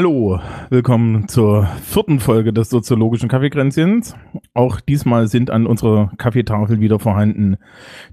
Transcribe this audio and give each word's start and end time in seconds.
Hallo, 0.00 0.38
willkommen 0.70 1.26
zur 1.26 1.66
vierten 1.82 2.20
Folge 2.20 2.52
des 2.52 2.70
soziologischen 2.70 3.28
Kaffeekränzchens. 3.28 4.14
Auch 4.54 4.80
diesmal 4.80 5.26
sind 5.26 5.50
an 5.50 5.66
unserer 5.66 6.12
Kaffeetafel 6.18 6.78
wieder 6.78 7.00
vorhanden 7.00 7.56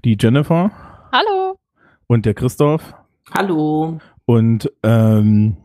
die 0.04 0.16
Jennifer 0.20 0.72
Hallo. 1.12 1.60
und 2.08 2.26
der 2.26 2.34
Christoph. 2.34 2.92
Hallo. 3.32 4.00
Und 4.24 4.68
ähm, 4.82 5.58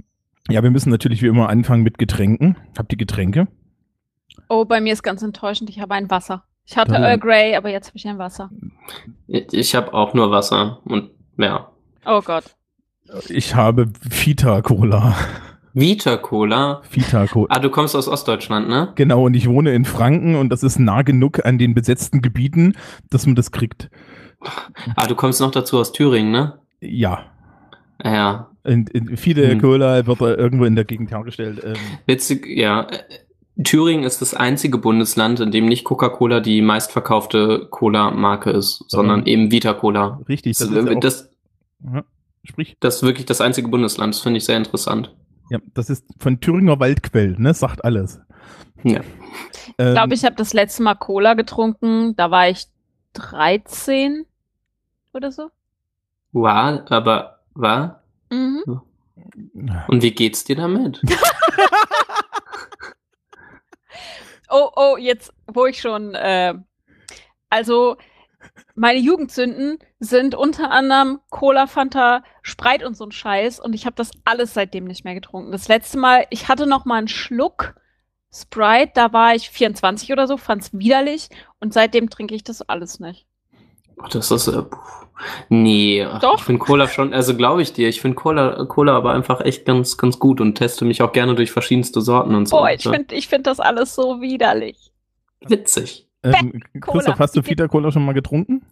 ja, 0.48 0.62
wir 0.62 0.70
müssen 0.70 0.92
natürlich 0.92 1.24
wie 1.24 1.28
immer 1.28 1.50
anfangen 1.50 1.82
mit 1.82 1.98
Getränken. 1.98 2.56
Habt 2.78 2.92
ihr 2.94 3.00
Getränke? 3.00 3.48
Oh, 4.48 4.64
bei 4.64 4.80
mir 4.80 4.94
ist 4.94 5.02
ganz 5.02 5.24
enttäuschend. 5.24 5.72
Ich 5.72 5.80
habe 5.80 5.96
ein 5.96 6.12
Wasser. 6.12 6.44
Ich 6.66 6.78
hatte? 6.78 6.94
Earl 6.94 7.18
Grey, 7.18 7.56
aber 7.56 7.72
jetzt 7.72 7.88
habe 7.88 7.98
ich 7.98 8.08
ein 8.08 8.20
Wasser. 8.20 8.52
Ich, 9.26 9.52
ich 9.54 9.74
habe 9.74 9.92
auch 9.96 10.14
nur 10.14 10.30
Wasser 10.30 10.82
und 10.84 11.10
ja. 11.38 11.72
Oh 12.06 12.22
Gott. 12.22 12.44
Ich 13.28 13.56
habe 13.56 13.88
Vita 14.04 14.62
Cola. 14.62 15.16
Vita 15.74 16.18
Cola. 16.18 16.82
Vita 16.90 17.28
Cola. 17.28 17.48
Ah, 17.50 17.60
du 17.60 17.70
kommst 17.70 17.96
aus 17.96 18.08
Ostdeutschland, 18.08 18.68
ne? 18.70 18.92
Genau, 18.96 19.26
und 19.26 19.34
ich 19.36 19.48
wohne 19.48 19.74
in 19.74 19.86
Franken 19.86 20.36
und 20.36 20.50
das 20.50 20.64
ist 20.64 20.80
nah 20.80 21.02
genug 21.02 21.46
an 21.46 21.58
den 21.58 21.74
besetzten 21.74 22.22
Gebieten, 22.22 22.74
dass 23.10 23.26
man 23.26 23.36
das 23.36 23.52
kriegt. 23.52 23.90
Ah, 24.96 25.08
du 25.08 25.16
kommst 25.16 25.40
noch 25.40 25.52
dazu 25.52 25.80
aus 25.80 25.92
Thüringen, 25.92 26.32
ne? 26.32 26.60
Ja. 26.82 27.26
Ja. 28.04 28.50
Und, 28.64 28.94
und 28.94 29.18
viele 29.20 29.50
Hm. 29.52 29.62
Cola 29.62 30.06
wird 30.06 30.22
da 30.22 30.36
irgendwo 30.36 30.66
in 30.66 30.76
der 30.76 30.86
Gegend 30.86 31.12
hergestellt. 31.12 31.62
Ähm, 31.64 31.74
Witzig, 32.06 32.46
ja. 32.48 32.88
Thüringen 33.64 34.04
ist 34.04 34.22
das 34.22 34.34
einzige 34.34 34.78
Bundesland, 34.78 35.40
in 35.40 35.52
dem 35.52 35.66
nicht 35.68 35.84
Coca-Cola 35.84 36.40
die 36.40 36.62
meistverkaufte 36.62 37.68
Cola-Marke 37.70 38.50
ist, 38.50 38.84
sondern 38.88 39.26
eben 39.26 39.52
Vita 39.52 39.74
Cola. 39.74 40.20
richtig, 40.28 40.58
Das, 40.58 40.70
das 40.70 40.78
ist 40.78 40.90
ja 40.90 40.96
auch, 40.96 41.00
das, 41.00 41.30
Aha, 41.88 42.04
sprich. 42.44 42.76
das 42.80 42.96
ist 42.98 43.04
wirklich 43.04 43.26
das 43.26 43.42
einzige 43.42 43.68
Bundesland. 43.68 44.16
Das 44.16 44.22
finde 44.22 44.38
ich 44.38 44.46
sehr 44.46 44.58
interessant. 44.58 45.14
Ja, 45.52 45.60
das 45.74 45.90
ist 45.90 46.06
von 46.18 46.40
Thüringer 46.40 46.80
Waldquell, 46.80 47.36
ne? 47.38 47.54
Sagt 47.54 47.84
alles. 47.84 48.22
Ja. 48.84 49.02
Ähm, 49.78 49.88
Ich 49.90 49.94
glaube, 49.94 50.14
ich 50.14 50.24
habe 50.24 50.36
das 50.38 50.54
letzte 50.54 50.82
Mal 50.82 50.96
Cola 50.96 51.34
getrunken. 51.34 52.16
Da 52.16 52.32
war 52.32 52.48
ich 52.48 52.68
13 53.14 54.26
oder 55.12 55.30
so. 55.34 55.50
War, 56.32 56.90
aber 56.90 57.40
war? 57.54 58.02
Mhm. 58.30 58.64
Und 59.90 60.02
wie 60.02 60.12
geht's 60.12 60.46
dir 60.46 60.56
damit? 60.56 61.02
Oh, 64.54 64.70
oh, 64.76 64.98
jetzt, 64.98 65.34
wo 65.48 65.66
ich 65.66 65.80
schon, 65.80 66.14
äh, 66.14 66.54
also 67.50 67.96
meine 68.82 68.98
Jugendsünden 68.98 69.78
sind 70.00 70.34
unter 70.34 70.72
anderem 70.72 71.20
Cola, 71.30 71.68
Fanta, 71.68 72.24
Sprite 72.42 72.88
und 72.88 72.98
so 72.98 73.06
ein 73.06 73.12
Scheiß 73.12 73.60
und 73.60 73.74
ich 73.74 73.86
habe 73.86 73.96
das 73.96 74.10
alles 74.26 74.56
seitdem 74.56 74.86
nicht 74.86 75.06
mehr 75.06 75.14
getrunken. 75.14 75.52
Das 75.52 75.68
letzte 75.68 76.00
Mal, 76.00 76.26
ich 76.32 76.48
hatte 76.48 76.66
noch 76.66 76.84
mal 76.84 76.98
einen 76.98 77.08
Schluck 77.08 77.76
Sprite, 78.34 78.92
da 78.96 79.14
war 79.14 79.36
ich 79.36 79.52
24 79.52 80.12
oder 80.12 80.26
so, 80.26 80.36
fand's 80.36 80.74
widerlich 80.74 81.30
und 81.60 81.74
seitdem 81.74 82.10
trinke 82.10 82.34
ich 82.34 82.44
das 82.44 82.64
alles 82.64 83.00
nicht. 83.00 83.28
Ach, 84.02 84.10
das 84.10 84.32
ist, 84.32 84.48
äh, 84.48 84.64
nee, 85.50 86.04
ach, 86.04 86.20
Doch. 86.20 86.40
ich 86.40 86.44
finde 86.44 86.58
Cola 86.58 86.88
schon, 86.88 87.14
also 87.14 87.38
glaube 87.38 87.62
ich 87.62 87.74
dir, 87.74 87.88
ich 87.88 88.02
finde 88.02 88.16
Cola, 88.16 88.66
Cola 88.66 88.98
aber 88.98 89.14
einfach 89.14 89.42
echt 89.42 89.64
ganz, 89.66 89.96
ganz 89.96 90.18
gut 90.18 90.42
und 90.42 90.56
teste 90.56 90.86
mich 90.86 91.04
auch 91.04 91.12
gerne 91.12 91.36
durch 91.36 91.52
verschiedenste 91.52 92.02
Sorten 92.02 92.34
und 92.34 92.48
so. 92.48 92.58
Boah, 92.58 92.72
ich 92.72 92.80
Also, 92.80 92.94
finde 92.94 93.14
ich 93.14 93.28
find 93.28 93.46
das 93.46 93.60
alles 93.60 93.94
so 93.94 94.22
widerlich. 94.22 94.92
witzig. 95.42 96.08
ähm. 96.24 96.64
Christoph, 96.82 97.20
hast 97.20 97.36
du 97.36 97.46
Vita 97.46 97.68
Cola 97.68 97.92
schon 97.92 98.06
mal 98.06 98.14
getrunken? 98.14 98.66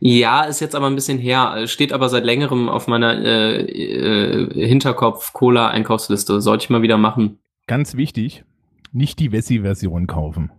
Ja, 0.00 0.42
ist 0.44 0.60
jetzt 0.60 0.74
aber 0.74 0.86
ein 0.86 0.94
bisschen 0.94 1.18
her, 1.18 1.66
steht 1.66 1.92
aber 1.92 2.08
seit 2.08 2.24
längerem 2.24 2.68
auf 2.68 2.86
meiner 2.86 3.14
äh, 3.24 3.60
äh, 3.60 4.66
Hinterkopf-Cola-Einkaufsliste. 4.68 6.40
Sollte 6.40 6.64
ich 6.64 6.70
mal 6.70 6.82
wieder 6.82 6.98
machen. 6.98 7.38
Ganz 7.66 7.96
wichtig, 7.96 8.44
nicht 8.92 9.18
die 9.18 9.32
Wessi-Version 9.32 10.06
kaufen. 10.06 10.50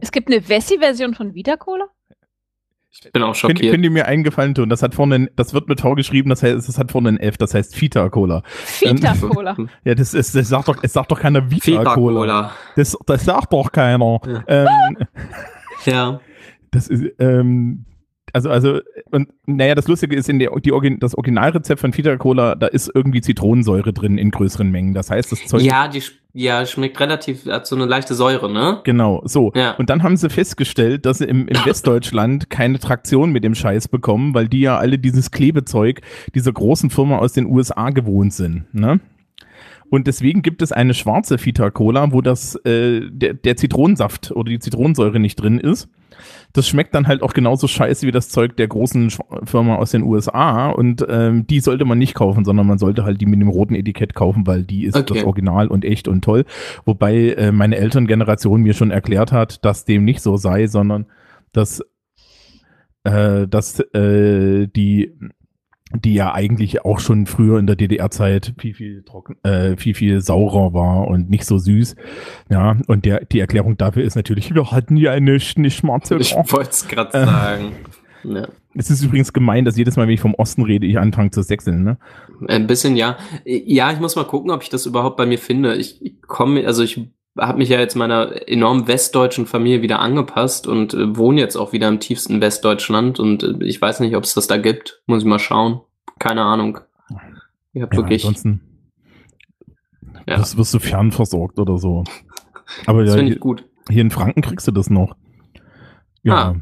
Es 0.00 0.12
gibt 0.12 0.28
eine 0.28 0.48
Wessi-Version 0.48 1.14
von 1.14 1.34
Vita 1.34 1.56
Cola? 1.56 1.86
Ich 2.90 3.10
bin 3.10 3.24
auch 3.24 3.34
schockiert. 3.34 3.72
könnt 3.72 3.82
ihr 3.84 3.90
mir 3.90 4.06
einen 4.06 4.22
Gefallen 4.22 4.54
tun? 4.54 4.68
Das 4.68 4.80
hat 4.82 4.94
vorne, 4.94 5.28
das 5.34 5.52
wird 5.52 5.68
mit 5.68 5.80
V 5.80 5.94
geschrieben, 5.96 6.30
das 6.30 6.44
heißt, 6.44 6.68
es 6.68 6.78
hat 6.78 6.92
vorne 6.92 7.08
ein 7.08 7.18
F, 7.18 7.36
das 7.36 7.52
heißt 7.52 7.80
Vita 7.80 8.08
Cola. 8.08 8.42
Vita 8.78 9.12
Ähm, 9.14 9.20
Cola. 9.30 9.56
Ja, 9.84 9.96
das 9.96 10.14
ist, 10.14 10.34
das 10.36 10.48
sagt 10.48 10.68
doch, 10.68 10.76
es 10.80 10.92
sagt 10.92 11.10
doch 11.10 11.18
keiner 11.18 11.50
Vita, 11.50 11.64
Feta 11.64 11.94
Cola. 11.94 12.20
Cola. 12.20 12.52
Das, 12.76 12.96
das 13.06 13.24
sagt 13.24 13.52
doch 13.52 13.72
keiner. 13.72 14.20
Ja. 14.26 14.44
Ähm, 14.46 14.96
Ja. 15.84 16.20
Das 16.70 16.88
ist, 16.88 17.04
ähm, 17.20 17.84
also, 18.34 18.50
also, 18.50 18.80
und 19.12 19.28
naja, 19.46 19.74
das 19.74 19.86
Lustige 19.86 20.16
ist, 20.16 20.28
in 20.28 20.40
der, 20.40 20.50
die, 20.58 20.72
Origin- 20.72 20.98
das 20.98 21.14
Originalrezept 21.14 21.80
von 21.80 21.96
Vita 21.96 22.16
Cola, 22.16 22.56
da 22.56 22.66
ist 22.66 22.90
irgendwie 22.92 23.20
Zitronensäure 23.20 23.92
drin 23.92 24.18
in 24.18 24.32
größeren 24.32 24.70
Mengen. 24.70 24.92
Das 24.92 25.08
heißt, 25.10 25.30
das 25.30 25.46
Zeug. 25.46 25.62
Ja, 25.62 25.86
die 25.86 26.02
ja, 26.36 26.66
schmeckt 26.66 26.98
relativ, 26.98 27.46
hat 27.46 27.64
so 27.68 27.76
eine 27.76 27.86
leichte 27.86 28.14
Säure, 28.14 28.52
ne? 28.52 28.80
Genau, 28.82 29.22
so. 29.24 29.52
Ja. 29.54 29.76
Und 29.76 29.88
dann 29.88 30.02
haben 30.02 30.16
sie 30.16 30.28
festgestellt, 30.28 31.06
dass 31.06 31.18
sie 31.18 31.26
im, 31.26 31.46
in 31.46 31.56
Westdeutschland 31.64 32.50
keine 32.50 32.80
Traktion 32.80 33.30
mit 33.30 33.44
dem 33.44 33.54
Scheiß 33.54 33.86
bekommen, 33.86 34.34
weil 34.34 34.48
die 34.48 34.60
ja 34.62 34.76
alle 34.76 34.98
dieses 34.98 35.30
Klebezeug 35.30 36.00
dieser 36.34 36.52
großen 36.52 36.90
Firma 36.90 37.18
aus 37.18 37.34
den 37.34 37.46
USA 37.46 37.90
gewohnt 37.90 38.32
sind. 38.32 38.64
Ne? 38.74 38.98
Und 39.94 40.08
deswegen 40.08 40.42
gibt 40.42 40.60
es 40.60 40.72
eine 40.72 40.92
schwarze 40.92 41.38
Vita 41.38 41.70
Cola, 41.70 42.10
wo 42.10 42.20
das, 42.20 42.56
äh, 42.64 43.02
der, 43.12 43.34
der 43.34 43.56
Zitronensaft 43.56 44.32
oder 44.32 44.50
die 44.50 44.58
Zitronensäure 44.58 45.20
nicht 45.20 45.36
drin 45.36 45.60
ist. 45.60 45.88
Das 46.52 46.66
schmeckt 46.66 46.96
dann 46.96 47.06
halt 47.06 47.22
auch 47.22 47.32
genauso 47.32 47.68
scheiße 47.68 48.04
wie 48.04 48.10
das 48.10 48.28
Zeug 48.28 48.56
der 48.56 48.66
großen 48.66 49.12
Firma 49.44 49.76
aus 49.76 49.92
den 49.92 50.02
USA. 50.02 50.70
Und 50.70 51.06
ähm, 51.08 51.46
die 51.46 51.60
sollte 51.60 51.84
man 51.84 51.98
nicht 51.98 52.14
kaufen, 52.14 52.44
sondern 52.44 52.66
man 52.66 52.78
sollte 52.78 53.04
halt 53.04 53.20
die 53.20 53.26
mit 53.26 53.40
dem 53.40 53.48
roten 53.48 53.76
Etikett 53.76 54.16
kaufen, 54.16 54.48
weil 54.48 54.64
die 54.64 54.84
ist 54.84 54.96
Okay. 54.96 55.14
das 55.14 55.22
Original 55.22 55.68
und 55.68 55.84
echt 55.84 56.08
und 56.08 56.24
toll. 56.24 56.44
Wobei 56.84 57.30
äh, 57.30 57.52
meine 57.52 57.76
Elterngeneration 57.76 58.62
mir 58.62 58.74
schon 58.74 58.90
erklärt 58.90 59.30
hat, 59.30 59.64
dass 59.64 59.84
dem 59.84 60.04
nicht 60.04 60.22
so 60.22 60.36
sei, 60.36 60.66
sondern 60.66 61.06
dass, 61.52 61.84
äh, 63.04 63.46
dass 63.46 63.78
äh, 63.94 64.66
die 64.66 65.12
die 65.92 66.14
ja 66.14 66.32
eigentlich 66.32 66.84
auch 66.84 66.98
schon 66.98 67.26
früher 67.26 67.58
in 67.58 67.66
der 67.66 67.76
DDR-Zeit 67.76 68.54
viel, 68.58 68.74
viel 68.74 69.02
trocken, 69.02 69.36
äh, 69.44 69.76
viel, 69.76 69.94
viel 69.94 70.20
saurer 70.22 70.72
war 70.72 71.06
und 71.08 71.28
nicht 71.30 71.44
so 71.44 71.58
süß. 71.58 71.94
Ja, 72.50 72.76
und 72.86 73.04
der, 73.04 73.24
die 73.26 73.40
Erklärung 73.40 73.76
dafür 73.76 74.02
ist 74.02 74.16
natürlich, 74.16 74.54
wir 74.54 74.70
hatten 74.70 74.96
ja 74.96 75.18
nicht, 75.20 75.58
nicht 75.58 75.76
schwarze 75.76 76.16
Ich 76.16 76.34
wollte 76.34 76.70
es 76.70 76.88
gerade 76.88 77.16
Äh. 77.18 77.24
sagen. 77.26 77.72
Ja. 78.24 78.48
Es 78.74 78.90
ist 78.90 79.04
übrigens 79.04 79.32
gemein, 79.32 79.64
dass 79.66 79.76
jedes 79.76 79.96
Mal, 79.96 80.06
wenn 80.06 80.14
ich 80.14 80.20
vom 80.20 80.34
Osten 80.34 80.62
rede, 80.62 80.86
ich 80.86 80.98
anfange 80.98 81.30
zu 81.30 81.42
sechseln, 81.42 81.84
ne? 81.84 81.98
Ein 82.48 82.66
bisschen, 82.66 82.96
ja. 82.96 83.18
Ja, 83.44 83.92
ich 83.92 84.00
muss 84.00 84.16
mal 84.16 84.24
gucken, 84.24 84.50
ob 84.50 84.62
ich 84.62 84.70
das 84.70 84.86
überhaupt 84.86 85.16
bei 85.18 85.26
mir 85.26 85.38
finde. 85.38 85.76
Ich, 85.76 86.04
ich 86.04 86.20
komme, 86.22 86.66
also 86.66 86.82
ich 86.82 87.00
habe 87.38 87.58
mich 87.58 87.68
ja 87.68 87.78
jetzt 87.80 87.96
meiner 87.96 88.48
enorm 88.48 88.86
westdeutschen 88.86 89.46
Familie 89.46 89.82
wieder 89.82 89.98
angepasst 89.98 90.66
und 90.66 90.94
äh, 90.94 91.16
wohne 91.16 91.40
jetzt 91.40 91.56
auch 91.56 91.72
wieder 91.72 91.88
im 91.88 92.00
tiefsten 92.00 92.40
Westdeutschland 92.40 93.18
und 93.18 93.42
äh, 93.42 93.54
ich 93.64 93.80
weiß 93.80 94.00
nicht, 94.00 94.16
ob 94.16 94.24
es 94.24 94.34
das 94.34 94.46
da 94.46 94.56
gibt. 94.56 95.02
Muss 95.06 95.22
ich 95.22 95.28
mal 95.28 95.38
schauen. 95.38 95.80
Keine 96.18 96.42
Ahnung. 96.42 96.78
Ich 97.72 97.82
habe 97.82 97.94
Ja, 97.94 98.02
wirklich. 98.02 98.22
ansonsten 98.24 98.60
Ja. 100.28 100.38
wirst, 100.38 100.56
wirst 100.56 100.74
du 100.74 100.78
fernversorgt 100.78 101.58
oder 101.58 101.76
so. 101.78 102.04
Aber 102.86 103.04
Das 103.04 103.16
ja, 103.16 103.22
ich 103.22 103.40
gut. 103.40 103.64
hier 103.90 104.02
in 104.02 104.10
Franken 104.10 104.40
kriegst 104.42 104.66
du 104.68 104.72
das 104.72 104.88
noch. 104.90 105.16
Ja. 106.22 106.34
Ah. 106.34 106.54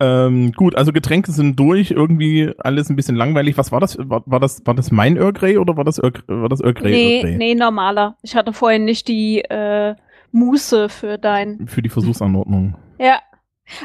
Ähm, 0.00 0.52
gut, 0.52 0.76
also 0.76 0.92
Getränke 0.92 1.32
sind 1.32 1.58
durch, 1.58 1.90
irgendwie 1.90 2.52
alles 2.58 2.88
ein 2.88 2.94
bisschen 2.96 3.16
langweilig. 3.16 3.58
Was 3.58 3.72
war 3.72 3.80
das? 3.80 3.98
War, 3.98 4.22
war 4.26 4.38
das, 4.38 4.64
war 4.64 4.74
das 4.74 4.92
mein 4.92 5.16
Earl 5.16 5.32
Grey 5.32 5.58
oder 5.58 5.76
war 5.76 5.84
das 5.84 5.98
Earl, 5.98 6.12
war 6.28 6.48
das 6.48 6.60
Earl 6.60 6.74
Grey? 6.74 6.92
Earl 6.92 7.02
Nee, 7.08 7.22
Grey? 7.22 7.36
nee, 7.36 7.54
normaler. 7.54 8.16
Ich 8.22 8.36
hatte 8.36 8.52
vorhin 8.52 8.84
nicht 8.84 9.08
die 9.08 9.40
äh, 9.40 9.94
Muße 10.30 10.88
für 10.88 11.18
dein. 11.18 11.66
Für 11.66 11.82
die 11.82 11.88
Versuchsanordnung. 11.88 12.76
Ja. 13.00 13.20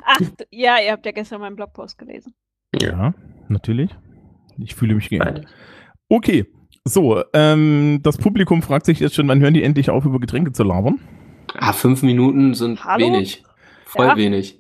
Ach, 0.06 0.19
ja, 0.50 0.77
ihr 0.83 0.92
habt 0.92 1.06
ja 1.06 1.12
gestern 1.12 1.39
meinen 1.42 1.56
Blogpost 1.56 2.00
gelesen. 2.00 2.33
Ja, 2.81 3.13
natürlich. 3.48 3.92
Ich 4.57 4.74
fühle 4.74 4.95
mich 4.95 5.10
geehrt. 5.10 5.45
Okay, 6.10 6.48
so, 6.83 7.21
ähm, 7.33 8.00
das 8.01 8.18
Publikum 8.18 8.63
fragt 8.63 8.88
sich 8.88 9.00
jetzt 9.01 9.13
schon, 9.13 9.27
wann 9.27 9.39
hören 9.39 9.54
die 9.54 9.62
endlich 9.62 9.89
auf, 9.92 10.06
über 10.06 10.19
Getränke 10.19 10.51
zu 10.51 10.63
labern? 10.63 11.00
Ah, 11.56 11.74
fünf 11.74 12.01
Minuten 12.01 12.56
sind 12.56 12.83
Hallo? 12.83 13.06
wenig. 13.06 13.44
Voll 13.94 14.06
Ja. 14.07 14.18
wenig. 14.18 14.60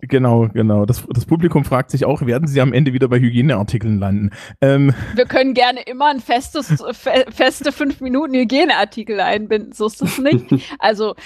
Genau, 0.00 0.48
genau. 0.48 0.86
Das, 0.86 1.04
das 1.10 1.26
Publikum 1.26 1.64
fragt 1.64 1.90
sich 1.90 2.04
auch, 2.06 2.22
werden 2.22 2.48
sie 2.48 2.60
am 2.62 2.72
Ende 2.72 2.94
wieder 2.94 3.08
bei 3.08 3.18
Hygieneartikeln 3.20 3.98
landen? 3.98 4.30
Ähm, 4.62 4.94
Wir 5.14 5.26
können 5.26 5.52
gerne 5.52 5.82
immer 5.82 6.06
ein 6.06 6.20
festes, 6.20 6.82
fe 6.92 7.26
feste 7.28 7.70
fünf 7.72 8.00
Minuten 8.00 8.32
Hygieneartikel 8.34 9.20
einbinden, 9.20 9.72
so 9.72 9.86
ist 9.86 10.00
das 10.00 10.16
nicht. 10.18 10.46
Also, 10.78 11.16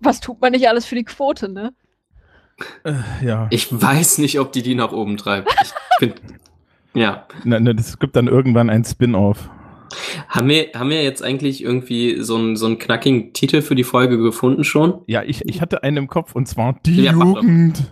was 0.00 0.20
tut 0.20 0.40
man 0.40 0.52
nicht 0.52 0.68
alles 0.68 0.86
für 0.86 0.94
die 0.94 1.04
Quote, 1.04 1.50
ne? 1.52 1.74
äh, 2.84 2.94
ja. 3.22 3.48
Ich 3.50 3.68
weiß 3.70 4.18
nicht, 4.18 4.40
ob 4.40 4.52
die 4.52 4.62
die 4.62 4.74
nach 4.74 4.92
oben 4.92 5.18
treibt. 5.18 5.52
Ich 5.62 5.72
find, 5.98 6.14
Ja. 6.94 7.26
Na, 7.44 7.60
na, 7.60 7.74
das 7.74 7.98
gibt 7.98 8.16
dann 8.16 8.26
irgendwann 8.28 8.70
ein 8.70 8.84
Spin-off. 8.84 9.50
Haben 10.28 10.48
wir, 10.48 10.70
haben 10.74 10.90
wir 10.90 11.02
jetzt 11.02 11.22
eigentlich 11.22 11.62
irgendwie 11.62 12.20
so 12.22 12.36
einen, 12.36 12.56
so 12.56 12.66
einen 12.66 12.78
knackigen 12.78 13.32
Titel 13.32 13.62
für 13.62 13.74
die 13.74 13.84
Folge 13.84 14.18
gefunden 14.18 14.64
schon? 14.64 15.02
Ja, 15.06 15.22
ich, 15.22 15.44
ich 15.48 15.60
hatte 15.60 15.82
einen 15.82 15.96
im 15.98 16.08
Kopf 16.08 16.34
und 16.34 16.46
zwar 16.46 16.78
die 16.84 17.02
Ja. 17.02 17.12
Jugend. 17.12 17.84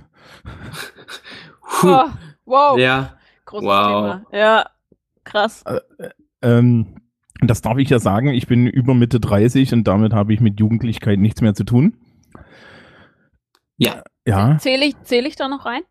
Puh. 1.80 1.88
Oh, 1.88 2.04
wow. 2.44 2.78
Ja. 2.78 3.16
Großes 3.46 3.66
Wow. 3.66 3.86
Thema. 3.86 4.26
Ja, 4.32 4.66
krass. 5.24 5.64
Ähm, 6.42 6.86
das 7.40 7.62
darf 7.62 7.78
ich 7.78 7.90
ja 7.90 7.98
sagen, 7.98 8.28
ich 8.28 8.46
bin 8.46 8.66
über 8.66 8.94
Mitte 8.94 9.20
30 9.20 9.72
und 9.72 9.84
damit 9.84 10.12
habe 10.12 10.32
ich 10.34 10.40
mit 10.40 10.60
Jugendlichkeit 10.60 11.18
nichts 11.18 11.40
mehr 11.40 11.54
zu 11.54 11.64
tun. 11.64 11.94
Ja. 13.76 14.02
Ja. 14.26 14.56
Zähle 14.58 14.86
ich, 14.86 15.00
zähl 15.02 15.26
ich 15.26 15.36
da 15.36 15.48
noch 15.48 15.66
rein? 15.66 15.82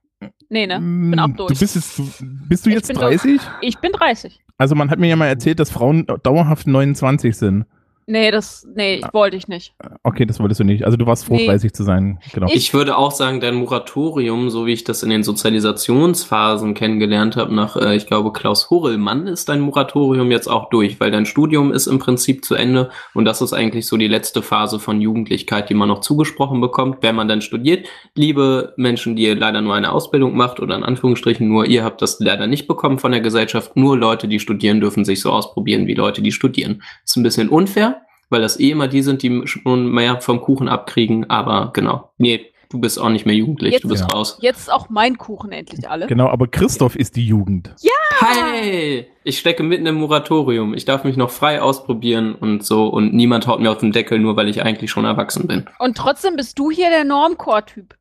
Nee, 0.53 0.67
ne? 0.67 0.75
Bin 0.79 1.19
auch 1.19 1.27
Mm, 1.29 1.35
durch. 1.35 1.51
Du 1.53 1.59
bist, 1.59 1.75
jetzt, 1.75 1.97
du, 1.97 2.07
bist 2.47 2.63
du 2.63 2.69
Ich 2.69 2.75
jetzt 2.75 2.87
bin 2.87 2.95
30? 2.95 3.41
Ich 3.61 3.79
bin 3.79 3.91
30. 3.91 4.39
Also 4.59 4.75
man 4.75 4.91
hat 4.91 4.99
mir 4.99 5.07
ja 5.07 5.15
mal 5.15 5.25
erzählt, 5.25 5.59
dass 5.59 5.71
Frauen 5.71 6.05
dauerhaft 6.21 6.67
29 6.67 7.35
sind. 7.35 7.65
Nee, 8.05 8.31
das, 8.31 8.67
nee, 8.75 8.95
ich 8.95 9.13
wollte 9.13 9.37
ich 9.37 9.47
nicht. 9.47 9.73
Okay, 10.03 10.25
das 10.25 10.39
wolltest 10.39 10.59
du 10.59 10.63
nicht. 10.63 10.83
Also 10.85 10.97
du 10.97 11.05
warst 11.05 11.25
froh, 11.25 11.35
Nee. 11.35 11.47
30 11.47 11.73
zu 11.73 11.83
sein. 11.83 12.19
Genau. 12.33 12.47
Ich- 12.51 12.73
würde 12.73 12.97
auch 12.97 13.11
sagen, 13.11 13.39
dein 13.39 13.55
Moratorium, 13.55 14.49
so 14.49 14.65
wie 14.65 14.73
ich 14.73 14.83
das 14.83 15.03
in 15.03 15.09
den 15.11 15.21
Sozialisationsphasen 15.23 16.73
kennengelernt 16.73 17.35
habe, 17.35 17.53
nach, 17.53 17.75
äh, 17.75 17.95
ich 17.95 18.07
glaube, 18.07 18.31
Klaus 18.33 18.69
Horrellmann, 18.69 19.27
ist 19.27 19.49
dein 19.49 19.59
Moratorium 19.61 20.31
jetzt 20.31 20.47
auch 20.47 20.69
durch, 20.69 20.99
weil 20.99 21.11
dein 21.11 21.25
Studium 21.25 21.71
ist 21.71 21.87
im 21.87 21.99
Prinzip 21.99 22.43
zu 22.45 22.55
Ende 22.55 22.89
und 23.13 23.25
das 23.25 23.41
ist 23.41 23.53
eigentlich 23.53 23.87
so 23.87 23.97
die 23.97 24.07
letzte 24.07 24.41
Phase 24.41 24.79
von 24.79 25.01
Jugendlichkeit, 25.01 25.69
die 25.69 25.73
man 25.73 25.87
noch 25.89 26.01
zugesprochen 26.01 26.61
bekommt, 26.61 26.97
wenn 27.01 27.15
man 27.15 27.27
dann 27.27 27.41
studiert. 27.41 27.87
Liebe 28.15 28.73
Menschen, 28.77 29.15
die 29.15 29.23
ihr 29.23 29.35
leider 29.35 29.61
nur 29.61 29.75
eine 29.75 29.91
Ausbildung 29.91 30.35
macht 30.35 30.59
oder 30.59 30.75
in 30.75 30.83
Anführungsstrichen 30.83 31.47
nur, 31.47 31.65
ihr 31.65 31.83
habt 31.83 32.01
das 32.01 32.19
leider 32.19 32.47
nicht 32.47 32.67
bekommen 32.67 32.99
von 32.99 33.11
der 33.11 33.21
Gesellschaft, 33.21 33.75
nur 33.75 33.97
Leute, 33.97 34.27
die 34.27 34.39
studieren, 34.39 34.79
dürfen 34.81 35.05
sich 35.05 35.21
so 35.21 35.31
ausprobieren 35.31 35.87
wie 35.87 35.93
Leute, 35.93 36.21
die 36.21 36.31
studieren. 36.31 36.81
Ist 37.05 37.15
ein 37.17 37.23
bisschen 37.23 37.49
unfair, 37.49 38.01
weil 38.29 38.41
das 38.41 38.59
eh 38.59 38.71
immer 38.71 38.87
die 38.87 39.01
sind, 39.01 39.21
die 39.23 39.41
schon 39.45 39.91
mehr 39.91 40.21
vom 40.21 40.41
Kuchen 40.41 40.67
abkriegen, 40.67 41.29
aber 41.29 41.71
genau. 41.73 42.11
Nee, 42.17 42.47
du 42.69 42.79
bist 42.79 42.99
auch 42.99 43.09
nicht 43.09 43.25
mehr 43.25 43.35
jugendlich, 43.35 43.73
Jetzt- 43.73 43.83
du 43.83 43.89
bist 43.89 44.05
Ja. 44.09 44.15
raus. 44.17 44.37
Jetzt 44.41 44.59
ist 44.61 44.71
auch 44.73 44.89
mein 44.89 45.17
Kuchen 45.17 45.51
endlich 45.51 45.89
alle. 45.89 46.07
Genau, 46.07 46.27
aber 46.29 46.47
Christoph 46.47 46.95
ist 46.95 47.15
die 47.15 47.25
Jugend. 47.27 47.73
Hey, 48.19 49.07
ich 49.23 49.39
stecke 49.39 49.63
mitten 49.63 49.85
im 49.85 49.95
Moratorium. 49.95 50.73
Ich 50.73 50.85
darf 50.85 51.03
mich 51.03 51.17
noch 51.17 51.29
frei 51.29 51.61
ausprobieren 51.61 52.35
und 52.35 52.63
so 52.63 52.87
und 52.87 53.13
niemand 53.13 53.47
haut 53.47 53.59
mir 53.59 53.69
auf 53.71 53.79
den 53.79 53.91
Deckel, 53.91 54.19
nur 54.19 54.35
weil 54.37 54.47
ich 54.49 54.63
eigentlich 54.63 54.91
schon 54.91 55.05
erwachsen 55.05 55.47
bin. 55.47 55.65
Und 55.79 55.97
trotzdem 55.97 56.35
bist 56.35 56.57
du 56.59 56.71
hier 56.71 56.89
der 56.89 57.03
Normcore-Typ. 57.03 57.95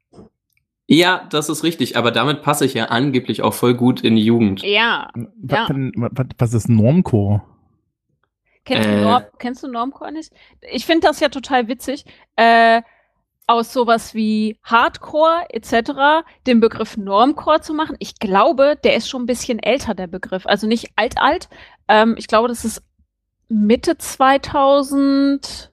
Ja, 0.87 1.27
das 1.31 1.49
ist 1.49 1.65
richtig, 1.65 1.97
aber 1.97 2.11
damit 2.11 2.43
passe 2.43 2.65
ich 2.67 2.75
ja 2.75 2.87
angeblich 2.87 3.43
auch 3.43 3.55
voll 3.55 3.75
gut 3.75 4.03
in 4.03 4.17
die 4.17 4.25
Jugend. 4.25 4.63
Ja. 4.63 5.09
Was, 5.15 5.59
Ja. 5.59 5.67
denn- 5.67 5.93
was, 5.97 6.27
was 6.39 6.55
ist 6.55 6.69
Normcore? 6.69 7.43
Kennst, 8.65 8.89
Äh. 8.89 8.97
du, 8.97 9.03
Norm, 9.03 9.25
kennst 9.39 9.63
du 9.63 9.69
Normcore 9.69 10.13
nicht? 10.13 10.33
Ich 10.71 10.87
finde 10.87 11.07
das 11.07 11.21
ja 11.21 11.29
total 11.29 11.69
witzig. 11.69 12.05
Äh, 12.37 12.83
aus 13.47 13.73
sowas 13.73 14.15
wie 14.15 14.59
Hardcore 14.63 15.47
etc. 15.51 16.25
den 16.47 16.61
Begriff 16.61 16.97
Normcore 16.97 17.61
zu 17.61 17.75
machen. 17.75 17.97
Ich 17.99 18.19
glaube, 18.19 18.77
der 18.83 18.95
ist 18.97 19.09
schon 19.09 19.23
ein 19.25 19.27
bisschen 19.27 19.59
älter, 19.59 19.95
der 19.95 20.07
Begriff. 20.07 20.47
Also 20.47 20.67
nicht 20.67 20.93
alt-alt. 20.97 21.49
Ähm, 21.89 22.15
ich 22.17 22.29
glaube, 22.29 22.49
das 22.49 22.65
ist 22.65 22.83
Mitte 23.49 23.99
2005 23.99 25.71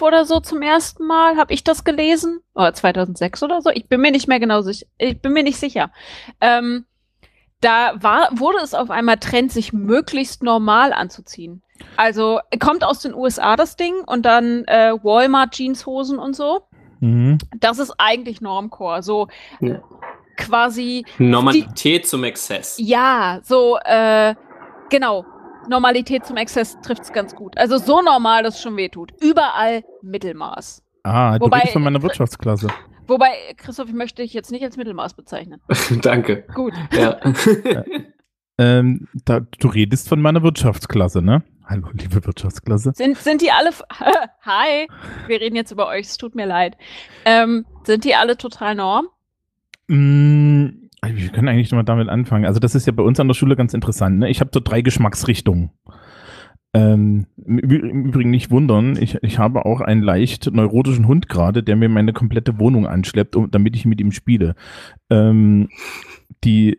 oder 0.00 0.24
so 0.24 0.40
zum 0.40 0.62
ersten 0.62 1.06
Mal, 1.06 1.36
habe 1.36 1.52
ich 1.52 1.64
das 1.64 1.84
gelesen. 1.84 2.40
Oder 2.54 2.72
2006 2.72 3.42
oder 3.42 3.60
so. 3.60 3.70
Ich 3.70 3.88
bin 3.88 4.00
mir 4.00 4.12
nicht 4.12 4.28
mehr 4.28 4.40
genau 4.40 4.62
sicher. 4.62 4.86
Ich 4.98 5.20
bin 5.20 5.32
mir 5.32 5.42
nicht 5.42 5.58
sicher. 5.58 5.90
Ähm, 6.40 6.86
da 7.62 7.92
war, 8.00 8.28
wurde 8.32 8.58
es 8.62 8.74
auf 8.74 8.90
einmal 8.90 9.16
Trend, 9.16 9.50
sich 9.50 9.72
möglichst 9.72 10.42
normal 10.42 10.92
anzuziehen. 10.92 11.62
Also 11.96 12.38
kommt 12.60 12.84
aus 12.84 13.00
den 13.00 13.14
USA 13.14 13.56
das 13.56 13.76
Ding 13.76 13.94
und 14.06 14.22
dann 14.26 14.64
äh, 14.66 14.92
Walmart 15.02 15.54
Jeanshosen 15.56 16.18
und 16.18 16.36
so. 16.36 16.60
Mhm. 17.00 17.38
Das 17.58 17.78
ist 17.78 17.94
eigentlich 17.98 18.40
Normcore. 18.40 19.02
So 19.02 19.28
Ja. 19.60 19.80
quasi, 20.36 21.04
Normalität 21.18 22.06
zum 22.06 22.24
Exzess. 22.24 22.76
ja, 22.78 23.40
so, 23.42 23.78
äh, 23.84 24.34
genau. 24.90 25.24
Normalität 25.68 26.26
zum 26.26 26.36
Exzess 26.36 26.76
trifft's 26.82 27.12
ganz 27.12 27.34
gut. 27.36 27.56
Also 27.56 27.78
so 27.78 28.02
normal, 28.02 28.42
dass 28.42 28.56
es 28.56 28.62
schon 28.62 28.76
wehtut. 28.76 29.12
Überall 29.20 29.84
Mittelmaß. 30.02 30.82
Ah, 31.04 31.38
du 31.38 31.44
Wobei- 31.44 31.58
redest 31.58 31.72
von 31.74 31.82
meiner 31.82 32.02
Wirtschaftsklasse. 32.02 32.68
Wobei, 33.06 33.30
Christoph, 33.56 33.88
ich 33.88 33.94
möchte 33.94 34.22
dich 34.22 34.32
jetzt 34.32 34.50
nicht 34.50 34.64
als 34.64 34.76
Mittelmaß 34.76 35.14
bezeichnen. 35.14 35.60
Danke. 36.02 36.44
Gut. 36.54 36.74
Ja. 36.92 37.18
Ähm, 38.58 39.08
da, 39.24 39.40
du 39.40 39.68
redest 39.68 40.08
von 40.08 40.20
meiner 40.20 40.42
Wirtschaftsklasse, 40.42 41.22
ne? 41.22 41.42
Hallo, 41.64 41.88
liebe 41.92 42.24
Wirtschaftsklasse. 42.24 42.92
Sind, 42.94 43.16
sind 43.16 43.40
die 43.40 43.50
alle. 43.50 43.70
Hi, 44.42 44.86
wir 45.26 45.40
reden 45.40 45.56
jetzt 45.56 45.70
über 45.70 45.88
euch, 45.88 46.06
es 46.06 46.16
tut 46.16 46.34
mir 46.34 46.46
leid. 46.46 46.76
Ähm, 47.24 47.64
sind 47.84 48.04
die 48.04 48.14
alle 48.14 48.36
total 48.36 48.74
norm? 48.74 49.06
Mm, 49.88 50.66
wir 51.04 51.28
können 51.30 51.48
eigentlich 51.48 51.72
mal 51.72 51.82
damit 51.82 52.08
anfangen. 52.08 52.44
Also 52.44 52.60
das 52.60 52.74
ist 52.74 52.86
ja 52.86 52.92
bei 52.92 53.02
uns 53.02 53.18
an 53.18 53.28
der 53.28 53.34
Schule 53.34 53.56
ganz 53.56 53.74
interessant. 53.74 54.18
Ne? 54.18 54.28
Ich 54.28 54.40
habe 54.40 54.50
so 54.52 54.60
drei 54.60 54.82
Geschmacksrichtungen. 54.82 55.70
Ähm, 56.74 57.26
im 57.44 57.58
Üb- 57.58 57.88
Im 57.88 58.06
Übrigen 58.06 58.30
nicht 58.30 58.50
wundern, 58.50 58.96
ich, 58.96 59.18
ich 59.22 59.38
habe 59.38 59.66
auch 59.66 59.80
einen 59.82 60.02
leicht 60.02 60.50
neurotischen 60.52 61.06
Hund 61.06 61.28
gerade, 61.28 61.62
der 61.62 61.76
mir 61.76 61.88
meine 61.90 62.12
komplette 62.14 62.58
Wohnung 62.58 62.86
anschleppt, 62.86 63.36
um, 63.36 63.50
damit 63.50 63.76
ich 63.76 63.84
mit 63.84 64.00
ihm 64.00 64.10
spiele. 64.12 64.54
Ähm, 65.10 65.68
die 66.44 66.78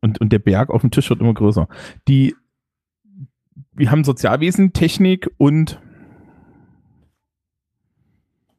und, 0.00 0.20
und 0.20 0.32
der 0.32 0.38
Berg 0.38 0.70
auf 0.70 0.80
dem 0.82 0.90
Tisch 0.90 1.10
wird 1.10 1.20
immer 1.20 1.34
größer. 1.34 1.68
Die 2.08 2.34
wir 3.74 3.90
haben 3.90 4.04
Sozialwesen, 4.04 4.72
Technik 4.72 5.30
und 5.38 5.80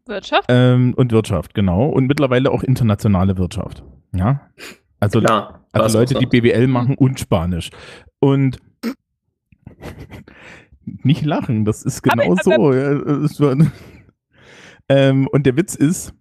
Wirtschaft? 0.06 0.46
ähm, 0.50 0.94
und 0.96 1.12
Wirtschaft, 1.12 1.54
genau. 1.54 1.88
Und 1.88 2.08
mittlerweile 2.08 2.52
auch 2.52 2.64
internationale 2.64 3.38
Wirtschaft. 3.38 3.84
Ja. 4.14 4.50
Also, 5.00 5.20
Klar. 5.22 5.66
also 5.72 6.00
Leute, 6.00 6.16
die. 6.16 6.26
BWL 6.26 6.68
machen 6.68 6.96
und 6.96 7.20
Spanisch. 7.20 7.70
Und 8.20 8.58
nicht 10.86 11.26
lachen, 11.26 11.66
das 11.66 11.84
ist 11.84 12.02
genau 12.02 12.36
so. 12.36 12.74
Ja, 12.74 13.56
ähm, 14.90 15.28
und 15.28 15.46
der 15.46 15.58
Witz 15.58 15.76
ist, 15.76 16.14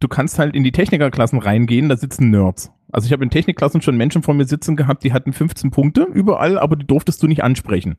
du 0.00 0.08
kannst 0.08 0.38
halt 0.38 0.54
in 0.54 0.64
die 0.64 0.72
Technikerklassen 0.72 1.38
reingehen, 1.38 1.88
da 1.88 1.96
sitzen 1.96 2.30
Nerds. 2.30 2.70
Also 2.92 3.06
ich 3.06 3.12
habe 3.12 3.24
in 3.24 3.30
Technikklassen 3.30 3.82
schon 3.82 3.96
Menschen 3.96 4.22
vor 4.22 4.34
mir 4.34 4.46
sitzen 4.46 4.76
gehabt, 4.76 5.04
die 5.04 5.12
hatten 5.12 5.32
15 5.32 5.70
Punkte 5.70 6.02
überall, 6.02 6.58
aber 6.58 6.76
die 6.76 6.86
durftest 6.86 7.22
du 7.22 7.28
nicht 7.28 7.44
ansprechen. 7.44 7.96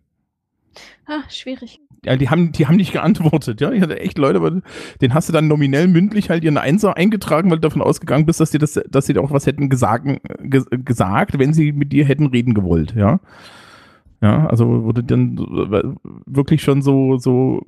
Ah, 1.05 1.29
schwierig. 1.29 1.79
Ja, 2.03 2.15
die 2.15 2.29
haben, 2.29 2.51
die 2.51 2.67
haben 2.67 2.77
nicht 2.77 2.93
geantwortet, 2.93 3.61
ja. 3.61 3.71
Ich 3.71 3.81
hatte 3.81 3.99
echt 3.99 4.17
Leute, 4.17 4.37
aber 4.37 4.61
den 5.01 5.13
hast 5.13 5.29
du 5.29 5.33
dann 5.33 5.47
nominell 5.47 5.87
mündlich 5.87 6.29
halt 6.29 6.43
ihren 6.43 6.57
Einser 6.57 6.97
eingetragen, 6.97 7.49
weil 7.49 7.57
du 7.57 7.67
davon 7.67 7.81
ausgegangen 7.81 8.25
bist, 8.25 8.39
dass 8.39 8.51
sie 8.51 8.57
das, 8.57 8.79
dass 8.89 9.05
sie 9.05 9.13
dir 9.13 9.21
auch 9.21 9.31
was 9.31 9.45
hätten 9.45 9.69
gesagt, 9.69 10.07
ge, 10.39 10.63
gesagt, 10.71 11.37
wenn 11.37 11.53
sie 11.53 11.73
mit 11.73 11.91
dir 11.91 12.05
hätten 12.05 12.27
reden 12.27 12.53
gewollt, 12.53 12.95
ja. 12.95 13.19
Ja, 14.21 14.45
also 14.47 14.83
wurde 14.83 15.03
dann 15.03 15.35
wirklich 16.25 16.61
schon 16.61 16.81
so, 16.81 17.17
so 17.17 17.65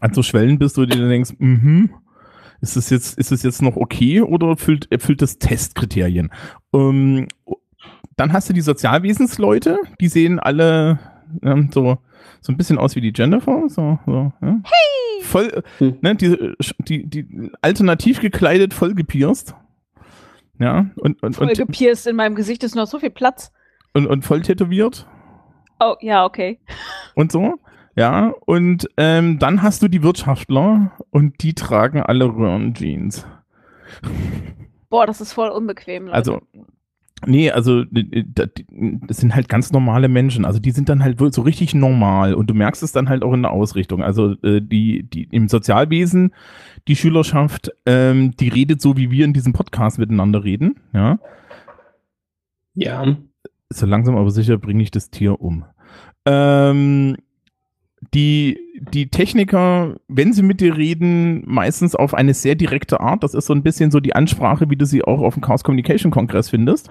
an 0.00 0.12
so 0.14 0.22
Schwellen 0.22 0.58
bist, 0.58 0.76
wo 0.76 0.82
du 0.82 0.88
dir 0.88 0.98
dann 1.00 1.08
denkst, 1.10 1.32
mhm, 1.38 1.90
ist 2.60 2.76
es 2.76 2.90
jetzt, 2.90 3.18
ist 3.18 3.32
es 3.32 3.42
jetzt 3.42 3.62
noch 3.62 3.76
okay 3.76 4.20
oder 4.20 4.48
erfüllt, 4.48 4.88
erfüllt 4.90 5.22
das 5.22 5.38
Testkriterien? 5.38 6.30
Ähm, 6.74 7.28
dann 8.16 8.32
hast 8.32 8.48
du 8.48 8.52
die 8.52 8.60
Sozialwesensleute, 8.60 9.78
die 10.00 10.08
sehen 10.08 10.38
alle 10.40 10.98
ähm, 11.42 11.70
so, 11.72 11.98
so 12.40 12.52
ein 12.52 12.56
bisschen 12.56 12.78
aus 12.78 12.96
wie 12.96 13.00
die 13.00 13.12
Jennifer, 13.14 13.64
so, 13.68 13.98
so 14.06 14.32
ja. 14.42 14.60
Hey! 14.64 15.22
Voll, 15.22 15.46
äh, 15.46 15.62
Hm. 15.78 15.96
ne, 16.00 16.16
die, 16.16 16.36
die, 16.80 17.06
die 17.06 17.50
alternativ 17.62 18.20
gekleidet, 18.20 18.74
voll 18.74 18.94
gepierst. 18.94 19.54
Ja, 20.58 20.90
und, 20.96 21.22
und, 21.22 21.36
Voll 21.36 21.48
und, 21.48 21.56
gepierst 21.56 22.06
in 22.06 22.16
meinem 22.16 22.34
Gesicht 22.34 22.64
ist 22.64 22.74
noch 22.74 22.86
so 22.86 22.98
viel 22.98 23.10
Platz. 23.10 23.52
und, 23.94 24.06
und 24.06 24.24
voll 24.24 24.42
tätowiert 24.42 25.06
Oh, 25.80 25.96
ja, 26.00 26.24
okay. 26.24 26.58
und 27.14 27.32
so. 27.32 27.58
Ja, 27.96 28.32
und 28.46 28.88
ähm, 28.96 29.38
dann 29.38 29.62
hast 29.62 29.82
du 29.82 29.88
die 29.88 30.02
Wirtschaftler 30.02 30.92
und 31.10 31.42
die 31.42 31.54
tragen 31.54 32.00
alle 32.00 32.26
Röhrenjeans. 32.26 33.26
Boah, 34.88 35.06
das 35.06 35.20
ist 35.20 35.32
voll 35.32 35.48
unbequem, 35.48 36.04
Leute. 36.04 36.14
Also, 36.14 36.40
nee, 37.26 37.50
also 37.50 37.84
das 37.90 39.16
sind 39.16 39.34
halt 39.34 39.48
ganz 39.48 39.72
normale 39.72 40.08
Menschen. 40.08 40.44
Also 40.44 40.60
die 40.60 40.70
sind 40.70 40.88
dann 40.88 41.02
halt 41.02 41.18
so 41.34 41.42
richtig 41.42 41.74
normal 41.74 42.34
und 42.34 42.48
du 42.48 42.54
merkst 42.54 42.82
es 42.82 42.92
dann 42.92 43.08
halt 43.08 43.22
auch 43.22 43.32
in 43.32 43.42
der 43.42 43.50
Ausrichtung. 43.50 44.02
Also 44.02 44.32
äh, 44.42 44.60
die, 44.62 45.02
die 45.02 45.24
im 45.24 45.48
Sozialwesen, 45.48 46.32
die 46.88 46.96
Schülerschaft, 46.96 47.72
ähm, 47.86 48.36
die 48.36 48.48
redet 48.48 48.80
so, 48.80 48.96
wie 48.96 49.10
wir 49.10 49.24
in 49.24 49.32
diesem 49.32 49.52
Podcast 49.52 49.98
miteinander 49.98 50.44
reden. 50.44 50.80
Ja, 50.92 51.18
Ja. 52.74 53.16
So 53.72 53.86
langsam 53.86 54.16
aber 54.16 54.30
sicher 54.30 54.58
bringe 54.58 54.82
ich 54.82 54.90
das 54.90 55.10
Tier 55.10 55.40
um. 55.40 55.64
Ähm, 56.26 57.16
die, 58.14 58.58
die 58.92 59.10
Techniker, 59.10 59.96
wenn 60.08 60.32
sie 60.32 60.42
mit 60.42 60.60
dir 60.60 60.76
reden, 60.76 61.42
meistens 61.46 61.94
auf 61.94 62.14
eine 62.14 62.34
sehr 62.34 62.54
direkte 62.54 63.00
Art. 63.00 63.22
Das 63.22 63.34
ist 63.34 63.46
so 63.46 63.52
ein 63.54 63.62
bisschen 63.62 63.90
so 63.90 64.00
die 64.00 64.14
Ansprache, 64.14 64.70
wie 64.70 64.76
du 64.76 64.86
sie 64.86 65.04
auch 65.04 65.20
auf 65.20 65.34
dem 65.34 65.42
Chaos 65.42 65.64
Communication 65.64 66.10
Kongress 66.10 66.50
findest. 66.50 66.88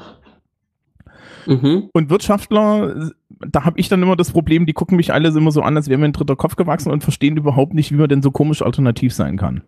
Mhm. 1.47 1.89
Und 1.93 2.09
Wirtschaftler, 2.09 3.11
da 3.39 3.65
habe 3.65 3.79
ich 3.79 3.89
dann 3.89 4.03
immer 4.03 4.15
das 4.15 4.31
Problem, 4.31 4.65
die 4.65 4.73
gucken 4.73 4.97
mich 4.97 5.11
alle 5.13 5.29
immer 5.29 5.51
so 5.51 5.61
an, 5.63 5.75
als 5.77 5.89
wäre 5.89 5.97
mir 5.99 6.05
ein 6.05 6.13
dritter 6.13 6.35
Kopf 6.35 6.55
gewachsen 6.55 6.91
und 6.91 7.03
verstehen 7.03 7.37
überhaupt 7.37 7.73
nicht, 7.73 7.91
wie 7.91 7.95
man 7.97 8.09
denn 8.09 8.21
so 8.21 8.29
komisch 8.31 8.61
alternativ 8.61 9.13
sein 9.13 9.37
kann. 9.37 9.63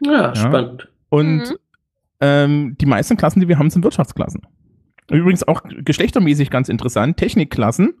Ja, 0.00 0.34
spannend. 0.34 0.88
Und 1.08 1.38
Mhm. 1.38 1.56
ähm, 2.20 2.76
die 2.78 2.86
meisten 2.86 3.16
Klassen, 3.16 3.40
die 3.40 3.48
wir 3.48 3.58
haben, 3.58 3.70
sind 3.70 3.84
Wirtschaftsklassen. 3.84 4.42
Übrigens 5.10 5.46
auch 5.46 5.62
geschlechtermäßig 5.64 6.50
ganz 6.50 6.68
interessant. 6.68 7.16
Technikklassen, 7.16 7.94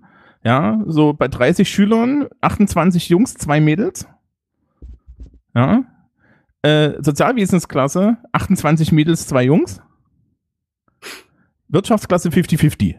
ja, 0.44 0.80
so 0.86 1.12
bei 1.12 1.28
30 1.28 1.68
Schülern, 1.68 2.26
28 2.40 3.08
Jungs, 3.08 3.34
zwei 3.34 3.60
Mädels. 3.60 4.08
Ja. 5.54 5.84
Äh, 6.62 6.94
Sozialwesensklasse, 7.00 8.16
28 8.32 8.90
Mädels, 8.92 9.26
zwei 9.26 9.44
Jungs. 9.44 9.80
Wirtschaftsklasse 11.68 12.28
50-50. 12.30 12.96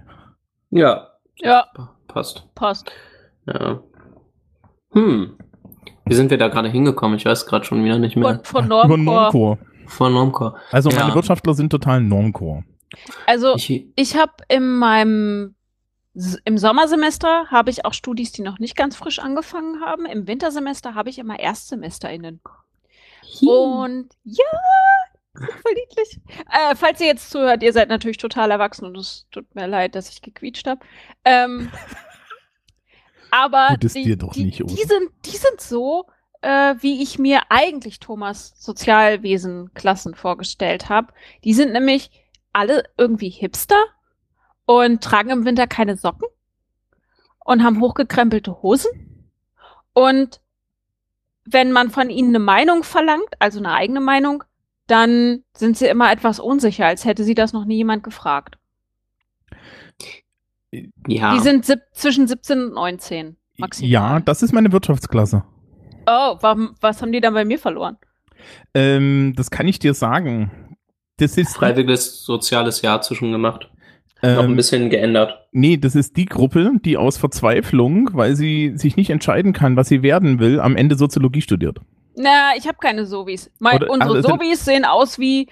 Ja, 0.72 1.08
Ja, 1.38 1.68
passt. 2.08 2.48
passt. 2.56 2.92
Ja. 3.46 3.82
Hm. 4.92 5.38
Wie 6.06 6.14
sind 6.14 6.32
wir 6.32 6.38
da 6.38 6.48
gerade 6.48 6.70
hingekommen? 6.70 7.18
Ich 7.18 7.26
weiß 7.26 7.46
gerade 7.46 7.66
schon 7.66 7.84
wieder 7.84 7.98
nicht 8.00 8.16
mehr. 8.16 8.42
Von, 8.44 8.68
von 8.70 8.70
Über. 8.70 8.98
Normcore. 8.98 9.58
Von 9.86 10.14
Normcore. 10.14 10.56
Also 10.72 10.90
Ja. 10.90 11.00
meine 11.02 11.16
Wirtschaftler 11.16 11.54
sind 11.54 11.70
total 11.70 12.02
Normcore. 12.02 12.64
Also 13.25 13.56
Ich, 13.56 13.86
ich 13.96 14.15
habe 14.15 14.34
in 14.48 14.77
meinem 14.77 15.56
im 16.46 16.58
Sommersemester 16.58 17.46
habe 17.51 17.70
ich 17.70 17.86
auch 17.86 17.94
Studis, 17.94 18.32
die 18.32 18.41
noch 18.41 18.58
nicht 18.58 18.75
ganz 18.75 18.96
frisch 18.96 19.20
angefangen 19.20 19.82
haben. 19.82 20.08
Im 20.08 20.25
Wintersemester 20.25 20.96
habe 20.96 21.12
ich 21.12 21.20
immer 21.20 21.39
ErstsemesterInnen. 21.39 22.41
Und 23.41 24.10
ja, 24.24 24.46
voll 25.36 25.74
niedlich. 25.75 26.20
Äh, 26.51 26.75
falls 26.75 27.00
ihr 27.01 27.08
jetzt 27.08 27.29
zuhört, 27.29 27.62
ihr 27.62 27.74
seid 27.74 27.89
natürlich 27.89 28.17
total 28.17 28.50
erwachsen 28.50 28.86
und 28.86 28.98
es 28.98 29.27
tut 29.32 29.53
mir 29.53 29.67
leid, 29.67 29.94
dass 29.94 30.10
ich 30.10 30.24
gequietscht 30.24 30.65
habe. 30.65 30.79
Ähm, 31.24 31.72
aber 33.32 33.75
die, 33.79 33.88
die, 33.88 34.44
nicht, 34.44 34.60
die, 34.60 34.84
sind, 34.84 35.12
die 35.25 35.38
sind 35.38 35.62
so, 35.62 36.08
äh, 36.41 36.75
wie 36.79 37.03
ich 37.03 37.20
mir 37.20 37.41
eigentlich 37.50 38.00
Thomas 38.00 38.53
Sozialwesen-Klassen 38.58 40.15
vorgestellt 40.15 40.89
habe. 40.89 41.13
Die 41.44 41.53
sind 41.53 41.74
nämlich 41.74 42.10
alle 42.58 42.84
irgendwie 42.98 43.30
Hipster 43.30 43.82
und 44.66 45.04
tragen 45.04 45.30
im 45.30 45.46
Winter 45.46 45.68
keine 45.68 45.96
Socken 45.96 46.28
und 47.46 47.64
haben 47.64 47.80
hochgekrempelte 47.80 48.64
Hosen. 48.64 49.30
Und 49.94 50.42
wenn 51.46 51.72
man 51.72 51.92
von 51.92 52.10
ihnen 52.10 52.30
eine 52.30 52.40
Meinung 52.40 52.84
verlangt, 52.84 53.30
also 53.40 53.60
eine 53.60 53.74
eigene 53.74 54.02
Meinung, 54.02 54.44
dann 54.88 55.44
sind 55.56 55.78
sie 55.78 55.86
immer 55.86 56.12
etwas 56.12 56.40
unsicher, 56.40 56.88
als 56.88 57.06
hätte 57.06 57.24
sie 57.24 57.36
das 57.36 57.54
noch 57.54 57.66
nie 57.66 57.78
jemand 57.78 58.04
gefragt. 58.04 58.58
ja. 61.08 61.34
Die 61.34 61.40
sind 61.40 61.66
sieb 61.66 61.82
zwischen 61.92 62.28
17 62.28 62.66
und 62.66 62.74
19 62.74 63.38
maximal. 63.58 63.92
Ja, 63.92 64.20
das 64.20 64.42
ist 64.42 64.52
meine 64.52 64.72
Wirtschaftsklasse. 64.72 65.44
Oh, 66.08 66.38
warum, 66.42 66.76
was 66.82 67.02
haben 67.02 67.12
die 67.12 67.22
dann 67.22 67.34
bei 67.34 67.46
mir 67.46 67.60
verloren? 67.60 67.98
Ähm, 68.74 69.34
das 69.36 69.52
kann 69.52 69.68
ich 69.68 69.78
dir 69.78 69.94
sagen. 69.94 70.66
Das 71.17 71.38
ist 71.38 71.55
freiwilliges 71.55 72.24
soziales 72.24 72.81
Jahr 72.81 73.01
zwischen 73.01 73.31
gemacht. 73.31 73.69
Noch 74.21 74.43
ein 74.43 74.51
ähm, 74.51 74.55
bisschen 74.55 74.89
geändert. 74.89 75.47
Nee, 75.51 75.77
das 75.77 75.93
ist 75.93 76.17
die 76.17 76.25
Gruppe, 76.25 76.71
die 76.83 76.97
aus 76.97 77.17
Verzweiflung, 77.17 78.09
weil 78.13 78.36
sie 78.36 78.74
sich 78.75 78.95
nicht 78.95 79.12
entscheiden 79.12 79.53
kann, 79.53 79.75
was 79.75 79.89
sie 79.89 80.01
werden 80.01 80.39
will, 80.39 80.59
am 80.59 80.75
Ende 80.75 80.95
Soziologie 80.95 81.41
studiert. 81.41 81.79
Na, 82.15 82.51
ich 82.57 82.67
habe 82.67 82.79
keine 82.81 83.05
Sovis. 83.05 83.51
Mein, 83.59 83.77
Oder- 83.77 83.91
unsere 83.91 84.15
also 84.15 84.29
Sovis 84.29 84.65
sehen 84.65 84.86
aus 84.86 85.19
wie, 85.19 85.50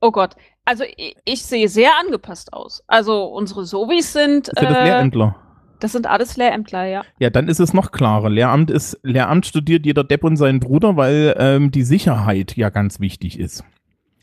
oh 0.00 0.10
Gott, 0.10 0.34
also 0.64 0.84
ich, 0.96 1.16
ich 1.24 1.42
sehe 1.42 1.68
sehr 1.68 1.90
angepasst 2.04 2.52
aus. 2.52 2.82
Also 2.88 3.24
unsere 3.24 3.64
Sovis 3.64 4.12
sind, 4.12 4.48
Ist 4.48 4.60
ja 4.60 4.68
das 4.68 4.78
äh, 4.78 4.84
Lehrämtler. 4.84 5.36
das 5.78 5.92
sind 5.92 6.08
alles 6.08 6.36
Lehrämtler, 6.36 6.86
ja. 6.86 7.02
Ja, 7.20 7.30
dann 7.30 7.48
ist 7.48 7.60
es 7.60 7.72
noch 7.72 7.92
klarer. 7.92 8.30
Lehramt 8.30 8.70
ist, 8.70 8.98
Lehramt 9.04 9.46
studiert 9.46 9.86
jeder 9.86 10.02
Depp 10.02 10.24
und 10.24 10.36
sein 10.36 10.58
Bruder, 10.58 10.96
weil 10.96 11.36
ähm, 11.38 11.70
die 11.70 11.84
Sicherheit 11.84 12.56
ja 12.56 12.70
ganz 12.70 12.98
wichtig 12.98 13.38
ist. 13.38 13.62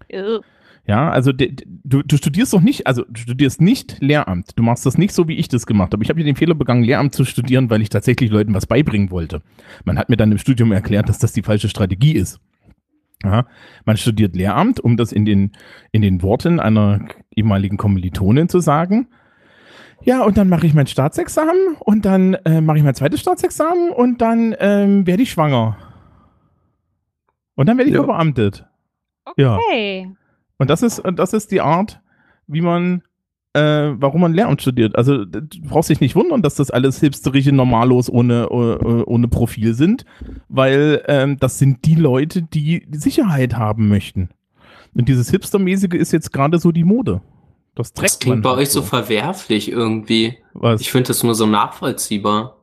Ew. 0.10 0.42
Ja, 0.88 1.10
also 1.10 1.32
de, 1.32 1.52
de- 1.52 1.68
du, 1.84 2.04
du 2.04 2.16
studierst 2.18 2.54
doch 2.54 2.62
nicht, 2.62 2.86
also 2.86 3.04
du 3.10 3.20
studierst 3.20 3.60
nicht 3.60 3.98
Lehramt. 4.02 4.52
Du 4.56 4.62
machst 4.62 4.86
das 4.86 5.00
nicht 5.00 5.14
so, 5.14 5.28
wie 5.28 5.36
ich 5.36 5.48
das 5.48 5.66
gemacht 5.66 5.92
habe. 5.94 6.04
Ich 6.04 6.10
habe 6.10 6.18
hier 6.20 6.26
den 6.26 6.36
Fehler 6.36 6.54
begangen, 6.54 6.84
Lehramt 6.84 7.16
zu 7.16 7.26
studieren, 7.26 7.72
weil 7.72 7.82
ich 7.82 7.90
tatsächlich 7.90 8.30
Leuten 8.30 8.54
was 8.54 8.68
beibringen 8.68 9.10
wollte. 9.10 9.42
Man 9.84 9.98
hat 9.98 10.10
mir 10.10 10.18
dann 10.18 10.32
im 10.32 10.38
Studium 10.38 10.72
erklärt, 10.72 11.10
dass 11.10 11.18
das 11.18 11.34
die 11.34 11.42
falsche 11.42 11.70
Strategie 11.70 12.12
ist. 12.14 12.40
Ja, 13.24 13.48
man 13.86 13.98
studiert 13.98 14.36
Lehramt, 14.36 14.80
um 14.80 14.96
das 14.98 15.12
in 15.12 15.26
den, 15.26 15.54
in 15.92 16.04
den 16.04 16.22
Worten 16.22 16.60
einer 16.60 17.00
ehemaligen 17.36 17.78
Kommilitonin 17.78 18.48
zu 18.50 18.60
sagen. 18.60 19.08
Ja, 20.04 20.24
und 20.24 20.38
dann 20.38 20.50
mache 20.50 20.68
ich 20.68 20.76
mein 20.76 20.86
Staatsexamen 20.86 21.78
und 21.80 22.06
dann 22.06 22.36
äh, 22.46 22.62
mache 22.62 22.78
ich 22.78 22.84
mein 22.84 22.94
zweites 22.94 23.22
Staatsexamen 23.22 23.90
und 23.90 24.22
dann 24.22 24.56
ähm, 24.60 25.08
werde 25.08 25.24
ich 25.24 25.32
schwanger. 25.32 25.78
Und 27.56 27.68
dann 27.68 27.78
werde 27.78 27.90
ich 27.90 27.96
Ja. 27.96 28.04
verbeamtet. 28.04 28.66
Ja. 29.38 29.58
Und 30.58 30.70
das 30.70 30.82
ist, 30.82 31.02
das 31.16 31.34
ist 31.34 31.52
die 31.52 31.62
Art, 31.62 32.00
wie 32.48 32.62
man, 32.62 33.02
äh, 33.54 33.92
warum 33.96 34.22
man 34.22 34.34
Lehramt 34.34 34.62
studiert. 34.62 34.96
Also 34.96 35.26
du 35.26 35.42
brauchst 35.64 35.90
dich 35.90 36.00
nicht 36.00 36.16
wundern, 36.16 36.42
dass 36.42 36.56
das 36.56 36.72
alles 36.72 37.00
hipsterige 37.00 37.52
Normalos 37.52 38.10
ohne, 38.10 38.50
ohne, 38.50 39.28
Profil 39.28 39.74
sind, 39.74 40.06
weil 40.48 41.04
ähm, 41.08 41.38
das 41.40 41.60
sind 41.60 41.86
die 41.86 41.96
Leute, 41.96 42.42
die 42.42 42.88
Sicherheit 42.92 43.56
haben 43.58 43.90
möchten. 43.90 44.30
Und 44.94 45.10
dieses 45.10 45.30
Hipstermäßige 45.30 45.94
ist 45.94 46.14
jetzt 46.14 46.32
gerade 46.32 46.58
so 46.58 46.72
die 46.72 46.86
Mode. 46.86 47.22
Das 47.76 47.92
trägt 47.92 48.12
Das 48.12 48.20
klingt 48.20 48.42
bei 48.44 48.52
halt 48.52 48.60
euch 48.60 48.70
so 48.70 48.82
verwerflich 48.82 49.70
irgendwie. 49.70 50.38
Was, 50.54 50.80
Ich 50.80 50.92
finde 50.92 51.10
das 51.10 51.24
nur 51.24 51.36
so 51.36 51.46
nachvollziehbar. 51.46 52.56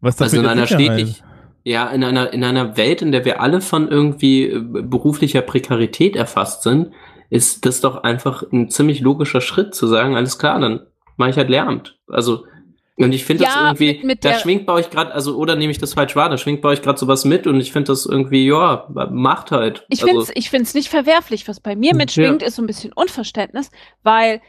was 0.00 0.16
das 0.16 0.32
Also 0.32 0.42
in 0.42 0.46
einer 0.48 0.66
Sicherheit? 0.66 1.00
stetig, 1.00 1.22
ja, 1.68 1.88
in 1.88 2.04
einer, 2.04 2.32
in 2.32 2.44
einer 2.44 2.76
Welt, 2.76 3.02
in 3.02 3.10
der 3.10 3.24
wir 3.24 3.40
alle 3.40 3.60
von 3.60 3.88
irgendwie 3.88 4.44
äh, 4.44 4.60
beruflicher 4.60 5.42
Prekarität 5.42 6.14
erfasst 6.14 6.62
sind, 6.62 6.92
ist 7.28 7.66
das 7.66 7.80
doch 7.80 8.04
einfach 8.04 8.44
ein 8.52 8.70
ziemlich 8.70 9.00
logischer 9.00 9.40
Schritt 9.40 9.74
zu 9.74 9.88
sagen, 9.88 10.14
alles 10.14 10.38
klar, 10.38 10.60
dann 10.60 10.86
mache 11.16 11.30
ich 11.30 11.36
halt 11.36 11.48
Lehramt. 11.48 11.98
Also, 12.06 12.44
und 12.94 13.12
ich 13.12 13.24
finde 13.24 13.42
das 13.44 13.54
Ja, 13.56 13.66
irgendwie, 13.66 13.94
mit- 13.94 14.04
mit 14.04 14.24
da 14.24 14.34
schwingt 14.34 14.64
bei 14.64 14.74
euch 14.74 14.90
gerade, 14.90 15.12
also, 15.12 15.36
oder 15.36 15.56
nehme 15.56 15.72
ich 15.72 15.78
das 15.78 15.94
falsch 15.94 16.14
wahr, 16.14 16.30
da 16.30 16.38
schwingt 16.38 16.62
bei 16.62 16.68
euch 16.68 16.82
gerade 16.82 17.00
sowas 17.00 17.24
mit 17.24 17.48
und 17.48 17.60
ich 17.60 17.72
finde 17.72 17.88
das 17.88 18.06
irgendwie, 18.06 18.46
ja, 18.46 18.86
macht 19.10 19.50
halt. 19.50 19.84
Ich 19.88 20.04
also, 20.04 20.14
find's, 20.14 20.32
ich 20.36 20.50
find's 20.50 20.72
nicht 20.72 20.88
verwerflich. 20.88 21.48
Was 21.48 21.58
bei 21.58 21.74
mir 21.74 21.90
Ja. 21.90 21.96
mitschwingt, 21.96 22.44
ist 22.44 22.54
so 22.54 22.62
ein 22.62 22.66
bisschen 22.68 22.92
Unverständnis, 22.92 23.72
weil, 24.04 24.40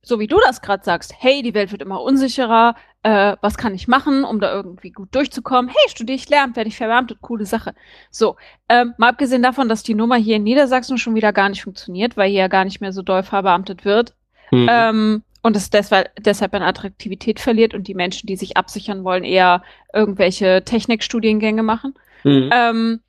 so 0.00 0.18
wie 0.20 0.26
du 0.26 0.38
das 0.46 0.62
gerade 0.62 0.82
sagst, 0.82 1.12
hey, 1.18 1.42
die 1.42 1.52
Welt 1.52 1.70
wird 1.70 1.82
immer 1.82 2.00
unsicherer, 2.00 2.76
äh, 3.06 3.36
was 3.40 3.56
kann 3.56 3.74
ich 3.74 3.88
machen, 3.88 4.24
um 4.24 4.40
da 4.40 4.52
irgendwie 4.52 4.90
gut 4.90 5.14
durchzukommen? 5.14 5.68
Hey, 5.68 5.90
studiere 5.90 6.16
ich 6.16 6.28
Lehramt, 6.28 6.56
werde 6.56 6.68
ich 6.68 6.76
verbeamtet, 6.76 7.20
coole 7.20 7.46
Sache. 7.46 7.74
So, 8.10 8.36
ähm, 8.68 8.94
mal 8.98 9.10
abgesehen 9.10 9.42
davon, 9.42 9.68
dass 9.68 9.82
die 9.82 9.94
Nummer 9.94 10.16
hier 10.16 10.36
in 10.36 10.42
Niedersachsen 10.42 10.98
schon 10.98 11.14
wieder 11.14 11.32
gar 11.32 11.48
nicht 11.48 11.62
funktioniert, 11.62 12.16
weil 12.16 12.30
hier 12.30 12.40
ja 12.40 12.48
gar 12.48 12.64
nicht 12.64 12.80
mehr 12.80 12.92
so 12.92 13.02
doll 13.02 13.22
verbeamtet 13.22 13.84
wird, 13.84 14.14
hm. 14.48 14.68
ähm, 14.70 15.22
und 15.42 15.54
es 15.54 15.70
deshalb, 15.70 16.10
deshalb 16.18 16.54
an 16.54 16.62
Attraktivität 16.62 17.38
verliert 17.38 17.74
und 17.74 17.86
die 17.86 17.94
Menschen, 17.94 18.26
die 18.26 18.36
sich 18.36 18.56
absichern 18.56 19.04
wollen, 19.04 19.22
eher 19.22 19.62
irgendwelche 19.92 20.64
Technikstudiengänge 20.64 21.62
machen 21.62 21.94
Hm. 22.26 22.50
ähm, 22.52 23.00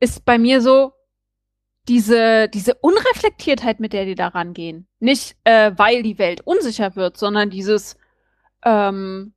ist 0.00 0.26
bei 0.26 0.36
mir 0.36 0.60
so 0.60 0.92
diese, 1.88 2.48
diese 2.48 2.74
Unreflektiertheit, 2.74 3.80
mit 3.80 3.94
der 3.94 4.04
die 4.04 4.14
da 4.14 4.28
rangehen. 4.28 4.86
Nicht, 5.00 5.36
äh, 5.44 5.72
weil 5.76 6.02
die 6.02 6.18
Welt 6.18 6.42
unsicher 6.44 6.94
wird, 6.94 7.16
sondern 7.16 7.48
dieses, 7.48 7.96
ähm, 8.64 9.32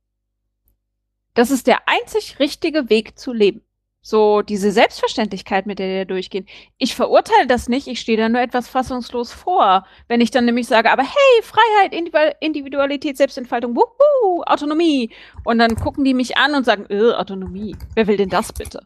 das 1.40 1.50
ist 1.50 1.66
der 1.66 1.78
einzig 1.86 2.38
richtige 2.38 2.90
Weg 2.90 3.18
zu 3.18 3.32
leben. 3.32 3.62
So 4.02 4.42
diese 4.42 4.72
Selbstverständlichkeit, 4.72 5.64
mit 5.64 5.78
der 5.78 5.86
die 5.88 5.98
da 6.00 6.04
durchgehen. 6.04 6.44
Ich 6.76 6.94
verurteile 6.94 7.46
das 7.46 7.66
nicht, 7.66 7.86
ich 7.86 7.98
stehe 7.98 8.18
da 8.18 8.28
nur 8.28 8.42
etwas 8.42 8.68
fassungslos 8.68 9.32
vor. 9.32 9.86
Wenn 10.06 10.20
ich 10.20 10.30
dann 10.30 10.44
nämlich 10.44 10.66
sage, 10.66 10.90
aber 10.90 11.02
hey, 11.02 11.42
Freiheit, 11.42 11.94
Individu- 11.94 12.34
Individualität, 12.40 13.16
Selbstentfaltung, 13.16 13.74
wuhu, 13.74 14.42
Autonomie. 14.42 15.08
Und 15.44 15.58
dann 15.58 15.76
gucken 15.76 16.04
die 16.04 16.12
mich 16.12 16.36
an 16.36 16.54
und 16.54 16.66
sagen, 16.66 16.84
äh, 16.90 17.12
Autonomie. 17.12 17.74
Wer 17.94 18.06
will 18.06 18.18
denn 18.18 18.28
das 18.28 18.52
bitte? 18.52 18.82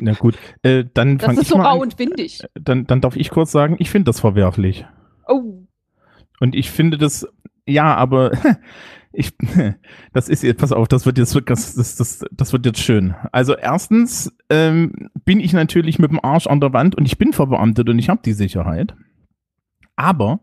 Na 0.00 0.14
gut, 0.14 0.36
äh, 0.62 0.84
dann 0.92 1.18
Das 1.18 1.34
ist 1.34 1.42
ich 1.42 1.48
so 1.48 1.58
rau 1.58 1.80
und 1.80 2.00
windig. 2.00 2.40
Dann, 2.54 2.88
dann 2.88 3.00
darf 3.00 3.14
ich 3.14 3.30
kurz 3.30 3.52
sagen, 3.52 3.76
ich 3.78 3.90
finde 3.90 4.06
das 4.06 4.18
verwerflich. 4.18 4.84
Oh. 5.28 5.62
Und 6.40 6.56
ich 6.56 6.72
finde 6.72 6.98
das, 6.98 7.28
ja, 7.66 7.94
aber 7.94 8.32
ich, 9.14 9.32
das 10.12 10.28
ist 10.28 10.42
jetzt, 10.42 10.60
pass 10.60 10.72
auf, 10.72 10.88
das 10.88 11.06
wird 11.06 11.18
jetzt, 11.18 11.34
das, 11.46 11.74
das, 11.74 11.96
das, 11.96 12.24
das 12.30 12.52
wird 12.52 12.66
jetzt 12.66 12.80
schön. 12.80 13.14
Also 13.32 13.54
erstens 13.54 14.34
ähm, 14.50 15.10
bin 15.24 15.40
ich 15.40 15.52
natürlich 15.52 15.98
mit 15.98 16.10
dem 16.10 16.22
Arsch 16.22 16.46
an 16.46 16.60
der 16.60 16.72
Wand 16.72 16.94
und 16.94 17.06
ich 17.06 17.18
bin 17.18 17.32
verbeamtet 17.32 17.88
und 17.88 17.98
ich 17.98 18.08
habe 18.08 18.20
die 18.24 18.32
Sicherheit. 18.32 18.94
Aber 19.96 20.40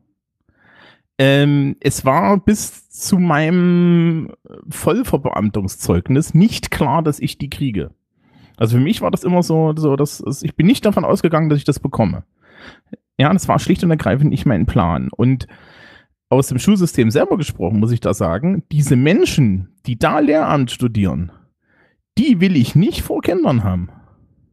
ähm, 1.18 1.76
es 1.80 2.06
war 2.06 2.40
bis 2.40 2.90
zu 2.90 3.20
meinem 3.20 4.32
Vollverbeamtungszeugnis 4.70 6.34
nicht 6.34 6.72
klar, 6.72 7.04
dass 7.04 7.20
ich 7.20 7.38
die 7.38 7.50
kriege. 7.50 7.92
Also 8.58 8.78
für 8.78 8.84
mich 8.84 9.02
war 9.02 9.12
das 9.12 9.24
immer 9.24 9.44
so, 9.44 9.74
so 9.76 9.96
dass 9.96 10.24
ich 10.44 10.56
bin 10.56 10.68
nicht 10.68 10.86
davon 10.86 11.06
ausgegangen, 11.06 11.50
dass 11.50 11.60
ich 11.60 11.66
das 11.66 11.80
bekomme. 11.80 12.24
Ja, 13.18 13.32
das 13.32 13.48
war 13.48 13.60
schlicht 13.60 13.84
und 13.84 13.92
ergreifend 13.92 14.30
nicht 14.30 14.46
mein 14.46 14.66
Plan. 14.66 15.10
Und 15.16 15.48
aus 16.32 16.48
dem 16.48 16.60
Schulsystem 16.60 17.12
selber 17.12 17.38
gesprochen, 17.38 17.80
muss 17.80 17.92
ich 17.92 18.00
da 18.00 18.14
sagen, 18.14 18.64
diese 18.72 18.96
Menschen, 18.96 19.76
die 19.86 20.00
da 20.00 20.20
Lehramt 20.20 20.72
studieren, 20.72 21.32
die 22.18 22.40
will 22.40 22.56
ich 22.56 22.74
nicht 22.74 23.02
vor 23.02 23.22
Kindern 23.22 23.64
haben. 23.64 23.90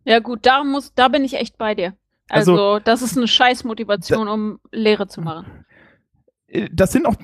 Ja, 0.05 0.19
gut, 0.19 0.41
da 0.43 0.65
muss, 0.65 0.93
da 0.95 1.09
bin 1.09 1.25
ich 1.25 1.35
echt 1.35 1.57
bei 1.57 1.75
dir. 1.75 1.95
Also, 2.29 2.53
also 2.53 2.81
das 2.85 3.03
ist 3.03 3.17
eine 3.17 3.29
Scheißmotivation, 3.29 4.27
um 4.27 4.59
Lehre 4.73 5.07
zu 5.07 5.21
machen. 5.21 5.47
Äh, 6.49 6.69
das 6.73 6.93
sind 6.93 7.07
auch, 7.07 7.15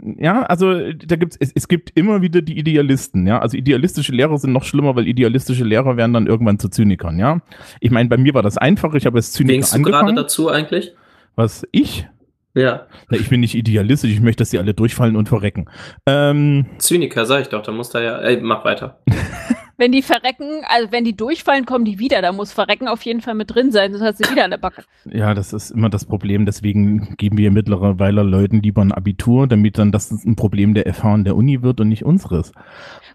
ja, 0.00 0.42
also 0.44 0.92
da 0.92 1.16
gibt's, 1.16 1.36
es, 1.40 1.50
es 1.52 1.66
gibt 1.66 1.90
immer 1.96 2.22
wieder 2.22 2.40
die 2.40 2.58
Idealisten, 2.58 3.26
ja. 3.26 3.40
Also 3.40 3.56
idealistische 3.56 4.12
Lehrer 4.12 4.38
sind 4.38 4.52
noch 4.52 4.64
schlimmer, 4.64 4.94
weil 4.94 5.08
idealistische 5.08 5.64
Lehrer 5.64 5.96
werden 5.96 6.12
dann 6.12 6.26
irgendwann 6.28 6.60
zu 6.60 6.68
Zynikern, 6.68 7.18
ja. 7.18 7.40
Ich 7.80 7.90
meine, 7.90 8.08
bei 8.08 8.16
mir 8.16 8.32
war 8.34 8.42
das 8.42 8.58
einfach, 8.58 8.94
ich 8.94 9.06
habe 9.06 9.18
als 9.18 9.32
Zyniker 9.32 9.54
Denkst 9.54 9.72
du 9.72 9.82
gerade 9.82 10.14
dazu 10.14 10.48
eigentlich? 10.48 10.94
Was, 11.34 11.66
ich? 11.72 12.06
Ja. 12.54 12.86
Na, 13.08 13.16
ich 13.16 13.30
bin 13.30 13.40
nicht 13.40 13.54
idealistisch, 13.54 14.10
ich 14.10 14.20
möchte, 14.20 14.42
dass 14.42 14.50
die 14.50 14.58
alle 14.58 14.74
durchfallen 14.74 15.16
und 15.16 15.28
verrecken. 15.28 15.66
Ähm, 16.06 16.66
Zyniker, 16.78 17.24
sag 17.24 17.42
ich 17.42 17.48
doch, 17.48 17.62
da 17.62 17.72
muss 17.72 17.90
da 17.90 18.00
ja, 18.02 18.18
ey, 18.18 18.40
mach 18.40 18.64
weiter. 18.64 19.00
wenn 19.78 19.90
die 19.90 20.02
verrecken, 20.02 20.62
also 20.68 20.92
wenn 20.92 21.04
die 21.04 21.16
durchfallen, 21.16 21.64
kommen 21.64 21.84
die 21.84 21.98
wieder. 21.98 22.22
Da 22.22 22.32
muss 22.32 22.52
Verrecken 22.52 22.88
auf 22.88 23.02
jeden 23.02 23.20
Fall 23.20 23.34
mit 23.34 23.54
drin 23.54 23.72
sein, 23.72 23.92
sonst 23.92 24.04
hat 24.04 24.16
sie 24.16 24.30
wieder 24.30 24.44
eine 24.44 24.58
Backe. 24.58 24.84
Ja, 25.06 25.34
das 25.34 25.52
ist 25.52 25.70
immer 25.70 25.88
das 25.88 26.04
Problem. 26.04 26.46
Deswegen 26.46 27.16
geben 27.16 27.38
wir 27.38 27.50
mittlerweile 27.50 28.22
Leuten 28.22 28.62
lieber 28.62 28.82
ein 28.82 28.92
Abitur, 28.92 29.46
damit 29.46 29.78
dann 29.78 29.90
das 29.90 30.10
ein 30.10 30.36
Problem 30.36 30.74
der 30.74 30.92
FH 30.92 31.14
und 31.14 31.24
der 31.24 31.36
Uni 31.36 31.62
wird 31.62 31.80
und 31.80 31.88
nicht 31.88 32.04
unseres. 32.04 32.52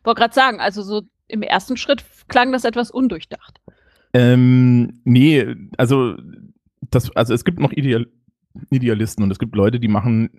Wollte 0.04 0.20
gerade 0.20 0.34
sagen, 0.34 0.60
also 0.60 0.82
so 0.82 1.04
im 1.28 1.42
ersten 1.42 1.78
Schritt 1.78 2.04
klang 2.28 2.52
das 2.52 2.66
etwas 2.66 2.92
undurchdacht. 2.92 3.62
Ähm, 4.14 5.00
nee, 5.04 5.46
also 5.78 6.16
das, 6.90 7.16
also 7.16 7.34
es 7.34 7.46
gibt 7.46 7.60
noch 7.60 7.72
Ideal, 7.72 8.08
Idealisten 8.70 9.24
und 9.24 9.32
es 9.32 9.40
gibt 9.40 9.56
Leute, 9.56 9.80
die 9.80 9.88
machen 9.88 10.30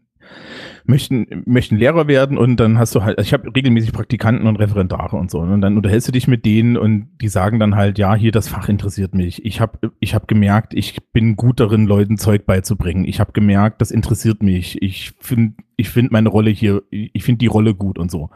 möchten, 0.84 1.42
möchten 1.46 1.76
Lehrer 1.76 2.08
werden 2.08 2.38
und 2.38 2.56
dann 2.56 2.78
hast 2.78 2.94
du 2.94 3.02
halt, 3.02 3.18
also 3.18 3.26
ich 3.26 3.32
habe 3.32 3.54
regelmäßig 3.54 3.92
Praktikanten 3.92 4.46
und 4.46 4.56
Referendare 4.56 5.16
und 5.16 5.30
so. 5.30 5.40
Und 5.40 5.60
dann 5.60 5.76
unterhältst 5.76 6.08
du 6.08 6.12
dich 6.12 6.28
mit 6.28 6.44
denen 6.44 6.76
und 6.76 7.08
die 7.20 7.28
sagen 7.28 7.58
dann 7.58 7.76
halt, 7.76 7.98
ja, 7.98 8.14
hier 8.14 8.32
das 8.32 8.48
Fach 8.48 8.68
interessiert 8.68 9.14
mich. 9.14 9.44
Ich 9.44 9.60
habe 9.60 9.92
ich 10.00 10.14
hab 10.14 10.28
gemerkt, 10.28 10.75
ich 10.75 10.98
bin 11.12 11.37
gut 11.37 11.60
darin, 11.60 11.87
Leuten 11.87 12.18
Zeug 12.18 12.46
beizubringen. 12.46 13.04
Ich 13.04 13.20
habe 13.20 13.32
gemerkt, 13.32 13.80
das 13.80 13.90
interessiert 13.90 14.42
mich. 14.42 14.82
Ich 14.82 15.12
finde 15.20 15.54
ich 15.76 15.90
find 15.90 16.10
meine 16.10 16.28
Rolle 16.28 16.50
hier, 16.50 16.82
ich 16.90 17.22
finde 17.22 17.38
die 17.38 17.46
Rolle 17.46 17.75
gut 17.75 17.98
und 17.98 18.10
so. 18.10 18.30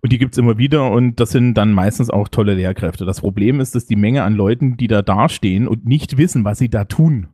Und 0.00 0.12
die 0.12 0.18
gibt's 0.18 0.38
immer 0.38 0.58
wieder 0.58 0.90
und 0.90 1.20
das 1.20 1.30
sind 1.30 1.54
dann 1.54 1.72
meistens 1.72 2.10
auch 2.10 2.26
tolle 2.26 2.54
Lehrkräfte. 2.54 3.04
Das 3.04 3.20
Problem 3.20 3.60
ist, 3.60 3.76
dass 3.76 3.86
die 3.86 3.94
Menge 3.94 4.24
an 4.24 4.34
Leuten, 4.34 4.76
die 4.76 4.88
da 4.88 5.00
dastehen 5.00 5.68
und 5.68 5.86
nicht 5.86 6.18
wissen, 6.18 6.44
was 6.44 6.58
sie 6.58 6.68
da 6.68 6.84
tun 6.84 7.28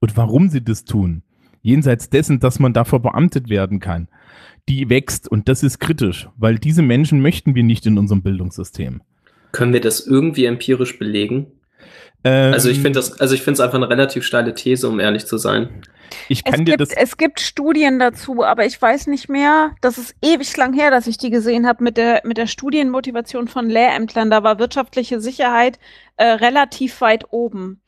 und 0.00 0.16
warum 0.16 0.48
sie 0.48 0.64
das 0.64 0.84
tun, 0.84 1.22
jenseits 1.62 2.10
dessen, 2.10 2.40
dass 2.40 2.58
man 2.58 2.72
dafür 2.72 2.98
beamtet 2.98 3.48
werden 3.48 3.80
kann, 3.80 4.08
die 4.68 4.88
wächst 4.90 5.28
und 5.28 5.48
das 5.48 5.62
ist 5.62 5.78
kritisch, 5.78 6.28
weil 6.36 6.58
diese 6.58 6.82
Menschen 6.82 7.20
möchten 7.20 7.54
wir 7.54 7.62
nicht 7.62 7.86
in 7.86 7.98
unserem 7.98 8.22
Bildungssystem. 8.22 9.02
Können 9.52 9.72
wir 9.72 9.80
das 9.80 10.06
irgendwie 10.06 10.44
empirisch 10.44 10.98
belegen? 10.98 11.46
Ähm, 12.24 12.52
also 12.52 12.68
ich 12.68 12.80
finde 12.80 12.98
das, 12.98 13.20
also 13.20 13.34
ich 13.34 13.42
finde 13.42 13.54
es 13.54 13.60
einfach 13.60 13.76
eine 13.76 13.88
relativ 13.88 14.24
steile 14.24 14.54
These, 14.54 14.88
um 14.88 15.00
ehrlich 15.00 15.26
zu 15.26 15.38
sein. 15.38 15.82
Ich 16.28 16.44
kann 16.44 16.60
es 16.60 16.64
dir 16.64 16.76
gibt, 16.76 16.80
das. 16.80 16.90
Es 16.90 17.16
gibt 17.16 17.40
Studien 17.40 17.98
dazu, 17.98 18.42
aber 18.42 18.66
ich 18.66 18.80
weiß 18.80 19.06
nicht 19.06 19.28
mehr. 19.28 19.72
Das 19.80 19.98
ist 19.98 20.14
ewig 20.22 20.56
lang 20.56 20.72
her, 20.72 20.90
dass 20.90 21.06
ich 21.06 21.18
die 21.18 21.30
gesehen 21.30 21.66
habe 21.66 21.84
mit 21.84 21.96
der 21.96 22.22
mit 22.24 22.36
der 22.36 22.46
Studienmotivation 22.46 23.46
von 23.46 23.68
Lehrämtlern. 23.68 24.30
Da 24.30 24.42
war 24.42 24.58
wirtschaftliche 24.58 25.20
Sicherheit 25.20 25.78
äh, 26.16 26.24
relativ 26.24 27.00
weit 27.00 27.26
oben. 27.30 27.80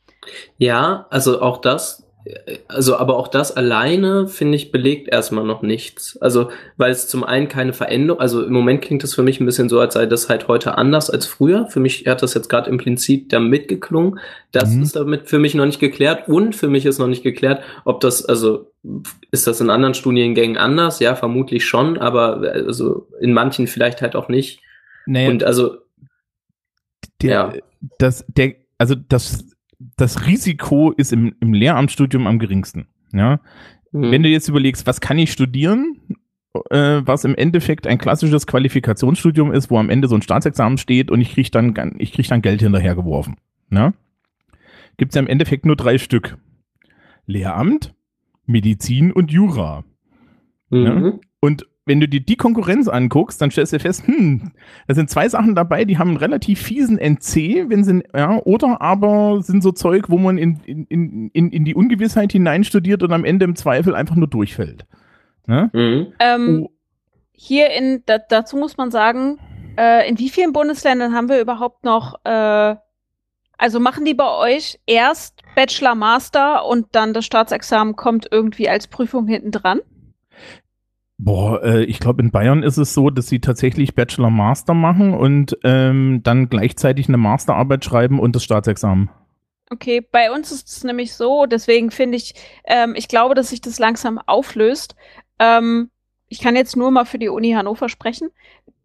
Ja, 0.57 1.07
also 1.09 1.41
auch 1.41 1.59
das 1.59 2.00
also 2.67 2.97
aber 2.97 3.17
auch 3.17 3.27
das 3.27 3.55
alleine, 3.55 4.27
finde 4.27 4.55
ich, 4.55 4.71
belegt 4.71 5.07
erstmal 5.07 5.43
noch 5.43 5.61
nichts. 5.61 6.17
Also, 6.21 6.51
weil 6.77 6.91
es 6.91 7.07
zum 7.07 7.23
einen 7.23 7.47
keine 7.47 7.73
Veränderung, 7.73 8.21
also 8.21 8.43
im 8.43 8.53
Moment 8.53 8.81
klingt 8.81 9.03
das 9.03 9.15
für 9.15 9.23
mich 9.23 9.39
ein 9.39 9.45
bisschen 9.45 9.69
so, 9.69 9.79
als 9.79 9.95
sei 9.95 10.05
das 10.05 10.29
halt 10.29 10.47
heute 10.47 10.77
anders 10.77 11.09
als 11.09 11.25
früher. 11.25 11.67
Für 11.67 11.79
mich 11.79 12.05
hat 12.05 12.21
das 12.21 12.33
jetzt 12.33 12.49
gerade 12.49 12.69
im 12.69 12.77
Prinzip 12.77 13.29
damit 13.29 13.67
geklungen. 13.67 14.19
Das 14.51 14.69
mhm. 14.69 14.83
ist 14.83 14.95
damit 14.95 15.29
für 15.29 15.39
mich 15.39 15.55
noch 15.55 15.65
nicht 15.65 15.79
geklärt 15.79 16.27
und 16.27 16.55
für 16.55 16.67
mich 16.67 16.85
ist 16.85 16.99
noch 16.99 17.07
nicht 17.07 17.23
geklärt, 17.23 17.63
ob 17.85 18.01
das, 18.01 18.23
also 18.23 18.71
ist 19.31 19.47
das 19.47 19.61
in 19.61 19.69
anderen 19.69 19.93
Studiengängen 19.93 20.57
anders? 20.57 20.99
Ja, 20.99 21.15
vermutlich 21.15 21.65
schon, 21.65 21.97
aber 21.97 22.41
also 22.41 23.07
in 23.19 23.33
manchen 23.33 23.67
vielleicht 23.67 24.01
halt 24.01 24.15
auch 24.15 24.27
nicht. 24.27 24.61
Naja, 25.05 25.29
und 25.29 25.43
also 25.43 25.77
der, 27.21 27.29
ja. 27.31 27.53
das, 27.97 28.25
der, 28.27 28.55
also 28.77 28.95
das 28.95 29.45
das 29.97 30.25
Risiko 30.25 30.91
ist 30.91 31.13
im, 31.13 31.35
im 31.39 31.53
Lehramtsstudium 31.53 32.27
am 32.27 32.39
geringsten. 32.39 32.87
Ja? 33.13 33.39
Mhm. 33.91 34.11
Wenn 34.11 34.23
du 34.23 34.29
jetzt 34.29 34.47
überlegst, 34.47 34.87
was 34.87 35.01
kann 35.01 35.17
ich 35.17 35.31
studieren, 35.31 35.97
äh, 36.69 37.01
was 37.05 37.23
im 37.23 37.35
Endeffekt 37.35 37.87
ein 37.87 37.97
klassisches 37.97 38.47
Qualifikationsstudium 38.47 39.51
ist, 39.51 39.69
wo 39.71 39.77
am 39.77 39.89
Ende 39.89 40.07
so 40.07 40.15
ein 40.15 40.21
Staatsexamen 40.21 40.77
steht 40.77 41.11
und 41.11 41.21
ich 41.21 41.33
kriege 41.33 41.49
dann, 41.51 41.95
ich 41.97 42.13
krieg 42.13 42.27
dann 42.27 42.41
Geld 42.41 42.61
hinterhergeworfen. 42.61 43.35
Ne? 43.69 43.93
Gibt 44.97 45.11
es 45.11 45.15
ja 45.15 45.21
im 45.21 45.27
Endeffekt 45.27 45.65
nur 45.65 45.75
drei 45.75 45.97
Stück. 45.97 46.37
Lehramt, 47.25 47.93
Medizin 48.45 49.11
und 49.11 49.31
Jura. 49.31 49.83
Mhm. 50.69 50.83
Ne? 50.83 51.19
Und 51.39 51.65
wenn 51.85 51.99
du 51.99 52.07
dir 52.07 52.21
die 52.21 52.35
Konkurrenz 52.35 52.87
anguckst, 52.87 53.41
dann 53.41 53.49
stellst 53.49 53.73
du 53.73 53.79
fest, 53.79 54.05
hm, 54.05 54.51
da 54.87 54.93
sind 54.93 55.09
zwei 55.09 55.27
Sachen 55.27 55.55
dabei, 55.55 55.83
die 55.83 55.97
haben 55.97 56.09
einen 56.09 56.17
relativ 56.17 56.61
fiesen 56.61 56.99
NC, 56.99 57.69
wenn 57.69 57.83
sie, 57.83 58.03
ja, 58.15 58.39
oder 58.43 58.81
aber 58.81 59.41
sind 59.41 59.63
so 59.63 59.71
Zeug, 59.71 60.09
wo 60.09 60.17
man 60.17 60.37
in, 60.37 60.59
in, 60.65 61.29
in, 61.33 61.51
in 61.51 61.65
die 61.65 61.75
Ungewissheit 61.75 62.31
hineinstudiert 62.31 63.01
und 63.01 63.11
am 63.11 63.25
Ende 63.25 63.45
im 63.45 63.55
Zweifel 63.55 63.95
einfach 63.95 64.15
nur 64.15 64.27
durchfällt. 64.27 64.85
Ne? 65.47 65.69
Mhm. 65.73 66.13
Ähm, 66.19 66.63
oh. 66.65 66.71
Hier 67.33 67.71
in, 67.71 68.03
da, 68.05 68.19
dazu 68.19 68.57
muss 68.57 68.77
man 68.77 68.91
sagen, 68.91 69.39
äh, 69.75 70.07
in 70.07 70.19
wie 70.19 70.29
vielen 70.29 70.53
Bundesländern 70.53 71.15
haben 71.15 71.29
wir 71.29 71.41
überhaupt 71.41 71.83
noch, 71.83 72.23
äh, 72.23 72.75
also 73.57 73.79
machen 73.79 74.05
die 74.05 74.13
bei 74.13 74.29
euch 74.29 74.79
erst 74.85 75.41
Bachelor, 75.55 75.95
Master 75.95 76.65
und 76.65 76.87
dann 76.91 77.13
das 77.13 77.25
Staatsexamen 77.25 77.95
kommt 77.95 78.27
irgendwie 78.29 78.69
als 78.69 78.87
Prüfung 78.87 79.27
hinten 79.27 79.51
dran? 79.51 79.81
Boah, 81.23 81.61
äh, 81.61 81.83
ich 81.83 81.99
glaube, 81.99 82.23
in 82.23 82.31
Bayern 82.31 82.63
ist 82.63 82.77
es 82.77 82.95
so, 82.95 83.11
dass 83.11 83.27
sie 83.27 83.39
tatsächlich 83.39 83.93
Bachelor 83.93 84.31
Master 84.31 84.73
machen 84.73 85.13
und 85.13 85.55
ähm, 85.63 86.21
dann 86.23 86.49
gleichzeitig 86.49 87.07
eine 87.09 87.17
Masterarbeit 87.17 87.85
schreiben 87.85 88.19
und 88.19 88.35
das 88.35 88.43
Staatsexamen. 88.43 89.11
Okay, 89.69 90.01
bei 90.01 90.31
uns 90.31 90.51
ist 90.51 90.67
es 90.67 90.83
nämlich 90.83 91.13
so, 91.13 91.45
deswegen 91.45 91.91
finde 91.91 92.17
ich, 92.17 92.33
ähm, 92.65 92.95
ich 92.95 93.07
glaube, 93.07 93.35
dass 93.35 93.49
sich 93.49 93.61
das 93.61 93.77
langsam 93.77 94.17
auflöst. 94.17 94.95
Ähm, 95.37 95.91
ich 96.27 96.41
kann 96.41 96.55
jetzt 96.55 96.75
nur 96.75 96.89
mal 96.89 97.05
für 97.05 97.19
die 97.19 97.29
Uni 97.29 97.51
Hannover 97.51 97.87
sprechen. 97.87 98.31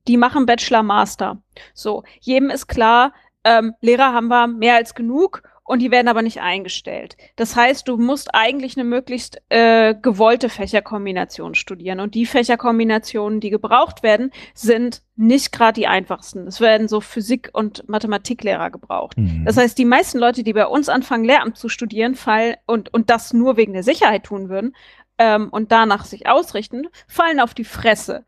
Die 0.07 0.19
machen 0.19 0.45
Bachelor 0.45 0.83
Master. 0.83 1.41
So, 1.73 2.05
jedem 2.21 2.51
ist 2.51 2.67
klar, 2.67 3.15
ähm, 3.45 3.73
Lehrer 3.81 4.13
haben 4.13 4.29
wir 4.29 4.47
mehr 4.47 4.75
als 4.75 4.95
genug 4.95 5.43
und 5.67 5.81
die 5.81 5.91
werden 5.91 6.09
aber 6.09 6.23
nicht 6.23 6.41
eingestellt. 6.41 7.17
Das 7.35 7.57
heißt, 7.57 7.89
du 7.89 7.97
musst 7.97 8.35
eigentlich 8.35 8.77
eine 8.77 8.85
möglichst 8.85 9.43
äh, 9.49 9.95
gewollte 10.01 10.49
Fächerkombination 10.49 11.55
studieren. 11.55 12.01
Und 12.01 12.15
die 12.15 12.25
Fächerkombinationen, 12.25 13.41
die 13.41 13.51
gebraucht 13.51 14.03
werden, 14.03 14.31
sind 14.55 15.03
nicht 15.17 15.51
gerade 15.51 15.81
die 15.81 15.89
einfachsten. 15.89 16.47
Es 16.47 16.61
werden 16.61 16.89
so 16.89 17.01
Physik- 17.01 17.51
und 17.53 17.89
Mathematiklehrer 17.89 18.71
gebraucht. 18.71 19.19
Mhm. 19.19 19.45
Das 19.45 19.57
heißt, 19.57 19.77
die 19.77 19.85
meisten 19.85 20.19
Leute, 20.19 20.45
die 20.45 20.53
bei 20.53 20.67
uns 20.67 20.89
anfangen, 20.89 21.25
Lehramt 21.25 21.59
zu 21.59 21.69
studieren, 21.69 22.15
fallen 22.15 22.55
und, 22.67 22.95
und 22.95 23.11
das 23.11 23.33
nur 23.33 23.57
wegen 23.57 23.73
der 23.73 23.83
Sicherheit 23.83 24.25
tun 24.25 24.49
würden 24.49 24.75
ähm, 25.19 25.49
und 25.51 25.73
danach 25.73 26.05
sich 26.05 26.29
ausrichten, 26.29 26.87
fallen 27.09 27.41
auf 27.41 27.55
die 27.55 27.65
Fresse. 27.65 28.25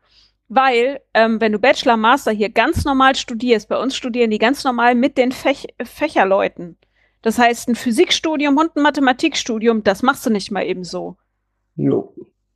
Weil, 0.49 0.99
ähm, 1.13 1.39
wenn 1.39 1.51
du 1.51 1.59
Bachelor, 1.59 1.95
Master 1.95 2.31
hier 2.31 2.49
ganz 2.49 2.83
normal 2.83 3.15
studierst, 3.15 3.69
bei 3.69 3.77
uns 3.77 3.95
studieren 3.95 4.31
die 4.31 4.39
ganz 4.39 4.63
normal 4.63 4.95
mit 4.95 5.17
den 5.17 5.31
Fäch 5.31 5.67
Fächerleuten. 5.81 6.75
Das 7.21 7.37
heißt, 7.37 7.69
ein 7.69 7.75
Physikstudium 7.75 8.57
und 8.57 8.75
ein 8.75 8.83
Mathematikstudium, 8.83 9.83
das 9.83 10.03
machst 10.03 10.25
du 10.25 10.29
nicht 10.29 10.51
mal 10.51 10.65
eben 10.65 10.83
so. 10.83 11.17
Jo. 11.75 12.13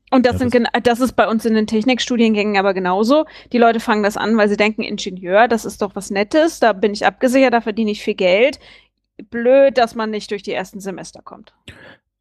Und 0.10 0.26
das, 0.26 0.34
ja, 0.34 0.50
sind 0.50 0.54
das, 0.54 0.84
das 0.84 1.00
ist 1.00 1.14
bei 1.14 1.28
uns 1.28 1.44
in 1.44 1.56
den 1.56 1.66
Technikstudiengängen 1.66 2.58
aber 2.58 2.74
genauso. 2.74 3.26
Die 3.52 3.58
Leute 3.58 3.80
fangen 3.80 4.04
das 4.04 4.16
an, 4.16 4.38
weil 4.38 4.48
sie 4.48 4.58
denken, 4.58 4.84
Ingenieur, 4.84 5.48
das 5.48 5.66
ist 5.66 5.82
doch 5.82 5.96
was 5.96 6.12
Nettes, 6.12 6.60
da 6.60 6.74
bin 6.74 6.94
ich 6.94 7.06
abgesichert, 7.06 7.54
da 7.54 7.62
verdiene 7.62 7.92
ich 7.92 8.04
viel 8.04 8.14
Geld. 8.14 8.60
Blöd, 9.32 9.78
dass 9.78 9.96
man 9.96 10.12
nicht 10.12 10.30
durch 10.32 10.44
die 10.44 10.52
ersten 10.52 10.80
Semester 10.80 11.22
kommt. 11.24 11.54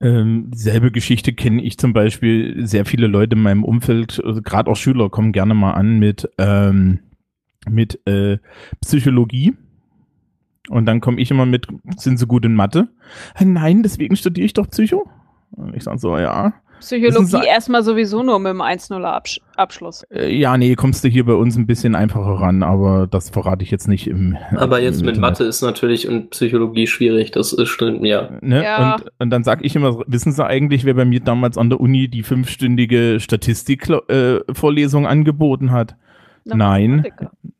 Ähm, 0.01 0.51
selbe 0.55 0.91
Geschichte 0.91 1.33
kenne 1.33 1.63
ich 1.63 1.79
zum 1.79 1.93
Beispiel 1.93 2.67
sehr 2.67 2.87
viele 2.87 3.07
Leute 3.07 3.37
in 3.37 3.43
meinem 3.43 3.63
Umfeld, 3.63 4.21
also 4.25 4.43
gerade 4.43 4.71
auch 4.71 4.77
Schüler 4.77 5.11
kommen 5.11 5.33
gerne 5.33 5.55
mal 5.55 5.73
an 5.73 5.99
mit, 5.99 6.29
ähm, 6.39 7.01
mit 7.69 8.01
äh, 8.07 8.39
Psychologie 8.81 9.55
und 10.69 10.87
dann 10.87 11.01
komme 11.01 11.21
ich 11.21 11.31
immer 11.31 11.47
mit, 11.47 11.67
sind 11.97 12.19
sie 12.19 12.27
gut 12.27 12.45
in 12.45 12.55
Mathe? 12.55 12.89
Nein, 13.41 13.83
deswegen 13.83 14.17
studiere 14.17 14.47
ich 14.47 14.55
doch 14.55 14.69
Psycho. 14.69 15.09
Und 15.51 15.75
ich 15.77 15.83
sage 15.83 15.99
so, 15.99 16.17
ja. 16.17 16.55
Psychologie 16.81 17.47
erstmal 17.47 17.85
sowieso 17.85 18.25
nur 18.25 18.41
mit 18.41 18.51
dem 18.51 18.61
1-0-Abschluss. 18.61 20.03
Äh, 20.11 20.35
ja, 20.35 20.57
nee, 20.57 20.75
kommst 20.75 21.05
du 21.05 21.09
hier 21.09 21.25
bei 21.25 21.35
uns 21.35 21.57
ein 21.57 21.67
bisschen 21.67 21.95
einfacher 21.95 22.41
ran, 22.41 22.65
aber 22.65 23.07
das 23.07 23.31
verrate 23.31 23.63
ich 23.63 23.71
jetzt 23.71 23.87
nicht 23.87 24.09
im. 24.09 24.37
Aber 24.57 24.81
jetzt 24.81 25.01
im 25.01 25.07
mit 25.07 25.17
Internet. 25.17 25.39
Mathe 25.39 25.45
ist 25.45 25.63
natürlich 25.63 26.09
und 26.09 26.31
Psychologie 26.31 26.89
schwierig, 26.89 27.31
das 27.31 27.53
ist 27.53 27.69
stimmt, 27.69 28.05
ja. 28.05 28.31
Ne? 28.41 28.65
Ja. 28.65 28.97
Und, 28.97 29.05
und 29.21 29.31
dann 29.31 29.45
sag 29.45 29.65
ich 29.65 29.77
immer, 29.77 30.03
wissen 30.09 30.33
Sie 30.33 30.45
eigentlich, 30.45 30.85
wer 30.85 30.95
bei 30.95 31.05
mir 31.05 31.21
damals 31.21 31.57
an 31.57 31.71
der 31.71 31.81
Uni 31.81 32.09
die 32.09 32.25
fünfstündige 32.25 33.21
Statistik-Vorlesung 33.21 35.07
angeboten 35.07 35.71
hat? 35.71 35.95
Na, 36.45 36.57
Nein. 36.57 37.07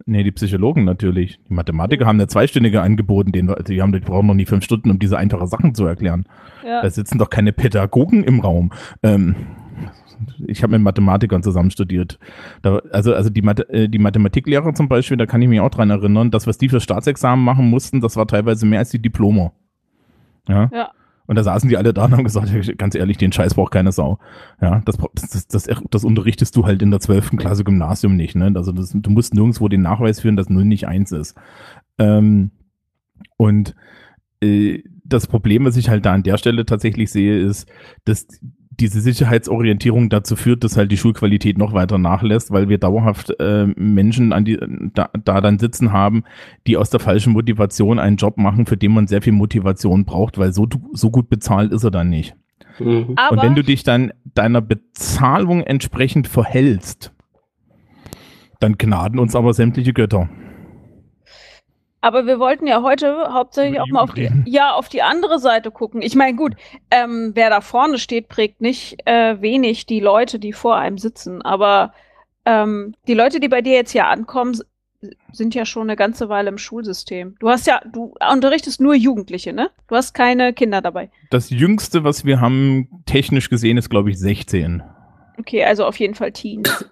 Nee, 0.07 0.23
die 0.25 0.33
Psychologen 0.33 0.85
natürlich. 0.85 1.39
Die 1.49 1.55
Mathematiker 1.55 2.07
haben 2.07 2.17
eine 2.17 2.27
zweistündige 2.27 2.83
angeboten, 2.83 3.33
den, 3.33 3.55
die, 3.69 3.81
haben, 3.81 3.93
die 3.93 4.01
brauchen 4.01 4.27
noch 4.27 4.35
nie 4.35 4.47
fünf 4.47 4.65
Stunden, 4.65 4.91
um 4.91 4.99
diese 4.99 5.19
einfachen 5.19 5.47
Sachen 5.47 5.75
zu 5.75 5.87
erklären. 5.87 6.25
Ja. 6.65 6.83
Da 6.83 6.91
sitzen 6.91 7.19
doch 7.19 7.31
keine 7.31 7.53
Pädagogen 7.53 8.25
im 8.25 8.41
Raum. 8.41 8.73
Ähm, 9.03 9.35
ich 10.47 10.63
habe 10.63 10.73
mit 10.73 10.83
Mathematikern 10.83 11.43
zusammen 11.43 11.71
studiert. 11.71 12.19
Da, 12.63 12.79
also 12.91 13.15
also 13.15 13.31
die, 13.31 13.43
Mathe, 13.43 13.69
äh, 13.71 13.89
die 13.89 13.99
Mathematiklehrer 13.99 14.75
zum 14.75 14.89
Beispiel, 14.89 15.17
da 15.17 15.27
kann 15.27 15.43
ich 15.43 15.49
mich 15.49 15.61
auch 15.61 15.71
dran 15.71 15.91
erinnern, 15.91 16.31
das, 16.31 16.47
was 16.47 16.59
die 16.59 16.69
für 16.69 16.81
Staatsexamen 16.81 17.45
machen 17.45 17.69
mussten, 17.69 18.01
das 18.01 18.17
war 18.17 18.27
teilweise 18.27 18.67
mehr 18.67 18.81
als 18.81 18.91
die 18.91 19.03
Diplome. 19.03 19.53
Ja. 20.49 20.71
Ja. 20.73 20.91
Und 21.33 21.37
da 21.37 21.45
saßen 21.45 21.67
die 21.67 21.79
alle 21.79 21.95
da 21.95 22.05
und 22.05 22.13
haben 22.13 22.25
gesagt, 22.25 22.77
ganz 22.77 22.95
ehrlich, 22.95 23.17
den 23.17 23.33
Scheiß 23.33 23.55
braucht 23.55 23.73
keine 23.73 23.91
Sau. 23.91 24.19
Ja, 24.61 24.83
das, 24.85 24.99
das, 25.15 25.47
das, 25.47 25.67
das, 25.89 26.05
unterrichtest 26.05 26.55
du 26.55 26.67
halt 26.67 26.83
in 26.83 26.91
der 26.91 27.01
12. 27.01 27.39
Klasse 27.39 27.65
Gymnasium 27.65 28.17
nicht. 28.17 28.35
Ne? 28.35 28.53
Also 28.55 28.71
das, 28.71 28.91
du 28.95 29.11
musst 29.11 29.33
nirgendwo 29.33 29.67
den 29.69 29.81
Nachweis 29.81 30.21
führen, 30.21 30.37
dass 30.37 30.51
0 30.51 30.67
nicht 30.67 30.87
1 30.87 31.11
ist. 31.13 31.35
Ähm, 31.97 32.51
und 33.39 33.75
äh, 34.43 34.83
das 35.07 35.27
Problem, 35.27 35.65
was 35.65 35.79
ich 35.79 35.89
halt 35.89 36.05
da 36.05 36.13
an 36.13 36.23
der 36.23 36.37
Stelle 36.37 36.67
tatsächlich 36.67 37.11
sehe, 37.11 37.41
ist, 37.41 37.67
dass 38.05 38.27
diese 38.81 39.01
Sicherheitsorientierung 39.01 40.09
dazu 40.09 40.37
führt, 40.37 40.65
dass 40.65 40.77
halt 40.77 40.91
die 40.91 40.97
Schulqualität 40.97 41.59
noch 41.59 41.73
weiter 41.73 41.99
nachlässt, 41.99 42.51
weil 42.51 42.69
wir 42.69 42.79
dauerhaft 42.79 43.35
äh, 43.39 43.67
Menschen 43.77 44.33
an 44.33 44.45
die, 44.45 44.59
da, 44.95 45.11
da 45.25 45.41
dann 45.41 45.59
sitzen 45.59 45.93
haben, 45.93 46.25
die 46.67 46.77
aus 46.77 46.91
der 46.91 47.01
falschen 47.01 47.33
Motivation 47.33 47.99
einen 47.99 48.17
Job 48.17 48.39
machen, 48.39 48.67
für 48.67 48.77
den 48.77 48.93
man 48.93 49.07
sehr 49.07 49.23
viel 49.23 49.33
Motivation 49.33 50.05
braucht, 50.05 50.39
weil 50.39 50.53
so, 50.53 50.69
so 50.93 51.11
gut 51.11 51.29
bezahlt 51.29 51.73
ist 51.73 51.85
er 51.85 51.91
dann 51.91 52.09
nicht. 52.11 52.35
Mhm. 52.79 53.17
Und 53.31 53.43
wenn 53.43 53.55
du 53.55 53.63
dich 53.63 53.83
dann 53.83 54.13
deiner 54.35 54.63
Bezahlung 54.63 55.63
entsprechend 55.63 56.27
verhältst, 56.27 57.13
dann 58.61 58.79
gnaden 58.79 59.19
uns 59.19 59.35
aber 59.37 59.53
sämtliche 59.53 59.93
Götter. 59.93 60.29
Aber 62.03 62.27
wir 62.27 62.41
wollten 62.41 62.67
ja 62.67 62.83
heute 62.83 63.33
hauptsächlich 63.33 63.81
auch 63.81 63.87
mal 63.87 64.01
auf 64.01 64.13
die, 64.13 64.29
ja, 64.45 64.73
auf 64.73 64.89
die 64.89 65.03
andere 65.03 65.39
Seite 65.39 65.71
gucken. 65.71 66.03
Ich 66.03 66.17
meine, 66.17 66.37
gut, 66.37 66.55
ähm, 66.91 67.31
wer 67.35 67.49
da 67.49 67.61
vorne 67.61 67.97
steht, 67.99 68.29
prägt 68.29 68.61
nicht 68.61 68.99
äh, 69.07 69.41
wenig 69.41 69.87
die 69.87 70.01
Leute, 70.01 70.41
die 70.41 70.53
vor 70.53 70.77
einem 70.77 70.99
sitzen. 70.99 71.43
Aber 71.43 71.93
ähm, 72.45 72.95
die 73.07 73.15
Leute, 73.15 73.39
die 73.39 73.49
bei 73.49 73.63
dir 73.63 73.75
jetzt 73.75 73.93
hier 73.93 74.09
ankommen, 74.09 74.59
sind 75.33 75.55
ja 75.55 75.65
schon 75.65 75.83
eine 75.83 75.97
ganze 75.97 76.29
Weile 76.29 76.49
im 76.49 76.59
Schulsystem. 76.59 77.37
Du 77.39 77.49
hast 77.49 77.69
ja, 77.69 77.81
du 77.91 78.15
unterrichtest 78.33 78.81
nur 78.81 78.95
Jugendliche, 78.95 79.53
ne? 79.53 79.71
Du 79.89 79.95
hast 79.95 80.13
keine 80.13 80.53
Kinder 80.53 80.81
dabei. 80.81 81.09
Das 81.31 81.51
Jüngste, 81.51 82.03
was 82.03 82.25
wir 82.25 82.41
haben, 82.41 82.89
technisch 83.07 83.49
gesehen, 83.49 83.79
ist, 83.79 83.91
glaube 83.91 84.11
ich, 84.11 84.19
16. 84.19 84.83
Okay, 85.39 85.65
also 85.65 85.85
auf 85.85 85.99
jeden 85.99 86.15
Fall 86.15 86.33
Teens. 86.33 86.85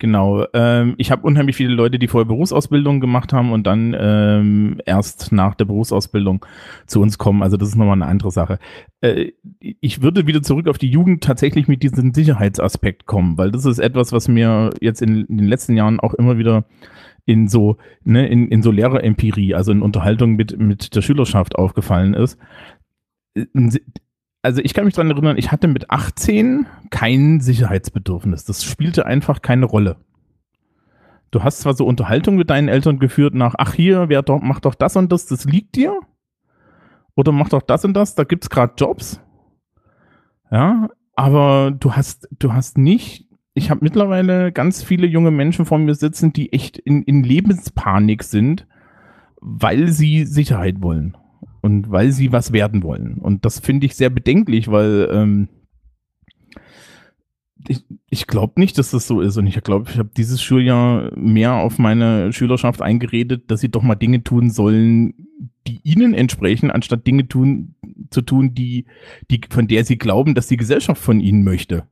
Genau. 0.00 0.46
Ähm, 0.54 0.94
ich 0.96 1.10
habe 1.10 1.26
unheimlich 1.26 1.56
viele 1.56 1.74
Leute, 1.74 1.98
die 1.98 2.08
vorher 2.08 2.26
Berufsausbildung 2.26 3.00
gemacht 3.00 3.34
haben 3.34 3.52
und 3.52 3.66
dann 3.66 3.94
ähm, 3.98 4.80
erst 4.86 5.30
nach 5.30 5.54
der 5.54 5.66
Berufsausbildung 5.66 6.46
zu 6.86 7.02
uns 7.02 7.18
kommen. 7.18 7.42
Also 7.42 7.58
das 7.58 7.68
ist 7.68 7.76
nochmal 7.76 7.96
eine 7.96 8.06
andere 8.06 8.30
Sache. 8.30 8.58
Äh, 9.02 9.32
ich 9.60 10.00
würde 10.00 10.26
wieder 10.26 10.42
zurück 10.42 10.68
auf 10.68 10.78
die 10.78 10.88
Jugend 10.88 11.22
tatsächlich 11.22 11.68
mit 11.68 11.82
diesem 11.82 12.14
Sicherheitsaspekt 12.14 13.04
kommen, 13.04 13.36
weil 13.36 13.50
das 13.50 13.66
ist 13.66 13.78
etwas, 13.78 14.10
was 14.10 14.26
mir 14.26 14.70
jetzt 14.80 15.02
in, 15.02 15.26
in 15.26 15.36
den 15.36 15.46
letzten 15.46 15.76
Jahren 15.76 16.00
auch 16.00 16.14
immer 16.14 16.38
wieder 16.38 16.64
in 17.26 17.46
so, 17.48 17.76
ne, 18.02 18.26
in, 18.26 18.48
in 18.48 18.62
so 18.62 18.70
Lehrerempirie, 18.70 19.54
also 19.54 19.70
in 19.70 19.82
Unterhaltung 19.82 20.34
mit, 20.34 20.58
mit 20.58 20.96
der 20.96 21.02
Schülerschaft 21.02 21.56
aufgefallen 21.56 22.14
ist. 22.14 22.38
Also 24.42 24.62
ich 24.62 24.72
kann 24.72 24.86
mich 24.86 24.94
dran 24.94 25.10
erinnern, 25.10 25.36
ich 25.36 25.52
hatte 25.52 25.68
mit 25.68 25.90
18 25.90 26.66
kein 26.90 27.40
Sicherheitsbedürfnis. 27.40 28.44
Das 28.44 28.64
spielte 28.64 29.04
einfach 29.04 29.42
keine 29.42 29.66
Rolle. 29.66 29.96
Du 31.30 31.44
hast 31.44 31.60
zwar 31.60 31.74
so 31.74 31.86
Unterhaltung 31.86 32.36
mit 32.36 32.50
deinen 32.50 32.68
Eltern 32.68 32.98
geführt 32.98 33.34
nach, 33.34 33.54
ach 33.58 33.74
hier, 33.74 34.08
wer 34.08 34.22
doch, 34.22 34.40
macht 34.40 34.64
doch 34.64 34.74
das 34.74 34.96
und 34.96 35.12
das, 35.12 35.26
das 35.26 35.44
liegt 35.44 35.76
dir. 35.76 36.00
Oder 37.14 37.32
mach 37.32 37.50
doch 37.50 37.62
das 37.62 37.84
und 37.84 37.94
das, 37.94 38.14
da 38.14 38.24
gibt's 38.24 38.50
gerade 38.50 38.74
Jobs. 38.76 39.20
Ja, 40.50 40.88
aber 41.14 41.70
du 41.70 41.92
hast, 41.92 42.28
du 42.36 42.52
hast 42.52 42.78
nicht, 42.78 43.28
ich 43.54 43.70
habe 43.70 43.84
mittlerweile 43.84 44.52
ganz 44.52 44.82
viele 44.82 45.06
junge 45.06 45.30
Menschen 45.30 45.66
vor 45.66 45.78
mir 45.78 45.94
sitzen, 45.94 46.32
die 46.32 46.52
echt 46.52 46.78
in, 46.78 47.02
in 47.02 47.22
Lebenspanik 47.22 48.24
sind, 48.24 48.66
weil 49.40 49.88
sie 49.88 50.24
Sicherheit 50.24 50.82
wollen 50.82 51.16
und 51.60 51.90
weil 51.90 52.12
sie 52.12 52.32
was 52.32 52.52
werden 52.52 52.82
wollen. 52.82 53.14
Und 53.14 53.44
das 53.44 53.58
finde 53.58 53.86
ich 53.86 53.96
sehr 53.96 54.10
bedenklich, 54.10 54.70
weil 54.70 55.08
ähm, 55.12 55.48
ich, 57.68 57.84
ich 58.08 58.26
glaube 58.26 58.60
nicht, 58.60 58.78
dass 58.78 58.90
das 58.90 59.06
so 59.06 59.20
ist. 59.20 59.36
Und 59.36 59.46
ich 59.46 59.62
glaube, 59.62 59.90
ich 59.90 59.98
habe 59.98 60.10
dieses 60.16 60.42
Schuljahr 60.42 61.10
mehr 61.16 61.54
auf 61.54 61.78
meine 61.78 62.32
Schülerschaft 62.32 62.82
eingeredet, 62.82 63.50
dass 63.50 63.60
sie 63.60 63.68
doch 63.68 63.82
mal 63.82 63.94
Dinge 63.94 64.22
tun 64.22 64.50
sollen, 64.50 65.14
die 65.66 65.80
ihnen 65.84 66.14
entsprechen, 66.14 66.70
anstatt 66.70 67.06
Dinge 67.06 67.28
tun, 67.28 67.74
zu 68.10 68.22
tun, 68.22 68.54
die, 68.54 68.86
die, 69.30 69.40
von 69.50 69.68
der 69.68 69.84
sie 69.84 69.98
glauben, 69.98 70.34
dass 70.34 70.48
die 70.48 70.56
Gesellschaft 70.56 71.02
von 71.02 71.20
ihnen 71.20 71.44
möchte. 71.44 71.84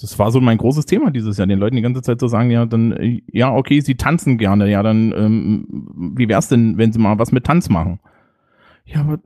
Das 0.00 0.18
war 0.18 0.30
so 0.30 0.40
mein 0.40 0.58
großes 0.58 0.86
Thema 0.86 1.10
dieses 1.10 1.38
Jahr, 1.38 1.46
den 1.46 1.58
Leuten 1.58 1.76
die 1.76 1.82
ganze 1.82 2.02
Zeit 2.02 2.20
zu 2.20 2.28
sagen, 2.28 2.50
ja, 2.50 2.66
dann, 2.66 2.92
äh, 2.92 3.20
ja, 3.26 3.52
okay, 3.52 3.80
sie 3.80 3.96
tanzen 3.96 4.38
gerne, 4.38 4.70
ja, 4.70 4.82
dann, 4.82 5.12
ähm, 5.12 5.66
wie 6.16 6.28
wär's 6.28 6.48
denn, 6.48 6.78
wenn 6.78 6.92
sie 6.92 7.00
mal 7.00 7.18
was 7.18 7.32
mit 7.32 7.44
Tanz 7.44 7.68
machen? 7.68 7.98
Ja, 8.84 9.00
aber, 9.00 9.18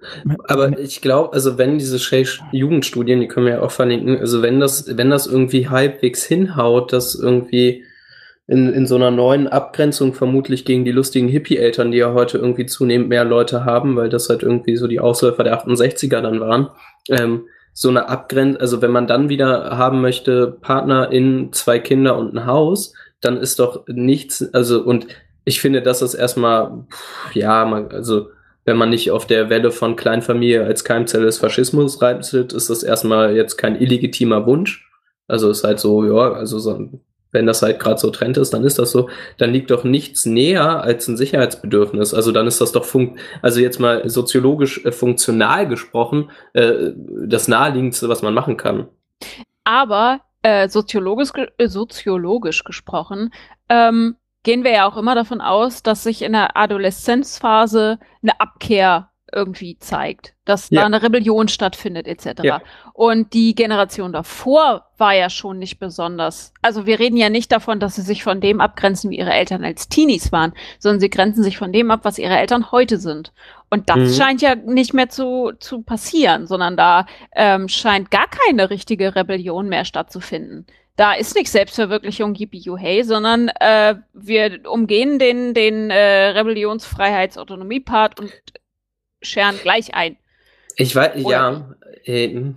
Aber 0.49 0.79
ich 0.79 1.01
glaube, 1.01 1.33
also 1.33 1.59
wenn 1.59 1.79
diese 1.79 1.99
Jugendstudien, 2.53 3.21
die 3.21 3.29
können 3.29 3.47
wir 3.47 3.55
ja 3.55 3.63
auch 3.63 3.71
verlinken, 3.71 4.19
also 4.19 4.43
wenn 4.43 4.61
das, 4.61 4.97
wenn 4.97 5.11
das 5.11 5.27
irgendwie 5.27 5.69
halbwegs 5.69 6.25
hinhaut, 6.25 6.93
dass 6.93 7.15
irgendwie 7.15 7.85
in, 8.47 8.73
in 8.73 8.87
so 8.87 8.95
einer 8.95 9.11
neuen 9.11 9.49
Abgrenzung 9.49 10.15
vermutlich 10.15 10.65
gegen 10.65 10.85
die 10.85 10.93
lustigen 10.93 11.29
Hippie-Eltern, 11.29 11.91
die 11.91 11.99
ja 11.99 12.13
heute 12.13 12.39
irgendwie 12.39 12.67
zunehmend 12.67 13.09
mehr 13.09 13.25
Leute 13.25 13.65
haben, 13.65 13.97
weil 13.97 14.09
das 14.09 14.29
halt 14.29 14.43
irgendwie 14.43 14.77
so 14.77 14.87
die 14.87 15.01
Ausläufer 15.01 15.43
der 15.43 15.61
68er 15.61 16.21
dann 16.21 16.41
waren, 16.41 16.69
ähm, 17.09 17.47
so 17.73 17.89
eine 17.89 18.09
Abgrenzung, 18.09 18.61
also 18.61 18.83
wenn 18.83 18.93
man 18.93 19.07
dann 19.07 19.29
wieder 19.29 19.77
haben 19.77 20.01
möchte, 20.01 20.57
Partner 20.61 21.11
in 21.11 21.53
zwei 21.53 21.79
Kinder 21.79 22.17
und 22.17 22.35
ein 22.35 22.47
Haus, 22.47 22.95
dann 23.21 23.37
ist 23.37 23.59
doch 23.59 23.85
nichts, 23.89 24.55
also 24.55 24.81
und 24.81 25.07
ich 25.45 25.61
finde, 25.61 25.83
das 25.83 26.03
ist 26.03 26.15
erstmal, 26.15 26.85
pff, 26.91 27.35
ja, 27.35 27.65
man, 27.65 27.89
also 27.89 28.29
wenn 28.67 28.77
man 28.77 28.91
nicht 28.91 29.11
auf 29.13 29.27
der 29.27 29.49
Welle 29.49 29.71
von 29.71 29.97
Kleinfamilie 29.97 30.65
als 30.65 30.85
Keimzelle 30.85 31.25
des 31.25 31.39
Faschismus 31.39 32.03
reitet, 32.03 32.53
ist 32.53 32.69
das 32.69 32.83
erstmal 32.83 33.35
jetzt 33.35 33.57
kein 33.57 33.81
illegitimer 33.81 34.45
Wunsch. 34.45 34.91
Also 35.29 35.51
ist 35.51 35.65
halt 35.65 35.79
so, 35.79 36.05
ja, 36.05 36.33
also 36.33 36.59
so, 36.59 36.89
wenn 37.31 37.47
das 37.47 37.63
halt 37.63 37.79
gerade 37.79 37.99
so 37.99 38.11
Trend 38.11 38.37
ist, 38.39 38.53
dann 38.53 38.65
ist 38.65 38.79
das 38.79 38.91
so, 38.91 39.09
dann 39.39 39.53
liegt 39.53 39.71
doch 39.71 39.85
nichts 39.85 40.27
näher 40.27 40.83
als 40.83 41.07
ein 41.07 41.17
Sicherheitsbedürfnis. 41.17 42.13
Also 42.13 42.33
dann 42.33 42.49
ist 42.49 42.61
das 42.61 42.73
doch 42.73 42.85
fun 42.85 43.19
also 43.41 43.61
jetzt 43.61 43.79
mal 43.79 44.09
soziologisch 44.09 44.85
äh, 44.85 44.91
funktional 44.91 45.69
gesprochen, 45.69 46.31
äh, 46.53 46.91
das 47.27 47.47
naheliegendste, 47.47 48.09
was 48.09 48.23
man 48.23 48.35
machen 48.35 48.57
kann. 48.57 48.89
Aber 49.63 50.21
äh, 50.43 50.69
soziologisch, 50.69 51.31
äh, 51.59 51.69
soziologisch 51.69 52.65
gesprochen 52.65 53.33
ähm, 53.69 54.17
gehen 54.47 54.63
wir 54.65 54.71
ja 54.73 54.89
auch 54.89 54.97
immer 54.97 55.17
davon 55.17 55.41
aus, 55.41 55.83
dass 55.83 56.05
sich 56.05 56.23
in 56.23 56.33
der 56.33 56.57
Adoleszenzphase 56.57 57.99
eine 58.23 58.41
Abkehr 58.41 59.11
irgendwie 59.33 59.77
zeigt, 59.81 60.35
dass 60.45 60.71
Ja. 60.71 60.81
da 60.83 60.87
eine 60.87 61.03
Rebellion 61.03 61.49
stattfindet 61.49 62.07
etc. 62.07 62.43
Ja. 62.45 62.63
Und 62.93 63.35
die 63.35 63.57
Generation 63.57 64.13
davor 64.13 64.87
war 64.99 65.15
ja 65.15 65.29
schon 65.31 65.59
nicht 65.59 65.81
besonders. 65.81 66.55
Also 66.63 66.87
wir 66.87 67.01
reden 67.01 67.17
ja 67.17 67.29
nicht 67.29 67.51
davon, 67.51 67.81
dass 67.81 67.97
sie 67.97 68.03
sich 68.03 68.23
von 68.23 68.41
dem 68.41 68.61
abgrenzen, 68.61 69.11
wie 69.11 69.19
ihre 69.19 69.33
Eltern 69.33 69.65
als 69.65 69.89
Teenies 69.89 70.31
waren, 70.31 70.53
sondern 70.79 71.01
sie 71.01 71.11
grenzen 71.11 71.43
sich 71.43 71.59
von 71.59 71.73
dem 71.73 71.91
ab, 71.91 72.01
was 72.05 72.19
ihre 72.19 72.39
Eltern 72.39 72.71
heute 72.71 72.99
sind. 72.99 73.33
Und 73.69 73.91
das 73.91 73.99
Mhm. 73.99 74.13
scheint 74.15 74.43
ja 74.43 74.55
nicht 74.55 74.95
mehr 74.95 75.09
zu, 75.09 75.51
zu 75.59 75.83
passieren, 75.83 76.47
sondern 76.47 76.77
da 76.77 77.07
ähm, 77.35 77.69
scheint 77.69 78.13
gar 78.13 78.29
keine 78.29 78.71
richtige 78.71 79.17
Rebellion 79.17 79.69
mehr 79.69 79.85
stattzufinden. 79.85 80.67
Da 80.97 81.13
ist 81.13 81.35
nicht 81.35 81.51
Selbstverwirklichung, 81.51 82.35
yippie 82.35 82.65
hey, 82.79 83.05
sondern 83.05 83.49
äh, 83.61 83.97
wir 84.15 84.61
umgehen 84.71 85.19
den, 85.19 85.53
den 85.53 85.91
äh, 85.91 86.29
Rebellionsfreiheits-Autonomie-Part 86.29 88.19
und 88.19 88.33
scheren 89.21 89.57
gleich 89.63 89.95
ein. 89.95 90.17
Ich 90.77 90.97
weiß, 90.97 91.25
Oder 91.25 91.31
ja, 91.31 91.75
äh, 92.05 92.55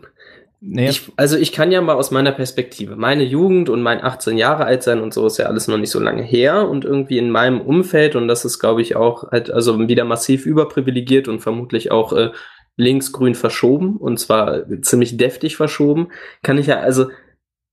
naja, 0.61 0.89
Ich, 0.89 1.11
also 1.15 1.37
ich 1.37 1.53
kann 1.53 1.71
ja 1.71 1.81
mal 1.81 1.95
aus 1.95 2.11
meiner 2.11 2.33
Perspektive, 2.33 2.97
meine 2.97 3.23
Jugend 3.23 3.69
und 3.69 3.81
mein 3.81 4.03
18 4.03 4.37
Jahre 4.37 4.65
alt 4.65 4.83
sein 4.83 4.99
und 4.99 5.13
so 5.13 5.25
ist 5.25 5.37
ja 5.37 5.45
alles 5.45 5.67
noch 5.69 5.77
nicht 5.77 5.91
so 5.91 6.01
lange 6.01 6.21
her 6.21 6.67
und 6.67 6.83
irgendwie 6.83 7.17
in 7.17 7.31
meinem 7.31 7.61
Umfeld 7.61 8.17
und 8.17 8.27
das 8.27 8.43
ist 8.43 8.59
glaube 8.59 8.81
ich 8.81 8.97
auch 8.97 9.31
halt 9.31 9.49
also 9.51 9.87
wieder 9.87 10.03
massiv 10.03 10.45
überprivilegiert 10.45 11.29
und 11.29 11.39
vermutlich 11.39 11.91
auch 11.91 12.11
äh, 12.11 12.31
linksgrün 12.75 13.35
verschoben 13.35 13.95
und 13.95 14.19
zwar 14.19 14.65
ziemlich 14.81 15.15
deftig 15.15 15.55
verschoben, 15.55 16.09
kann 16.43 16.57
ich 16.57 16.67
ja, 16.67 16.79
also 16.79 17.07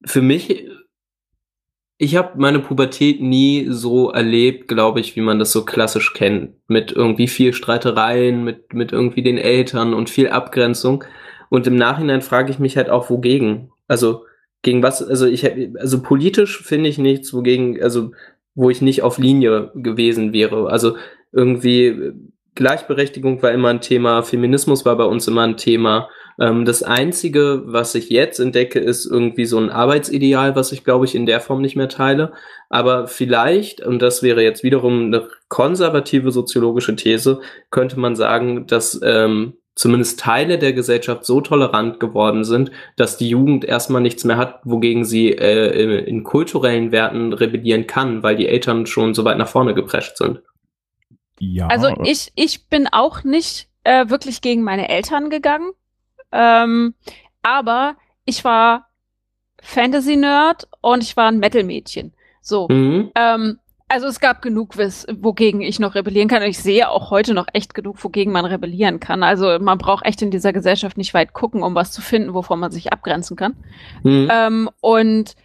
für 0.05 0.23
mich, 0.23 0.67
ich 1.99 2.17
habe 2.17 2.33
meine 2.37 2.61
Pubertät 2.61 3.23
nie 3.23 3.67
so 3.71 4.11
erlebt, 4.11 4.69
glaube 4.69 5.01
ich, 5.01 5.17
wie 5.17 5.23
man 5.23 5.39
das 5.39 5.53
so 5.53 5.65
klassisch 5.65 6.13
kennt, 6.13 6.55
mit 6.69 6.93
irgendwie 6.93 7.29
viel 7.29 7.53
Streitereien, 7.53 8.45
mit, 8.45 8.75
mit 8.75 8.93
irgendwie 8.93 9.23
den 9.23 9.39
Eltern 9.39 9.95
und 9.95 10.11
viel 10.11 10.29
Abgrenzung. 10.29 11.05
Und 11.49 11.67
im 11.67 11.77
Nachhinein 11.77 12.23
frage 12.23 12.51
ich 12.51 12.59
mich 12.59 12.77
halt 12.77 12.91
auch, 12.91 13.09
wogegen. 13.09 13.71
Also 13.89 14.25
gegen 14.63 14.83
was, 14.83 15.03
also 15.03 15.27
ich 15.27 15.45
also 15.79 16.03
politisch 16.03 16.63
finde 16.63 16.89
ich 16.89 16.99
nichts, 16.99 17.33
wogegen, 17.33 17.83
also 17.83 18.11
wo 18.55 18.69
ich 18.69 18.83
nicht 18.83 19.03
auf 19.03 19.19
Linie 19.19 19.71
gewesen 19.75 20.33
wäre. 20.33 20.69
Also 20.71 20.97
irgendwie 21.33 22.13
Gleichberechtigung 22.57 23.43
war 23.43 23.53
immer 23.53 23.69
ein 23.69 23.81
Thema, 23.81 24.23
Feminismus 24.23 24.85
war 24.85 24.97
bei 24.97 25.05
uns 25.05 25.29
immer 25.29 25.43
ein 25.43 25.57
Thema. 25.57 26.09
Ähm, 26.41 26.65
das 26.65 26.83
Einzige, 26.83 27.63
was 27.67 27.95
ich 27.95 28.11
jetzt 28.11 28.39
entdecke, 28.39 28.79
ist 28.79 29.07
irgendwie 29.07 29.47
so 29.47 29.59
ein 29.59 29.71
Arbeitsideal, 29.71 30.55
was 30.57 30.73
ich, 30.73 30.85
glaube 30.85 31.05
ich, 31.05 31.15
in 31.15 31.27
der 31.27 31.41
Form 31.41 31.61
nicht 31.61 31.77
mehr 31.77 31.89
teile. 31.89 32.33
Aber 32.69 33.09
vielleicht, 33.09 33.81
und 33.81 34.03
das 34.03 34.23
wäre 34.23 34.43
jetzt 34.43 34.63
wiederum 34.63 35.07
eine 35.07 35.29
konservative 35.49 36.31
soziologische 36.31 36.97
These, 36.97 37.41
könnte 37.71 37.99
man 37.99 38.17
sagen, 38.17 38.67
dass 38.67 39.01
ähm, 39.03 39.55
zumindest 39.77 40.19
Teile 40.19 40.59
der 40.59 40.73
Gesellschaft 40.73 41.25
so 41.25 41.41
tolerant 41.41 42.01
geworden 42.01 42.45
sind, 42.45 42.71
dass 42.97 43.19
die 43.19 43.29
Jugend 43.29 43.65
erstmal 43.65 44.03
nichts 44.03 44.25
mehr 44.25 44.39
hat, 44.39 44.61
wogegen 44.65 45.05
sie 45.05 45.31
äh, 45.33 46.01
in 46.05 46.25
kulturellen 46.25 46.93
Werten 46.93 47.33
rebellieren 47.33 47.87
kann, 47.87 48.23
weil 48.23 48.37
die 48.37 48.49
Eltern 48.49 48.87
schon 48.87 49.15
so 49.15 49.25
weit 49.25 49.39
nach 49.39 49.49
vorne 49.49 49.75
geprescht 49.75 50.17
sind. 50.17 50.43
Ja. 51.39 51.69
Also 51.69 51.89
ich, 52.05 52.33
ich 52.35 52.69
bin 52.69 52.89
auch 52.91 53.23
nicht 53.23 53.69
äh, 53.85 54.09
wirklich 54.09 54.41
gegen 54.41 54.63
meine 54.63 54.89
Eltern 54.89 55.29
gegangen. 55.29 55.73
Ähm, 56.37 56.95
aber 57.43 57.97
ich 58.25 58.45
war 58.45 58.89
Fantasy-Nerd 59.63 60.69
und 60.81 61.03
ich 61.03 61.17
war 61.17 61.29
ein 61.29 61.39
Metal-Mädchen. 61.39 62.13
So. 62.43 62.69
Mhm. 62.69 63.11
Ähm, 63.15 63.59
also 63.89 64.07
es 64.09 64.19
gab 64.19 64.43
genug, 64.43 64.77
wogegen 64.77 65.61
ich 65.61 65.79
noch 65.79 65.95
rebellieren 65.95 66.29
kann. 66.29 66.43
Und 66.43 66.49
ich 66.49 66.59
sehe 66.59 66.91
auch 66.91 67.11
heute 67.11 67.35
noch 67.35 67.47
echt 67.53 67.73
genug, 67.73 68.03
wogegen 68.03 68.33
man 68.33 68.45
rebellieren 68.45 68.99
kann. 68.99 69.23
Also 69.23 69.59
man 69.61 69.79
braucht 69.79 70.05
echt 70.05 70.23
in 70.23 70.31
dieser 70.31 70.53
Gesellschaft 70.53 70.97
nicht 70.97 71.15
weit 71.15 71.33
gucken, 71.33 71.63
um 71.63 71.75
was 71.75 71.93
zu 71.93 72.03
finden, 72.03 72.35
wovon 72.35 72.59
man 72.59 72.73
sich 72.73 72.93
abgrenzen 72.93 73.37
kann. 73.37 73.55
Mhm. 74.03 74.29
Ähm, 74.31 74.71
und 74.81 75.37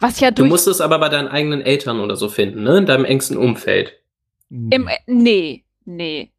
was 0.00 0.20
ja 0.20 0.30
durch. 0.30 0.48
Du 0.48 0.52
musst 0.52 0.66
es 0.66 0.80
aber 0.80 0.98
bei 0.98 1.08
deinen 1.08 1.28
eigenen 1.28 1.60
Eltern 1.62 2.00
oder 2.00 2.16
so 2.16 2.28
finden, 2.28 2.64
ne? 2.64 2.78
In 2.78 2.86
deinem 2.86 3.04
engsten 3.04 3.36
Umfeld. 3.36 3.94
Im, 4.50 4.88
nee, 5.06 5.64
nee. 5.84 6.32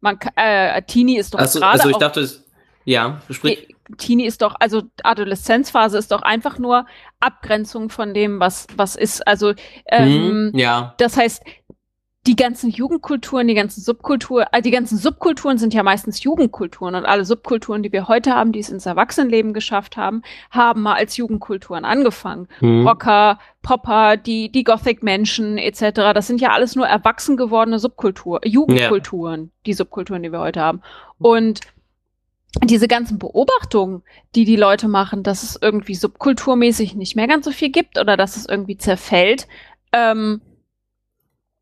Man, 0.00 0.18
äh, 0.36 0.82
Teenie 0.82 1.18
ist 1.18 1.34
doch 1.34 1.38
also, 1.38 1.60
gerade. 1.60 1.72
Also 1.72 1.90
ich 1.90 1.96
dachte, 1.96 2.28
ja, 2.88 3.20
sprich. 3.30 3.74
Teenie 3.98 4.26
ist 4.26 4.42
doch, 4.42 4.54
also 4.60 4.82
Adoleszenzphase 5.02 5.98
ist 5.98 6.10
doch 6.10 6.22
einfach 6.22 6.58
nur 6.58 6.86
Abgrenzung 7.20 7.90
von 7.90 8.14
dem, 8.14 8.40
was, 8.40 8.66
was 8.76 8.96
ist. 8.96 9.26
Also, 9.26 9.52
ähm, 9.86 10.52
hm, 10.52 10.52
ja. 10.54 10.94
Das 10.98 11.16
heißt, 11.16 11.42
die 12.26 12.36
ganzen 12.36 12.70
Jugendkulturen, 12.70 13.46
die 13.46 13.54
ganzen 13.54 13.82
Subkulturen, 13.82 14.46
äh, 14.52 14.60
die 14.60 14.70
ganzen 14.70 14.98
Subkulturen 14.98 15.56
sind 15.56 15.72
ja 15.72 15.82
meistens 15.82 16.22
Jugendkulturen 16.22 16.94
und 16.94 17.06
alle 17.06 17.24
Subkulturen, 17.24 17.82
die 17.82 17.92
wir 17.92 18.08
heute 18.08 18.34
haben, 18.34 18.52
die 18.52 18.58
es 18.58 18.68
ins 18.68 18.84
Erwachsenenleben 18.84 19.54
geschafft 19.54 19.96
haben, 19.96 20.22
haben 20.50 20.82
mal 20.82 20.94
als 20.94 21.16
Jugendkulturen 21.16 21.84
angefangen. 21.84 22.48
Mhm. 22.60 22.86
Rocker, 22.86 23.38
Popper, 23.62 24.16
die, 24.16 24.50
die 24.50 24.64
Gothic-Menschen 24.64 25.56
etc. 25.56 26.12
Das 26.14 26.26
sind 26.26 26.40
ja 26.40 26.50
alles 26.52 26.74
nur 26.76 26.86
erwachsen 26.86 27.36
gewordene 27.36 27.78
Subkultur, 27.78 28.40
Jugendkulturen, 28.44 29.40
ja. 29.40 29.48
die 29.66 29.74
Subkulturen, 29.74 30.22
die 30.22 30.32
wir 30.32 30.40
heute 30.40 30.60
haben. 30.60 30.82
Und 31.18 31.60
diese 32.64 32.88
ganzen 32.88 33.18
Beobachtungen, 33.18 34.02
die 34.34 34.44
die 34.44 34.56
Leute 34.56 34.88
machen, 34.88 35.22
dass 35.22 35.42
es 35.42 35.58
irgendwie 35.60 35.94
subkulturmäßig 35.94 36.94
nicht 36.94 37.14
mehr 37.14 37.26
ganz 37.28 37.44
so 37.44 37.50
viel 37.50 37.70
gibt 37.70 37.98
oder 37.98 38.16
dass 38.16 38.36
es 38.36 38.46
irgendwie 38.46 38.78
zerfällt, 38.78 39.46
ähm, 39.92 40.40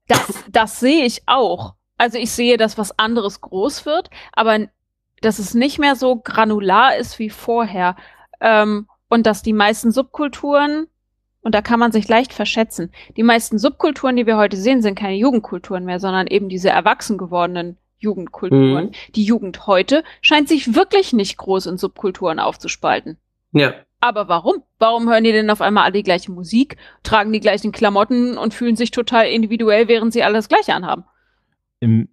das, 0.06 0.44
das 0.48 0.80
sehe 0.80 1.04
ich 1.04 1.22
auch. 1.26 1.74
Also 1.98 2.18
ich 2.18 2.30
sehe, 2.30 2.56
dass 2.56 2.78
was 2.78 2.98
anderes 2.98 3.40
groß 3.40 3.86
wird, 3.86 4.10
aber 4.32 4.68
dass 5.22 5.38
es 5.38 5.54
nicht 5.54 5.78
mehr 5.78 5.96
so 5.96 6.16
granular 6.16 6.96
ist 6.96 7.18
wie 7.18 7.30
vorher. 7.30 7.96
Ähm, 8.40 8.86
und 9.08 9.26
dass 9.26 9.42
die 9.42 9.52
meisten 9.52 9.92
Subkulturen, 9.92 10.86
und 11.40 11.54
da 11.54 11.62
kann 11.62 11.80
man 11.80 11.92
sich 11.92 12.08
leicht 12.08 12.32
verschätzen, 12.32 12.92
die 13.16 13.22
meisten 13.22 13.58
Subkulturen, 13.58 14.16
die 14.16 14.26
wir 14.26 14.36
heute 14.36 14.56
sehen, 14.56 14.82
sind 14.82 14.98
keine 14.98 15.16
Jugendkulturen 15.16 15.84
mehr, 15.84 16.00
sondern 16.00 16.26
eben 16.26 16.48
diese 16.48 16.70
erwachsen 16.70 17.18
gewordenen 17.18 17.78
Jugendkulturen. 17.98 18.86
Mhm. 18.86 18.92
Die 19.14 19.24
Jugend 19.24 19.66
heute 19.66 20.04
scheint 20.20 20.48
sich 20.48 20.74
wirklich 20.74 21.12
nicht 21.12 21.36
groß 21.36 21.66
in 21.66 21.78
Subkulturen 21.78 22.38
aufzuspalten. 22.38 23.18
Ja. 23.52 23.74
Aber 24.00 24.28
warum? 24.28 24.62
Warum 24.78 25.08
hören 25.08 25.24
die 25.24 25.32
denn 25.32 25.50
auf 25.50 25.60
einmal 25.62 25.84
alle 25.84 25.94
die 25.94 26.02
gleiche 26.02 26.30
Musik, 26.30 26.76
tragen 27.02 27.32
die 27.32 27.40
gleichen 27.40 27.72
Klamotten 27.72 28.36
und 28.36 28.52
fühlen 28.52 28.76
sich 28.76 28.90
total 28.90 29.26
individuell, 29.26 29.88
während 29.88 30.12
sie 30.12 30.22
alle 30.22 30.34
das 30.34 30.48
Gleiche 30.48 30.74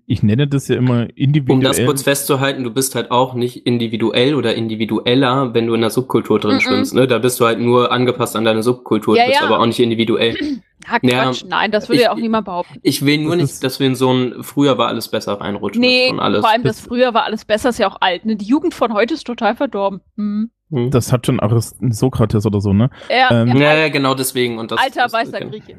Ich 0.08 0.22
nenne 0.24 0.48
das 0.48 0.68
ja 0.68 0.76
immer 0.76 1.08
individuell. 1.16 1.58
Um 1.58 1.64
das 1.64 1.84
kurz 1.86 2.04
festzuhalten, 2.04 2.66
du 2.66 2.72
bist 2.72 2.96
halt 2.96 3.12
auch 3.12 3.34
nicht 3.34 3.66
individuell 3.66 4.36
oder 4.36 4.56
individueller, 4.56 5.54
wenn 5.54 5.68
du 5.68 5.74
in 5.74 5.80
der 5.80 5.90
Subkultur 5.90 6.38
drin 6.38 6.56
mm 6.56 6.58
-mm. 6.58 6.62
schwimmst. 6.62 6.94
Ne? 6.94 7.08
Da 7.08 7.20
bist 7.20 7.40
du 7.40 7.46
halt 7.46 7.60
nur 7.60 7.90
angepasst 7.90 8.36
an 8.36 8.44
deine 8.44 8.62
Subkultur, 8.62 9.16
ja, 9.16 9.24
du 9.24 9.30
bist 9.30 9.42
ja. 9.42 9.48
aber 9.48 9.60
auch 9.60 9.66
nicht 9.66 9.80
individuell. 9.80 10.36
Ja, 10.86 11.00
Quatsch, 11.00 11.44
ja, 11.44 11.48
nein, 11.48 11.72
das 11.72 11.88
würde 11.88 12.02
ja 12.02 12.12
auch 12.12 12.18
niemand 12.18 12.44
behaupten. 12.44 12.78
Ich 12.82 13.06
will 13.06 13.18
nur 13.20 13.38
das 13.38 13.52
nicht, 13.52 13.64
dass 13.64 13.80
wir 13.80 13.88
in 13.88 13.96
so 13.96 14.12
ein 14.12 14.44
früher 14.44 14.78
war 14.78 14.90
alles 14.90 15.08
besser 15.08 15.40
reinrutschen. 15.40 15.80
Nee, 15.80 16.10
vor 16.10 16.22
allem 16.22 16.64
das 16.64 16.82
früher 16.82 17.14
war 17.14 17.24
alles 17.24 17.46
besser, 17.46 17.70
ist 17.70 17.80
ja 17.80 17.88
auch 17.88 18.02
alt. 18.02 18.26
Ne? 18.26 18.36
Die 18.36 18.44
Jugend 18.44 18.74
von 18.74 18.94
heute 18.94 19.14
ist 19.14 19.26
total 19.26 19.56
verdorben. 19.56 20.02
Hm. 20.18 20.52
Hm. 20.72 20.92
Das 20.92 21.14
hat 21.14 21.26
schon 21.26 21.40
Arist 21.40 21.78
Sokrates 21.90 22.46
oder 22.46 22.60
so, 22.60 22.74
ne? 22.74 22.90
Ja, 23.10 23.44
ähm, 23.44 23.56
ja, 23.56 23.76
ja, 23.76 23.88
genau 23.88 24.14
deswegen. 24.14 24.58
Und 24.58 24.72
das, 24.72 24.80
Alter 24.82 25.04
das, 25.04 25.14
weißer 25.14 25.40
Grieche. 25.46 25.78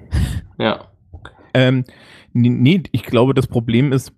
Ja. 0.59 0.88
Ähm, 1.53 1.85
nee, 2.35 2.83
ich 2.92 3.03
glaube, 3.05 3.35
das 3.35 3.47
Problem 3.47 3.92
ist, 3.92 4.12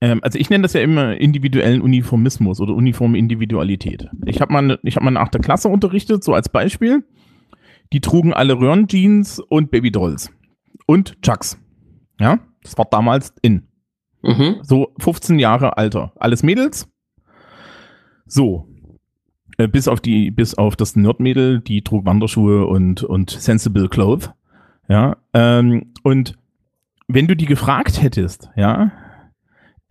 ähm, 0.00 0.20
also 0.22 0.38
ich 0.38 0.50
nenne 0.50 0.62
das 0.62 0.72
ja 0.72 0.80
immer 0.80 1.16
individuellen 1.16 1.80
Uniformismus 1.80 2.60
oder 2.60 2.74
uniforme 2.74 3.18
Individualität. 3.18 4.08
Ich 4.26 4.40
habe 4.40 4.52
mal, 4.52 4.78
ich 4.82 4.96
habe 4.96 5.04
mal 5.04 5.10
eine 5.10 5.20
achte 5.20 5.38
Klasse 5.38 5.68
unterrichtet, 5.68 6.24
so 6.24 6.34
als 6.34 6.48
Beispiel. 6.48 7.04
Die 7.92 8.00
trugen 8.00 8.32
alle 8.34 8.58
Röhrenjeans 8.58 9.38
und 9.38 9.70
Babydolls 9.70 10.32
und 10.86 11.22
Chucks. 11.22 11.58
Ja, 12.18 12.40
das 12.62 12.76
war 12.76 12.86
damals 12.90 13.32
in. 13.42 13.68
Mhm. 14.22 14.56
So 14.62 14.92
15 14.98 15.38
Jahre 15.38 15.76
Alter. 15.76 16.12
Alles 16.16 16.42
Mädels. 16.42 16.88
So, 18.26 18.66
äh, 19.58 19.68
bis 19.68 19.88
auf 19.88 20.00
die, 20.00 20.30
bis 20.30 20.54
auf 20.54 20.74
das 20.76 20.96
Nerdmädel, 20.96 21.60
die 21.60 21.82
trug 21.82 22.04
Wanderschuhe 22.04 22.66
und, 22.66 23.02
und 23.04 23.30
sensible 23.30 23.88
clothes. 23.88 24.30
Ja, 24.88 25.16
ähm, 25.32 25.92
und 26.02 26.36
wenn 27.08 27.26
du 27.26 27.36
die 27.36 27.46
gefragt 27.46 28.02
hättest, 28.02 28.50
ja, 28.56 28.92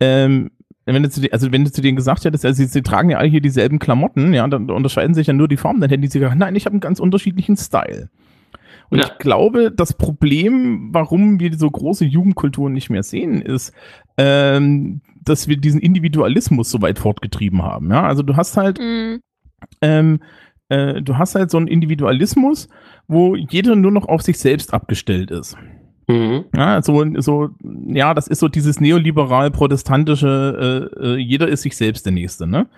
ähm, 0.00 0.50
wenn 0.84 1.02
du 1.02 1.10
zu 1.10 1.20
dir, 1.20 1.32
also 1.32 1.50
wenn 1.50 1.64
du 1.64 1.72
zu 1.72 1.82
denen 1.82 1.96
gesagt 1.96 2.24
hättest, 2.24 2.44
also 2.44 2.56
sie, 2.62 2.68
sie 2.68 2.82
tragen 2.82 3.10
ja 3.10 3.18
alle 3.18 3.28
hier 3.28 3.40
dieselben 3.40 3.78
Klamotten, 3.78 4.32
ja, 4.34 4.46
dann 4.46 4.70
unterscheiden 4.70 5.14
sich 5.14 5.26
ja 5.26 5.32
nur 5.32 5.48
die 5.48 5.56
Formen, 5.56 5.80
dann 5.80 5.90
hätten 5.90 6.02
die 6.02 6.08
sich 6.08 6.20
gesagt, 6.20 6.38
nein, 6.38 6.54
ich 6.54 6.64
habe 6.66 6.74
einen 6.74 6.80
ganz 6.80 7.00
unterschiedlichen 7.00 7.56
Style. 7.56 8.08
Und 8.88 8.98
ja. 8.98 9.06
ich 9.06 9.18
glaube, 9.18 9.72
das 9.72 9.94
Problem, 9.94 10.90
warum 10.92 11.40
wir 11.40 11.52
so 11.58 11.68
große 11.68 12.04
Jugendkulturen 12.04 12.72
nicht 12.72 12.88
mehr 12.88 13.02
sehen, 13.02 13.42
ist, 13.42 13.72
ähm, 14.16 15.00
dass 15.24 15.48
wir 15.48 15.56
diesen 15.56 15.80
Individualismus 15.80 16.70
so 16.70 16.80
weit 16.82 17.00
fortgetrieben 17.00 17.62
haben. 17.62 17.90
Ja, 17.90 18.04
also 18.04 18.22
du 18.22 18.36
hast 18.36 18.56
halt 18.56 18.78
mhm 18.78 19.20
ähm, 19.80 20.20
äh, 20.68 21.00
du 21.02 21.18
hast 21.18 21.34
halt 21.34 21.50
so 21.50 21.58
einen 21.58 21.68
Individualismus, 21.68 22.68
wo 23.06 23.36
jeder 23.36 23.76
nur 23.76 23.92
noch 23.92 24.06
auf 24.06 24.22
sich 24.22 24.38
selbst 24.38 24.74
abgestellt 24.74 25.30
ist. 25.30 25.56
Mhm. 26.08 26.44
Ja, 26.54 26.82
so, 26.82 27.04
so, 27.20 27.50
ja, 27.88 28.14
das 28.14 28.28
ist 28.28 28.38
so 28.38 28.48
dieses 28.48 28.80
neoliberal-protestantische, 28.80 30.90
äh, 31.00 31.04
äh, 31.04 31.16
jeder 31.16 31.48
ist 31.48 31.62
sich 31.62 31.76
selbst 31.76 32.06
der 32.06 32.12
Nächste, 32.12 32.46
ne? 32.46 32.68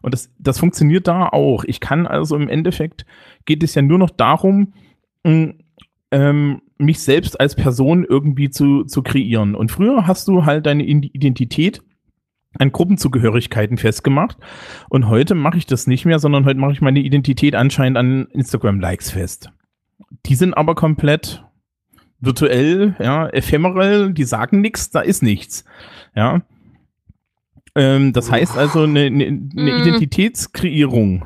Und 0.00 0.14
das, 0.14 0.32
das 0.38 0.58
funktioniert 0.58 1.08
da 1.08 1.28
auch. 1.28 1.64
Ich 1.64 1.80
kann 1.80 2.06
also 2.06 2.36
im 2.36 2.48
Endeffekt, 2.48 3.04
geht 3.46 3.62
es 3.62 3.74
ja 3.74 3.82
nur 3.82 3.98
noch 3.98 4.10
darum, 4.10 4.72
ähm, 5.24 6.62
mich 6.78 7.00
selbst 7.00 7.40
als 7.40 7.56
Person 7.56 8.06
irgendwie 8.08 8.50
zu, 8.50 8.84
zu 8.84 9.02
kreieren. 9.02 9.54
Und 9.54 9.72
früher 9.72 10.06
hast 10.06 10.28
du 10.28 10.44
halt 10.44 10.66
deine 10.66 10.84
Identität 10.84 11.82
an 12.58 12.72
Gruppenzugehörigkeiten 12.72 13.76
festgemacht. 13.76 14.36
Und 14.88 15.08
heute 15.08 15.34
mache 15.34 15.58
ich 15.58 15.66
das 15.66 15.86
nicht 15.86 16.04
mehr, 16.04 16.18
sondern 16.18 16.44
heute 16.44 16.60
mache 16.60 16.72
ich 16.72 16.80
meine 16.80 17.00
Identität 17.00 17.54
anscheinend 17.54 17.98
an 17.98 18.26
Instagram-Likes 18.26 19.10
fest. 19.10 19.50
Die 20.26 20.34
sind 20.34 20.54
aber 20.54 20.74
komplett 20.74 21.44
virtuell, 22.20 22.96
ja, 22.98 23.28
ephemeral, 23.28 24.12
die 24.12 24.24
sagen 24.24 24.60
nichts, 24.60 24.90
da 24.90 25.00
ist 25.00 25.22
nichts. 25.22 25.64
Ja. 26.14 26.42
Ähm, 27.74 28.12
das 28.12 28.30
heißt 28.30 28.56
also, 28.56 28.82
eine, 28.82 29.02
eine, 29.02 29.26
eine 29.26 29.46
mhm. 29.54 29.82
Identitätskreierung 29.82 31.24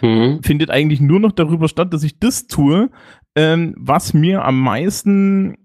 mhm. 0.00 0.42
findet 0.42 0.70
eigentlich 0.70 1.00
nur 1.00 1.20
noch 1.20 1.32
darüber 1.32 1.68
statt, 1.68 1.92
dass 1.92 2.02
ich 2.02 2.18
das 2.18 2.46
tue, 2.46 2.90
ähm, 3.34 3.74
was 3.78 4.14
mir 4.14 4.44
am 4.44 4.60
meisten 4.60 5.56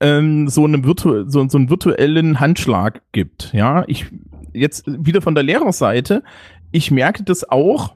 ähm, 0.00 0.48
so, 0.48 0.64
eine 0.64 0.84
Virtu 0.84 1.28
so, 1.28 1.48
so 1.48 1.58
einen 1.58 1.70
virtuellen 1.70 2.40
Handschlag 2.40 3.02
gibt. 3.12 3.52
Ja, 3.52 3.84
ich 3.86 4.06
jetzt 4.52 4.84
wieder 4.86 5.22
von 5.22 5.34
der 5.34 5.44
Lehrerseite, 5.44 6.22
ich 6.70 6.90
merke 6.90 7.22
das 7.24 7.48
auch 7.48 7.94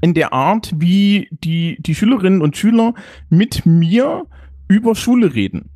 in 0.00 0.14
der 0.14 0.32
Art, 0.32 0.72
wie 0.76 1.28
die, 1.30 1.76
die 1.80 1.94
Schülerinnen 1.94 2.42
und 2.42 2.56
Schüler 2.56 2.94
mit 3.30 3.64
mir 3.64 4.26
über 4.68 4.94
Schule 4.94 5.34
reden. 5.34 5.70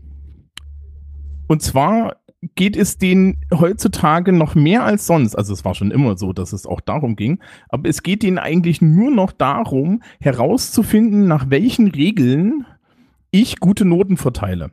Und 1.48 1.62
zwar 1.62 2.16
geht 2.54 2.76
es 2.76 2.98
denen 2.98 3.38
heutzutage 3.52 4.32
noch 4.32 4.54
mehr 4.54 4.84
als 4.84 5.06
sonst. 5.06 5.34
Also 5.34 5.52
es 5.52 5.64
war 5.64 5.74
schon 5.74 5.90
immer 5.90 6.16
so, 6.16 6.32
dass 6.32 6.52
es 6.52 6.66
auch 6.66 6.80
darum 6.80 7.16
ging. 7.16 7.40
Aber 7.68 7.88
es 7.88 8.02
geht 8.02 8.22
ihnen 8.24 8.38
eigentlich 8.38 8.80
nur 8.80 9.10
noch 9.10 9.32
darum, 9.32 10.02
herauszufinden, 10.20 11.26
nach 11.26 11.50
welchen 11.50 11.88
Regeln 11.88 12.66
ich 13.30 13.58
gute 13.58 13.84
Noten 13.84 14.16
verteile. 14.16 14.70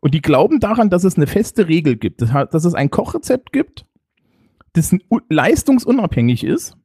Und 0.00 0.14
die 0.14 0.22
glauben 0.22 0.60
daran, 0.60 0.90
dass 0.90 1.04
es 1.04 1.16
eine 1.16 1.26
feste 1.26 1.68
Regel 1.68 1.96
gibt, 1.96 2.22
dass 2.22 2.64
es 2.64 2.74
ein 2.74 2.90
Kochrezept 2.90 3.52
gibt, 3.52 3.86
das 4.74 4.94
leistungsunabhängig 5.28 6.44
ist. 6.44 6.76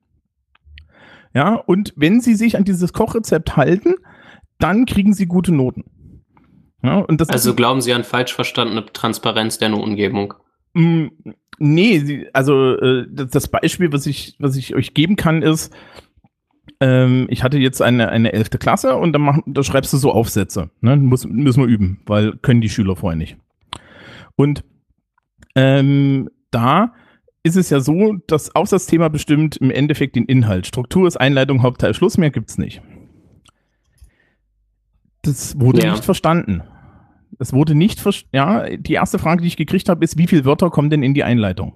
Ja, 1.34 1.56
und 1.56 1.94
wenn 1.96 2.20
sie 2.20 2.36
sich 2.36 2.58
an 2.58 2.64
dieses 2.64 2.94
Kochrezept 2.94 3.56
halten, 3.56 3.96
dann 4.60 4.86
kriegen 4.86 5.14
sie 5.14 5.28
gute 5.28 5.54
Noten. 5.54 5.84
Ja, 6.84 7.06
also 7.28 7.54
glauben 7.54 7.82
Sie 7.82 7.94
an 7.94 8.04
falsch 8.04 8.34
verstandene 8.34 8.86
Transparenz 8.86 9.60
der 9.60 9.70
Notengebung? 9.70 10.34
Mm, 10.74 11.08
nee, 11.60 12.28
also 12.34 12.76
äh, 12.78 13.06
das 13.10 13.48
Beispiel, 13.48 13.92
was 13.94 14.08
ich, 14.08 14.36
was 14.40 14.56
ich 14.56 14.74
euch 14.76 14.94
geben 14.94 15.16
kann, 15.16 15.44
ist, 15.44 15.74
ähm, 16.80 17.28
ich 17.30 17.44
hatte 17.44 17.60
jetzt 17.60 17.82
eine, 17.82 18.10
eine 18.10 18.34
elfte 18.34 18.58
Klasse 18.58 18.96
und 18.96 19.14
da, 19.14 19.20
mach, 19.20 19.40
da 19.46 19.64
schreibst 19.64 19.94
du 19.94 19.98
so 19.98 20.12
Aufsätze. 20.12 20.72
Ne? 20.82 20.98
Muss, 20.98 21.26
müssen 21.28 21.62
wir 21.62 21.68
üben, 21.68 22.02
weil 22.08 22.38
können 22.38 22.62
die 22.62 22.70
Schüler 22.70 22.96
vorher 22.96 23.18
nicht. 23.18 23.38
Und 24.36 24.64
ähm, 25.56 26.30
da 26.50 26.94
ist 27.44 27.56
es 27.56 27.70
ja 27.70 27.80
so, 27.80 28.16
das 28.28 28.56
Aufsatzthema 28.56 29.10
bestimmt 29.10 29.58
im 29.58 29.72
Endeffekt 29.72 30.16
den 30.16 30.26
Inhalt. 30.26 30.68
Struktur 30.68 31.08
ist 31.08 31.18
Einleitung, 31.18 31.62
Hauptteil, 31.62 31.94
Schluss, 31.94 32.18
mehr 32.18 32.32
gibt's 32.32 32.58
nicht. 32.58 32.82
Das 35.22 35.60
wurde 35.60 35.84
ja. 35.84 35.92
nicht 35.92 36.06
verstanden. 36.06 36.64
Es 37.40 37.54
wurde 37.54 37.76
nicht 37.76 38.00
verstanden. 38.00 38.36
Ja, 38.36 38.78
die 38.78 38.94
erste 38.94 39.20
Frage, 39.20 39.42
die 39.42 39.48
ich 39.48 39.58
gekriegt 39.58 39.90
habe, 39.90 40.04
ist, 40.04 40.18
wie 40.18 40.28
viele 40.28 40.46
Wörter 40.46 40.70
kommen 40.70 40.90
denn 40.90 41.04
in 41.04 41.14
die 41.14 41.24
Einleitung? 41.24 41.74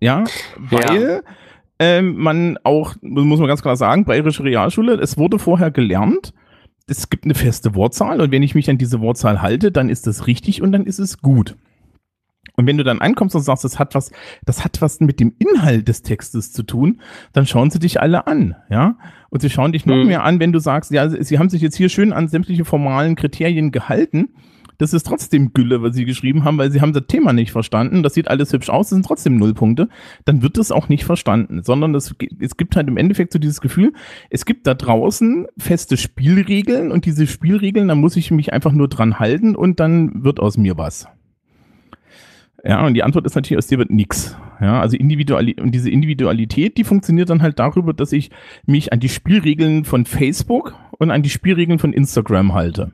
Ja, 0.00 0.24
weil 0.56 1.02
ja. 1.02 1.20
Ähm, 1.78 2.16
man 2.16 2.58
auch, 2.64 2.94
muss 3.02 3.38
man 3.38 3.48
ganz 3.48 3.60
klar 3.60 3.76
sagen, 3.76 4.04
Bayerische 4.04 4.44
Realschule, 4.44 4.94
es 4.94 5.18
wurde 5.18 5.38
vorher 5.38 5.70
gelernt, 5.70 6.32
es 6.86 7.10
gibt 7.10 7.24
eine 7.24 7.34
feste 7.34 7.74
Wortzahl 7.74 8.20
und 8.20 8.30
wenn 8.30 8.42
ich 8.42 8.54
mich 8.54 8.70
an 8.70 8.78
diese 8.78 9.00
Wortzahl 9.00 9.42
halte, 9.42 9.72
dann 9.72 9.90
ist 9.90 10.06
das 10.06 10.26
richtig 10.26 10.62
und 10.62 10.72
dann 10.72 10.86
ist 10.86 10.98
es 10.98 11.18
gut. 11.18 11.56
Und 12.56 12.66
wenn 12.66 12.78
du 12.78 12.84
dann 12.84 13.00
ankommst 13.00 13.36
und 13.36 13.42
sagst, 13.42 13.64
das 13.64 13.78
hat 13.78 13.94
was, 13.94 14.10
das 14.44 14.64
hat 14.64 14.80
was 14.80 15.00
mit 15.00 15.20
dem 15.20 15.34
Inhalt 15.38 15.88
des 15.88 16.02
Textes 16.02 16.52
zu 16.52 16.62
tun, 16.62 17.00
dann 17.32 17.46
schauen 17.46 17.70
sie 17.70 17.78
dich 17.78 18.00
alle 18.00 18.26
an, 18.26 18.56
ja. 18.70 18.96
Und 19.28 19.42
sie 19.42 19.50
schauen 19.50 19.72
dich 19.72 19.86
noch 19.86 19.96
mhm. 19.96 20.06
mehr 20.06 20.24
an, 20.24 20.40
wenn 20.40 20.52
du 20.52 20.58
sagst, 20.58 20.90
ja, 20.90 21.08
sie 21.08 21.38
haben 21.38 21.50
sich 21.50 21.60
jetzt 21.60 21.76
hier 21.76 21.90
schön 21.90 22.12
an 22.12 22.28
sämtliche 22.28 22.64
formalen 22.64 23.14
Kriterien 23.16 23.72
gehalten. 23.72 24.30
Das 24.78 24.92
ist 24.92 25.06
trotzdem 25.06 25.52
Gülle, 25.52 25.82
was 25.82 25.96
sie 25.96 26.04
geschrieben 26.04 26.44
haben, 26.44 26.58
weil 26.58 26.70
sie 26.70 26.80
haben 26.80 26.92
das 26.92 27.06
Thema 27.06 27.32
nicht 27.32 27.50
verstanden. 27.50 28.02
Das 28.02 28.14
sieht 28.14 28.28
alles 28.28 28.52
hübsch 28.52 28.68
aus, 28.68 28.88
das 28.88 28.96
sind 28.96 29.06
trotzdem 29.06 29.36
Nullpunkte. 29.36 29.88
Dann 30.24 30.42
wird 30.42 30.58
das 30.58 30.70
auch 30.70 30.88
nicht 30.88 31.04
verstanden, 31.04 31.62
sondern 31.62 31.92
das, 31.92 32.14
es 32.40 32.56
gibt 32.56 32.76
halt 32.76 32.88
im 32.88 32.96
Endeffekt 32.96 33.32
so 33.32 33.38
dieses 33.38 33.60
Gefühl, 33.60 33.92
es 34.30 34.44
gibt 34.44 34.66
da 34.66 34.74
draußen 34.74 35.46
feste 35.58 35.96
Spielregeln 35.96 36.92
und 36.92 37.06
diese 37.06 37.26
Spielregeln, 37.26 37.88
da 37.88 37.94
muss 37.94 38.16
ich 38.16 38.30
mich 38.30 38.52
einfach 38.52 38.72
nur 38.72 38.88
dran 38.88 39.18
halten 39.18 39.56
und 39.56 39.80
dann 39.80 40.24
wird 40.24 40.40
aus 40.40 40.58
mir 40.58 40.76
was. 40.76 41.08
Ja, 42.66 42.84
und 42.84 42.94
die 42.94 43.04
Antwort 43.04 43.26
ist 43.26 43.36
natürlich, 43.36 43.58
aus 43.58 43.68
dir 43.68 43.78
wird 43.78 43.90
nix. 43.90 44.36
Ja, 44.60 44.80
also 44.80 44.96
Individuali 44.96 45.54
und 45.60 45.70
diese 45.72 45.88
Individualität, 45.88 46.76
die 46.76 46.84
funktioniert 46.84 47.30
dann 47.30 47.42
halt 47.42 47.58
darüber, 47.60 47.92
dass 47.92 48.10
ich 48.10 48.30
mich 48.64 48.92
an 48.92 48.98
die 48.98 49.08
Spielregeln 49.08 49.84
von 49.84 50.04
Facebook 50.04 50.74
und 50.98 51.12
an 51.12 51.22
die 51.22 51.30
Spielregeln 51.30 51.78
von 51.78 51.92
Instagram 51.92 52.54
halte. 52.54 52.92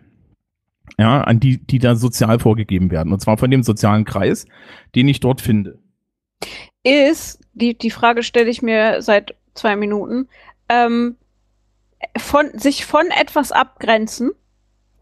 Ja, 0.99 1.23
an 1.23 1.41
die, 1.41 1.59
die 1.59 1.79
da 1.79 1.95
sozial 1.95 2.39
vorgegeben 2.39 2.91
werden. 2.91 3.15
Und 3.15 3.21
zwar 3.21 3.39
von 3.39 3.51
dem 3.51 3.63
sozialen 3.63 4.05
Kreis, 4.05 4.45
den 4.95 5.09
ich 5.09 5.21
dort 5.21 5.41
finde. 5.41 5.79
Ist, 6.83 7.41
die, 7.55 7.79
die 7.79 7.91
Frage 7.91 8.23
stelle 8.23 8.51
ich 8.51 8.61
mir 8.61 9.01
seit 9.01 9.37
zwei 9.55 9.77
Minuten, 9.77 10.29
ähm, 10.69 11.17
von, 12.19 12.51
sich 12.59 12.85
von 12.85 13.07
etwas 13.19 13.53
abgrenzen, 13.53 14.33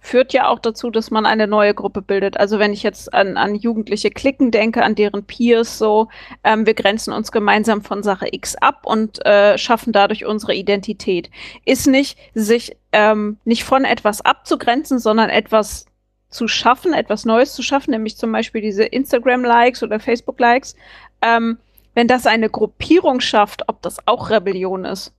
führt 0.01 0.33
ja 0.33 0.49
auch 0.49 0.59
dazu, 0.59 0.91
dass 0.91 1.11
man 1.11 1.27
eine 1.27 1.47
neue 1.47 1.75
Gruppe 1.75 2.03
bildet. 2.03 2.39
Also 2.39 2.59
wenn 2.59 2.73
ich 2.73 2.83
jetzt 2.83 3.13
an, 3.13 3.37
an 3.37 3.55
jugendliche 3.55 4.11
Klicken 4.11 4.51
denke, 4.51 4.83
an 4.83 4.95
deren 4.95 5.25
Peers 5.25 5.79
so, 5.79 6.09
ähm, 6.43 6.67
wir 6.67 6.75
grenzen 6.75 7.13
uns 7.13 7.31
gemeinsam 7.31 7.83
von 7.83 8.03
Sache 8.03 8.29
X 8.33 8.57
ab 8.57 8.87
und 8.87 9.25
äh, 9.27 9.59
schaffen 9.59 9.93
dadurch 9.93 10.25
unsere 10.25 10.55
Identität. 10.55 11.31
Ist 11.67 11.87
nicht, 11.87 12.19
sich 12.35 12.77
ähm, 12.93 13.39
nicht 13.45 13.65
von 13.65 13.85
etwas 13.85 14.23
abzugrenzen, 14.23 14.99
sondern 14.99 15.29
etwas 15.29 15.87
zu 16.31 16.49
schaffen, 16.49 16.93
etwas 16.93 17.25
Neues 17.25 17.55
zu 17.55 17.63
schaffen, 17.63 17.91
nämlich 17.91 18.17
zum 18.17 18.33
Beispiel 18.33 18.63
diese 18.63 18.85
Instagram-Likes 18.85 19.83
oder 19.83 20.01
Facebook-Likes. 20.01 20.77
Ähm, 21.23 21.59
wenn 21.95 22.07
das 22.07 22.27
eine 22.27 22.49
Gruppierung 22.49 23.21
schafft, 23.21 23.69
ob 23.69 23.83
das 23.83 24.07
auch 24.07 24.31
Rebellion 24.31 24.85
ist. 24.85 25.13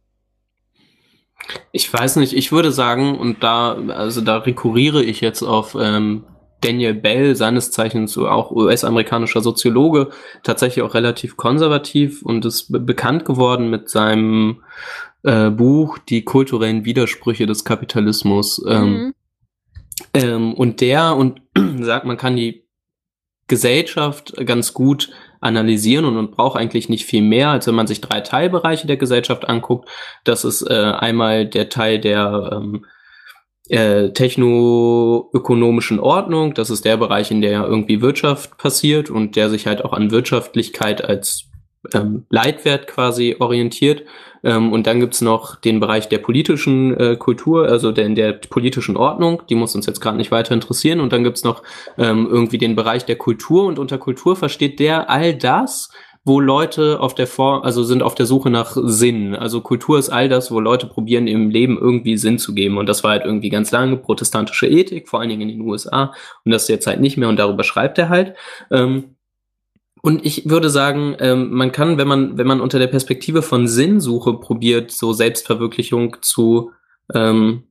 Ich 1.71 1.91
weiß 1.91 2.17
nicht, 2.17 2.33
ich 2.33 2.51
würde 2.51 2.71
sagen, 2.71 3.17
und 3.17 3.43
da, 3.43 3.73
also 3.89 4.21
da 4.21 4.37
rekurriere 4.37 5.03
ich 5.03 5.21
jetzt 5.21 5.41
auf 5.41 5.75
ähm, 5.79 6.23
Daniel 6.61 6.93
Bell, 6.93 7.35
seines 7.35 7.71
Zeichens 7.71 8.17
auch 8.17 8.51
US-amerikanischer 8.51 9.41
Soziologe, 9.41 10.09
tatsächlich 10.43 10.83
auch 10.83 10.93
relativ 10.93 11.35
konservativ 11.35 12.21
und 12.21 12.45
ist 12.45 12.67
bekannt 12.69 13.25
geworden 13.25 13.69
mit 13.69 13.89
seinem 13.89 14.61
äh, 15.23 15.49
Buch 15.49 15.97
Die 15.97 16.23
kulturellen 16.23 16.85
Widersprüche 16.85 17.47
des 17.47 17.65
Kapitalismus. 17.65 18.63
Ähm, 18.67 18.93
mhm. 18.93 19.13
ähm, 20.13 20.53
und 20.53 20.81
der 20.81 21.15
und 21.15 21.41
sagt, 21.81 22.05
man 22.05 22.17
kann 22.17 22.35
die 22.35 22.63
Gesellschaft 23.47 24.33
ganz 24.45 24.73
gut 24.73 25.09
analysieren 25.41 26.05
und, 26.05 26.17
und 26.17 26.31
braucht 26.31 26.57
eigentlich 26.57 26.87
nicht 26.87 27.05
viel 27.05 27.21
mehr, 27.21 27.49
als 27.49 27.67
wenn 27.67 27.75
man 27.75 27.87
sich 27.87 27.99
drei 27.99 28.21
Teilbereiche 28.21 28.87
der 28.87 28.97
Gesellschaft 28.97 29.49
anguckt. 29.49 29.89
Das 30.23 30.45
ist 30.45 30.61
äh, 30.61 30.73
einmal 30.73 31.45
der 31.47 31.69
Teil 31.69 31.99
der 31.99 32.51
ähm, 32.53 32.85
äh, 33.69 34.11
technoökonomischen 34.11 35.99
Ordnung. 35.99 36.53
Das 36.53 36.69
ist 36.69 36.85
der 36.85 36.97
Bereich, 36.97 37.31
in 37.31 37.41
der 37.41 37.65
irgendwie 37.65 38.01
Wirtschaft 38.01 38.57
passiert 38.57 39.09
und 39.09 39.35
der 39.35 39.49
sich 39.49 39.67
halt 39.67 39.83
auch 39.83 39.93
an 39.93 40.11
Wirtschaftlichkeit 40.11 41.03
als 41.03 41.50
ähm, 41.93 42.25
Leitwert 42.29 42.87
quasi 42.87 43.35
orientiert. 43.39 44.03
Ähm, 44.43 44.71
und 44.71 44.87
dann 44.87 44.99
gibt's 44.99 45.21
noch 45.21 45.55
den 45.55 45.79
Bereich 45.79 46.09
der 46.09 46.17
politischen 46.17 46.97
äh, 46.97 47.15
Kultur, 47.15 47.67
also 47.67 47.91
der, 47.91 48.05
in 48.05 48.15
der 48.15 48.33
politischen 48.33 48.97
Ordnung, 48.97 49.43
die 49.49 49.55
muss 49.55 49.75
uns 49.75 49.85
jetzt 49.85 50.01
gerade 50.01 50.17
nicht 50.17 50.31
weiter 50.31 50.53
interessieren. 50.53 50.99
Und 50.99 51.13
dann 51.13 51.23
gibt's 51.23 51.43
noch 51.43 51.63
ähm, 51.97 52.27
irgendwie 52.29 52.57
den 52.57 52.75
Bereich 52.75 53.05
der 53.05 53.17
Kultur 53.17 53.65
und 53.65 53.79
unter 53.79 53.97
Kultur 53.97 54.35
versteht 54.35 54.79
der 54.79 55.09
all 55.09 55.35
das, 55.35 55.89
wo 56.23 56.39
Leute 56.39 56.99
auf 56.99 57.15
der 57.15 57.25
Vor 57.25 57.65
also 57.65 57.83
sind 57.83 58.03
auf 58.03 58.13
der 58.13 58.27
Suche 58.27 58.51
nach 58.51 58.77
Sinn. 58.79 59.35
Also 59.35 59.61
Kultur 59.61 59.97
ist 59.97 60.09
all 60.09 60.29
das, 60.29 60.51
wo 60.51 60.59
Leute 60.59 60.85
probieren 60.85 61.27
im 61.27 61.49
Leben 61.49 61.79
irgendwie 61.79 62.17
Sinn 62.17 62.37
zu 62.37 62.53
geben. 62.53 62.77
Und 62.77 62.87
das 62.87 63.03
war 63.03 63.11
halt 63.11 63.25
irgendwie 63.25 63.49
ganz 63.49 63.71
lange 63.71 63.97
protestantische 63.97 64.67
Ethik, 64.67 65.09
vor 65.09 65.19
allen 65.19 65.29
Dingen 65.29 65.49
in 65.49 65.59
den 65.59 65.61
USA. 65.61 66.13
Und 66.45 66.51
das 66.51 66.63
ist 66.63 66.69
jetzt 66.69 66.87
halt 66.87 66.99
nicht 66.99 67.17
mehr. 67.17 67.29
Und 67.29 67.37
darüber 67.37 67.63
schreibt 67.63 67.97
er 67.97 68.09
halt. 68.09 68.35
Ähm, 68.69 69.15
und 70.01 70.25
ich 70.25 70.49
würde 70.49 70.69
sagen, 70.69 71.15
ähm, 71.19 71.51
man 71.51 71.71
kann, 71.71 71.97
wenn 71.97 72.07
man, 72.07 72.37
wenn 72.37 72.47
man 72.47 72.61
unter 72.61 72.79
der 72.79 72.87
Perspektive 72.87 73.41
von 73.41 73.67
Sinnsuche 73.67 74.33
probiert, 74.33 74.91
so 74.91 75.13
Selbstverwirklichung 75.13 76.17
zu, 76.21 76.71
ähm, 77.13 77.63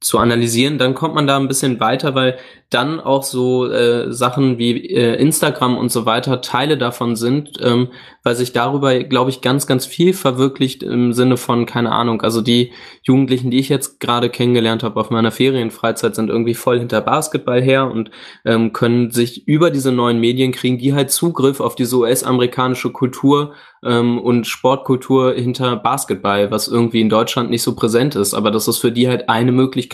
zu 0.00 0.18
analysieren, 0.18 0.78
dann 0.78 0.94
kommt 0.94 1.14
man 1.14 1.26
da 1.26 1.36
ein 1.36 1.48
bisschen 1.48 1.80
weiter, 1.80 2.14
weil 2.14 2.38
dann 2.70 3.00
auch 3.00 3.22
so 3.22 3.66
äh, 3.66 4.12
Sachen 4.12 4.58
wie 4.58 4.90
äh, 4.90 5.14
Instagram 5.16 5.78
und 5.78 5.90
so 5.90 6.04
weiter 6.04 6.42
Teile 6.42 6.76
davon 6.76 7.16
sind, 7.16 7.52
ähm, 7.62 7.88
weil 8.22 8.36
sich 8.36 8.52
darüber, 8.52 9.02
glaube 9.04 9.30
ich, 9.30 9.40
ganz, 9.40 9.66
ganz 9.66 9.86
viel 9.86 10.12
verwirklicht 10.12 10.82
im 10.82 11.14
Sinne 11.14 11.38
von, 11.38 11.64
keine 11.64 11.92
Ahnung, 11.92 12.20
also 12.20 12.42
die 12.42 12.72
Jugendlichen, 13.02 13.50
die 13.50 13.58
ich 13.58 13.70
jetzt 13.70 14.00
gerade 14.00 14.28
kennengelernt 14.28 14.82
habe 14.82 15.00
auf 15.00 15.08
meiner 15.08 15.30
Ferienfreizeit, 15.30 16.14
sind 16.14 16.28
irgendwie 16.28 16.52
voll 16.52 16.78
hinter 16.78 17.00
Basketball 17.00 17.62
her 17.62 17.90
und 17.90 18.10
ähm, 18.44 18.74
können 18.74 19.10
sich 19.10 19.48
über 19.48 19.70
diese 19.70 19.90
neuen 19.90 20.20
Medien 20.20 20.52
kriegen, 20.52 20.76
die 20.76 20.92
halt 20.92 21.10
Zugriff 21.10 21.60
auf 21.60 21.74
diese 21.74 21.96
US-amerikanische 21.96 22.92
Kultur 22.92 23.54
ähm, 23.82 24.18
und 24.18 24.46
Sportkultur 24.46 25.32
hinter 25.34 25.76
Basketball, 25.76 26.50
was 26.50 26.68
irgendwie 26.68 27.00
in 27.00 27.08
Deutschland 27.08 27.48
nicht 27.48 27.62
so 27.62 27.74
präsent 27.74 28.14
ist. 28.14 28.34
Aber 28.34 28.50
das 28.50 28.68
ist 28.68 28.78
für 28.78 28.92
die 28.92 29.08
halt 29.08 29.30
eine 29.30 29.52
Möglichkeit, 29.52 29.87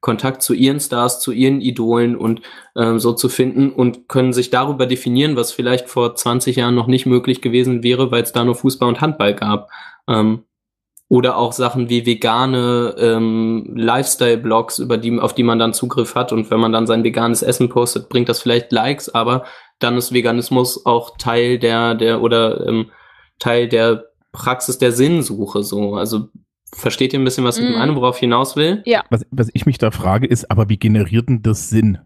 Kontakt 0.00 0.42
zu 0.42 0.54
ihren 0.54 0.80
Stars, 0.80 1.20
zu 1.20 1.32
ihren 1.32 1.60
Idolen 1.60 2.16
und 2.16 2.40
ähm, 2.76 2.98
so 2.98 3.12
zu 3.12 3.28
finden 3.28 3.70
und 3.70 4.08
können 4.08 4.32
sich 4.32 4.50
darüber 4.50 4.86
definieren, 4.86 5.36
was 5.36 5.52
vielleicht 5.52 5.88
vor 5.88 6.14
20 6.14 6.56
Jahren 6.56 6.74
noch 6.74 6.86
nicht 6.86 7.06
möglich 7.06 7.40
gewesen 7.40 7.82
wäre, 7.82 8.10
weil 8.10 8.22
es 8.22 8.32
da 8.32 8.44
nur 8.44 8.54
Fußball 8.54 8.88
und 8.88 9.00
Handball 9.00 9.34
gab. 9.34 9.68
Ähm, 10.08 10.44
Oder 11.08 11.36
auch 11.36 11.52
Sachen 11.52 11.88
wie 11.88 12.04
vegane 12.04 12.96
ähm, 12.98 13.72
Lifestyle-Blogs, 13.76 14.80
über 14.80 14.98
die, 14.98 15.20
auf 15.20 15.34
die 15.34 15.44
man 15.44 15.60
dann 15.60 15.72
Zugriff 15.72 16.16
hat. 16.16 16.32
Und 16.32 16.50
wenn 16.50 16.58
man 16.58 16.72
dann 16.72 16.88
sein 16.88 17.04
veganes 17.04 17.42
Essen 17.42 17.68
postet, 17.68 18.08
bringt 18.08 18.28
das 18.28 18.42
vielleicht 18.42 18.72
Likes, 18.72 19.08
aber 19.08 19.44
dann 19.78 19.96
ist 19.96 20.12
Veganismus 20.12 20.84
auch 20.84 21.16
Teil 21.16 21.58
der, 21.60 21.94
der 21.94 22.22
oder 22.22 22.66
ähm, 22.66 22.90
Teil 23.38 23.68
der 23.68 24.06
Praxis 24.32 24.78
der 24.78 24.90
Sinnsuche 24.92 25.62
so. 25.62 25.94
Also 25.94 26.28
versteht 26.74 27.12
ihr 27.12 27.18
ein 27.20 27.24
bisschen, 27.24 27.44
was 27.44 27.58
ich 27.58 27.68
Mm. 27.68 27.78
meine, 27.78 27.96
worauf 27.96 28.16
ich 28.16 28.20
hinaus 28.20 28.56
will? 28.56 28.82
Ja. 28.86 29.04
Was, 29.10 29.24
was 29.30 29.48
ich 29.54 29.66
mich 29.66 29.78
da 29.78 29.90
frage, 29.90 30.26
ist, 30.26 30.50
aber 30.50 30.68
wie 30.68 30.78
generiert 30.78 31.28
denn 31.28 31.42
das 31.42 31.68
Sinn? 31.70 31.98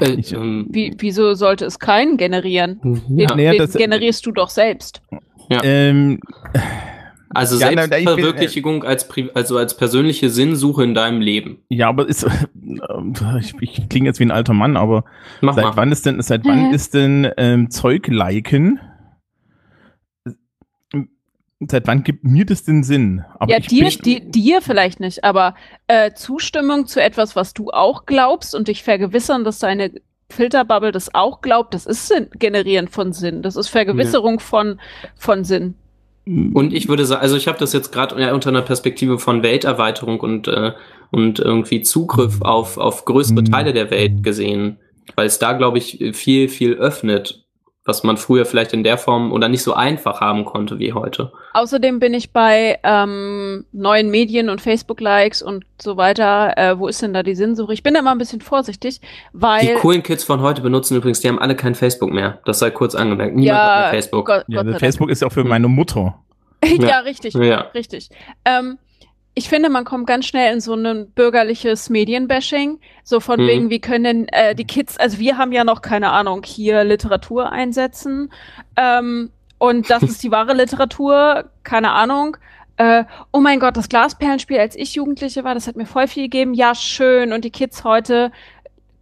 Äh, 0.00 0.10
Ich- 0.12 0.32
ähm, 0.32 0.66
Wie, 0.70 0.94
wieso 0.98 1.34
sollte 1.34 1.64
es 1.64 1.78
keinen 1.78 2.16
generieren? 2.16 2.80
ja. 3.08 3.26
Den, 3.26 3.36
Naja, 3.36 3.50
den 3.52 3.58
das- 3.58 3.72
generierst 3.74 4.24
du 4.24 4.32
doch 4.32 4.50
selbst. 4.50 5.02
Ähm, 5.50 6.20
Also 7.34 7.58
Ja, 7.60 7.68
ich 7.68 7.76
bin, 7.76 7.84
äh, 7.84 7.88
Selbstverwirklichung 7.88 8.84
als, 8.84 9.06
also 9.34 9.58
als 9.58 9.76
persönliche 9.76 10.30
Sinnsuche 10.30 10.82
in 10.82 10.94
deinem 10.94 11.20
Leben. 11.20 11.58
ja, 11.68 11.88
aber 11.90 12.08
ist, 12.08 12.26
ich, 13.40 13.54
ich 13.60 13.88
klinge 13.90 14.06
jetzt 14.08 14.18
wie 14.18 14.24
ein 14.24 14.30
alter 14.30 14.54
Mann, 14.54 14.78
aber 14.78 15.04
Mach 15.42 15.54
seit 15.54 15.64
mal. 15.64 15.76
wann 15.76 15.92
ist 15.92 16.06
denn, 16.06 16.22
seit 16.22 16.46
wann 16.46 16.70
Hä? 16.70 16.74
ist 16.74 16.94
denn 16.94 17.30
ähm, 17.36 17.68
Zeug 17.70 18.06
liken? 18.06 18.80
Seit 21.66 21.86
wann 21.88 22.04
gibt 22.04 22.22
mir 22.24 22.46
das 22.46 22.62
den 22.64 22.84
Sinn? 22.84 23.24
Aber 23.38 23.50
ja, 23.50 23.58
ich 23.58 23.66
dir, 23.66 23.84
bin- 23.88 23.98
di- 24.04 24.30
dir 24.30 24.62
vielleicht 24.62 25.00
nicht, 25.00 25.24
aber 25.24 25.54
äh, 25.88 26.12
Zustimmung 26.12 26.86
zu 26.86 27.02
etwas, 27.02 27.34
was 27.34 27.52
du 27.52 27.70
auch 27.70 28.06
glaubst 28.06 28.54
und 28.54 28.68
dich 28.68 28.84
vergewissern, 28.84 29.42
dass 29.44 29.58
deine 29.58 29.90
Filterbubble 30.30 30.92
das 30.92 31.14
auch 31.14 31.40
glaubt, 31.40 31.74
das 31.74 31.86
ist 31.86 32.06
Sinn, 32.06 32.28
Generieren 32.38 32.86
von 32.86 33.12
Sinn. 33.12 33.42
Das 33.42 33.56
ist 33.56 33.68
Vergewisserung 33.68 34.38
von, 34.40 34.78
von 35.16 35.42
Sinn. 35.44 35.74
Und 36.26 36.74
ich 36.74 36.88
würde 36.88 37.06
sagen, 37.06 37.22
also 37.22 37.36
ich 37.36 37.48
habe 37.48 37.58
das 37.58 37.72
jetzt 37.72 37.90
gerade 37.90 38.20
ja, 38.20 38.34
unter 38.34 38.50
einer 38.50 38.60
Perspektive 38.62 39.18
von 39.18 39.42
Welterweiterung 39.42 40.20
und, 40.20 40.46
äh, 40.46 40.72
und 41.10 41.38
irgendwie 41.38 41.80
Zugriff 41.80 42.42
auf, 42.42 42.76
auf 42.76 43.06
größere 43.06 43.40
Mhm. 43.40 43.46
Teile 43.46 43.72
der 43.72 43.90
Welt 43.90 44.22
gesehen, 44.22 44.76
weil 45.16 45.26
es 45.26 45.38
da, 45.38 45.54
glaube 45.54 45.78
ich, 45.78 46.04
viel, 46.12 46.50
viel 46.50 46.74
öffnet, 46.74 47.46
was 47.86 48.02
man 48.04 48.18
früher 48.18 48.44
vielleicht 48.44 48.74
in 48.74 48.84
der 48.84 48.98
Form 48.98 49.32
oder 49.32 49.48
nicht 49.48 49.62
so 49.62 49.72
einfach 49.72 50.20
haben 50.20 50.44
konnte 50.44 50.78
wie 50.78 50.92
heute. 50.92 51.32
Außerdem 51.58 51.98
bin 51.98 52.14
ich 52.14 52.32
bei 52.32 52.78
ähm, 52.84 53.64
neuen 53.72 54.10
Medien 54.10 54.48
und 54.48 54.60
Facebook-Likes 54.60 55.42
und 55.42 55.64
so 55.82 55.96
weiter. 55.96 56.56
Äh, 56.56 56.78
wo 56.78 56.86
ist 56.86 57.02
denn 57.02 57.12
da 57.12 57.24
die 57.24 57.34
Sinnsuche? 57.34 57.72
Ich 57.72 57.82
bin 57.82 57.94
da 57.94 58.00
immer 58.00 58.12
ein 58.12 58.18
bisschen 58.18 58.40
vorsichtig, 58.40 59.00
weil. 59.32 59.66
Die 59.66 59.72
coolen 59.74 60.04
Kids 60.04 60.22
von 60.22 60.40
heute 60.40 60.62
benutzen 60.62 60.96
übrigens, 60.96 61.18
die 61.18 61.26
haben 61.26 61.40
alle 61.40 61.56
kein 61.56 61.74
Facebook 61.74 62.10
mehr. 62.12 62.38
Das 62.44 62.60
sei 62.60 62.70
kurz 62.70 62.94
angemerkt. 62.94 63.34
Niemand 63.34 63.58
hat 63.58 63.68
ja, 63.68 63.80
mehr 63.80 63.90
Facebook. 63.90 64.26
Gott, 64.26 64.44
Ja, 64.46 64.62
Gott 64.62 64.72
das 64.74 64.80
Facebook 64.80 65.10
ist 65.10 65.20
ja 65.22 65.26
auch 65.26 65.32
für 65.32 65.42
Hm. 65.42 65.48
meine 65.48 65.66
Mutter. 65.68 66.18
Ja, 66.64 66.88
Ja. 66.88 66.98
richtig. 67.00 67.34
Ja. 67.34 67.62
Richtig. 67.74 68.08
Ähm, 68.44 68.78
ich 69.34 69.48
finde, 69.48 69.68
man 69.68 69.84
kommt 69.84 70.06
ganz 70.06 70.26
schnell 70.26 70.52
in 70.54 70.60
so 70.60 70.74
ein 70.74 71.10
bürgerliches 71.10 71.90
Medienbashing. 71.90 72.78
So 73.02 73.18
von 73.18 73.40
Mhm. 73.40 73.46
wegen, 73.48 73.70
wie 73.70 73.80
können 73.80 74.04
denn, 74.04 74.28
äh, 74.28 74.54
die 74.54 74.64
Kids, 74.64 74.96
also 74.96 75.18
wir 75.18 75.38
haben 75.38 75.50
ja 75.50 75.64
noch, 75.64 75.82
keine 75.82 76.10
Ahnung, 76.10 76.42
hier 76.44 76.84
Literatur 76.84 77.50
einsetzen. 77.50 78.32
Ähm, 78.76 79.30
und 79.58 79.90
das 79.90 80.02
ist 80.02 80.22
die 80.22 80.30
wahre 80.30 80.54
Literatur, 80.54 81.50
keine 81.62 81.92
Ahnung. 81.92 82.36
Äh, 82.76 83.04
oh 83.32 83.40
mein 83.40 83.58
Gott, 83.58 83.76
das 83.76 83.88
Glasperlenspiel, 83.88 84.58
als 84.58 84.76
ich 84.76 84.94
Jugendliche 84.94 85.42
war, 85.44 85.54
das 85.54 85.66
hat 85.66 85.76
mir 85.76 85.86
voll 85.86 86.06
viel 86.06 86.24
gegeben. 86.24 86.54
Ja, 86.54 86.74
schön. 86.74 87.32
Und 87.32 87.44
die 87.44 87.50
Kids 87.50 87.82
heute 87.82 88.30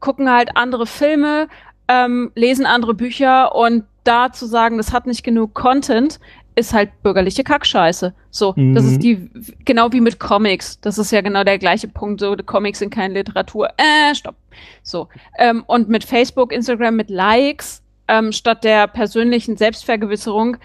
gucken 0.00 0.30
halt 0.30 0.56
andere 0.56 0.86
Filme, 0.86 1.48
ähm, 1.88 2.32
lesen 2.34 2.64
andere 2.66 2.94
Bücher 2.94 3.54
und 3.54 3.84
da 4.04 4.32
zu 4.32 4.46
sagen, 4.46 4.76
das 4.78 4.92
hat 4.92 5.06
nicht 5.06 5.24
genug 5.24 5.52
Content, 5.54 6.20
ist 6.54 6.72
halt 6.72 6.90
bürgerliche 7.02 7.44
Kackscheiße. 7.44 8.14
So, 8.30 8.52
das 8.52 8.56
Mhm. 8.56 8.76
ist 8.76 9.02
die, 9.02 9.30
genau 9.66 9.92
wie 9.92 10.00
mit 10.00 10.18
Comics. 10.18 10.80
Das 10.80 10.96
ist 10.96 11.10
ja 11.10 11.20
genau 11.20 11.44
der 11.44 11.58
gleiche 11.58 11.88
Punkt. 11.88 12.20
So, 12.20 12.34
die 12.34 12.44
Comics 12.44 12.78
sind 12.78 12.90
keine 12.90 13.12
Literatur. 13.12 13.68
Äh, 13.76 14.14
stopp. 14.14 14.36
So. 14.82 15.08
Ähm, 15.38 15.64
und 15.66 15.90
mit 15.90 16.02
Facebook, 16.04 16.52
Instagram, 16.52 16.96
mit 16.96 17.10
Likes, 17.10 17.82
ähm, 18.08 18.32
statt 18.32 18.64
der 18.64 18.86
persönlichen 18.86 19.56
Selbstvergewisserung, 19.56 20.56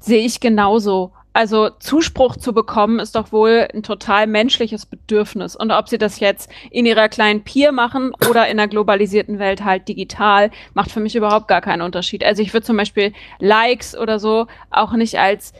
sehe 0.00 0.24
ich 0.24 0.40
genauso. 0.40 1.12
Also 1.32 1.70
Zuspruch 1.70 2.36
zu 2.36 2.52
bekommen, 2.52 2.98
ist 2.98 3.14
doch 3.14 3.30
wohl 3.30 3.68
ein 3.72 3.82
total 3.82 4.26
menschliches 4.26 4.86
Bedürfnis. 4.86 5.54
Und 5.54 5.70
ob 5.70 5.88
sie 5.88 5.98
das 5.98 6.18
jetzt 6.18 6.50
in 6.70 6.84
ihrer 6.84 7.08
kleinen 7.08 7.44
Peer 7.44 7.70
machen 7.70 8.12
oder 8.28 8.48
in 8.48 8.56
der 8.56 8.66
globalisierten 8.66 9.38
Welt 9.38 9.64
halt 9.64 9.86
digital, 9.86 10.50
macht 10.74 10.90
für 10.90 11.00
mich 11.00 11.14
überhaupt 11.14 11.46
gar 11.46 11.60
keinen 11.60 11.82
Unterschied. 11.82 12.24
Also 12.24 12.42
ich 12.42 12.52
würde 12.52 12.66
zum 12.66 12.76
Beispiel 12.76 13.12
Likes 13.38 13.96
oder 13.96 14.18
so 14.18 14.46
auch 14.70 14.92
nicht 14.94 15.18
als 15.18 15.52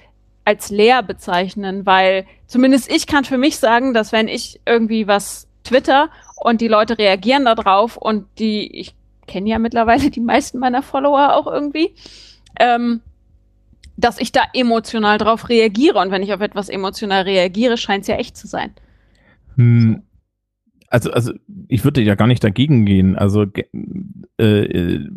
als 0.45 0.71
leer 0.71 1.03
bezeichnen, 1.03 1.85
weil 1.85 2.27
zumindest 2.47 2.91
ich 2.91 3.07
kann 3.07 3.25
für 3.25 3.37
mich 3.37 3.59
sagen, 3.59 3.93
dass 3.93 4.13
wenn 4.13 4.29
ich 4.29 4.61
irgendwie 4.65 5.07
was 5.07 5.47
twitter 5.63 6.09
und 6.37 6.63
die 6.63 6.69
Leute 6.69 6.97
reagieren 6.97 7.45
darauf 7.45 7.99
und 7.99 8.27
die, 8.39 8.67
ich 8.81 8.95
kenne 9.29 9.49
ja 9.49 9.59
mittlerweile 9.61 10.11
die 10.11 10.21
meisten 10.21 10.59
meiner 10.59 10.83
Follower 10.83 11.37
auch 11.37 11.47
irgendwie, 11.47 11.95
ähm, 12.59 13.01
dass 13.97 14.21
ich 14.21 14.33
da 14.33 14.43
emotional 14.55 15.19
drauf 15.19 15.49
reagiere. 15.49 15.99
Und 16.01 16.11
wenn 16.11 16.23
ich 16.23 16.33
auf 16.33 16.41
etwas 16.41 16.69
emotional 16.69 17.23
reagiere, 17.23 17.77
scheint 17.77 18.03
es 18.03 18.09
ja 18.09 18.17
echt 18.17 18.37
zu 18.37 18.49
sein. 18.49 18.73
Hm, 19.57 20.03
Also, 20.91 21.11
also 21.13 21.33
ich 21.69 21.85
würde 21.85 22.01
ja 22.01 22.15
gar 22.15 22.27
nicht 22.27 22.43
dagegen 22.43 22.87
gehen. 22.87 23.17
Also 23.17 23.45
äh, 24.39 24.45
äh, 24.45 25.09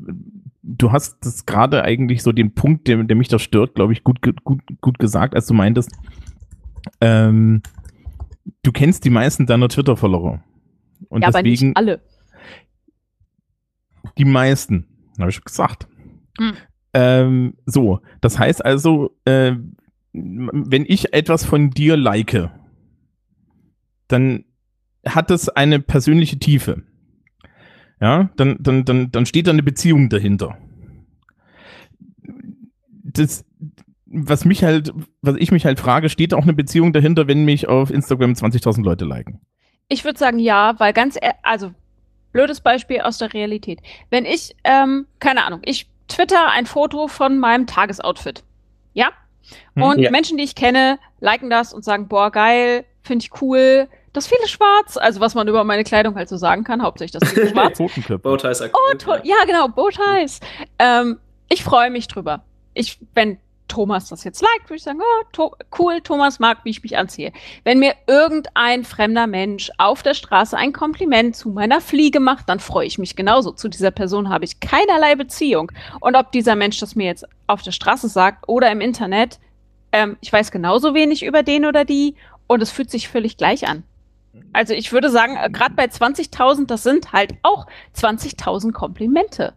du 0.63 0.91
hast 0.91 1.25
das 1.25 1.45
gerade 1.45 1.83
eigentlich 1.83 2.23
so 2.23 2.31
den 2.31 2.53
Punkt, 2.53 2.87
der, 2.87 3.03
der 3.03 3.15
mich 3.15 3.29
da 3.29 3.39
stört, 3.39 3.75
glaube 3.75 3.93
ich, 3.93 4.03
gut, 4.03 4.21
gut, 4.21 4.43
gut, 4.81 4.99
gesagt, 4.99 5.35
als 5.35 5.47
du 5.47 5.53
meintest, 5.53 5.91
ähm, 6.99 7.61
du 8.63 8.71
kennst 8.71 9.05
die 9.05 9.09
meisten 9.09 9.45
deiner 9.45 9.69
Twitter-Follower. 9.69 10.43
Und 11.09 11.21
ja, 11.21 11.27
aber 11.29 11.43
deswegen 11.43 11.69
nicht 11.69 11.77
alle. 11.77 12.01
Die 14.21 14.25
meisten, 14.25 14.85
habe 15.19 15.29
ich 15.29 15.35
schon 15.35 15.43
gesagt. 15.43 15.87
Hm. 16.37 16.53
Ähm, 16.93 17.53
so, 17.65 18.01
das 18.21 18.37
heißt 18.37 18.63
also, 18.63 19.17
äh, 19.25 19.53
wenn 20.13 20.85
ich 20.87 21.13
etwas 21.13 21.43
von 21.45 21.71
dir 21.71 21.97
like, 21.97 22.51
dann 24.07 24.45
hat 25.07 25.31
es 25.31 25.49
eine 25.49 25.79
persönliche 25.79 26.37
Tiefe. 26.37 26.83
Ja, 27.99 28.29
dann, 28.35 28.57
dann, 28.59 28.85
dann, 28.85 29.11
dann 29.11 29.25
steht 29.25 29.47
da 29.47 29.51
eine 29.51 29.63
Beziehung 29.63 30.09
dahinter. 30.09 30.57
Das, 33.03 33.45
was 34.05 34.45
mich 34.45 34.63
halt, 34.63 34.91
was 35.21 35.35
ich 35.37 35.51
mich 35.51 35.65
halt 35.65 35.79
frage, 35.79 36.09
steht 36.09 36.31
da 36.31 36.37
auch 36.37 36.43
eine 36.43 36.53
Beziehung 36.53 36.93
dahinter, 36.93 37.27
wenn 37.27 37.45
mich 37.45 37.67
auf 37.67 37.89
Instagram 37.89 38.33
20.000 38.33 38.83
Leute 38.83 39.05
liken? 39.05 39.41
Ich 39.87 40.03
würde 40.03 40.19
sagen 40.19 40.39
ja, 40.39 40.75
weil 40.79 40.93
ganz, 40.93 41.15
e- 41.15 41.33
also 41.43 41.73
blödes 42.31 42.61
Beispiel 42.61 43.01
aus 43.01 43.17
der 43.17 43.33
Realität. 43.33 43.79
Wenn 44.09 44.25
ich, 44.25 44.55
ähm, 44.63 45.07
keine 45.19 45.45
Ahnung, 45.45 45.61
ich 45.63 45.87
twitter 46.07 46.49
ein 46.51 46.65
Foto 46.65 47.07
von 47.07 47.37
meinem 47.39 47.67
Tagesoutfit. 47.67 48.43
Ja? 48.93 49.09
Hm, 49.75 49.83
Und 49.83 49.99
ja. 49.99 50.11
Menschen, 50.11 50.37
die 50.37 50.43
ich 50.43 50.55
kenne, 50.55 50.99
liken 51.19 51.49
das 51.49 51.73
und 51.73 51.83
sagen, 51.83 52.07
boah, 52.07 52.31
geil, 52.31 52.85
finde 53.03 53.25
ich 53.25 53.41
cool. 53.41 53.87
Das 54.13 54.27
viele 54.27 54.45
schwarz, 54.47 54.97
also 54.97 55.21
was 55.21 55.35
man 55.35 55.47
über 55.47 55.63
meine 55.63 55.85
Kleidung 55.85 56.15
halt 56.15 56.27
so 56.27 56.35
sagen 56.35 56.65
kann, 56.65 56.81
hauptsächlich 56.83 57.17
das 57.19 57.29
viele 57.31 57.49
schwarz. 57.51 57.77
Bowties 57.77 58.61
Oh, 58.61 58.95
toll. 58.97 59.21
Ja, 59.23 59.37
genau, 59.45 59.69
Bowties. 59.69 60.41
Ähm, 60.79 61.17
ich 61.47 61.63
freue 61.63 61.89
mich 61.89 62.07
drüber. 62.07 62.43
Ich, 62.73 62.99
wenn 63.13 63.37
Thomas 63.71 64.09
das 64.09 64.25
jetzt 64.25 64.41
liked, 64.41 64.65
würde 64.65 64.75
ich 64.75 64.83
sagen, 64.83 64.99
oh, 65.01 65.23
to 65.31 65.55
cool, 65.79 66.01
Thomas 66.01 66.39
mag, 66.39 66.59
wie 66.65 66.71
ich 66.71 66.83
mich 66.83 66.97
anziehe. 66.97 67.31
Wenn 67.63 67.79
mir 67.79 67.95
irgendein 68.05 68.83
fremder 68.83 69.27
Mensch 69.27 69.71
auf 69.77 70.03
der 70.03 70.13
Straße 70.13 70.57
ein 70.57 70.73
Kompliment 70.73 71.37
zu 71.37 71.49
meiner 71.49 71.79
Fliege 71.79 72.19
macht, 72.19 72.49
dann 72.49 72.59
freue 72.59 72.85
ich 72.85 72.97
mich 72.97 73.15
genauso. 73.15 73.51
Zu 73.51 73.69
dieser 73.69 73.91
Person 73.91 74.27
habe 74.27 74.43
ich 74.43 74.59
keinerlei 74.59 75.15
Beziehung. 75.15 75.71
Und 76.01 76.15
ob 76.15 76.33
dieser 76.33 76.57
Mensch 76.57 76.79
das 76.79 76.95
mir 76.95 77.05
jetzt 77.05 77.25
auf 77.47 77.61
der 77.61 77.71
Straße 77.71 78.09
sagt 78.09 78.49
oder 78.49 78.69
im 78.71 78.81
Internet, 78.81 79.39
ähm, 79.93 80.17
ich 80.19 80.33
weiß 80.33 80.51
genauso 80.51 80.93
wenig 80.93 81.23
über 81.23 81.41
den 81.41 81.65
oder 81.65 81.85
die 81.85 82.15
und 82.47 82.61
es 82.61 82.71
fühlt 82.71 82.91
sich 82.91 83.07
völlig 83.07 83.37
gleich 83.37 83.69
an. 83.69 83.83
Also 84.51 84.73
ich 84.73 84.91
würde 84.91 85.09
sagen, 85.09 85.37
äh, 85.37 85.49
gerade 85.49 85.75
bei 85.75 85.85
20.000, 85.85 86.65
das 86.65 86.83
sind 86.83 87.13
halt 87.13 87.35
auch 87.41 87.67
20.000 87.95 88.73
Komplimente. 88.73 89.53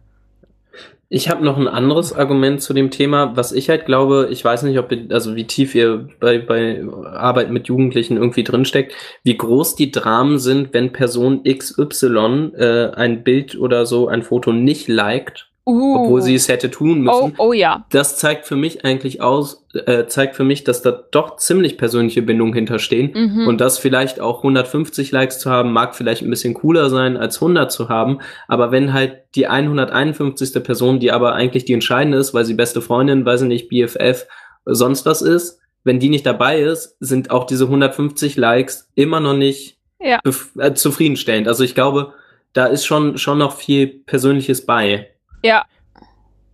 Ich 1.07 1.29
habe 1.29 1.45
noch 1.45 1.57
ein 1.57 1.67
anderes 1.67 2.13
Argument 2.13 2.61
zu 2.61 2.73
dem 2.73 2.89
Thema, 2.89 3.35
was 3.35 3.51
ich 3.51 3.69
halt 3.69 3.85
glaube, 3.85 4.29
ich 4.31 4.43
weiß 4.43 4.63
nicht, 4.63 4.79
ob 4.79 4.91
ihr, 4.91 5.05
also 5.11 5.35
wie 5.35 5.45
tief 5.45 5.75
ihr 5.75 6.09
bei, 6.19 6.39
bei 6.39 6.83
Arbeit 7.05 7.51
mit 7.51 7.67
Jugendlichen 7.67 8.17
irgendwie 8.17 8.43
drinsteckt, 8.43 8.93
wie 9.23 9.37
groß 9.37 9.75
die 9.75 9.91
Dramen 9.91 10.39
sind, 10.39 10.73
wenn 10.73 10.91
Person 10.91 11.43
XY 11.43 12.53
äh, 12.57 12.91
ein 12.95 13.23
Bild 13.23 13.55
oder 13.57 13.85
so, 13.85 14.07
ein 14.07 14.23
Foto 14.23 14.51
nicht 14.51 14.87
liked, 14.87 15.51
Uh. 15.67 15.95
obwohl 15.97 16.21
sie 16.21 16.35
es 16.35 16.47
hätte 16.47 16.69
tun 16.69 17.01
müssen. 17.01 17.33
Oh, 17.37 17.49
oh 17.49 17.53
ja. 17.53 17.85
Das 17.89 18.17
zeigt 18.17 18.45
für 18.45 18.55
mich 18.55 18.85
eigentlich 18.85 19.21
aus, 19.21 19.65
äh, 19.73 20.05
zeigt 20.05 20.35
für 20.35 20.43
mich, 20.43 20.63
dass 20.63 20.83
da 20.83 20.91
doch 20.91 21.37
ziemlich 21.37 21.79
persönliche 21.79 22.21
Bindungen 22.21 22.53
hinterstehen. 22.53 23.11
Mhm. 23.15 23.47
Und 23.47 23.61
das 23.61 23.79
vielleicht 23.79 24.19
auch 24.19 24.37
150 24.43 25.11
Likes 25.11 25.39
zu 25.39 25.49
haben, 25.49 25.73
mag 25.73 25.95
vielleicht 25.95 26.21
ein 26.21 26.29
bisschen 26.29 26.53
cooler 26.53 26.91
sein, 26.91 27.17
als 27.17 27.37
100 27.37 27.71
zu 27.71 27.89
haben. 27.89 28.19
Aber 28.47 28.71
wenn 28.71 28.93
halt 28.93 29.23
die 29.33 29.47
151. 29.47 30.63
Person, 30.63 30.99
die 30.99 31.11
aber 31.11 31.33
eigentlich 31.33 31.65
die 31.65 31.73
entscheidende 31.73 32.19
ist, 32.19 32.33
weil 32.35 32.45
sie 32.45 32.53
beste 32.53 32.81
Freundin, 32.81 33.25
weiß 33.25 33.41
ich 33.41 33.47
nicht, 33.47 33.69
BFF, 33.69 34.27
sonst 34.65 35.05
was 35.07 35.23
ist, 35.23 35.59
wenn 35.83 35.99
die 35.99 36.09
nicht 36.09 36.25
dabei 36.27 36.59
ist, 36.61 36.95
sind 36.99 37.31
auch 37.31 37.45
diese 37.45 37.65
150 37.65 38.37
Likes 38.37 38.89
immer 38.95 39.19
noch 39.19 39.35
nicht 39.35 39.77
Ja. 39.99 40.19
äh, 40.59 40.73
zufriedenstellend. 40.73 41.47
Also 41.47 41.63
ich 41.63 41.73
glaube, 41.73 42.13
da 42.53 42.67
ist 42.67 42.85
schon, 42.85 43.17
schon 43.17 43.37
noch 43.39 43.53
viel 43.57 43.87
Persönliches 43.87 44.65
bei. 44.65 45.09
Ja. 45.45 45.65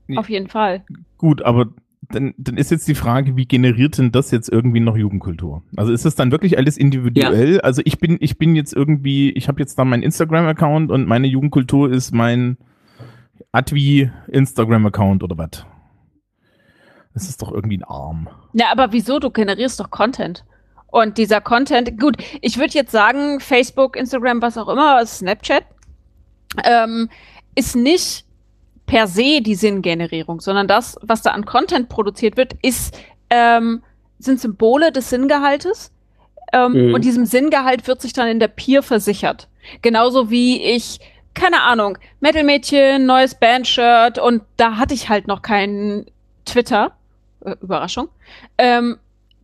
Nee. 0.08 0.18
Auf 0.18 0.30
jeden 0.30 0.48
Fall. 0.48 0.84
Gut, 1.18 1.42
aber 1.42 1.68
dann, 2.10 2.34
dann 2.38 2.58
ist 2.58 2.72
jetzt 2.72 2.88
die 2.88 2.96
Frage, 2.96 3.38
wie 3.38 3.46
generiert 3.46 3.98
denn 3.98 4.12
das 4.12 4.32
jetzt 4.32 4.50
irgendwie 4.50 4.80
noch 4.80 4.98
Jugendkultur? 4.98 5.64
Also 5.78 5.94
ist 5.94 6.04
das 6.04 6.16
dann 6.16 6.32
wirklich 6.32 6.58
alles 6.58 6.78
individuell? 6.78 7.62
Also 7.62 7.82
ich 7.86 8.00
bin, 8.00 8.18
ich 8.20 8.38
bin 8.38 8.56
jetzt 8.56 8.74
irgendwie, 8.74 9.32
ich 9.32 9.48
habe 9.48 9.60
jetzt 9.60 9.78
da 9.80 9.86
meinen 9.86 10.04
Instagram-Account 10.04 10.92
und 10.92 11.08
meine 11.08 11.28
Jugendkultur 11.28 11.92
ist 11.92 12.12
mein 12.12 12.58
Advi 13.52 14.12
Instagram-Account 14.28 15.24
oder 15.24 15.38
was? 15.38 15.66
Das 17.14 17.28
ist 17.28 17.42
doch 17.42 17.52
irgendwie 17.52 17.78
ein 17.78 17.84
Arm. 17.84 18.30
Na, 18.54 18.66
aber 18.72 18.92
wieso? 18.92 19.20
Du 19.20 19.30
generierst 19.30 19.80
doch 19.80 19.92
Content. 19.92 20.46
Und 20.88 21.18
dieser 21.18 21.39
Content, 21.39 22.00
gut, 22.00 22.18
ich 22.42 22.58
würde 22.58 22.74
jetzt 22.74 22.92
sagen, 22.92 23.39
Facebook, 23.39 23.96
Instagram, 23.96 24.42
was 24.42 24.58
auch 24.58 24.68
immer, 24.68 25.06
Snapchat, 25.06 25.64
ähm, 26.66 27.10
ist 27.56 27.76
nicht 27.76 28.26
per 28.92 29.08
se 29.08 29.39
die 29.39 29.56
Sinngenerierung, 29.56 30.42
sondern 30.42 30.68
das, 30.68 30.98
was 31.02 31.22
da 31.22 31.32
an 31.32 31.46
Content 31.46 31.88
produziert 31.88 32.36
wird, 32.36 32.56
ist, 32.62 33.00
ähm, 33.30 33.82
sind 34.20 34.42
Symbole 34.42 34.92
des 34.92 35.10
Sinngehaltes. 35.10 35.94
Ähm, 36.52 36.88
Mhm. 36.88 36.94
Und 36.94 37.06
diesem 37.06 37.26
Sinngehalt 37.26 37.88
wird 37.88 38.02
sich 38.02 38.12
dann 38.12 38.28
in 38.28 38.42
der 38.42 38.50
Peer 38.50 38.84
versichert. 38.84 39.48
Genauso 39.82 40.30
wie 40.30 40.62
ich, 40.62 41.00
keine 41.34 41.62
Ahnung, 41.62 41.98
Metal-Mädchen, 42.20 43.06
neues 43.06 43.34
Bandshirt 43.34 44.20
und 44.20 44.42
da 44.58 44.76
hatte 44.76 44.94
ich 44.94 45.08
halt 45.08 45.26
noch 45.26 45.42
keinen 45.42 46.08
Twitter. 46.44 46.92
Äh, 47.46 47.56
Überraschung. 47.62 48.10
Ähm, 48.58 48.98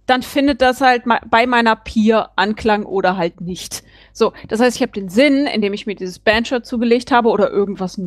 dann 0.07 0.23
findet 0.23 0.61
das 0.61 0.81
halt 0.81 1.03
bei 1.29 1.45
meiner 1.47 1.77
Peer 1.77 2.31
Anklang 2.35 2.83
oder 2.83 3.15
halt 3.15 3.39
nicht. 3.39 3.81
So, 4.11 4.33
das 4.49 4.59
heißt, 4.59 4.75
ich 4.75 4.81
habe 4.81 4.91
den 4.91 5.07
Sinn, 5.07 5.47
indem 5.47 5.71
ich 5.71 5.85
mir 5.85 5.95
dieses 5.95 6.19
Bandshirt 6.19 6.65
zugelegt 6.65 7.11
habe 7.11 7.29
oder 7.29 7.49
irgendwas 7.49 7.97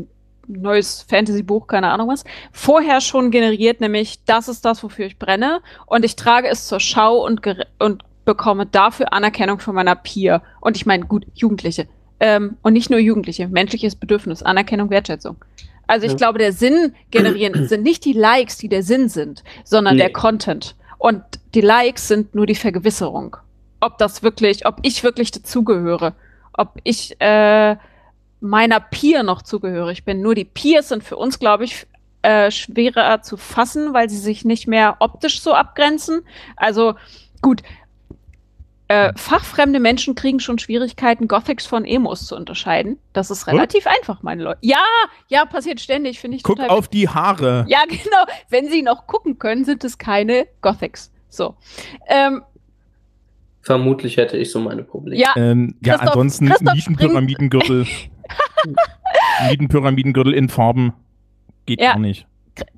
neues 0.52 1.02
Fantasy-Buch, 1.08 1.66
keine 1.66 1.90
Ahnung 1.90 2.08
was, 2.08 2.24
vorher 2.52 3.00
schon 3.00 3.30
generiert, 3.30 3.80
nämlich 3.80 4.24
das 4.24 4.48
ist 4.48 4.64
das, 4.64 4.82
wofür 4.82 5.06
ich 5.06 5.18
brenne 5.18 5.60
und 5.86 6.04
ich 6.04 6.16
trage 6.16 6.48
es 6.48 6.66
zur 6.66 6.80
Schau 6.80 7.24
und, 7.24 7.40
und 7.78 8.02
bekomme 8.24 8.66
dafür 8.66 9.12
Anerkennung 9.12 9.58
von 9.60 9.74
meiner 9.74 9.94
Peer. 9.96 10.42
Und 10.60 10.76
ich 10.76 10.86
meine, 10.86 11.06
gut, 11.06 11.26
Jugendliche. 11.34 11.86
Ähm, 12.20 12.56
und 12.62 12.74
nicht 12.74 12.90
nur 12.90 12.98
Jugendliche, 13.00 13.48
menschliches 13.48 13.96
Bedürfnis, 13.96 14.42
Anerkennung, 14.42 14.90
Wertschätzung. 14.90 15.36
Also 15.86 16.06
ich 16.06 16.12
Ja. 16.12 16.18
glaube, 16.18 16.38
der 16.38 16.52
Sinn 16.52 16.94
generieren 17.10 17.64
sind 17.68 17.82
nicht 17.82 18.04
die 18.04 18.12
Likes, 18.12 18.58
die 18.58 18.68
der 18.68 18.82
Sinn 18.82 19.08
sind, 19.08 19.42
sondern 19.64 19.96
Nee. 19.96 20.02
der 20.02 20.12
Content. 20.12 20.76
Und 20.98 21.22
die 21.54 21.62
Likes 21.62 22.08
sind 22.08 22.34
nur 22.34 22.46
die 22.46 22.54
Vergewisserung. 22.54 23.36
Ob 23.80 23.96
das 23.98 24.22
wirklich, 24.22 24.66
ob 24.66 24.76
ich 24.82 25.02
wirklich 25.02 25.30
dazugehöre, 25.30 26.12
ob 26.52 26.74
ich 26.84 27.18
äh, 27.20 27.76
meiner 28.40 28.80
Peer 28.80 29.22
noch 29.22 29.42
zugehörig 29.42 30.04
bin. 30.04 30.22
Nur 30.22 30.34
die 30.34 30.44
Peers 30.44 30.88
sind 30.88 31.04
für 31.04 31.16
uns, 31.16 31.38
glaube 31.38 31.64
ich, 31.64 31.86
äh, 32.22 32.50
schwerer 32.50 33.22
zu 33.22 33.36
fassen, 33.36 33.94
weil 33.94 34.10
sie 34.10 34.18
sich 34.18 34.44
nicht 34.44 34.66
mehr 34.66 34.96
optisch 35.00 35.40
so 35.40 35.54
abgrenzen. 35.54 36.22
Also 36.56 36.94
gut, 37.40 37.62
äh, 38.90 39.12
fachfremde 39.14 39.78
Menschen 39.78 40.16
kriegen 40.16 40.40
schon 40.40 40.58
Schwierigkeiten, 40.58 41.28
Gothics 41.28 41.64
von 41.64 41.84
Emos 41.84 42.26
zu 42.26 42.34
unterscheiden. 42.34 42.98
Das 43.12 43.30
ist 43.30 43.46
relativ 43.46 43.86
einfach, 43.86 44.24
meine 44.24 44.42
Leute. 44.42 44.58
Ja, 44.62 44.84
ja, 45.28 45.44
passiert 45.44 45.78
ständig, 45.78 46.18
finde 46.18 46.38
ich 46.38 46.42
Guck 46.42 46.56
total 46.56 46.70
auf 46.70 46.88
die 46.88 47.08
Haare. 47.08 47.64
ja, 47.68 47.84
genau. 47.88 48.24
Wenn 48.48 48.68
sie 48.68 48.82
noch 48.82 49.06
gucken 49.06 49.38
können, 49.38 49.64
sind 49.64 49.84
es 49.84 49.96
keine 49.96 50.48
Gothics. 50.60 51.12
So. 51.28 51.54
Ähm, 52.08 52.42
Vermutlich 53.62 54.16
hätte 54.16 54.36
ich 54.36 54.50
so 54.50 54.58
meine 54.58 54.82
Probleme. 54.82 55.16
ja, 55.16 55.34
Ähm, 55.36 55.76
ja, 55.84 55.94
ansonsten 55.96 56.48
Christoph 56.48 56.74
Nietenpyramidengürtel. 58.66 58.76
Nietenpyramidengürtel 59.50 60.34
in 60.34 60.48
Farben 60.48 60.92
geht 61.66 61.80
Ja. 61.80 61.92
gar 61.92 61.98
nicht. 61.98 62.26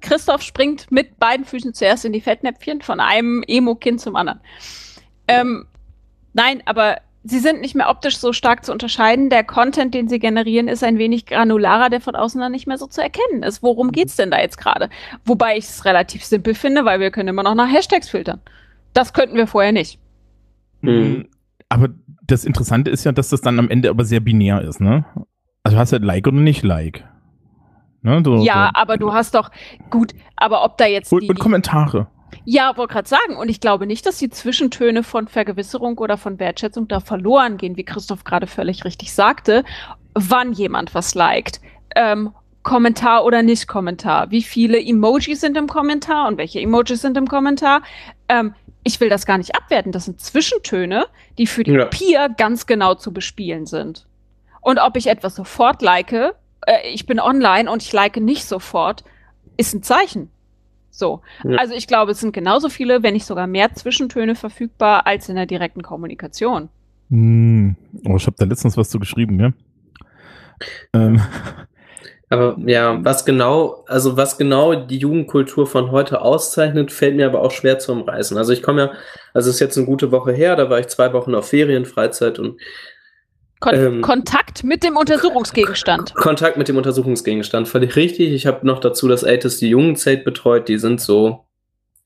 Christoph 0.01 0.43
springt 0.43 0.91
mit 0.93 1.19
beiden 1.19 1.45
Füßen 1.45 1.75
zuerst 1.75 2.05
in 2.05 2.13
die 2.13 2.21
Fettnäpfchen 2.21 2.83
von 2.83 3.01
einem 3.01 3.43
Emo-Kind 3.47 4.01
zum 4.01 4.15
anderen. 4.17 4.41
Ähm, 5.27 5.67
nein, 6.35 6.63
aber 6.67 6.99
sie 7.25 7.39
sind 7.41 7.61
nicht 7.63 7.75
mehr 7.75 7.89
optisch 7.89 8.19
so 8.19 8.33
stark 8.33 8.65
zu 8.65 8.71
unterscheiden. 8.71 9.29
Der 9.31 9.43
Content, 9.43 9.95
den 9.95 10.09
sie 10.09 10.19
generieren, 10.21 10.69
ist 10.69 10.85
ein 10.85 10.99
wenig 10.99 11.27
granularer, 11.27 11.91
der 11.91 12.01
von 12.01 12.15
außen 12.15 12.41
dann 12.41 12.53
nicht 12.53 12.67
mehr 12.69 12.79
so 12.79 12.87
zu 12.87 13.01
erkennen 13.03 13.43
ist. 13.43 13.63
Worum 13.63 13.91
geht's 13.93 14.15
denn 14.17 14.31
da 14.31 14.41
jetzt 14.41 14.59
gerade? 14.59 14.89
Wobei 15.25 15.57
ich 15.57 15.65
es 15.65 15.85
relativ 15.85 16.25
simpel 16.25 16.55
finde, 16.55 16.85
weil 16.85 17.01
wir 17.01 17.11
können 17.11 17.29
immer 17.31 17.43
noch 17.43 17.55
nach 17.55 17.73
Hashtags 17.73 18.09
filtern. 18.09 18.41
Das 18.93 19.13
könnten 19.15 19.37
wir 19.37 19.47
vorher 19.47 19.73
nicht. 19.73 19.99
Mhm. 20.83 21.29
Aber 21.69 21.89
das 22.25 22.45
Interessante 22.45 22.91
ist 22.91 23.05
ja, 23.05 23.13
dass 23.13 23.31
das 23.31 23.41
dann 23.41 23.59
am 23.59 23.71
Ende 23.71 23.89
aber 23.91 24.05
sehr 24.05 24.21
binär 24.21 24.61
ist, 24.63 24.81
ne? 24.81 25.05
Also 25.65 25.79
hast 25.79 25.93
du 25.93 25.95
halt 25.95 26.05
Like 26.05 26.27
oder 26.27 26.37
nicht 26.37 26.63
Like. 26.63 27.05
Ne? 28.03 28.21
So, 28.25 28.37
Ja, 28.43 28.71
so. 28.75 28.81
aber 28.81 28.97
du 28.97 29.13
hast 29.13 29.35
doch 29.35 29.51
gut, 29.91 30.13
aber 30.37 30.65
ob 30.65 30.77
da 30.79 30.87
jetzt 30.87 31.13
Und, 31.13 31.23
die 31.23 31.29
und 31.29 31.39
Kommentare. 31.39 32.09
Ja, 32.45 32.77
wollte 32.77 32.95
gerade 32.95 33.09
sagen. 33.09 33.37
Und 33.37 33.49
ich 33.49 33.61
glaube 33.61 33.87
nicht, 33.87 34.05
dass 34.07 34.19
die 34.19 34.31
Zwischentöne 34.31 35.03
von 35.05 35.29
Vergewisserung 35.29 35.99
oder 35.99 36.17
von 36.17 36.39
Wertschätzung 36.41 36.89
da 36.89 36.99
verloren 36.99 37.59
gehen, 37.59 37.77
wie 37.77 37.85
Christoph 37.85 38.25
gerade 38.25 38.47
völlig 38.47 38.85
richtig 38.85 39.13
sagte, 39.13 39.65
wann 40.15 40.53
jemand 40.53 40.95
was 40.95 41.15
liked. 41.15 41.61
Ähm, 41.95 42.33
Kommentar 42.63 43.25
oder 43.25 43.43
nicht 43.43 43.69
Kommentar. 43.69 44.31
Wie 44.31 44.43
viele 44.43 44.81
Emojis 44.83 45.41
sind 45.41 45.57
im 45.57 45.67
Kommentar 45.67 46.27
und 46.29 46.39
welche 46.39 46.61
Emojis 46.61 47.03
sind 47.03 47.17
im 47.17 47.29
Kommentar? 47.29 47.83
Ähm, 48.29 48.55
ich 48.83 48.99
will 49.01 49.09
das 49.11 49.27
gar 49.27 49.39
nicht 49.39 49.55
abwerten. 49.55 49.93
Das 49.93 50.07
sind 50.07 50.21
Zwischentöne, 50.21 51.07
die 51.39 51.47
für 51.47 51.63
die 51.65 51.73
Ja. 51.73 51.85
Peer 51.87 52.29
ganz 52.31 52.67
genau 52.67 52.95
zu 52.95 53.13
bespielen 53.13 53.67
sind. 53.67 54.07
Und 54.63 54.79
ob 54.79 54.97
ich 54.97 55.09
etwas 55.09 55.35
sofort 55.35 55.83
like, 55.83 56.13
äh, 56.13 56.33
ich 56.91 57.05
bin 57.05 57.21
online 57.21 57.71
und 57.71 57.83
ich 57.83 57.93
like 57.93 58.17
nicht 58.17 58.47
sofort, 58.47 59.05
ist 59.59 59.75
ein 59.75 59.83
Zeichen. 59.83 60.31
So. 60.91 61.21
Ja. 61.45 61.59
Also 61.59 61.75
ich 61.75 61.87
glaube, 61.87 62.13
es 62.13 62.21
sind 62.21 62.33
genauso 62.33 62.71
viele, 62.71 63.03
wenn 63.03 63.13
nicht 63.13 63.27
sogar 63.27 63.47
mehr 63.47 63.75
Zwischentöne 63.75 64.35
verfügbar 64.35 65.07
als 65.07 65.29
in 65.29 65.37
der 65.37 65.47
direkten 65.47 65.83
Kommunikation. 65.83 66.71
Hm. 67.11 67.77
Oh, 68.07 68.17
ich 68.17 68.27
habe 68.27 68.37
da 68.39 68.47
letztens 68.47 68.79
was 68.79 68.89
zu 68.89 68.99
geschrieben, 68.99 69.37
gell? 69.37 69.53
Ähm, 70.95 71.21
Aber 72.33 72.57
ja, 72.65 73.05
was 73.05 73.27
genau, 73.27 73.85
also 73.89 74.17
was 74.17 74.39
genau 74.39 74.75
die 74.75 74.97
Jugendkultur 74.97 75.67
von 75.67 75.91
heute 75.91 76.23
auszeichnet, 76.23 76.91
fällt 76.91 77.15
mir 77.15 77.27
aber 77.27 77.43
auch 77.43 77.51
schwer 77.51 77.79
zu 77.79 77.93
umreißen. 77.93 78.39
Also 78.39 78.55
ich 78.55 78.63
komme 78.63 78.81
ja, 78.81 78.93
also 79.35 79.51
es 79.51 79.57
ist 79.57 79.61
jetzt 79.61 79.77
eine 79.77 79.85
gute 79.85 80.13
Woche 80.13 80.33
her, 80.33 80.57
da 80.57 80.71
war 80.71 80.81
ich 80.81 80.89
zwei 80.89 81.13
Wochen 81.13 81.35
auf 81.35 81.49
Ferienfreizeit 81.49 82.39
und 82.39 82.59
Kon 83.63 83.75
Ähm, 83.75 84.03
Kontakt 84.03 84.65
mit 84.65 84.83
dem 84.83 84.97
Untersuchungsgegenstand. 84.97 86.15
Kontakt 86.17 86.57
mit 86.57 86.67
dem 86.67 86.77
Untersuchungsgegenstand, 86.77 87.69
völlig 87.69 87.95
richtig. 87.95 88.33
Ich 88.33 88.47
habe 88.47 88.67
noch 88.67 88.81
dazu 88.81 89.07
das 89.07 89.23
älteste 89.23 89.67
Jugendzelt 89.67 90.25
betreut, 90.25 90.69
die 90.69 90.79
sind 90.79 91.01
so 91.01 91.45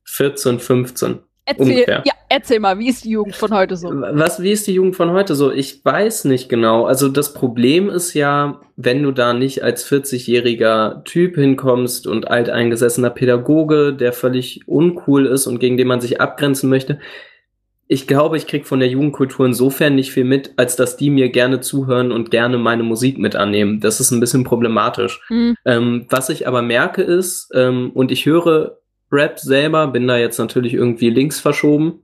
14, 0.05 0.61
15. 0.61 1.19
Erzähl, 1.47 1.65
ungefähr. 1.65 2.03
ja, 2.05 2.13
erzähl 2.29 2.61
mal, 2.61 2.79
wie 2.79 2.89
ist 2.89 3.05
die 3.05 3.11
Jugend 3.11 3.37
von 3.37 3.55
heute 3.55 3.77
so? 3.77 3.89
Was, 3.89 4.43
wie 4.43 4.51
ist 4.51 4.67
die 4.67 4.75
Jugend 4.75 4.97
von 4.97 5.13
heute 5.13 5.35
so? 5.35 5.51
Ich 5.51 5.83
weiß 5.83 6.25
nicht 6.25 6.51
genau. 6.51 6.85
Also 6.85 7.09
das 7.09 7.33
Problem 7.33 7.89
ist 7.89 8.13
ja, 8.13 8.61
wenn 8.77 9.03
du 9.03 9.11
da 9.13 9.33
nicht 9.33 9.63
als 9.63 9.91
40-jähriger 9.91 11.05
Typ 11.05 11.37
hinkommst 11.37 12.07
und 12.07 12.29
alteingesessener 12.29 13.11
Pädagoge, 13.11 13.95
der 13.95 14.13
völlig 14.13 14.67
uncool 14.67 15.25
ist 15.25 15.47
und 15.47 15.59
gegen 15.59 15.79
den 15.79 15.89
man 15.89 16.03
sich 16.03 16.21
abgrenzen 16.21 16.69
möchte. 16.69 16.99
Ich 17.89 18.09
glaube, 18.09 18.37
ich 18.37 18.49
krieg 18.49 18.67
von 18.67 18.81
der 18.81 18.89
Jugendkultur 18.89 19.47
insofern 19.47 19.95
nicht 19.95 20.11
viel 20.11 20.25
mit, 20.25 20.53
als 20.57 20.75
dass 20.75 20.97
die 20.97 21.09
mir 21.09 21.29
gerne 21.29 21.61
zuhören 21.61 22.11
und 22.11 22.31
gerne 22.33 22.59
meine 22.59 22.83
Musik 22.83 23.19
mit 23.19 23.37
annehmen. 23.37 23.81
Das 23.81 24.01
ist 24.01 24.11
ein 24.11 24.21
bisschen 24.21 24.45
problematisch. 24.45 25.21
Hm, 25.29 25.55
Ähm, 25.65 26.07
was 26.09 26.29
ich 26.29 26.49
aber 26.49 26.63
merke 26.63 27.03
ist, 27.03 27.51
ähm, 27.55 27.91
und 27.95 28.11
ich 28.11 28.27
höre 28.27 28.79
Rap 29.13 29.39
selber, 29.39 29.87
bin 29.87 30.09
da 30.09 30.19
jetzt 30.19 30.39
natürlich 30.39 30.75
irgendwie 30.75 31.11
links 31.11 31.39
verschoben, 31.39 32.03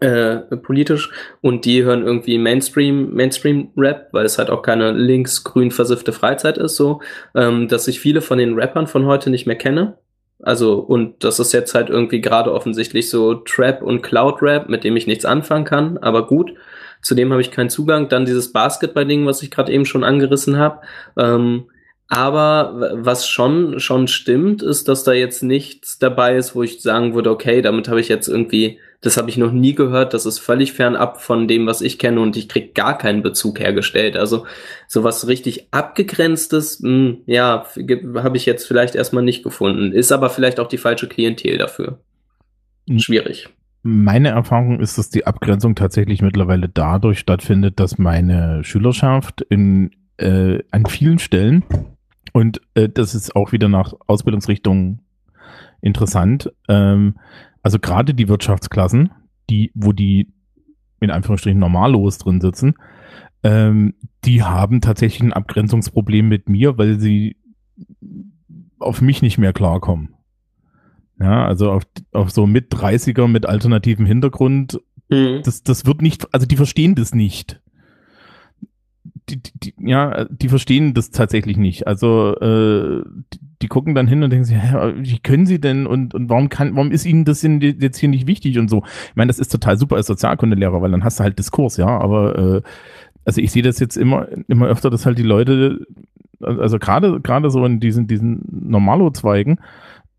äh, 0.00 0.36
politisch, 0.62 1.10
und 1.40 1.64
die 1.64 1.82
hören 1.82 2.04
irgendwie 2.04 2.38
Mainstream, 2.38 3.12
Mainstream-Rap, 3.14 4.08
weil 4.12 4.24
es 4.24 4.38
halt 4.38 4.48
auch 4.50 4.62
keine 4.62 4.92
links-grün 4.92 5.72
versiffte 5.72 6.12
Freizeit 6.12 6.56
ist, 6.56 6.76
so, 6.76 7.00
ähm, 7.34 7.66
dass 7.66 7.88
ich 7.88 7.98
viele 7.98 8.20
von 8.20 8.38
den 8.38 8.54
Rappern 8.54 8.86
von 8.86 9.06
heute 9.06 9.30
nicht 9.30 9.46
mehr 9.46 9.56
kenne. 9.56 9.98
Also, 10.44 10.74
und 10.74 11.24
das 11.24 11.40
ist 11.40 11.52
jetzt 11.52 11.74
halt 11.74 11.88
irgendwie 11.88 12.20
gerade 12.20 12.52
offensichtlich 12.52 13.08
so 13.08 13.34
Trap 13.34 13.82
und 13.82 14.02
Cloud-Rap, 14.02 14.68
mit 14.68 14.84
dem 14.84 14.94
ich 14.96 15.06
nichts 15.06 15.24
anfangen 15.24 15.64
kann, 15.64 15.96
aber 15.98 16.26
gut. 16.26 16.52
Zudem 17.00 17.32
habe 17.32 17.40
ich 17.40 17.50
keinen 17.50 17.70
Zugang. 17.70 18.08
Dann 18.08 18.24
dieses 18.24 18.52
Basketball-Ding, 18.52 19.26
was 19.26 19.42
ich 19.42 19.50
gerade 19.50 19.72
eben 19.72 19.84
schon 19.84 20.04
angerissen 20.04 20.58
habe. 20.58 20.80
Ähm, 21.18 21.64
aber 22.08 22.92
was 22.94 23.26
schon, 23.26 23.80
schon 23.80 24.08
stimmt, 24.08 24.62
ist, 24.62 24.88
dass 24.88 25.04
da 25.04 25.12
jetzt 25.12 25.42
nichts 25.42 25.98
dabei 25.98 26.36
ist, 26.36 26.54
wo 26.54 26.62
ich 26.62 26.82
sagen 26.82 27.14
würde, 27.14 27.30
okay, 27.30 27.62
damit 27.62 27.88
habe 27.88 28.00
ich 28.00 28.08
jetzt 28.08 28.28
irgendwie, 28.28 28.78
das 29.00 29.16
habe 29.16 29.30
ich 29.30 29.38
noch 29.38 29.52
nie 29.52 29.74
gehört, 29.74 30.12
das 30.12 30.26
ist 30.26 30.38
völlig 30.38 30.74
fernab 30.74 31.22
von 31.22 31.48
dem, 31.48 31.66
was 31.66 31.80
ich 31.80 31.98
kenne 31.98 32.20
und 32.20 32.36
ich 32.36 32.48
krieg 32.48 32.74
gar 32.74 32.98
keinen 32.98 33.22
Bezug 33.22 33.58
hergestellt. 33.58 34.16
Also 34.16 34.46
sowas 34.86 35.26
richtig 35.26 35.68
abgegrenztes, 35.70 36.80
mh, 36.80 37.16
ja, 37.26 37.66
habe 38.16 38.36
ich 38.36 38.44
jetzt 38.44 38.66
vielleicht 38.66 38.94
erstmal 38.94 39.24
nicht 39.24 39.42
gefunden. 39.42 39.92
Ist 39.92 40.12
aber 40.12 40.28
vielleicht 40.28 40.60
auch 40.60 40.68
die 40.68 40.78
falsche 40.78 41.08
Klientel 41.08 41.56
dafür. 41.56 42.00
Mhm. 42.86 42.98
Schwierig. 42.98 43.48
Meine 43.82 44.28
Erfahrung 44.28 44.80
ist, 44.80 44.96
dass 44.96 45.10
die 45.10 45.26
Abgrenzung 45.26 45.74
tatsächlich 45.74 46.22
mittlerweile 46.22 46.68
dadurch 46.68 47.18
stattfindet, 47.18 47.80
dass 47.80 47.98
meine 47.98 48.64
Schülerschaft 48.64 49.42
in, 49.42 49.90
äh, 50.18 50.60
an 50.70 50.86
vielen 50.86 51.18
Stellen, 51.18 51.64
und 52.32 52.60
äh, 52.74 52.88
das 52.88 53.14
ist 53.14 53.36
auch 53.36 53.52
wieder 53.52 53.68
nach 53.68 53.92
Ausbildungsrichtung 54.06 55.00
interessant, 55.80 56.52
ähm, 56.68 57.16
also 57.62 57.78
gerade 57.78 58.14
die 58.14 58.28
Wirtschaftsklassen, 58.28 59.10
die, 59.50 59.70
wo 59.74 59.92
die 59.92 60.32
in 61.00 61.10
Anführungsstrichen 61.10 61.60
normallos 61.60 62.18
drin 62.18 62.40
sitzen, 62.40 62.74
ähm, 63.42 63.94
die 64.24 64.42
haben 64.42 64.80
tatsächlich 64.80 65.22
ein 65.22 65.32
Abgrenzungsproblem 65.32 66.28
mit 66.28 66.48
mir, 66.48 66.78
weil 66.78 66.98
sie 66.98 67.36
auf 68.78 69.00
mich 69.00 69.22
nicht 69.22 69.38
mehr 69.38 69.52
klarkommen. 69.52 70.14
Ja, 71.20 71.46
also 71.46 71.70
auf, 71.70 71.84
auf 72.12 72.30
so 72.30 72.46
mit 72.46 72.72
30er 72.72 73.28
mit 73.28 73.46
alternativem 73.46 74.06
Hintergrund, 74.06 74.80
Mhm. 75.10 75.42
das, 75.44 75.62
das 75.62 75.86
wird 75.86 76.02
nicht, 76.02 76.32
also 76.32 76.46
die 76.46 76.56
verstehen 76.56 76.94
das 76.94 77.14
nicht. 77.14 77.60
Die, 79.30 79.42
die, 79.42 79.52
die, 79.54 79.74
ja, 79.78 80.24
die 80.26 80.48
verstehen 80.48 80.92
das 80.92 81.10
tatsächlich 81.10 81.56
nicht. 81.56 81.86
Also 81.86 82.36
äh, 82.36 83.04
die, 83.32 83.38
die 83.62 83.68
gucken 83.68 83.94
dann 83.94 84.06
hin 84.06 84.22
und 84.22 84.30
denken 84.30 84.44
sich, 84.44 84.56
hä, 84.56 84.92
wie 84.98 85.18
können 85.18 85.46
sie 85.46 85.58
denn 85.58 85.86
und, 85.86 86.14
und 86.14 86.28
warum 86.28 86.50
kann, 86.50 86.76
warum 86.76 86.90
ist 86.90 87.06
ihnen 87.06 87.24
das 87.24 87.40
denn 87.40 87.60
jetzt 87.60 87.98
hier 87.98 88.10
nicht 88.10 88.26
wichtig 88.26 88.58
und 88.58 88.68
so? 88.68 88.82
Ich 89.08 89.16
meine, 89.16 89.28
das 89.28 89.38
ist 89.38 89.50
total 89.50 89.78
super 89.78 89.96
als 89.96 90.06
Sozialkundelehrer, 90.06 90.82
weil 90.82 90.90
dann 90.90 91.04
hast 91.04 91.18
du 91.18 91.24
halt 91.24 91.38
Diskurs, 91.38 91.78
ja, 91.78 91.86
aber 91.86 92.38
äh, 92.56 92.62
also 93.24 93.40
ich 93.40 93.52
sehe 93.52 93.62
das 93.62 93.78
jetzt 93.78 93.96
immer, 93.96 94.28
immer 94.48 94.66
öfter, 94.66 94.90
dass 94.90 95.06
halt 95.06 95.18
die 95.18 95.22
Leute, 95.22 95.86
also 96.40 96.78
gerade, 96.78 97.20
gerade 97.20 97.50
so 97.50 97.64
in 97.64 97.80
diesen, 97.80 98.06
diesen 98.06 98.42
Normalo-Zweigen, 98.50 99.58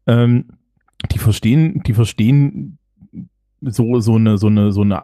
ähm, 0.08 0.46
die 1.12 1.20
verstehen, 1.20 1.84
die 1.86 1.94
verstehen 1.94 2.80
so, 3.62 4.00
so 4.00 4.16
eine, 4.16 4.38
so 4.38 4.48
eine, 4.48 4.72
so 4.72 4.82
eine 4.82 5.04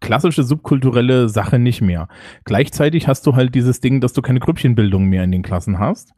klassische 0.00 0.42
subkulturelle 0.42 1.28
Sache 1.28 1.58
nicht 1.58 1.80
mehr. 1.80 2.08
Gleichzeitig 2.44 3.08
hast 3.08 3.26
du 3.26 3.36
halt 3.36 3.54
dieses 3.54 3.80
Ding, 3.80 4.00
dass 4.00 4.12
du 4.12 4.22
keine 4.22 4.40
Grüppchenbildung 4.40 5.04
mehr 5.06 5.24
in 5.24 5.32
den 5.32 5.42
Klassen 5.42 5.78
hast, 5.78 6.12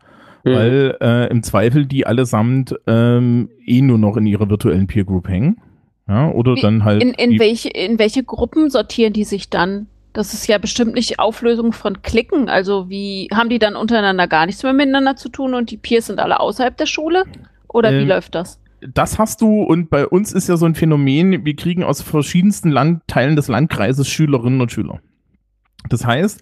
Mhm. 0.45 0.51
weil 0.53 0.97
äh, 1.01 1.29
im 1.31 1.43
Zweifel 1.43 1.87
die 1.87 2.07
allesamt 2.07 2.75
ähm, 2.87 3.49
eh 3.65 3.81
nur 3.81 3.99
noch 3.99 4.17
in 4.17 4.27
ihrer 4.27 4.49
virtuellen 4.49 4.87
Peer 4.87 5.05
Group 5.05 5.29
hängen. 5.29 5.61
Ja, 6.09 6.31
oder 6.31 6.55
Wie- 6.55 6.61
dann 6.61 6.85
halt. 6.85 7.03
In, 7.03 7.11
in, 7.15 7.39
welche, 7.41 7.69
in 7.69 7.99
welche 7.99 8.23
Gruppen 8.23 8.71
sortieren 8.71 9.13
die 9.13 9.25
sich 9.25 9.51
dann? 9.51 9.87
Das 10.13 10.33
ist 10.35 10.47
ja 10.47 10.57
bestimmt 10.59 10.95
nicht 10.95 11.19
Auflösung 11.19 11.73
von 11.73 12.01
Klicken. 12.03 12.49
Also 12.49 12.89
wie 12.89 13.29
haben 13.35 13.49
die 13.51 13.59
dann 13.59 13.75
untereinander 13.77 14.29
gar 14.29 14.47
nichts 14.47 14.63
mehr 14.63 14.73
miteinander 14.73 15.17
zu 15.17 15.29
tun 15.29 15.53
und 15.53 15.71
die 15.73 15.77
Peers 15.77 16.07
sind 16.07 16.21
alle 16.21 16.39
außerhalb 16.41 16.77
der 16.77 16.87
Schule? 16.87 17.25
Oder 17.69 17.91
wie 17.93 18.03
Ähm, 18.03 18.09
läuft 18.09 18.35
das? 18.37 18.61
Das 18.95 19.19
hast 19.19 19.41
du 19.41 19.63
und 19.63 19.91
bei 19.91 20.07
uns 20.07 20.33
ist 20.33 20.49
ja 20.49 20.57
so 20.57 20.67
ein 20.67 20.75
Phänomen, 20.75 21.45
wir 21.45 21.57
kriegen 21.57 21.83
aus 21.83 22.03
verschiedensten 22.03 22.71
Land 22.71 23.03
Teilen 23.07 23.37
des 23.37 23.49
Landkreises 23.49 24.09
Schülerinnen 24.09 24.61
und 24.61 24.73
Schüler. 24.73 25.01
Das 25.89 26.05
heißt, 26.05 26.41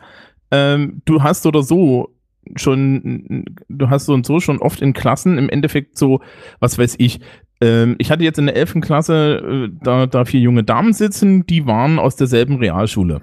ähm, 0.51 1.03
du 1.05 1.23
hast 1.23 1.47
oder 1.47 1.63
so 1.63 2.11
schon, 2.57 3.45
du 3.69 3.91
hast 3.91 4.07
so 4.07 4.15
und 4.15 4.27
so 4.27 4.41
schon 4.41 4.59
oft 4.59 4.83
in 4.83 4.93
Klassen 4.93 5.39
im 5.39 5.49
Endeffekt 5.49 5.97
so, 5.99 6.21
was 6.61 6.79
weiß 6.79 6.97
ich, 6.99 7.21
ähm, 7.61 7.97
ich 7.99 8.11
hatte 8.11 8.25
jetzt 8.25 8.39
in 8.39 8.47
der 8.47 8.57
11. 8.57 8.81
Klasse 8.81 9.69
äh, 9.71 9.79
da, 9.83 10.07
da 10.07 10.25
vier 10.25 10.41
junge 10.41 10.65
Damen 10.65 10.93
sitzen, 10.93 11.47
die 11.47 11.67
waren 11.67 11.99
aus 11.99 12.17
derselben 12.17 12.57
Realschule. 12.57 13.23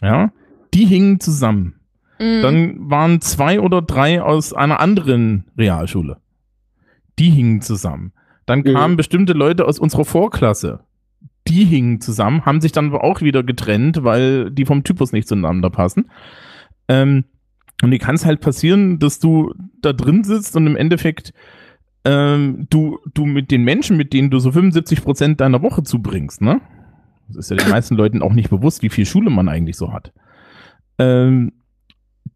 Ja, 0.00 0.32
die 0.74 0.86
hingen 0.86 1.20
zusammen. 1.20 1.74
Mhm. 2.18 2.42
Dann 2.42 2.90
waren 2.90 3.20
zwei 3.20 3.60
oder 3.60 3.82
drei 3.82 4.22
aus 4.22 4.52
einer 4.52 4.80
anderen 4.80 5.44
Realschule. 5.56 6.18
Die 7.18 7.30
hingen 7.30 7.60
zusammen. 7.60 8.12
Dann 8.46 8.60
Mhm. 8.60 8.72
kamen 8.72 8.96
bestimmte 8.96 9.32
Leute 9.32 9.66
aus 9.66 9.78
unserer 9.78 10.04
Vorklasse. 10.04 10.80
Die 11.48 11.64
hingen 11.64 12.00
zusammen, 12.00 12.44
haben 12.44 12.60
sich 12.60 12.72
dann 12.72 12.86
aber 12.88 13.02
auch 13.04 13.20
wieder 13.20 13.42
getrennt, 13.42 14.04
weil 14.04 14.50
die 14.50 14.64
vom 14.64 14.84
Typus 14.84 15.12
nicht 15.12 15.26
zueinander 15.28 15.70
passen. 15.70 16.10
Ähm, 16.88 17.24
und 17.82 17.90
die 17.90 17.98
kann 17.98 18.14
es 18.14 18.24
halt 18.24 18.40
passieren, 18.40 18.98
dass 19.00 19.18
du 19.18 19.52
da 19.80 19.92
drin 19.92 20.22
sitzt 20.24 20.56
und 20.56 20.66
im 20.66 20.76
Endeffekt 20.76 21.32
ähm, 22.04 22.66
du, 22.70 22.98
du 23.14 23.26
mit 23.26 23.50
den 23.50 23.62
Menschen, 23.64 23.96
mit 23.96 24.12
denen 24.12 24.30
du 24.30 24.38
so 24.40 24.50
75 24.52 25.02
Prozent 25.02 25.40
deiner 25.40 25.62
Woche 25.62 25.82
zubringst, 25.84 26.40
ne? 26.42 26.60
Das 27.28 27.36
ist 27.36 27.50
ja 27.50 27.56
den 27.56 27.70
meisten 27.70 27.94
Leuten 27.94 28.22
auch 28.22 28.32
nicht 28.32 28.50
bewusst, 28.50 28.82
wie 28.82 28.88
viel 28.88 29.06
Schule 29.06 29.30
man 29.30 29.48
eigentlich 29.48 29.76
so 29.76 29.92
hat. 29.92 30.12
Ähm, 30.98 31.52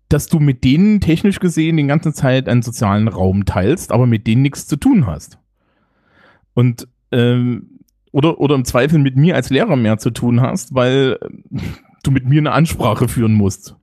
dass 0.08 0.28
du 0.28 0.38
mit 0.38 0.62
denen 0.62 1.00
technisch 1.00 1.40
gesehen 1.40 1.76
die 1.76 1.86
ganze 1.86 2.12
Zeit 2.12 2.48
einen 2.48 2.62
sozialen 2.62 3.08
Raum 3.08 3.44
teilst, 3.44 3.90
aber 3.90 4.06
mit 4.06 4.26
denen 4.28 4.42
nichts 4.42 4.66
zu 4.68 4.76
tun 4.76 5.06
hast. 5.06 5.38
Und 6.56 6.88
ähm, 7.12 7.80
oder, 8.12 8.40
oder 8.40 8.54
im 8.54 8.64
Zweifel 8.64 8.98
mit 8.98 9.14
mir 9.14 9.34
als 9.34 9.50
Lehrer 9.50 9.76
mehr 9.76 9.98
zu 9.98 10.10
tun 10.10 10.40
hast, 10.40 10.74
weil 10.74 11.18
äh, 11.20 11.58
du 12.02 12.10
mit 12.10 12.26
mir 12.26 12.38
eine 12.38 12.52
Ansprache 12.52 13.08
führen 13.08 13.34
musst. 13.34 13.76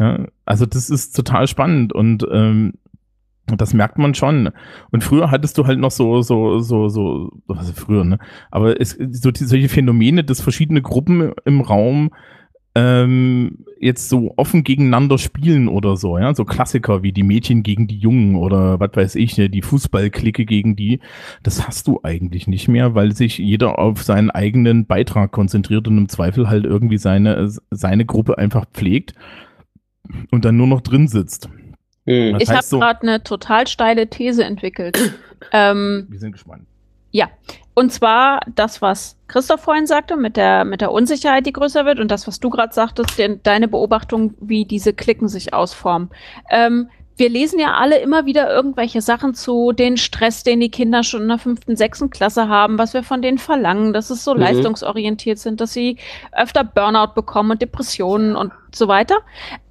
Ja, 0.00 0.26
also 0.44 0.66
das 0.66 0.90
ist 0.90 1.14
total 1.14 1.46
spannend 1.46 1.92
und 1.92 2.26
ähm, 2.32 2.72
das 3.46 3.72
merkt 3.72 3.98
man 3.98 4.14
schon. 4.14 4.50
Und 4.90 5.04
früher 5.04 5.30
hattest 5.30 5.58
du 5.58 5.66
halt 5.66 5.78
noch 5.78 5.92
so, 5.92 6.22
so, 6.22 6.58
so, 6.58 6.88
so, 6.88 7.30
was 7.46 7.70
früher, 7.70 8.04
ne? 8.04 8.18
Aber 8.50 8.80
es, 8.80 8.98
so 9.10 9.30
solche 9.32 9.68
Phänomene, 9.68 10.24
dass 10.24 10.40
verschiedene 10.40 10.82
Gruppen 10.82 11.32
im 11.44 11.60
Raum 11.60 12.10
ähm, 12.74 13.64
jetzt 13.80 14.10
so 14.10 14.34
offen 14.36 14.62
gegeneinander 14.62 15.16
spielen 15.16 15.66
oder 15.66 15.96
so, 15.96 16.18
ja, 16.18 16.34
so 16.34 16.44
Klassiker 16.44 17.02
wie 17.02 17.12
die 17.12 17.22
Mädchen 17.22 17.62
gegen 17.62 17.86
die 17.86 17.96
Jungen 17.98 18.36
oder 18.36 18.78
was 18.78 18.90
weiß 18.94 19.14
ich, 19.14 19.38
ne, 19.38 19.48
die 19.48 19.62
Fußballklicke 19.62 20.44
gegen 20.44 20.76
die, 20.76 21.00
das 21.42 21.66
hast 21.66 21.88
du 21.88 22.00
eigentlich 22.02 22.46
nicht 22.46 22.68
mehr, 22.68 22.94
weil 22.94 23.12
sich 23.16 23.38
jeder 23.38 23.78
auf 23.78 24.02
seinen 24.02 24.30
eigenen 24.30 24.86
Beitrag 24.86 25.32
konzentriert 25.32 25.88
und 25.88 25.96
im 25.96 26.08
Zweifel 26.08 26.48
halt 26.48 26.66
irgendwie 26.66 26.98
seine, 26.98 27.50
seine 27.70 28.04
Gruppe 28.04 28.36
einfach 28.36 28.66
pflegt 28.66 29.14
und 30.30 30.44
dann 30.44 30.58
nur 30.58 30.66
noch 30.66 30.82
drin 30.82 31.08
sitzt. 31.08 31.48
Mhm. 32.04 32.34
Das 32.34 32.42
ich 32.42 32.50
habe 32.50 32.62
so- 32.62 32.78
gerade 32.80 33.02
eine 33.02 33.22
total 33.22 33.66
steile 33.66 34.08
These 34.10 34.44
entwickelt. 34.44 35.14
ähm, 35.52 36.06
Wir 36.10 36.18
sind 36.18 36.32
gespannt. 36.32 36.66
Und 37.74 37.92
zwar 37.92 38.40
das, 38.54 38.82
was 38.82 39.16
Christoph 39.28 39.62
vorhin 39.62 39.86
sagte, 39.86 40.16
mit 40.16 40.36
der, 40.36 40.64
mit 40.64 40.80
der 40.80 40.92
Unsicherheit, 40.92 41.46
die 41.46 41.52
größer 41.52 41.86
wird, 41.86 42.00
und 42.00 42.10
das, 42.10 42.26
was 42.26 42.40
du 42.40 42.50
gerade 42.50 42.74
sagtest, 42.74 43.18
den, 43.18 43.42
deine 43.42 43.68
Beobachtung, 43.68 44.34
wie 44.40 44.64
diese 44.64 44.92
Klicken 44.92 45.28
sich 45.28 45.54
ausformen. 45.54 46.10
Ähm, 46.50 46.90
wir 47.20 47.28
lesen 47.28 47.60
ja 47.60 47.74
alle 47.74 47.98
immer 47.98 48.24
wieder 48.26 48.50
irgendwelche 48.50 49.00
Sachen 49.02 49.34
zu, 49.34 49.72
den 49.72 49.96
Stress, 49.96 50.42
den 50.42 50.58
die 50.58 50.70
Kinder 50.70 51.04
schon 51.04 51.22
in 51.22 51.28
der 51.28 51.38
fünften, 51.38 51.76
sechsten 51.76 52.10
Klasse 52.10 52.48
haben, 52.48 52.78
was 52.78 52.94
wir 52.94 53.02
von 53.02 53.22
denen 53.22 53.38
verlangen, 53.38 53.92
dass 53.92 54.10
es 54.10 54.24
so 54.24 54.34
Mhm. 54.34 54.40
leistungsorientiert 54.40 55.38
sind, 55.38 55.60
dass 55.60 55.72
sie 55.72 55.98
öfter 56.32 56.64
Burnout 56.64 57.12
bekommen 57.14 57.52
und 57.52 57.62
Depressionen 57.62 58.34
und 58.34 58.52
so 58.74 58.88
weiter. 58.88 59.18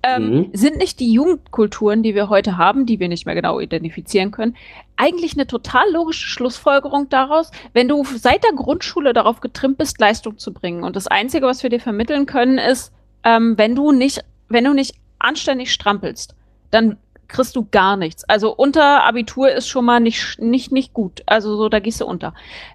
Ähm, 0.03 0.29
Mhm. 0.29 0.49
Sind 0.53 0.77
nicht 0.77 0.99
die 0.99 1.11
Jugendkulturen, 1.11 2.03
die 2.03 2.15
wir 2.15 2.29
heute 2.29 2.57
haben, 2.57 2.85
die 2.85 2.99
wir 2.99 3.09
nicht 3.09 3.25
mehr 3.25 3.35
genau 3.35 3.59
identifizieren 3.59 4.31
können, 4.31 4.55
eigentlich 4.95 5.33
eine 5.33 5.47
total 5.47 5.91
logische 5.91 6.27
Schlussfolgerung 6.27 7.09
daraus, 7.09 7.51
wenn 7.73 7.87
du 7.87 8.03
seit 8.03 8.43
der 8.43 8.53
Grundschule 8.53 9.11
darauf 9.13 9.41
getrimmt 9.41 9.77
bist, 9.77 9.99
Leistung 9.99 10.37
zu 10.37 10.53
bringen. 10.53 10.83
Und 10.83 10.95
das 10.95 11.07
Einzige, 11.07 11.47
was 11.47 11.63
wir 11.63 11.69
dir 11.69 11.79
vermitteln 11.79 12.25
können, 12.27 12.57
ist, 12.59 12.93
ähm, 13.23 13.57
wenn 13.57 13.73
du 13.75 13.91
nicht, 13.91 14.23
wenn 14.49 14.65
du 14.65 14.73
nicht 14.73 14.93
anständig 15.17 15.73
strampelst, 15.73 16.35
dann 16.71 16.97
kriegst 17.29 17.55
du 17.55 17.67
gar 17.71 17.95
nichts. 17.95 18.23
Also 18.25 18.53
unter 18.53 19.03
Abitur 19.05 19.51
ist 19.51 19.67
schon 19.69 19.85
mal 19.85 19.99
nicht, 19.99 20.39
nicht, 20.39 20.71
nicht 20.71 20.93
gut. 20.93 21.21
Also 21.25 21.55
so, 21.55 21.69
da 21.69 21.79
gehst 21.79 22.01
du 22.01 22.05
unter. 22.05 22.33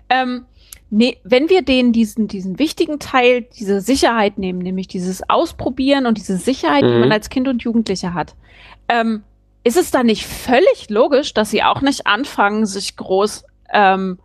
Ähm, 0.08 0.46
nee, 0.90 1.18
wenn 1.24 1.50
wir 1.50 1.62
denen 1.62 1.92
diesen, 1.92 2.28
diesen 2.28 2.58
wichtigen 2.58 2.98
Teil, 2.98 3.42
diese 3.42 3.80
Sicherheit 3.80 4.38
nehmen, 4.38 4.60
nämlich 4.60 4.88
dieses 4.88 5.28
Ausprobieren 5.28 6.06
und 6.06 6.16
diese 6.16 6.36
Sicherheit, 6.36 6.82
die 6.84 6.88
Mhm. 6.88 7.00
man 7.00 7.12
als 7.12 7.28
Kind 7.28 7.48
und 7.48 7.62
Jugendlicher 7.62 8.14
hat, 8.14 8.34
ähm, 8.88 9.22
ist 9.64 9.76
es 9.76 9.90
dann 9.90 10.06
nicht 10.06 10.26
völlig 10.26 10.88
logisch, 10.88 11.34
dass 11.34 11.50
sie 11.50 11.62
auch 11.62 11.80
nicht 11.80 12.06
anfangen, 12.06 12.66
sich 12.66 12.96
groß 12.96 13.44
ähm, 13.72 14.18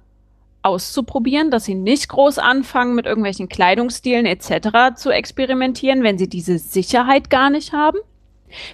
auszuprobieren, 0.61 1.51
dass 1.51 1.65
sie 1.65 1.75
nicht 1.75 2.09
groß 2.09 2.37
anfangen, 2.39 2.93
mit 2.93 3.05
irgendwelchen 3.05 3.47
Kleidungsstilen 3.47 4.25
etc. 4.25 4.95
zu 4.95 5.09
experimentieren, 5.09 6.03
wenn 6.03 6.17
sie 6.17 6.27
diese 6.27 6.59
Sicherheit 6.59 7.29
gar 7.29 7.49
nicht 7.49 7.71
haben? 7.71 7.97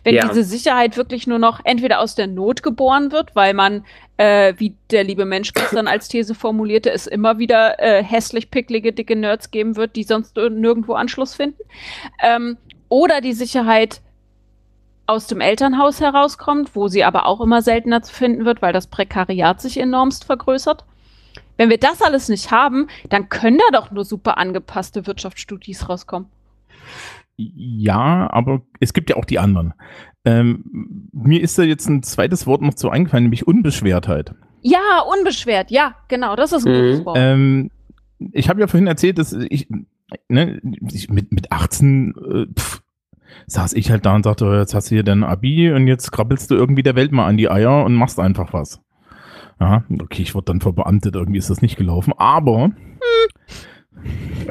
Wenn 0.03 0.15
Ja. 0.15 0.27
diese 0.27 0.43
Sicherheit 0.43 0.97
wirklich 0.97 1.27
nur 1.27 1.39
noch 1.39 1.59
entweder 1.63 1.99
aus 1.99 2.15
der 2.15 2.27
Not 2.27 2.63
geboren 2.63 3.11
wird, 3.11 3.35
weil 3.35 3.53
man, 3.53 3.85
äh, 4.17 4.53
wie 4.57 4.75
der 4.91 5.03
liebe 5.03 5.25
Mensch 5.25 5.53
gestern 5.53 5.87
als 5.87 6.07
These 6.07 6.35
formulierte, 6.35 6.91
es 6.91 7.07
immer 7.07 7.37
wieder 7.37 7.79
äh, 7.79 8.03
hässlich 8.03 8.51
picklige, 8.51 8.93
dicke 8.93 9.15
Nerds 9.15 9.51
geben 9.51 9.75
wird, 9.75 9.95
die 9.95 10.03
sonst 10.03 10.35
nirgendwo 10.37 10.93
Anschluss 10.93 11.35
finden, 11.35 11.61
ähm, 12.21 12.57
oder 12.89 13.21
die 13.21 13.33
Sicherheit 13.33 14.01
aus 15.07 15.27
dem 15.27 15.41
Elternhaus 15.41 16.01
herauskommt, 16.01 16.75
wo 16.75 16.87
sie 16.87 17.03
aber 17.03 17.25
auch 17.25 17.41
immer 17.41 17.61
seltener 17.61 18.01
zu 18.01 18.13
finden 18.13 18.45
wird, 18.45 18.61
weil 18.61 18.73
das 18.73 18.87
Prekariat 18.87 19.61
sich 19.61 19.77
enormst 19.79 20.25
vergrößert. 20.25 20.83
Wenn 21.57 21.69
wir 21.69 21.77
das 21.77 22.01
alles 22.01 22.27
nicht 22.27 22.51
haben, 22.51 22.87
dann 23.09 23.29
können 23.29 23.59
da 23.69 23.79
doch 23.79 23.91
nur 23.91 24.03
super 24.03 24.37
angepasste 24.37 25.05
Wirtschaftsstudis 25.07 25.87
rauskommen. 25.87 26.29
Ja, 27.37 28.29
aber 28.31 28.61
es 28.79 28.93
gibt 28.93 29.09
ja 29.09 29.17
auch 29.17 29.25
die 29.25 29.39
anderen. 29.39 29.73
Ähm, 30.23 31.09
mir 31.11 31.41
ist 31.41 31.57
da 31.59 31.63
jetzt 31.63 31.87
ein 31.87 32.01
zweites 32.03 32.47
Wort 32.47 32.61
noch 32.61 32.73
zu 32.75 32.89
eingefallen, 32.89 33.25
nämlich 33.25 33.45
Unbeschwertheit. 33.47 34.33
Ja, 34.61 35.01
unbeschwert, 35.15 35.69
ja, 35.69 35.95
genau, 36.07 36.35
das 36.35 36.51
ist 36.53 36.65
ein 36.65 36.71
Mhm. 36.73 36.91
gutes 36.91 37.05
Wort. 37.05 37.17
Ähm, 37.19 37.71
ich 38.31 38.49
habe 38.49 38.61
ja 38.61 38.67
vorhin 38.67 38.87
erzählt, 38.87 39.17
dass 39.19 39.33
ich, 39.33 39.67
ne, 40.29 40.59
ich 40.91 41.09
mit, 41.09 41.31
mit 41.31 41.51
18 41.51 42.13
äh, 42.15 42.45
pff, 42.59 42.81
saß 43.47 43.73
ich 43.73 43.91
halt 43.91 44.05
da 44.05 44.15
und 44.15 44.23
sagte, 44.23 44.45
jetzt 44.57 44.73
hast 44.73 44.89
du 44.89 44.95
hier 44.95 45.03
dein 45.03 45.23
Abi 45.23 45.71
und 45.71 45.87
jetzt 45.87 46.11
krabbelst 46.11 46.49
du 46.49 46.55
irgendwie 46.55 46.83
der 46.83 46.95
Welt 46.95 47.11
mal 47.11 47.27
an 47.27 47.37
die 47.37 47.49
Eier 47.51 47.83
und 47.83 47.93
machst 47.93 48.19
einfach 48.19 48.53
was. 48.53 48.81
Ja, 49.59 49.83
okay, 50.01 50.21
ich 50.23 50.33
wurde 50.33 50.45
dann 50.45 50.61
verbeamtet, 50.61 51.15
irgendwie 51.15 51.37
ist 51.39 51.49
das 51.49 51.61
nicht 51.61 51.77
gelaufen, 51.77 52.13
aber 52.17 52.71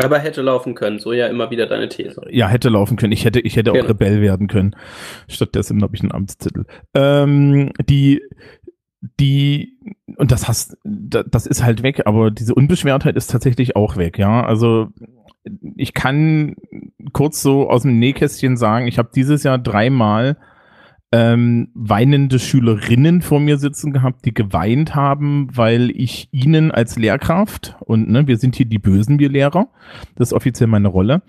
Aber 0.03 0.18
hätte 0.18 0.42
laufen 0.42 0.74
können, 0.74 0.99
so 0.99 1.12
ja 1.12 1.26
immer 1.28 1.51
wieder 1.51 1.66
deine 1.66 1.88
These. 1.88 2.20
ja, 2.30 2.49
hätte 2.49 2.68
laufen 2.68 2.97
können. 2.97 3.12
Ich 3.12 3.24
hätte, 3.24 3.40
ich 3.40 3.57
hätte 3.57 3.70
auch 3.70 3.74
Genau. 3.76 3.86
Rebell 3.88 4.20
werden 4.20 4.49
können. 4.49 4.74
Stattdessen 5.28 5.82
habe 5.82 5.95
ich 5.95 6.03
einen 6.03 6.12
Amtstitel. 6.12 6.64
Ähm, 6.95 7.70
die, 7.88 8.20
die, 9.20 9.78
und 10.16 10.32
das 10.32 10.49
hast, 10.49 10.76
da- 10.84 11.22
das 11.22 11.47
ist 11.47 11.62
halt 11.62 11.82
weg, 11.82 12.03
aber 12.07 12.30
diese 12.30 12.55
Unbeschwertheit 12.55 13.16
ist 13.16 13.30
tatsächlich 13.30 13.76
auch 13.76 13.97
weg, 13.97 14.18
ja. 14.18 14.45
Also 14.45 14.88
ich 15.76 15.92
kann 15.95 16.57
kurz 17.12 17.42
so 17.42 17.68
aus 17.68 17.82
dem 17.82 17.99
Nähkästchen 17.99 18.57
sagen, 18.57 18.86
ich 18.88 18.99
habe 18.99 19.11
dieses 19.14 19.42
Jahr 19.42 19.59
dreimal 19.59 20.38
ähm, 21.14 21.68
weinende 21.74 22.40
Schülerinnen 22.40 23.22
vor 23.22 23.38
mir 23.38 23.56
sitzen 23.58 23.92
gehabt, 23.92 24.24
die 24.24 24.34
geweint 24.34 24.96
haben, 24.96 25.46
weil 25.52 25.92
ich 25.92 26.28
ihnen 26.32 26.72
als 26.72 26.96
Lehrkraft, 26.96 27.76
und 27.78 28.10
ne, 28.10 28.26
wir 28.26 28.36
sind 28.36 28.56
hier 28.56 28.66
die 28.66 28.80
Bösen, 28.80 29.20
wir 29.20 29.28
Lehrer, 29.28 29.68
das 30.16 30.30
ist 30.30 30.32
offiziell 30.32 30.66
meine 30.66 30.88
Rolle, 30.88 31.22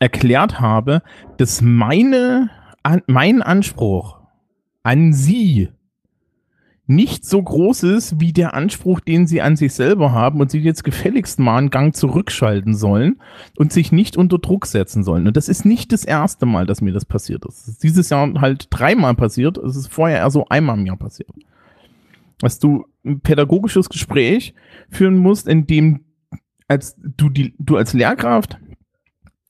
erklärt 0.00 0.58
habe, 0.58 1.02
dass 1.36 1.62
meine, 1.62 2.50
an, 2.82 3.02
mein 3.06 3.40
Anspruch 3.40 4.18
an 4.82 5.12
sie 5.12 5.68
nicht 6.88 7.26
so 7.26 7.42
groß 7.42 7.82
ist 7.82 8.18
wie 8.18 8.32
der 8.32 8.54
Anspruch, 8.54 9.00
den 9.00 9.26
sie 9.26 9.42
an 9.42 9.56
sich 9.56 9.74
selber 9.74 10.12
haben 10.12 10.40
und 10.40 10.50
sie 10.50 10.58
jetzt 10.58 10.84
gefälligst 10.84 11.38
mal 11.38 11.58
einen 11.58 11.68
Gang 11.70 11.94
zurückschalten 11.94 12.74
sollen 12.74 13.20
und 13.56 13.72
sich 13.72 13.92
nicht 13.92 14.16
unter 14.16 14.38
Druck 14.38 14.64
setzen 14.64 15.04
sollen. 15.04 15.26
Und 15.26 15.36
das 15.36 15.50
ist 15.50 15.66
nicht 15.66 15.92
das 15.92 16.04
erste 16.04 16.46
Mal, 16.46 16.64
dass 16.64 16.80
mir 16.80 16.92
das 16.92 17.04
passiert 17.04 17.44
ist. 17.44 17.60
Es 17.60 17.68
ist 17.68 17.82
dieses 17.82 18.08
Jahr 18.08 18.32
halt 18.40 18.68
dreimal 18.70 19.14
passiert. 19.14 19.58
Es 19.58 19.76
ist 19.76 19.88
vorher 19.88 20.18
eher 20.18 20.30
so 20.30 20.46
einmal 20.48 20.78
im 20.78 20.86
Jahr 20.86 20.96
passiert. 20.96 21.30
Dass 22.40 22.58
du 22.58 22.86
ein 23.04 23.20
pädagogisches 23.20 23.90
Gespräch 23.90 24.54
führen 24.88 25.18
musst, 25.18 25.46
in 25.46 25.66
dem 25.66 26.06
als 26.68 26.96
du 26.98 27.28
die, 27.28 27.54
du 27.58 27.76
als 27.76 27.92
Lehrkraft 27.92 28.58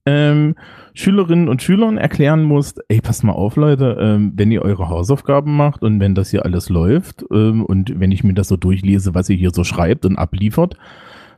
ähm, 0.07 0.57
Schülerinnen 0.99 1.49
und 1.49 1.63
Schülern 1.63 1.97
erklären 1.97 2.43
musst, 2.43 2.81
ey, 2.89 3.01
passt 3.01 3.23
mal 3.23 3.31
auf, 3.31 3.55
Leute, 3.55 3.97
ähm, 4.01 4.33
wenn 4.35 4.51
ihr 4.51 4.63
eure 4.63 4.89
Hausaufgaben 4.89 5.57
macht 5.57 5.85
und 5.85 6.01
wenn 6.01 6.17
das 6.17 6.31
hier 6.31 6.45
alles 6.45 6.71
läuft 6.71 7.25
ähm, 7.31 7.65
und 7.65 8.01
wenn 8.01 8.11
ich 8.11 8.25
mir 8.25 8.35
das 8.35 8.49
so 8.49 8.57
durchlese, 8.57 9.15
was 9.15 9.29
ihr 9.29 9.37
hier 9.37 9.53
so 9.53 9.63
schreibt 9.63 10.05
und 10.05 10.17
abliefert, 10.17 10.77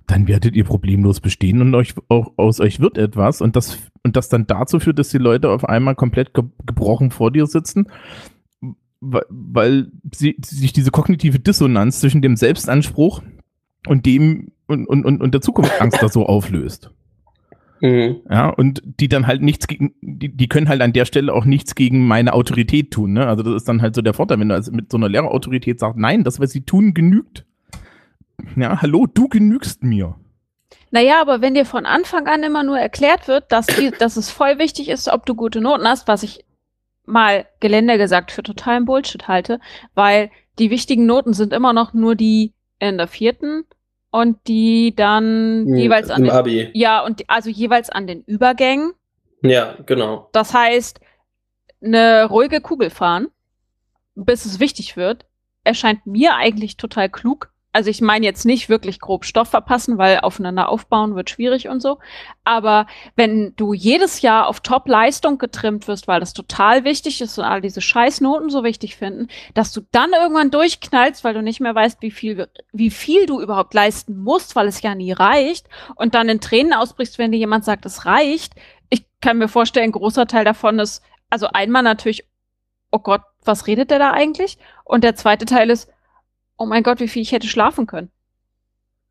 dann 0.07 0.27
werdet 0.29 0.57
ihr 0.57 0.65
problemlos 0.65 1.21
bestehen 1.21 1.61
und 1.61 1.75
euch 1.75 1.93
auch 2.09 2.33
aus 2.39 2.59
euch 2.59 2.81
wird 2.81 2.97
etwas 2.97 3.43
und 3.43 3.55
das 3.55 3.79
und 4.03 4.17
das 4.17 4.31
dann 4.31 4.47
dazu 4.47 4.81
führt, 4.81 4.99
dass 4.99 5.11
die 5.11 5.19
Leute 5.19 5.51
auf 5.51 5.69
einmal 5.69 5.95
komplett 5.95 6.33
ge 6.33 6.45
gebrochen 6.65 7.11
vor 7.11 7.31
dir 7.31 7.47
sitzen, 7.47 7.87
weil, 9.03 9.89
sie 10.15 10.37
sich 10.43 10.73
diese 10.73 10.91
kognitive 10.91 11.39
Dissonanz 11.39 12.01
zwischen 12.01 12.23
dem 12.23 12.37
Selbstanspruch 12.37 13.23
und 13.87 14.07
dem 14.07 14.53
und, 14.69 14.87
und, 14.87 15.21
und 15.21 15.35
der 15.35 15.43
Zukunftsangst 15.43 16.03
da 16.03 16.09
so 16.09 16.25
auflöst. 16.25 16.91
Mhm. 17.81 18.21
Ja, 18.29 18.49
und 18.51 18.83
die 18.85 19.09
dann 19.09 19.27
halt 19.27 19.43
nichts 19.43 19.67
gegen, 19.67 19.95
die, 20.03 20.35
die 20.35 20.49
können 20.49 20.69
halt 20.69 20.83
an 20.83 20.93
der 20.93 21.07
Stelle 21.07 21.33
auch 21.33 21.45
nichts 21.45 21.75
gegen 21.75 22.07
meine 22.07 22.35
Autorität 22.35 22.91
tun, 22.91 23.15
ne? 23.15 23.27
Also 23.27 23.43
das 23.43 23.55
ist 23.55 23.69
dann 23.69 23.81
halt 23.81 23.95
so 23.95 24.03
der 24.03 24.15
Vorteil, 24.15 24.39
wenn 24.39 24.51
du 24.51 24.55
also 24.55 24.71
mit 24.73 24.91
so 24.91 24.99
einer 24.99 25.09
Lehrerautorität 25.09 25.81
sagst, 25.81 25.99
nein, 25.99 26.25
das, 26.25 26.41
was 26.41 26.51
sie 26.51 26.63
tun, 26.63 26.93
genügt. 26.93 27.47
Ja, 28.57 28.81
hallo, 28.83 29.07
du 29.07 29.29
genügst 29.29 29.83
mir. 29.83 30.17
Naja, 30.91 31.21
aber 31.21 31.41
wenn 31.41 31.55
dir 31.55 31.65
von 31.65 31.87
Anfang 31.87 32.27
an 32.27 32.43
immer 32.43 32.65
nur 32.65 32.79
erklärt 32.79 33.29
wird, 33.29 33.51
dass, 33.53 33.67
die, 33.67 33.91
dass 33.99 34.17
es 34.17 34.31
voll 34.31 34.59
wichtig 34.59 34.89
ist, 34.89 35.09
ob 35.09 35.25
du 35.25 35.35
gute 35.35 35.61
Noten 35.61 35.87
hast, 35.87 36.09
was 36.09 36.23
ich 36.23 36.45
mal 37.07 37.47
gelender 37.61 37.99
gesagt 37.99 38.31
für 38.31 38.43
totalen 38.43 38.85
Bullshit 38.85 39.27
halte, 39.27 39.59
weil 39.95 40.31
die 40.59 40.71
wichtigen 40.71 41.07
Noten 41.07 41.33
sind 41.33 41.53
immer 41.53 41.73
noch 41.73 41.93
nur 41.93 42.15
die 42.15 42.53
in 42.79 42.99
der 42.99 43.09
vierten 43.09 43.65
und 44.11 44.39
die 44.47 44.95
dann 44.95 45.67
jeweils 45.77 46.11
an 46.11 46.25
den, 46.25 46.33
Abi. 46.33 46.71
ja 46.75 47.05
und 47.05 47.29
also 47.29 47.49
jeweils 47.49 47.91
an 47.91 48.07
den 48.07 48.23
Übergängen. 48.25 48.93
Ja, 49.43 49.77
genau. 49.87 50.29
Das 50.33 50.53
heißt, 50.53 51.01
eine 51.83 52.27
ruhige 52.27 52.61
Kugel 52.61 52.91
fahren, 52.91 53.29
bis 54.15 54.45
es 54.45 54.61
wichtig 54.61 54.97
wird, 54.97 55.27
erscheint 55.65 56.07
mir 56.07 56.35
eigentlich 56.35 56.77
total 56.77 57.09
klug. 57.09 57.50
Also 57.73 57.89
ich 57.89 58.01
meine 58.01 58.27
jetzt 58.27 58.45
nicht 58.45 58.69
wirklich 58.69 58.99
grob 58.99 59.25
Stoff 59.25 59.49
verpassen, 59.49 59.97
weil 59.97 60.21
aufeinander 60.21 60.69
aufbauen 60.69 61.15
wird 61.15 61.31
schwierig 61.31 61.69
und 61.69 61.81
so. 61.81 62.01
Aber 62.43 62.87
wenn 63.15 63.55
du 63.55 63.75
jedes 63.75 64.23
Jahr 64.23 64.49
auf 64.49 64.59
Top-Leistung 64.59 65.39
getrimmt 65.39 65.87
wirst, 65.87 66.09
weil 66.09 66.19
das 66.19 66.33
total 66.33 66.83
wichtig 66.83 67.21
ist 67.21 67.39
und 67.39 67.45
all 67.45 67.61
diese 67.61 67.81
Scheißnoten 67.81 68.51
so 68.51 68.65
wichtig 68.65 68.97
finden, 68.97 69.29
dass 69.55 69.73
du 69.73 69.83
dann 69.93 70.11
irgendwann 70.13 70.51
durchknallst, 70.51 71.23
weil 71.23 71.35
du 71.35 71.43
nicht 71.43 71.61
mehr 71.61 71.75
weißt, 71.75 72.03
wie 72.03 72.11
viel, 72.11 72.49
wie 72.73 72.91
viel 72.91 73.27
du 73.27 73.41
überhaupt 73.41 73.73
leisten 73.73 74.19
musst, 74.19 74.57
weil 74.57 74.67
es 74.67 74.83
ja 74.83 74.97
nie 74.97 75.13
reicht 75.13 75.69
und 75.95 76.17
dann 76.17 76.29
in 76.29 76.41
Tränen 76.41 76.73
ausbrichst, 76.73 77.19
wenn 77.19 77.31
dir 77.31 77.39
jemand 77.39 77.65
sagt, 77.65 77.87
es 77.87 78.05
reicht. 78.05 78.55
Ich 78.89 79.05
kann 79.21 79.39
mir 79.39 79.49
vorstellen, 79.49 79.91
ein 79.91 79.93
großer 79.93 80.27
Teil 80.27 80.45
davon 80.45 80.81
ist, 80.81 81.05
also 81.29 81.47
einmal 81.47 81.85
natürlich, 81.85 82.27
oh 82.91 82.99
Gott, 82.99 83.23
was 83.45 83.69
redet 83.69 83.93
der 83.93 84.01
da 84.01 84.11
eigentlich? 84.11 84.59
Und 84.85 85.05
der 85.05 85.15
zweite 85.15 85.45
Teil 85.45 85.71
ist, 85.71 85.89
oh 86.61 86.67
mein 86.67 86.83
Gott, 86.83 87.01
wie 87.01 87.09
viel 87.09 87.23
ich 87.23 87.33
hätte 87.33 87.49
schlafen 87.49 87.87
können. 87.87 88.11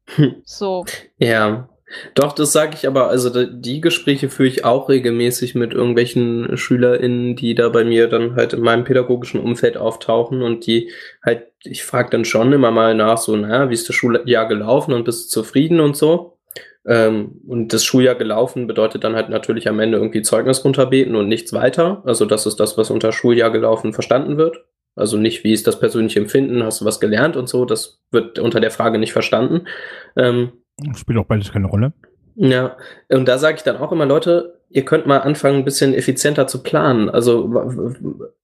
Hm. 0.05 0.35
So. 0.45 0.85
Ja. 1.17 1.67
Doch, 2.13 2.33
das 2.33 2.51
sage 2.51 2.75
ich 2.75 2.87
aber, 2.87 3.09
also 3.09 3.31
die 3.43 3.81
Gespräche 3.81 4.29
führe 4.29 4.47
ich 4.47 4.63
auch 4.63 4.89
regelmäßig 4.89 5.55
mit 5.55 5.73
irgendwelchen 5.73 6.55
SchülerInnen, 6.55 7.35
die 7.35 7.55
da 7.55 7.69
bei 7.69 7.83
mir 7.83 8.07
dann 8.07 8.35
halt 8.35 8.53
in 8.53 8.61
meinem 8.61 8.83
pädagogischen 8.83 9.39
Umfeld 9.39 9.75
auftauchen 9.75 10.43
und 10.43 10.67
die 10.67 10.91
halt, 11.25 11.47
ich 11.63 11.83
frage 11.83 12.11
dann 12.11 12.25
schon 12.25 12.53
immer 12.53 12.69
mal 12.69 12.93
nach, 12.93 13.17
so, 13.17 13.35
na, 13.35 13.71
wie 13.71 13.73
ist 13.73 13.89
das 13.89 13.95
Schuljahr 13.95 14.47
gelaufen 14.47 14.93
und 14.93 15.03
bist 15.03 15.35
du 15.35 15.41
zufrieden 15.41 15.79
und 15.79 15.97
so. 15.97 16.37
Ähm, 16.85 17.41
und 17.47 17.73
das 17.73 17.83
Schuljahr 17.83 18.13
gelaufen 18.13 18.67
bedeutet 18.67 19.03
dann 19.03 19.15
halt 19.15 19.29
natürlich 19.29 19.67
am 19.67 19.79
Ende 19.79 19.97
irgendwie 19.97 20.21
Zeugnis 20.21 20.63
runterbeten 20.63 21.15
und 21.15 21.27
nichts 21.27 21.53
weiter. 21.53 22.03
Also 22.05 22.25
das 22.25 22.45
ist 22.45 22.59
das, 22.59 22.77
was 22.77 22.91
unter 22.91 23.11
Schuljahr 23.11 23.49
gelaufen 23.49 23.93
verstanden 23.93 24.37
wird. 24.37 24.63
Also 24.99 25.17
nicht, 25.17 25.43
wie 25.43 25.53
ist 25.53 25.67
das 25.67 25.79
persönliche 25.79 26.19
Empfinden, 26.19 26.63
hast 26.63 26.81
du 26.81 26.85
was 26.85 26.99
gelernt 26.99 27.35
und 27.37 27.47
so, 27.49 27.65
das 27.65 27.99
wird 28.11 28.39
unter 28.39 28.59
der 28.59 28.71
Frage 28.71 28.97
nicht 28.99 29.13
verstanden. 29.13 29.67
Ähm, 30.15 30.51
Spielt 30.95 31.17
auch 31.19 31.25
beides 31.25 31.51
keine 31.51 31.67
Rolle. 31.67 31.93
ja, 32.35 32.77
und 33.09 33.27
da 33.27 33.37
sage 33.37 33.57
ich 33.57 33.63
dann 33.63 33.77
auch 33.77 33.91
immer, 33.91 34.05
Leute, 34.05 34.59
ihr 34.69 34.85
könnt 34.85 35.05
mal 35.07 35.17
anfangen, 35.17 35.57
ein 35.57 35.65
bisschen 35.65 35.93
effizienter 35.93 36.47
zu 36.47 36.61
planen. 36.63 37.09
Also 37.09 37.51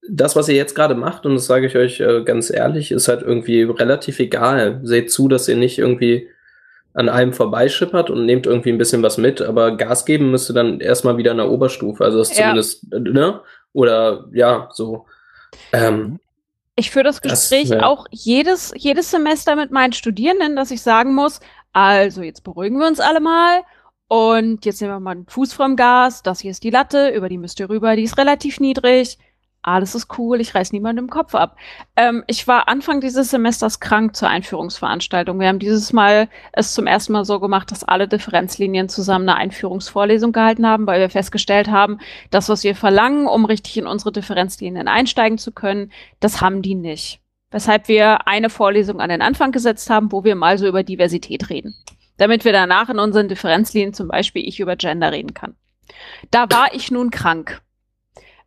das, 0.09 0.35
was 0.35 0.49
ihr 0.49 0.55
jetzt 0.55 0.75
gerade 0.75 0.95
macht, 0.95 1.25
und 1.25 1.35
das 1.35 1.45
sage 1.45 1.67
ich 1.67 1.75
euch 1.75 1.99
äh, 1.99 2.23
ganz 2.23 2.49
ehrlich, 2.49 2.91
ist 2.91 3.07
halt 3.07 3.21
irgendwie 3.21 3.61
relativ 3.63 4.19
egal. 4.19 4.79
Seht 4.83 5.11
zu, 5.11 5.27
dass 5.27 5.47
ihr 5.47 5.55
nicht 5.55 5.77
irgendwie 5.79 6.27
an 6.93 7.09
einem 7.09 7.33
vorbeischippert 7.33 8.09
und 8.09 8.25
nehmt 8.25 8.47
irgendwie 8.47 8.71
ein 8.71 8.77
bisschen 8.77 9.03
was 9.03 9.17
mit, 9.17 9.41
aber 9.41 9.75
Gas 9.77 10.05
geben 10.05 10.31
müsste 10.31 10.53
dann 10.53 10.79
erstmal 10.79 11.17
wieder 11.17 11.31
in 11.31 11.37
der 11.37 11.49
Oberstufe. 11.51 12.03
Also 12.03 12.17
das 12.19 12.29
Ja. 12.37 12.43
zumindest, 12.43 12.91
ne? 12.91 13.41
Oder 13.73 14.25
ja, 14.33 14.69
so. 14.73 15.05
Ähm, 15.73 16.19
Ich 16.75 16.91
führe 16.91 17.05
das 17.05 17.21
Das, 17.21 17.49
Gespräch 17.49 17.69
ja. 17.69 17.83
auch 17.83 18.05
jedes, 18.11 18.73
jedes 18.75 19.09
Semester 19.11 19.55
mit 19.55 19.71
meinen 19.71 19.93
Studierenden, 19.93 20.55
dass 20.55 20.71
ich 20.71 20.81
sagen 20.81 21.15
muss, 21.15 21.39
also 21.71 22.21
jetzt 22.21 22.43
beruhigen 22.43 22.79
wir 22.79 22.87
uns 22.87 22.99
alle 22.99 23.21
mal 23.21 23.63
und 24.07 24.65
jetzt 24.65 24.81
nehmen 24.81 24.93
wir 24.93 24.99
mal 24.99 25.11
einen 25.11 25.27
Fuß 25.27 25.53
vom 25.53 25.75
Gas, 25.77 26.21
das 26.21 26.41
hier 26.41 26.51
ist 26.51 26.63
die 26.63 26.69
Latte, 26.69 27.09
über 27.09 27.29
die 27.29 27.37
müsst 27.37 27.59
ihr 27.59 27.69
rüber, 27.69 27.95
die 27.95 28.03
ist 28.03 28.17
relativ 28.17 28.59
niedrig, 28.59 29.17
alles 29.65 29.95
ist 29.95 30.17
cool, 30.17 30.39
ich 30.39 30.53
reiß 30.53 30.71
niemandem 30.71 31.05
den 31.05 31.11
Kopf 31.11 31.33
ab. 31.33 31.57
Ähm, 31.95 32.23
ich 32.27 32.47
war 32.47 32.67
Anfang 32.67 33.01
dieses 33.01 33.31
Semesters 33.31 33.79
krank 33.79 34.15
zur 34.15 34.29
Einführungsveranstaltung. 34.29 35.39
Wir 35.39 35.47
haben 35.47 35.59
dieses 35.59 35.91
Mal 35.91 36.29
es 36.53 36.73
zum 36.73 36.87
ersten 36.87 37.13
Mal 37.13 37.25
so 37.25 37.39
gemacht, 37.39 37.71
dass 37.71 37.83
alle 37.83 38.07
Differenzlinien 38.07 38.89
zusammen 38.89 39.27
eine 39.27 39.39
Einführungsvorlesung 39.39 40.31
gehalten 40.31 40.67
haben, 40.67 40.85
weil 40.85 40.99
wir 40.99 41.09
festgestellt 41.09 41.69
haben, 41.69 41.99
das, 42.29 42.47
was 42.47 42.63
wir 42.63 42.75
verlangen, 42.75 43.27
um 43.27 43.45
richtig 43.45 43.77
in 43.77 43.87
unsere 43.87 44.11
Differenzlinien 44.11 44.87
einsteigen 44.87 45.37
zu 45.37 45.51
können, 45.51 45.91
das 46.19 46.41
haben 46.41 46.61
die 46.61 46.75
nicht. 46.75 47.21
Weshalb 47.51 47.87
wir 47.87 48.27
eine 48.27 48.49
Vorlesung 48.49 48.99
an 48.99 49.09
den 49.09 49.21
Anfang 49.21 49.51
gesetzt 49.51 49.89
haben, 49.89 50.11
wo 50.11 50.23
wir 50.23 50.35
mal 50.35 50.57
so 50.57 50.67
über 50.67 50.83
Diversität 50.83 51.49
reden. 51.49 51.73
Damit 52.17 52.45
wir 52.45 52.53
danach 52.53 52.89
in 52.89 52.99
unseren 52.99 53.27
Differenzlinien 53.27 53.93
zum 53.93 54.09
Beispiel 54.09 54.47
ich 54.47 54.59
über 54.59 54.75
Gender 54.75 55.11
reden 55.11 55.33
kann. 55.33 55.55
Da 56.31 56.49
war 56.49 56.73
ich 56.73 56.91
nun 56.91 57.11
krank. 57.11 57.61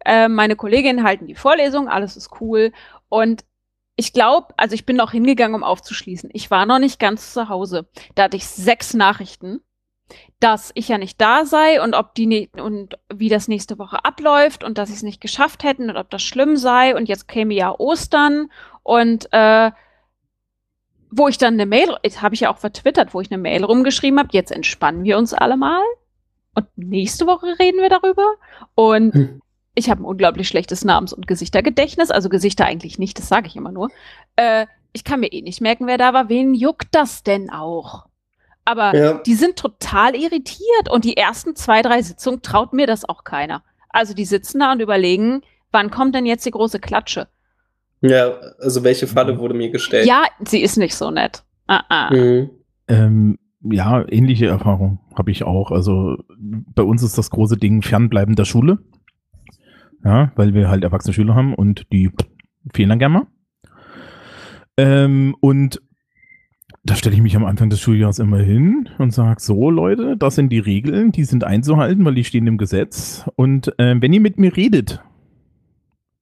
Äh, 0.08 0.28
meine 0.30 0.56
Kolleginnen 0.56 1.04
halten 1.04 1.26
die 1.26 1.34
Vorlesung, 1.34 1.86
alles 1.86 2.16
ist 2.16 2.30
cool. 2.40 2.72
Und 3.10 3.44
ich 3.94 4.14
glaube, 4.14 4.54
also 4.56 4.74
ich 4.74 4.86
bin 4.86 4.96
noch 4.96 5.12
hingegangen, 5.12 5.54
um 5.54 5.62
aufzuschließen. 5.62 6.30
Ich 6.32 6.50
war 6.50 6.64
noch 6.64 6.78
nicht 6.78 6.98
ganz 6.98 7.34
zu 7.34 7.50
Hause. 7.50 7.86
Da 8.14 8.22
hatte 8.24 8.38
ich 8.38 8.46
sechs 8.46 8.94
Nachrichten, 8.94 9.60
dass 10.40 10.70
ich 10.74 10.88
ja 10.88 10.96
nicht 10.96 11.20
da 11.20 11.44
sei 11.44 11.82
und 11.82 11.94
ob 11.94 12.14
die 12.14 12.26
ne 12.26 12.48
und 12.56 12.98
wie 13.12 13.28
das 13.28 13.48
nächste 13.48 13.78
Woche 13.78 14.02
abläuft 14.02 14.64
und 14.64 14.78
dass 14.78 14.88
sie 14.88 14.94
es 14.94 15.02
nicht 15.02 15.20
geschafft 15.20 15.62
hätten 15.62 15.90
und 15.90 15.98
ob 15.98 16.08
das 16.08 16.22
schlimm 16.22 16.56
sei 16.56 16.96
und 16.96 17.06
jetzt 17.06 17.28
käme 17.28 17.52
ja 17.52 17.78
Ostern 17.78 18.50
und 18.82 19.30
äh, 19.32 19.72
wo 21.10 21.28
ich 21.28 21.36
dann 21.36 21.54
eine 21.54 21.66
Mail, 21.66 21.96
habe 22.22 22.34
ich 22.34 22.40
ja 22.40 22.50
auch 22.50 22.58
vertwittert, 22.58 23.12
wo 23.12 23.20
ich 23.20 23.30
eine 23.30 23.42
Mail 23.42 23.62
rumgeschrieben 23.64 24.18
habe, 24.18 24.30
jetzt 24.32 24.52
entspannen 24.52 25.04
wir 25.04 25.18
uns 25.18 25.34
alle 25.34 25.58
mal 25.58 25.82
und 26.54 26.66
nächste 26.76 27.26
Woche 27.26 27.58
reden 27.58 27.82
wir 27.82 27.90
darüber. 27.90 28.34
Und 28.74 29.14
hm. 29.14 29.42
Ich 29.78 29.88
habe 29.90 30.02
ein 30.02 30.06
unglaublich 30.06 30.48
schlechtes 30.48 30.84
Namens- 30.84 31.12
und 31.12 31.26
Gesichtergedächtnis, 31.26 32.10
also 32.10 32.28
Gesichter 32.28 32.66
eigentlich 32.66 32.98
nicht, 32.98 33.18
das 33.18 33.28
sage 33.28 33.46
ich 33.46 33.56
immer 33.56 33.72
nur. 33.72 33.90
Äh, 34.36 34.66
ich 34.92 35.04
kann 35.04 35.20
mir 35.20 35.32
eh 35.32 35.42
nicht 35.42 35.60
merken, 35.60 35.86
wer 35.86 35.98
da 35.98 36.12
war. 36.12 36.28
Wen 36.28 36.54
juckt 36.54 36.88
das 36.92 37.22
denn 37.22 37.50
auch? 37.50 38.06
Aber 38.64 38.94
ja. 38.94 39.14
die 39.14 39.34
sind 39.34 39.56
total 39.56 40.14
irritiert 40.14 40.90
und 40.90 41.04
die 41.04 41.16
ersten 41.16 41.56
zwei, 41.56 41.80
drei 41.82 42.02
Sitzungen 42.02 42.42
traut 42.42 42.72
mir 42.72 42.86
das 42.86 43.08
auch 43.08 43.24
keiner. 43.24 43.62
Also 43.88 44.12
die 44.12 44.24
sitzen 44.24 44.60
da 44.60 44.72
und 44.72 44.80
überlegen, 44.80 45.42
wann 45.70 45.90
kommt 45.90 46.14
denn 46.14 46.26
jetzt 46.26 46.44
die 46.44 46.50
große 46.50 46.78
Klatsche? 46.78 47.28
Ja, 48.00 48.38
also 48.60 48.84
welche 48.84 49.06
Falle 49.06 49.38
wurde 49.38 49.54
mir 49.54 49.70
gestellt? 49.70 50.06
Ja, 50.06 50.24
sie 50.44 50.60
ist 50.60 50.76
nicht 50.76 50.94
so 50.94 51.10
nett. 51.10 51.44
Uh 51.70 51.80
-uh. 51.90 52.14
Mhm. 52.14 52.50
Ähm, 52.88 53.38
ja, 53.62 54.04
ähnliche 54.08 54.46
Erfahrung 54.46 55.00
habe 55.16 55.30
ich 55.30 55.44
auch. 55.44 55.70
Also 55.70 56.16
bei 56.38 56.82
uns 56.82 57.02
ist 57.02 57.18
das 57.18 57.30
große 57.30 57.56
Ding 57.56 57.82
Fernbleiben 57.82 58.36
der 58.36 58.44
Schule. 58.44 58.78
Ja, 60.08 60.32
weil 60.36 60.54
wir 60.54 60.70
halt 60.70 60.84
erwachsene 60.84 61.12
Schüler 61.12 61.34
haben 61.34 61.54
und 61.54 61.92
die 61.92 62.10
fehlen 62.72 62.88
dann 62.88 62.98
gerne 62.98 63.14
mal. 63.18 63.26
Ähm, 64.78 65.36
und 65.40 65.82
da 66.82 66.94
stelle 66.94 67.14
ich 67.14 67.20
mich 67.20 67.36
am 67.36 67.44
Anfang 67.44 67.68
des 67.68 67.78
Schuljahres 67.78 68.18
immer 68.18 68.38
hin 68.38 68.88
und 68.96 69.12
sage, 69.12 69.38
so 69.38 69.70
Leute, 69.70 70.16
das 70.16 70.34
sind 70.34 70.48
die 70.48 70.60
Regeln, 70.60 71.12
die 71.12 71.24
sind 71.24 71.44
einzuhalten, 71.44 72.06
weil 72.06 72.14
die 72.14 72.24
stehen 72.24 72.46
im 72.46 72.56
Gesetz. 72.56 73.28
Und 73.36 73.78
äh, 73.78 73.96
wenn 74.00 74.14
ihr 74.14 74.22
mit 74.22 74.38
mir 74.38 74.56
redet, 74.56 75.02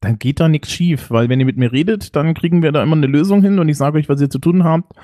dann 0.00 0.18
geht 0.18 0.40
da 0.40 0.48
nichts 0.48 0.72
schief, 0.72 1.12
weil 1.12 1.28
wenn 1.28 1.38
ihr 1.38 1.46
mit 1.46 1.56
mir 1.56 1.70
redet, 1.70 2.16
dann 2.16 2.34
kriegen 2.34 2.64
wir 2.64 2.72
da 2.72 2.82
immer 2.82 2.96
eine 2.96 3.06
Lösung 3.06 3.40
hin 3.40 3.60
und 3.60 3.68
ich 3.68 3.76
sage 3.76 3.98
euch, 3.98 4.08
was 4.08 4.20
ihr 4.20 4.30
zu 4.30 4.40
tun 4.40 4.64
habt. 4.64 4.94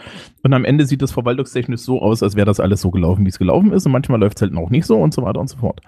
Und 0.43 0.55
am 0.55 0.65
Ende 0.65 0.87
sieht 0.87 1.03
das 1.03 1.13
verwaltungstechnisch 1.13 1.83
so 1.83 2.03
aus, 2.03 2.25
als 2.25 2.35
wäre 2.35 2.47
das 2.47 2.59
alles 2.59 2.81
so 2.81 2.91
gelaufen, 2.91 3.25
wie 3.25 3.31
es 3.31 3.39
gelaufen 3.39 3.73
ist. 3.73 3.87
Und 3.87 3.93
manchmal 3.93 4.19
läuft 4.19 4.39
es 4.39 4.43
halt 4.43 4.57
auch 4.57 4.71
nicht 4.71 4.87
so 4.87 5.01
und 5.01 5.15
so 5.15 5.23
weiter 5.23 5.39
und 5.39 5.49
so 5.49 5.59
fort. 5.59 5.81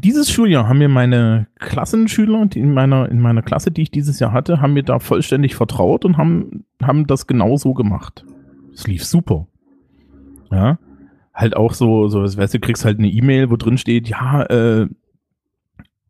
Dieses 0.00 0.30
Schuljahr 0.30 0.68
haben 0.68 0.78
mir 0.78 0.88
meine 0.88 1.46
Klassenschüler, 1.58 2.46
die 2.46 2.60
in 2.60 2.72
meiner, 2.72 3.08
in 3.10 3.20
meiner 3.20 3.42
Klasse, 3.42 3.70
die 3.70 3.82
ich 3.82 3.90
dieses 3.90 4.20
Jahr 4.20 4.32
hatte, 4.32 4.60
haben 4.60 4.72
mir 4.72 4.82
da 4.82 4.98
vollständig 4.98 5.54
vertraut 5.54 6.04
und 6.04 6.16
haben, 6.16 6.64
haben 6.82 7.06
das 7.06 7.26
genau 7.26 7.56
so 7.56 7.74
gemacht. 7.74 8.24
Es 8.72 8.86
lief 8.86 9.04
super. 9.04 9.46
Ja. 10.50 10.78
Halt 11.34 11.56
auch 11.56 11.74
so, 11.74 12.08
so, 12.08 12.22
weißt 12.22 12.54
du, 12.54 12.60
kriegst 12.60 12.84
halt 12.84 12.98
eine 12.98 13.08
E-Mail, 13.08 13.50
wo 13.50 13.56
drin 13.56 13.78
steht, 13.78 14.08
ja, 14.08 14.42
äh, 14.44 14.86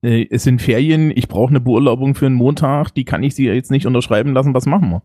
äh, 0.02 0.26
es 0.30 0.44
sind 0.44 0.62
Ferien, 0.62 1.12
ich 1.14 1.28
brauche 1.28 1.50
eine 1.50 1.60
Beurlaubung 1.60 2.14
für 2.14 2.26
einen 2.26 2.34
Montag, 2.34 2.90
die 2.94 3.04
kann 3.04 3.22
ich 3.22 3.34
sie 3.34 3.46
jetzt 3.46 3.70
nicht 3.70 3.86
unterschreiben 3.86 4.32
lassen, 4.32 4.54
was 4.54 4.66
machen 4.66 4.90
wir? 4.90 5.02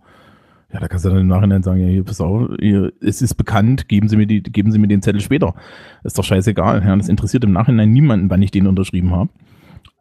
Ja, 0.71 0.81
da 0.81 0.87
kannst 0.87 1.05
du 1.05 1.09
dann 1.09 1.19
im 1.19 1.27
Nachhinein 1.27 1.63
sagen, 1.63 1.79
ja, 1.79 1.87
hier, 1.87 2.03
pass 2.03 2.19
auf, 2.19 2.49
hier, 2.59 2.91
es 2.99 3.21
ist 3.21 3.35
bekannt, 3.35 3.87
geben 3.87 4.09
Sie 4.09 4.17
mir 4.17 4.27
die, 4.27 4.43
geben 4.43 4.71
Sie 4.71 4.79
mir 4.79 4.87
den 4.87 5.01
Zettel 5.01 5.21
später. 5.21 5.55
Ist 6.03 6.17
doch 6.17 6.25
scheißegal, 6.25 6.83
ja, 6.83 6.95
das 6.95 7.07
interessiert 7.07 7.45
im 7.45 7.53
Nachhinein 7.53 7.91
niemanden, 7.91 8.29
wann 8.29 8.41
ich 8.41 8.51
den 8.51 8.67
unterschrieben 8.67 9.11
habe. 9.11 9.29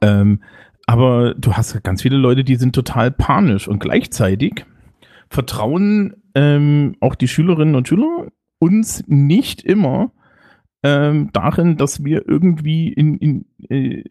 Ähm, 0.01 0.41
aber 0.87 1.35
du 1.35 1.53
hast 1.53 1.83
ganz 1.85 2.03
viele 2.03 2.17
Leute, 2.17 2.45
die 2.45 2.57
sind 2.57 2.75
total 2.75 3.11
panisch 3.11 3.69
und 3.69 3.79
gleichzeitig 3.79 4.65
vertrauen 5.29 6.15
ähm, 6.35 6.97
auch 7.01 7.15
die 7.15 7.29
Schülerinnen 7.29 7.75
und 7.75 7.89
Schüler 7.89 8.29
uns 8.59 9.05
nicht 9.07 9.63
immer 9.63 10.13
ähm, 10.83 11.31
darin, 11.33 11.77
dass 11.77 12.05
wir 12.05 12.29
irgendwie 12.29 12.93
in, 12.93 13.17
in 13.17 13.45
äh, 13.69 14.05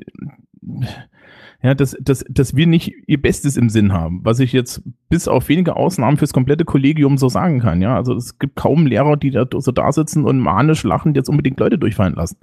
ja, 1.66 1.74
dass, 1.74 1.98
dass, 2.00 2.24
dass 2.30 2.56
wir 2.56 2.68
nicht 2.68 2.94
ihr 3.08 3.20
Bestes 3.20 3.58
im 3.58 3.70
Sinn 3.70 3.92
haben, 3.92 4.20
was 4.24 4.40
ich 4.40 4.54
jetzt 4.54 4.84
bis 5.10 5.28
auf 5.28 5.50
wenige 5.50 5.76
Ausnahmen 5.76 6.18
fürs 6.18 6.32
komplette 6.32 6.64
Kollegium 6.64 7.18
so 7.18 7.28
sagen 7.28 7.60
kann. 7.60 7.82
Ja, 7.82 7.96
also 7.96 8.14
es 8.14 8.38
gibt 8.38 8.56
kaum 8.56 8.86
Lehrer, 8.86 9.18
die 9.18 9.32
da 9.32 9.48
so 9.52 9.72
da 9.72 9.92
sitzen 9.92 10.26
und 10.26 10.38
manisch 10.38 10.84
lachend 10.84 11.18
jetzt 11.18 11.28
unbedingt 11.28 11.60
Leute 11.60 11.80
durchfallen 11.80 12.14
lassen. 12.14 12.38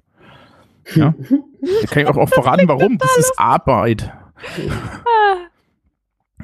Ja, 0.97 1.15
da 1.21 1.87
kann 1.89 2.03
ich 2.03 2.09
auch, 2.09 2.17
auch 2.17 2.31
verraten, 2.31 2.67
warum. 2.67 2.99
Das 2.99 3.17
ist 3.17 3.39
Arbeit. 3.39 4.13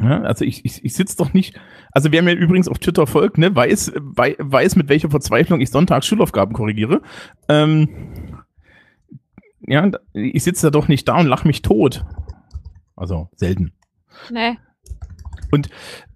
Ja, 0.01 0.21
also 0.21 0.45
ich, 0.45 0.65
ich, 0.65 0.85
ich 0.85 0.95
sitze 0.95 1.17
doch 1.17 1.35
nicht, 1.35 1.61
also 1.91 2.13
wer 2.13 2.23
mir 2.23 2.35
übrigens 2.35 2.69
auf 2.69 2.79
Twitter 2.79 3.09
folgt, 3.09 3.39
ne, 3.39 3.57
weiß, 3.57 3.95
weiß, 3.97 4.77
mit 4.77 4.89
welcher 4.89 5.11
Verzweiflung 5.11 5.61
ich 5.61 5.71
Sonntag 5.71 6.05
Schulaufgaben 6.05 6.55
korrigiere. 6.55 7.03
Ähm, 7.49 7.89
ja, 9.67 9.91
ich 10.13 10.45
sitze 10.45 10.69
da 10.69 10.71
doch 10.71 10.87
nicht 10.87 11.09
da 11.09 11.19
und 11.19 11.27
lach 11.27 11.43
mich 11.45 11.63
tot. 11.63 12.05
Also 12.99 13.29
selten. 13.35 13.73
Nee. 14.31 14.59
Und 15.51 15.69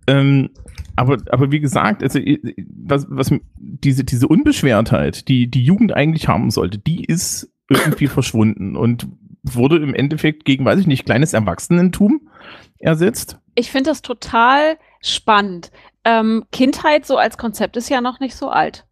ähm, 0.07 0.51
aber, 0.97 1.19
aber 1.31 1.51
wie 1.51 1.61
gesagt, 1.61 2.03
also 2.03 2.19
was, 2.85 3.07
was 3.09 3.33
diese, 3.57 4.05
diese 4.05 4.29
Unbeschwertheit, 4.29 5.29
die 5.29 5.51
die 5.51 5.65
Jugend 5.65 5.95
eigentlich 5.95 6.29
haben 6.29 6.51
sollte, 6.51 6.79
die 6.79 7.05
ist 7.05 7.51
irgendwie 7.69 8.07
verschwunden 8.09 8.77
und 8.77 9.07
wurde 9.43 9.77
im 9.77 9.95
Endeffekt 9.95 10.45
gegen, 10.45 10.65
weiß 10.65 10.79
ich 10.81 10.87
nicht, 10.87 11.05
kleines 11.05 11.33
Erwachsenentum 11.33 12.29
ersetzt. 12.79 13.39
Ich 13.55 13.71
finde 13.71 13.91
das 13.91 14.03
total 14.03 14.77
spannend. 15.01 15.71
Ähm, 16.05 16.45
Kindheit 16.53 17.07
so 17.07 17.17
als 17.17 17.39
Konzept 17.39 17.77
ist 17.77 17.89
ja 17.89 18.01
noch 18.01 18.21
nicht 18.21 18.35
so 18.35 18.49
alt. 18.49 18.87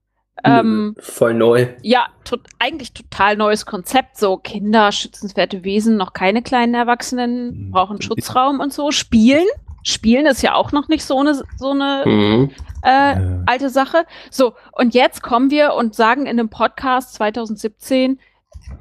Ähm, 0.44 0.94
Voll 0.98 1.34
neu. 1.34 1.68
Ja, 1.82 2.08
to 2.24 2.38
eigentlich 2.58 2.92
total 2.92 3.36
neues 3.36 3.66
Konzept. 3.66 4.18
So 4.18 4.36
Kinder, 4.36 4.92
schützenswerte 4.92 5.64
Wesen, 5.64 5.96
noch 5.96 6.12
keine 6.12 6.42
kleinen 6.42 6.74
Erwachsenen, 6.74 7.66
mhm. 7.66 7.70
brauchen 7.70 8.00
Schutzraum 8.00 8.60
und 8.60 8.72
so. 8.72 8.90
Spielen. 8.90 9.46
Spielen 9.82 10.26
ist 10.26 10.42
ja 10.42 10.54
auch 10.54 10.72
noch 10.72 10.88
nicht 10.88 11.04
so 11.04 11.18
eine, 11.18 11.42
so 11.56 11.70
eine 11.70 12.04
mhm. 12.06 12.50
äh, 12.82 12.88
ja. 12.88 13.42
alte 13.46 13.70
Sache. 13.70 14.04
So, 14.30 14.54
und 14.72 14.94
jetzt 14.94 15.22
kommen 15.22 15.50
wir 15.50 15.74
und 15.74 15.94
sagen 15.94 16.22
in 16.22 16.38
einem 16.38 16.50
Podcast 16.50 17.14
2017 17.14 18.18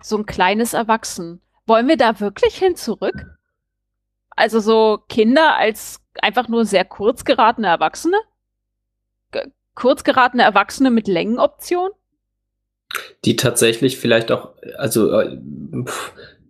so 0.01 0.17
ein 0.17 0.25
kleines 0.25 0.73
Erwachsen. 0.73 1.41
Wollen 1.65 1.87
wir 1.87 1.97
da 1.97 2.19
wirklich 2.19 2.55
hin 2.55 2.75
zurück? 2.75 3.25
Also 4.35 4.59
so 4.59 4.99
Kinder 5.09 5.55
als 5.57 6.01
einfach 6.21 6.47
nur 6.47 6.65
sehr 6.65 6.85
kurz 6.85 7.25
geratene 7.25 7.67
Erwachsene? 7.67 8.17
Kurz 9.79 10.03
geratene 10.03 10.43
Erwachsene 10.43 10.91
mit 10.91 11.07
Längenoption? 11.07 11.89
Die 13.25 13.35
tatsächlich 13.35 13.97
vielleicht 13.97 14.31
auch, 14.31 14.49
also 14.77 15.11
äh, 15.19 15.37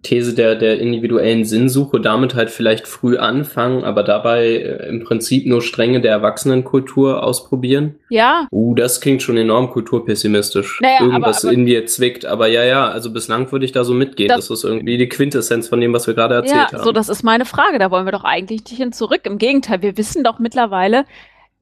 These 0.01 0.33
der, 0.33 0.55
der 0.55 0.79
individuellen 0.79 1.43
Sinnsuche, 1.43 1.99
damit 1.99 2.33
halt 2.33 2.49
vielleicht 2.49 2.87
früh 2.87 3.17
anfangen, 3.17 3.83
aber 3.83 4.03
dabei 4.03 4.45
äh, 4.45 4.87
im 4.87 5.03
Prinzip 5.03 5.45
nur 5.45 5.61
Stränge 5.61 5.99
der 5.99 6.11
Erwachsenenkultur 6.11 7.21
ausprobieren. 7.21 7.95
Ja. 8.09 8.47
Uh, 8.49 8.75
das 8.75 9.01
klingt 9.01 9.21
schon 9.21 9.35
enorm 9.35 9.69
kulturpessimistisch. 9.71 10.79
Naja, 10.81 11.01
Irgendwas 11.01 11.43
aber, 11.43 11.49
aber, 11.49 11.53
in 11.53 11.65
mir 11.65 11.85
zwickt, 11.85 12.25
aber 12.25 12.47
ja, 12.47 12.63
ja, 12.63 12.87
also 12.87 13.11
bislang 13.11 13.51
würde 13.51 13.65
ich 13.65 13.73
da 13.73 13.83
so 13.83 13.93
mitgehen. 13.93 14.29
Das, 14.29 14.47
das 14.47 14.59
ist 14.59 14.63
irgendwie 14.63 14.97
die 14.97 15.09
Quintessenz 15.09 15.67
von 15.67 15.81
dem, 15.81 15.91
was 15.91 16.07
wir 16.07 16.13
gerade 16.13 16.35
erzählt 16.35 16.71
ja, 16.71 16.77
haben. 16.77 16.83
So, 16.85 16.93
das 16.93 17.09
ist 17.09 17.23
meine 17.23 17.43
Frage. 17.43 17.77
Da 17.77 17.91
wollen 17.91 18.05
wir 18.05 18.13
doch 18.13 18.23
eigentlich 18.23 18.63
nicht 18.63 18.77
hin 18.77 18.93
zurück. 18.93 19.21
Im 19.25 19.37
Gegenteil, 19.37 19.81
wir 19.81 19.97
wissen 19.97 20.23
doch 20.23 20.39
mittlerweile, 20.39 21.03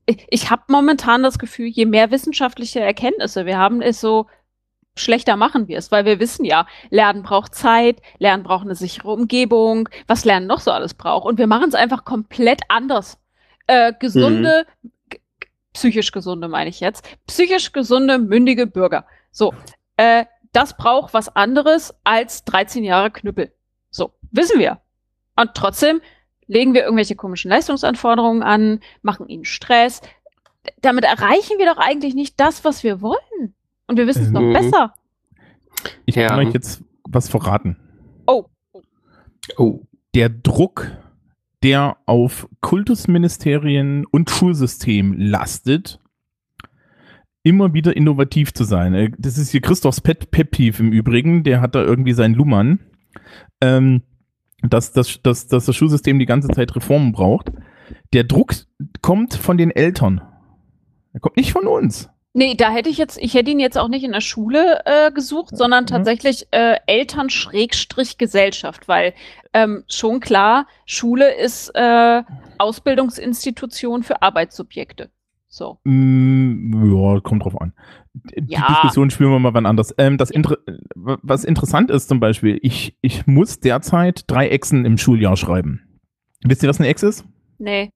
ich, 0.08 0.49
habe 0.49 0.64
momentan 0.70 1.22
das 1.22 1.38
Gefühl, 1.38 1.68
je 1.68 1.86
mehr 1.86 2.12
wissenschaftliche 2.12 2.80
Erkenntnisse 2.80 3.45
wir 3.45 3.58
haben, 3.58 3.82
ist 3.82 3.99
so, 3.99 4.28
schlechter 4.95 5.36
machen 5.36 5.68
wir 5.68 5.78
es, 5.78 5.91
weil 5.91 6.05
wir 6.05 6.20
wissen 6.20 6.45
ja, 6.45 6.66
Lernen 6.89 7.24
braucht 7.24 7.53
Zeit, 7.53 8.01
Lernen 8.18 8.43
braucht 8.43 8.66
eine 8.66 8.76
sichere 8.76 9.12
Umgebung, 9.12 9.89
was 10.08 10.26
Lernen 10.26 10.47
noch 10.47 10.60
so 10.60 10.72
alles 10.72 10.93
braucht. 10.93 11.26
Und 11.26 11.38
wir 11.38 11.47
machen 11.47 11.70
es 11.70 11.76
einfach 11.76 12.05
komplett 12.05 12.62
anders. 12.70 13.20
Äh, 13.68 13.93
gesunde, 13.99 14.66
mhm. 14.82 15.18
psychisch 15.74 16.14
gesunde 16.14 16.47
meine 16.47 16.70
ich 16.70 16.80
jetzt, 16.80 17.05
psychisch 17.28 17.74
gesunde, 17.74 18.18
mündige 18.18 18.66
Bürger. 18.66 19.05
So, 19.32 19.53
äh, 19.97 20.26
das 20.53 20.78
braucht 20.78 21.14
was 21.14 21.36
anderes 21.36 21.93
als 22.05 22.45
13 22.45 22.86
Jahre 22.86 23.12
Knüppel. 23.12 23.51
So, 23.89 24.14
wissen 24.32 24.60
wir. 24.60 24.80
Und 25.36 25.53
trotzdem 25.53 26.01
legen 26.47 26.73
wir 26.73 26.83
irgendwelche 26.83 27.15
komischen 27.15 27.49
Leistungsanforderungen 27.49 28.43
an, 28.43 28.79
machen 29.01 29.27
ihnen 29.27 29.45
Stress. 29.45 30.01
Damit 30.81 31.05
erreichen 31.05 31.57
wir 31.57 31.65
doch 31.65 31.77
eigentlich 31.77 32.15
nicht 32.15 32.39
das, 32.39 32.63
was 32.63 32.83
wir 32.83 33.01
wollen. 33.01 33.53
Und 33.87 33.97
wir 33.97 34.07
wissen 34.07 34.23
es 34.23 34.27
mhm. 34.29 34.33
noch 34.33 34.53
besser. 34.53 34.93
Ich 36.05 36.15
ja. 36.15 36.27
kann 36.27 36.39
euch 36.39 36.53
jetzt 36.53 36.83
was 37.07 37.29
verraten. 37.29 37.77
Oh. 38.25 38.45
Oh. 39.57 39.81
Der 40.13 40.29
Druck, 40.29 40.91
der 41.63 41.97
auf 42.05 42.47
Kultusministerien 42.61 44.05
und 44.05 44.29
Schulsystem 44.29 45.13
lastet, 45.17 45.99
immer 47.43 47.73
wieder 47.73 47.95
innovativ 47.95 48.53
zu 48.53 48.65
sein. 48.65 48.93
Äh, 48.93 49.11
das 49.17 49.37
ist 49.37 49.51
hier 49.51 49.61
Christophs 49.61 50.01
Pet 50.01 50.31
Pepiv 50.31 50.79
im 50.79 50.91
Übrigen, 50.91 51.43
der 51.43 51.61
hat 51.61 51.75
da 51.75 51.81
irgendwie 51.81 52.13
seinen 52.13 52.35
Lummern. 52.35 52.79
Ähm, 53.61 54.01
dass, 54.62 54.91
dass, 54.91 55.22
dass, 55.22 55.47
dass 55.47 55.66
das 55.66 55.76
Schulsystem 55.76 56.20
die 56.20 56.26
ganze 56.26 56.49
Zeit 56.49 56.76
Reformen 56.76 57.12
braucht. 57.12 57.51
Der 58.14 58.24
Druck 58.24 58.53
kommt 59.01 59.34
von 59.34 59.58
den 59.58 59.72
Eltern. 59.72 60.22
Er 61.14 61.20
kommt 61.20 61.38
nicht 61.38 61.51
von 61.51 61.68
uns. 61.68 62.10
Nee, 62.34 62.53
da 62.53 62.70
hätte 62.70 62.89
ich 62.89 62.99
jetzt, 62.99 63.18
ich 63.18 63.34
hätte 63.34 63.49
ihn 63.49 63.60
jetzt 63.60 63.80
auch 63.80 63.88
nicht 63.88 64.03
in 64.03 64.12
der 64.12 64.22
Schule 64.22 64.82
äh, 64.86 65.12
gesucht, 65.12 65.58
sondern 65.58 65.86
mhm. 65.86 65.88
tatsächlich 65.88 66.47
äh, 66.51 66.78
Eltern 66.86 67.32
Schrägstrich 67.32 68.20
Gesellschaft, 68.20 68.88
weil 68.88 69.16
ähm, 69.53 69.84
schon 69.88 70.20
klar, 70.20 70.68
Schule 70.86 71.34
ist 71.34 71.72
äh, 71.74 72.22
Ausbildungsinstitution 72.60 74.03
für 74.03 74.22
Arbeitssubjekte. 74.22 75.10
So. 75.49 75.79
Mm, 75.85 76.93
ja, 76.93 77.19
kommt 77.21 77.43
drauf 77.43 77.59
an. 77.59 77.73
Die 78.13 78.53
Ja. 78.53 78.67
Diskussion 78.67 79.09
spielen 79.09 79.31
wir 79.31 79.39
mal 79.39 79.53
wann 79.53 79.65
anders. 79.65 79.93
Ähm, 79.97 80.17
das 80.17 80.29
Inter 80.29 80.57
was 80.95 81.45
interessant 81.45 81.89
ist 81.89 82.09
zum 82.09 82.19
Beispiel, 82.19 82.59
ich, 82.61 82.97
ich 83.01 83.27
muss 83.27 83.59
derzeit 83.59 84.23
drei 84.27 84.49
Echsen 84.49 84.85
im 84.85 84.97
Schuljahr 84.97 85.37
schreiben. 85.37 85.81
Wisst 86.43 86.63
ihr, 86.63 86.69
was 86.69 86.79
eine 86.79 86.89
Ex 86.89 87.03
ist? 87.03 87.25
Nee. 87.59 87.91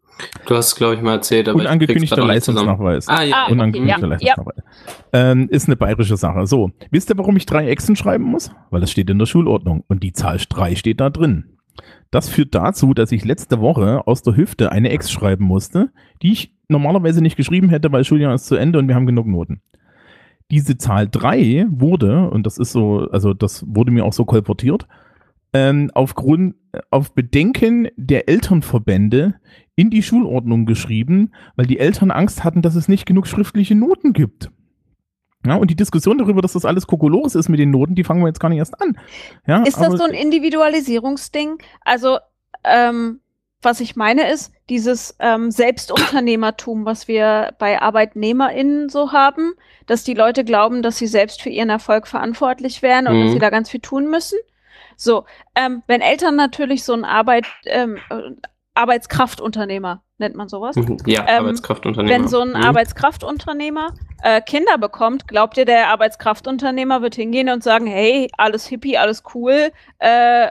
Du 0.48 0.56
hast 0.56 0.68
es, 0.68 0.76
glaube 0.76 0.96
ich, 0.96 1.02
mal 1.02 1.14
erzählt, 1.14 1.48
aber 1.48 1.60
Unangekündigter. 1.60 2.26
Leistungsnachweis. 2.26 3.08
Ah, 3.08 3.24
ja. 3.24 3.36
Ah, 3.36 3.44
okay, 3.44 3.52
Unangekündigter 3.54 4.02
ja, 4.02 4.08
Leistungsnachweis. 4.08 4.64
Ähm, 5.14 5.50
ist 5.50 5.68
eine 5.68 5.76
bayerische 5.76 6.18
Sache. 6.18 6.48
So, 6.48 6.72
wisst 6.90 7.10
ihr, 7.10 7.18
warum 7.18 7.38
ich 7.38 7.46
drei 7.46 7.68
Echsen 7.68 7.96
schreiben 7.96 8.24
muss? 8.26 8.52
Weil 8.72 8.82
das 8.82 8.92
steht 8.92 9.10
in 9.10 9.20
der 9.20 9.26
Schulordnung 9.26 9.84
und 9.88 10.04
die 10.04 10.14
Zahl 10.14 10.38
3 10.50 10.76
steht 10.76 11.00
da 11.00 11.10
drin. 11.10 11.51
Das 12.12 12.28
führt 12.28 12.54
dazu, 12.54 12.94
dass 12.94 13.14
ich 13.14 13.24
letzte 13.24 13.62
Woche 13.62 14.06
aus 14.06 14.22
der 14.22 14.36
Hüfte 14.36 14.72
eine 14.72 14.90
Ex 14.90 15.10
schreiben 15.10 15.46
musste, 15.46 15.92
die 16.22 16.34
ich 16.34 16.54
normalerweise 16.68 17.22
nicht 17.22 17.38
geschrieben 17.38 17.70
hätte, 17.70 17.92
weil 17.92 18.04
Schuljahr 18.04 18.36
ist 18.36 18.48
zu 18.48 18.56
Ende 18.56 18.80
und 18.80 18.90
wir 18.90 18.96
haben 18.96 19.06
genug 19.06 19.28
Noten. 19.28 19.62
Diese 20.52 20.78
Zahl 20.78 21.08
3 21.10 21.68
wurde, 21.70 22.30
und 22.30 22.46
das 22.46 22.58
ist 22.58 22.74
so, 22.74 23.08
also 23.12 23.34
das 23.34 23.64
wurde 23.66 23.92
mir 23.92 24.04
auch 24.04 24.12
so 24.12 24.26
kolportiert, 24.26 24.88
ähm, 25.54 25.90
aufgrund, 25.94 26.56
auf 26.90 27.14
Bedenken 27.14 27.90
der 27.98 28.30
Elternverbände 28.30 29.36
in 29.76 29.90
die 29.90 30.04
Schulordnung 30.04 30.66
geschrieben, 30.66 31.32
weil 31.56 31.66
die 31.66 31.80
Eltern 31.80 32.12
Angst 32.12 32.44
hatten, 32.44 32.62
dass 32.62 32.76
es 32.76 32.88
nicht 32.88 33.06
genug 33.06 33.28
schriftliche 33.28 33.76
Noten 33.76 34.14
gibt. 34.14 34.52
Ja, 35.46 35.56
und 35.56 35.72
die 35.72 35.76
Diskussion 35.76 36.18
darüber, 36.18 36.42
dass 36.42 36.54
das 36.54 36.66
alles 36.66 36.86
Kokolores 36.88 37.36
ist 37.36 37.50
mit 37.50 37.60
den 37.60 37.72
Noten, 37.72 37.96
die 37.96 38.04
fangen 38.04 38.22
wir 38.22 38.28
jetzt 38.28 38.40
gar 38.40 38.50
nicht 38.50 38.60
erst 38.60 38.80
an. 38.82 38.98
Ja, 39.48 39.64
Ist 39.64 39.80
das 39.80 39.94
so 39.94 40.04
ein 40.04 40.12
Individualisierungsding? 40.14 41.58
Also, 41.84 42.20
ähm, 42.64 43.22
was 43.64 43.80
ich 43.80 43.96
meine 43.96 44.30
ist, 44.32 44.52
dieses 44.70 45.16
ähm, 45.20 45.52
Selbstunternehmertum, 45.52 46.86
was 46.86 47.08
wir 47.08 47.54
bei 47.60 47.80
ArbeitnehmerInnen 47.82 48.90
so 48.90 49.12
haben, 49.12 49.54
dass 49.86 50.04
die 50.04 50.14
Leute 50.16 50.44
glauben, 50.44 50.82
dass 50.82 50.98
sie 50.98 51.08
selbst 51.08 51.42
für 51.42 51.50
ihren 51.50 51.70
Erfolg 51.70 52.08
verantwortlich 52.08 52.82
wären 52.82 53.08
und 53.08 53.20
dass 53.20 53.30
Mhm. 53.30 53.34
sie 53.34 53.40
da 53.40 53.50
ganz 53.50 53.70
viel 53.70 53.80
tun 53.80 54.10
müssen. 54.10 54.40
So, 54.96 55.26
ähm, 55.56 55.84
wenn 55.88 56.02
Eltern 56.02 56.36
natürlich 56.36 56.84
so 56.84 56.94
ein 56.94 57.06
Arbeit, 57.06 57.46
ähm, 57.66 57.98
äh, 58.10 58.32
Arbeitskraftunternehmer, 58.74 60.02
nennt 60.18 60.36
man 60.36 60.48
sowas, 60.50 60.76
Mhm. 60.76 60.98
Ja, 61.06 61.22
Ähm, 61.28 61.40
Arbeitskraftunternehmer. 61.46 62.14
wenn 62.16 62.28
so 62.28 62.42
ein 62.42 62.50
Mhm. 62.50 62.56
Arbeitskraftunternehmer 62.56 63.94
äh, 64.24 64.42
Kinder 64.42 64.78
bekommt, 64.78 65.28
glaubt 65.28 65.58
ihr, 65.58 65.66
der 65.66 65.90
Arbeitskraftunternehmer 65.90 67.02
wird 67.02 67.16
hingehen 67.16 67.50
und 67.50 67.64
sagen, 67.64 67.88
hey, 67.88 68.30
alles 68.38 68.66
hippie, 68.68 68.98
alles 68.98 69.24
cool, 69.34 69.72
äh, 70.00 70.50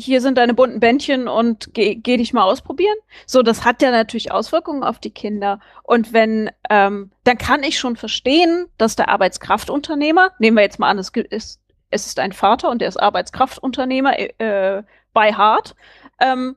hier 0.00 0.20
sind 0.20 0.38
deine 0.38 0.54
bunten 0.54 0.78
Bändchen 0.78 1.26
und 1.26 1.70
geh, 1.74 1.96
geh 1.96 2.16
dich 2.18 2.32
mal 2.32 2.44
ausprobieren? 2.44 2.94
So, 3.26 3.42
das 3.42 3.64
hat 3.64 3.82
ja 3.82 3.90
natürlich 3.90 4.30
Auswirkungen 4.30 4.84
auf 4.84 5.00
die 5.00 5.10
Kinder. 5.10 5.58
Und 5.82 6.12
wenn, 6.12 6.50
ähm, 6.70 7.10
dann 7.24 7.36
kann 7.36 7.64
ich 7.64 7.80
schon 7.80 7.96
verstehen, 7.96 8.66
dass 8.78 8.94
der 8.94 9.08
Arbeitskraftunternehmer, 9.08 10.30
nehmen 10.38 10.56
wir 10.56 10.62
jetzt 10.62 10.78
mal 10.78 10.88
an, 10.90 10.98
es 10.98 11.12
gibt- 11.12 11.32
ist, 11.32 11.60
es 11.90 12.06
ist 12.06 12.20
ein 12.20 12.30
Vater 12.32 12.70
und 12.70 12.80
der 12.80 12.86
ist 12.88 12.98
Arbeitskraftunternehmer 13.02 14.16
äh, 14.40 14.84
bei 15.12 15.32
Hart, 15.32 15.74
ähm, 16.20 16.54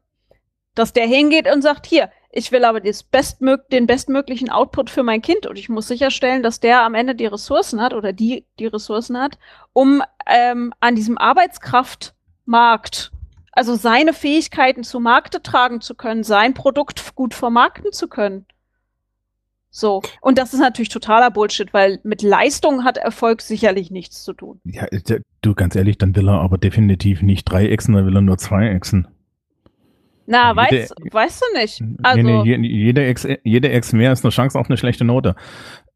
dass 0.75 0.93
der 0.93 1.05
hingeht 1.05 1.51
und 1.51 1.61
sagt, 1.61 1.85
hier, 1.85 2.09
ich 2.31 2.51
will 2.51 2.63
aber 2.63 2.81
bestmög 3.11 3.69
den 3.69 3.87
bestmöglichen 3.87 4.49
Output 4.49 4.89
für 4.89 5.03
mein 5.03 5.21
Kind 5.21 5.45
und 5.45 5.59
ich 5.59 5.67
muss 5.67 5.87
sicherstellen, 5.87 6.43
dass 6.43 6.59
der 6.61 6.83
am 6.83 6.95
Ende 6.95 7.13
die 7.13 7.25
Ressourcen 7.25 7.81
hat 7.81 7.93
oder 7.93 8.13
die 8.13 8.45
die 8.57 8.67
Ressourcen 8.67 9.17
hat, 9.17 9.37
um 9.73 10.01
ähm, 10.27 10.73
an 10.79 10.95
diesem 10.95 11.17
Arbeitskraftmarkt, 11.17 13.11
also 13.51 13.75
seine 13.75 14.13
Fähigkeiten 14.13 14.83
zu 14.83 15.01
Markte 15.01 15.41
tragen 15.41 15.81
zu 15.81 15.93
können, 15.93 16.23
sein 16.23 16.53
Produkt 16.53 17.15
gut 17.15 17.33
vermarkten 17.33 17.91
zu 17.91 18.07
können. 18.07 18.45
So. 19.71 20.01
Und 20.19 20.37
das 20.37 20.53
ist 20.53 20.59
natürlich 20.59 20.89
totaler 20.89 21.31
Bullshit, 21.31 21.73
weil 21.73 21.99
mit 22.03 22.21
Leistung 22.21 22.83
hat 22.83 22.97
Erfolg 22.97 23.41
sicherlich 23.41 23.89
nichts 23.89 24.23
zu 24.23 24.33
tun. 24.33 24.59
Ja, 24.65 24.85
du, 25.41 25.55
ganz 25.55 25.75
ehrlich, 25.75 25.97
dann 25.97 26.15
will 26.15 26.29
er 26.29 26.41
aber 26.41 26.57
definitiv 26.57 27.21
nicht 27.21 27.45
drei 27.45 27.67
Echsen, 27.67 27.95
dann 27.95 28.05
will 28.05 28.15
er 28.15 28.21
nur 28.21 28.37
zwei 28.37 28.69
Echsen. 28.69 29.07
Na, 30.27 30.49
Jede- 30.51 30.57
weißt, 30.83 30.95
weißt 31.11 31.41
du 31.53 31.59
nicht. 31.59 31.83
Also, 32.03 32.21
nee, 32.21 32.57
nee, 32.57 32.67
je- 32.67 32.83
jede 32.85 33.05
Ex, 33.05 33.27
jede 33.43 33.69
Ex 33.69 33.93
mehr 33.93 34.11
ist 34.11 34.23
eine 34.23 34.31
Chance 34.31 34.57
auf 34.59 34.69
eine 34.69 34.77
schlechte 34.77 35.03
Note. 35.03 35.35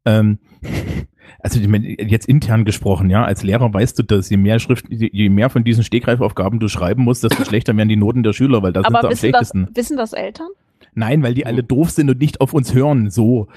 Ähm, 0.04 0.38
also 1.40 1.60
jetzt 1.60 2.28
intern 2.28 2.64
gesprochen, 2.64 3.08
ja, 3.10 3.24
als 3.24 3.42
Lehrer 3.42 3.72
weißt 3.72 3.98
du 3.98 4.02
das, 4.02 4.28
je 4.30 4.36
mehr 4.36 4.58
Schrift, 4.58 4.86
je 4.90 5.28
mehr 5.28 5.48
von 5.50 5.64
diesen 5.64 5.84
Stegreifaufgaben 5.84 6.60
du 6.60 6.68
schreiben 6.68 7.02
musst, 7.04 7.24
desto 7.24 7.44
schlechter 7.46 7.76
werden 7.76 7.88
die 7.88 7.96
Noten 7.96 8.22
der 8.22 8.32
Schüler, 8.32 8.62
weil 8.62 8.72
da 8.72 8.82
sind 8.82 8.90
sie 8.92 8.96
am 8.98 9.02
wissen 9.02 9.10
das, 9.10 9.18
schlechtesten. 9.20 9.68
wissen 9.74 9.96
das 9.96 10.12
Eltern? 10.12 10.48
Nein, 10.94 11.22
weil 11.22 11.34
die 11.34 11.46
alle 11.46 11.62
doof 11.62 11.90
sind 11.90 12.10
und 12.10 12.18
nicht 12.20 12.40
auf 12.40 12.52
uns 12.54 12.74
hören, 12.74 13.10
so. 13.10 13.48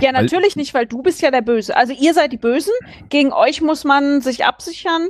Ja, 0.00 0.10
natürlich 0.12 0.56
nicht, 0.56 0.72
weil 0.74 0.86
du 0.86 1.02
bist 1.02 1.20
ja 1.20 1.30
der 1.30 1.42
Böse. 1.42 1.76
Also 1.76 1.92
ihr 1.92 2.14
seid 2.14 2.32
die 2.32 2.38
Bösen. 2.38 2.72
Gegen 3.10 3.32
euch 3.32 3.60
muss 3.60 3.84
man 3.84 4.22
sich 4.22 4.44
absichern. 4.46 5.08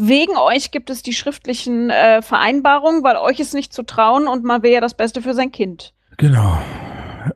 Wegen 0.00 0.36
euch 0.36 0.70
gibt 0.70 0.90
es 0.90 1.02
die 1.02 1.12
schriftlichen 1.12 1.90
äh, 1.90 2.22
Vereinbarungen, 2.22 3.02
weil 3.02 3.16
euch 3.16 3.40
ist 3.40 3.52
nicht 3.52 3.72
zu 3.72 3.82
trauen 3.82 4.28
und 4.28 4.44
man 4.44 4.62
will 4.62 4.70
ja 4.70 4.80
das 4.80 4.94
Beste 4.94 5.20
für 5.20 5.34
sein 5.34 5.50
Kind. 5.50 5.92
Genau. 6.16 6.56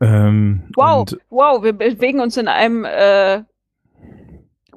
Ähm, 0.00 0.62
Wow, 0.76 1.06
wow, 1.28 1.62
wir 1.62 1.72
bewegen 1.72 2.20
uns 2.20 2.36
in 2.36 2.46
einem 2.46 2.84
äh, 2.84 3.42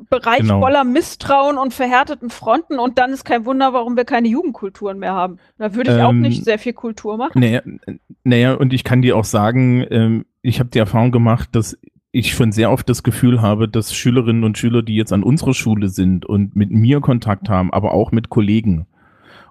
Bereich 0.09 0.39
Genau. 0.39 0.59
voller 0.59 0.83
Misstrauen 0.83 1.57
und 1.57 1.73
verhärteten 1.73 2.29
Fronten 2.29 2.79
und 2.79 2.97
dann 2.97 3.11
ist 3.11 3.23
kein 3.23 3.45
Wunder, 3.45 3.71
warum 3.73 3.95
wir 3.95 4.05
keine 4.05 4.27
Jugendkulturen 4.27 4.99
mehr 4.99 5.13
haben. 5.13 5.37
Da 5.57 5.73
würde 5.73 5.95
ich 5.95 6.01
auch 6.01 6.09
Ähm, 6.09 6.21
nicht 6.21 6.43
sehr 6.43 6.59
viel 6.59 6.73
Kultur 6.73 7.17
machen. 7.17 7.39
Naja, 7.39 7.61
naja, 8.23 8.53
und 8.55 8.73
ich 8.73 8.83
kann 8.83 9.01
dir 9.03 9.15
auch 9.15 9.23
sagen, 9.25 9.85
ähm, 9.91 10.25
ich 10.41 10.59
habe 10.59 10.69
die 10.69 10.79
Erfahrung 10.79 11.11
gemacht, 11.11 11.49
dass 11.53 11.77
ich 12.15 12.33
schon 12.33 12.53
sehr 12.53 12.71
oft 12.71 12.87
das 12.87 13.03
Gefühl 13.03 13.41
habe, 13.41 13.67
dass 13.67 13.93
Schülerinnen 13.93 14.45
und 14.45 14.57
Schüler, 14.57 14.81
die 14.81 14.95
jetzt 14.95 15.11
an 15.11 15.21
unserer 15.21 15.53
Schule 15.53 15.89
sind 15.89 16.25
und 16.25 16.55
mit 16.55 16.71
mir 16.71 17.01
Kontakt 17.01 17.49
haben, 17.49 17.73
aber 17.73 17.93
auch 17.93 18.13
mit 18.13 18.29
Kollegen 18.29 18.87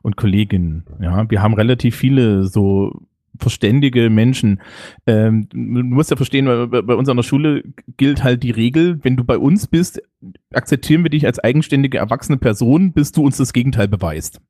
und 0.02 0.16
Kolleginnen, 0.16 0.84
ja, 1.00 1.30
wir 1.30 1.42
haben 1.42 1.52
relativ 1.52 1.94
viele 1.94 2.46
so 2.46 3.02
verständige 3.38 4.08
Menschen. 4.08 4.62
Ähm, 5.06 5.48
du 5.50 5.58
musst 5.58 6.10
ja 6.10 6.16
verstehen, 6.16 6.46
bei, 6.46 6.80
bei 6.82 6.94
uns 6.94 7.08
an 7.08 7.16
der 7.16 7.22
Schule 7.22 7.64
gilt 7.98 8.24
halt 8.24 8.42
die 8.42 8.50
Regel, 8.52 8.98
wenn 9.02 9.16
du 9.16 9.24
bei 9.24 9.36
uns 9.36 9.66
bist, 9.66 10.00
akzeptieren 10.52 11.02
wir 11.02 11.10
dich 11.10 11.26
als 11.26 11.38
eigenständige 11.38 11.98
erwachsene 11.98 12.38
Person, 12.38 12.92
bis 12.92 13.12
du 13.12 13.24
uns 13.24 13.36
das 13.36 13.52
Gegenteil 13.52 13.88
beweist. 13.88 14.40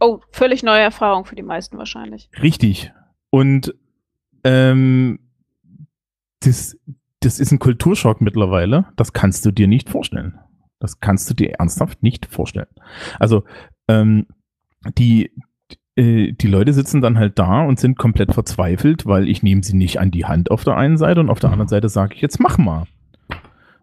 Oh, 0.00 0.20
völlig 0.32 0.64
neue 0.64 0.80
Erfahrung 0.80 1.24
für 1.24 1.36
die 1.36 1.42
meisten 1.42 1.78
wahrscheinlich. 1.78 2.30
Richtig. 2.42 2.92
Und 3.30 3.74
ähm, 4.42 5.20
das, 6.40 6.76
das 7.22 7.38
ist 7.40 7.52
ein 7.52 7.58
Kulturschock 7.58 8.20
mittlerweile. 8.20 8.86
Das 8.96 9.12
kannst 9.12 9.44
du 9.46 9.50
dir 9.50 9.66
nicht 9.68 9.88
vorstellen. 9.88 10.38
Das 10.78 11.00
kannst 11.00 11.30
du 11.30 11.34
dir 11.34 11.52
ernsthaft 11.52 12.02
nicht 12.02 12.26
vorstellen. 12.26 12.66
Also 13.18 13.44
ähm, 13.88 14.26
die, 14.98 15.30
äh, 15.96 16.32
die 16.32 16.48
Leute 16.48 16.72
sitzen 16.72 17.00
dann 17.00 17.18
halt 17.18 17.38
da 17.38 17.62
und 17.64 17.78
sind 17.78 17.98
komplett 17.98 18.34
verzweifelt, 18.34 19.06
weil 19.06 19.28
ich 19.28 19.42
nehme 19.42 19.62
sie 19.62 19.76
nicht 19.76 20.00
an 20.00 20.10
die 20.10 20.24
Hand 20.24 20.50
auf 20.50 20.64
der 20.64 20.76
einen 20.76 20.96
Seite 20.98 21.20
und 21.20 21.30
auf 21.30 21.38
der 21.40 21.50
anderen 21.50 21.68
Seite 21.68 21.88
sage 21.88 22.14
ich, 22.14 22.20
jetzt 22.20 22.40
mach 22.40 22.58
mal. 22.58 22.84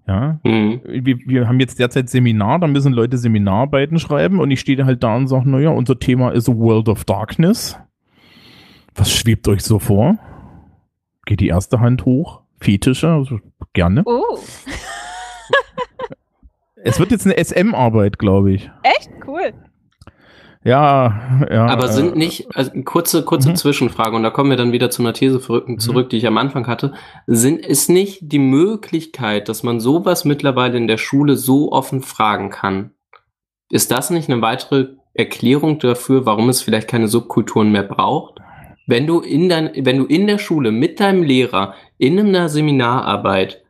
Ja, 0.08 0.40
Mhm. 0.44 0.82
wir, 0.84 1.20
wir 1.20 1.48
haben 1.48 1.60
jetzt 1.60 1.78
derzeit 1.78 2.10
Seminar, 2.10 2.60
da 2.60 2.68
müssen 2.68 2.94
Leute 2.94 3.18
Seminararbeiten 3.20 4.00
schreiben 4.00 4.40
und 4.40 4.50
ich 4.50 4.60
stehe 4.60 4.84
halt 4.84 5.04
da 5.04 5.16
und 5.16 5.28
sage, 5.28 5.48
naja, 5.50 5.70
unser 5.70 6.00
Thema 6.00 6.32
ist 6.32 6.48
World 6.48 6.90
of 6.90 7.06
Darkness. 7.06 7.78
Was 8.96 9.14
schwebt 9.14 9.48
euch 9.48 9.62
so 9.62 9.78
vor? 9.80 10.18
Geht 11.26 11.42
die 11.42 11.48
erste 11.48 11.80
Hand 11.80 12.06
hoch? 12.06 12.42
Fetische? 12.60 13.10
Also, 13.10 13.39
gerne. 13.74 14.03
Oh, 14.05 14.38
Es 16.82 16.99
wird 16.99 17.12
jetzt 17.12 17.26
eine 17.26 17.38
SM-Arbeit, 17.43 18.20
glaube 18.20 18.53
ich. 18.53 18.72
echt 18.84 19.10
cool. 19.28 19.53
Ja, 20.64 21.45
ja. 21.49 21.66
Aber 21.68 21.86
äh, 21.86 21.91
sind 21.91 22.16
nicht, 22.16 22.55
also 22.55 22.72
kurze, 22.84 23.24
kurze 23.24 23.49
Mhm. 23.49 23.55
Zwischenfrage, 23.55 24.16
und 24.16 24.24
da 24.24 24.30
kommen 24.30 24.49
wir 24.49 24.57
dann 24.57 24.72
wieder 24.72 24.89
zu 24.89 25.01
einer 25.01 25.14
These 25.14 25.39
zurück, 25.41 25.68
zurück, 25.82 26.10
die 26.10 26.18
ich 26.18 26.28
am 26.28 26.38
Anfang 26.38 26.68
hatte. 26.68 26.93
Sind, 27.28 27.66
ist 27.66 27.89
nicht 27.89 28.20
die 28.32 28.39
Möglichkeit, 28.39 29.49
dass 29.49 29.64
man 29.64 29.80
sowas 29.80 30.26
mittlerweile 30.26 30.78
in 30.78 30.88
der 30.88 30.97
Schule 30.97 31.36
so 31.36 31.72
offen 31.72 32.01
fragen 32.01 32.49
kann? 32.49 32.91
Ist 33.70 33.91
das 33.91 34.10
nicht 34.10 34.30
eine 34.30 34.41
weitere 34.41 34.88
Erklärung 35.14 35.80
dafür, 35.80 36.26
warum 36.26 36.49
es 36.49 36.62
vielleicht 36.62 36.88
keine 36.88 37.07
Subkulturen 37.07 37.72
mehr 37.72 37.84
braucht? 37.84 38.39
Wenn 38.90 39.06
du 39.06 39.20
in 39.20 39.50
dein, 39.50 39.70
wenn 39.86 40.00
du 40.00 40.06
in 40.06 40.26
der 40.26 40.40
Schule 40.40 40.72
mit 40.72 41.00
deinem 41.00 41.22
Lehrer 41.22 41.76
in 42.00 42.18
einer 42.18 42.50
Seminararbeit 42.50 43.64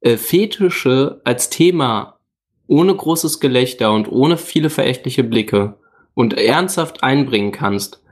äh, 0.00 0.16
Fetische 0.16 1.20
als 1.22 1.50
Thema 1.50 2.18
ohne 2.66 2.92
großes 2.92 3.38
Gelächter 3.38 3.92
und 3.92 4.10
ohne 4.10 4.36
viele 4.36 4.68
verächtliche 4.68 5.22
Blicke 5.22 5.78
und 6.14 6.36
ernsthaft 6.36 7.04
einbringen 7.04 7.52
kannst, 7.52 8.02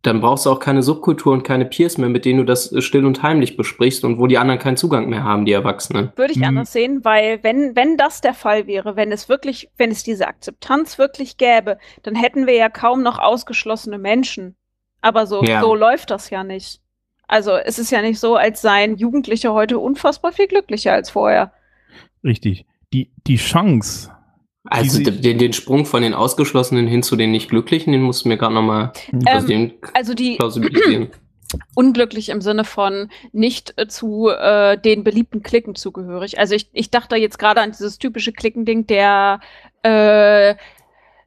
dann 0.00 0.22
brauchst 0.22 0.46
du 0.46 0.50
auch 0.50 0.58
keine 0.58 0.82
Subkultur 0.82 1.34
und 1.34 1.42
keine 1.42 1.66
Peers 1.66 1.98
mehr, 1.98 2.08
mit 2.08 2.24
denen 2.24 2.38
du 2.38 2.44
das 2.46 2.72
äh, 2.72 2.80
still 2.80 3.04
und 3.04 3.22
heimlich 3.22 3.58
besprichst 3.58 4.02
und 4.02 4.18
wo 4.18 4.26
die 4.26 4.38
anderen 4.38 4.58
keinen 4.58 4.78
Zugang 4.78 5.10
mehr 5.10 5.24
haben, 5.24 5.44
die 5.44 5.52
Erwachsenen. 5.52 6.12
Würde 6.16 6.32
ich 6.32 6.38
Hm. 6.38 6.44
anders 6.44 6.72
sehen, 6.72 7.04
weil 7.04 7.40
wenn, 7.42 7.76
wenn 7.76 7.98
das 7.98 8.22
der 8.22 8.32
Fall 8.32 8.66
wäre, 8.66 8.96
wenn 8.96 9.12
es 9.12 9.28
wirklich, 9.28 9.68
wenn 9.76 9.90
es 9.90 10.02
diese 10.02 10.28
Akzeptanz 10.28 10.96
wirklich 10.96 11.36
gäbe, 11.36 11.76
dann 12.04 12.14
hätten 12.14 12.46
wir 12.46 12.54
ja 12.54 12.70
kaum 12.70 13.02
noch 13.02 13.18
ausgeschlossene 13.18 13.98
Menschen. 13.98 14.56
Aber 15.00 15.26
so, 15.26 15.42
Ja. 15.42 15.60
so 15.62 15.74
läuft 15.74 16.10
das 16.10 16.30
ja 16.30 16.44
nicht. 16.44 16.80
Also 17.28 17.52
es 17.52 17.78
ist 17.78 17.90
ja 17.90 18.02
nicht 18.02 18.18
so, 18.18 18.36
als 18.36 18.60
seien 18.60 18.96
Jugendliche 18.96 19.52
heute 19.52 19.78
unfassbar 19.78 20.32
viel 20.32 20.48
glücklicher 20.48 20.92
als 20.92 21.10
vorher. 21.10 21.52
Richtig. 22.24 22.66
Die, 22.92 23.12
die 23.26 23.36
Chance. 23.36 24.10
Also 24.64 24.98
die- 24.98 25.20
den, 25.20 25.38
den 25.38 25.52
Sprung 25.52 25.86
von 25.86 26.02
den 26.02 26.12
Ausgeschlossenen 26.12 26.86
hin 26.86 27.02
zu 27.02 27.16
den 27.16 27.30
Nicht-Glücklichen, 27.30 27.92
den 27.92 28.02
musst 28.02 28.24
du 28.24 28.28
mir 28.28 28.36
gerade 28.36 28.54
nochmal 28.54 28.92
Ähm, 29.26 29.46
den 29.46 29.72
Also 29.94 30.12
die 30.12 30.38
unglücklich 31.74 32.28
im 32.28 32.40
Sinne 32.40 32.64
von 32.64 33.10
nicht 33.32 33.74
äh, 33.76 33.86
zu 33.88 34.28
äh, 34.28 34.76
den 34.78 35.02
beliebten 35.04 35.42
Klicken 35.42 35.74
zugehörig. 35.76 36.38
Also 36.38 36.54
ich, 36.54 36.68
ich 36.72 36.90
dachte 36.90 37.16
jetzt 37.16 37.38
gerade 37.38 37.60
an 37.60 37.70
dieses 37.72 37.98
typische 37.98 38.32
Klickending 38.32 38.86
der 38.86 39.40
äh, 39.82 40.54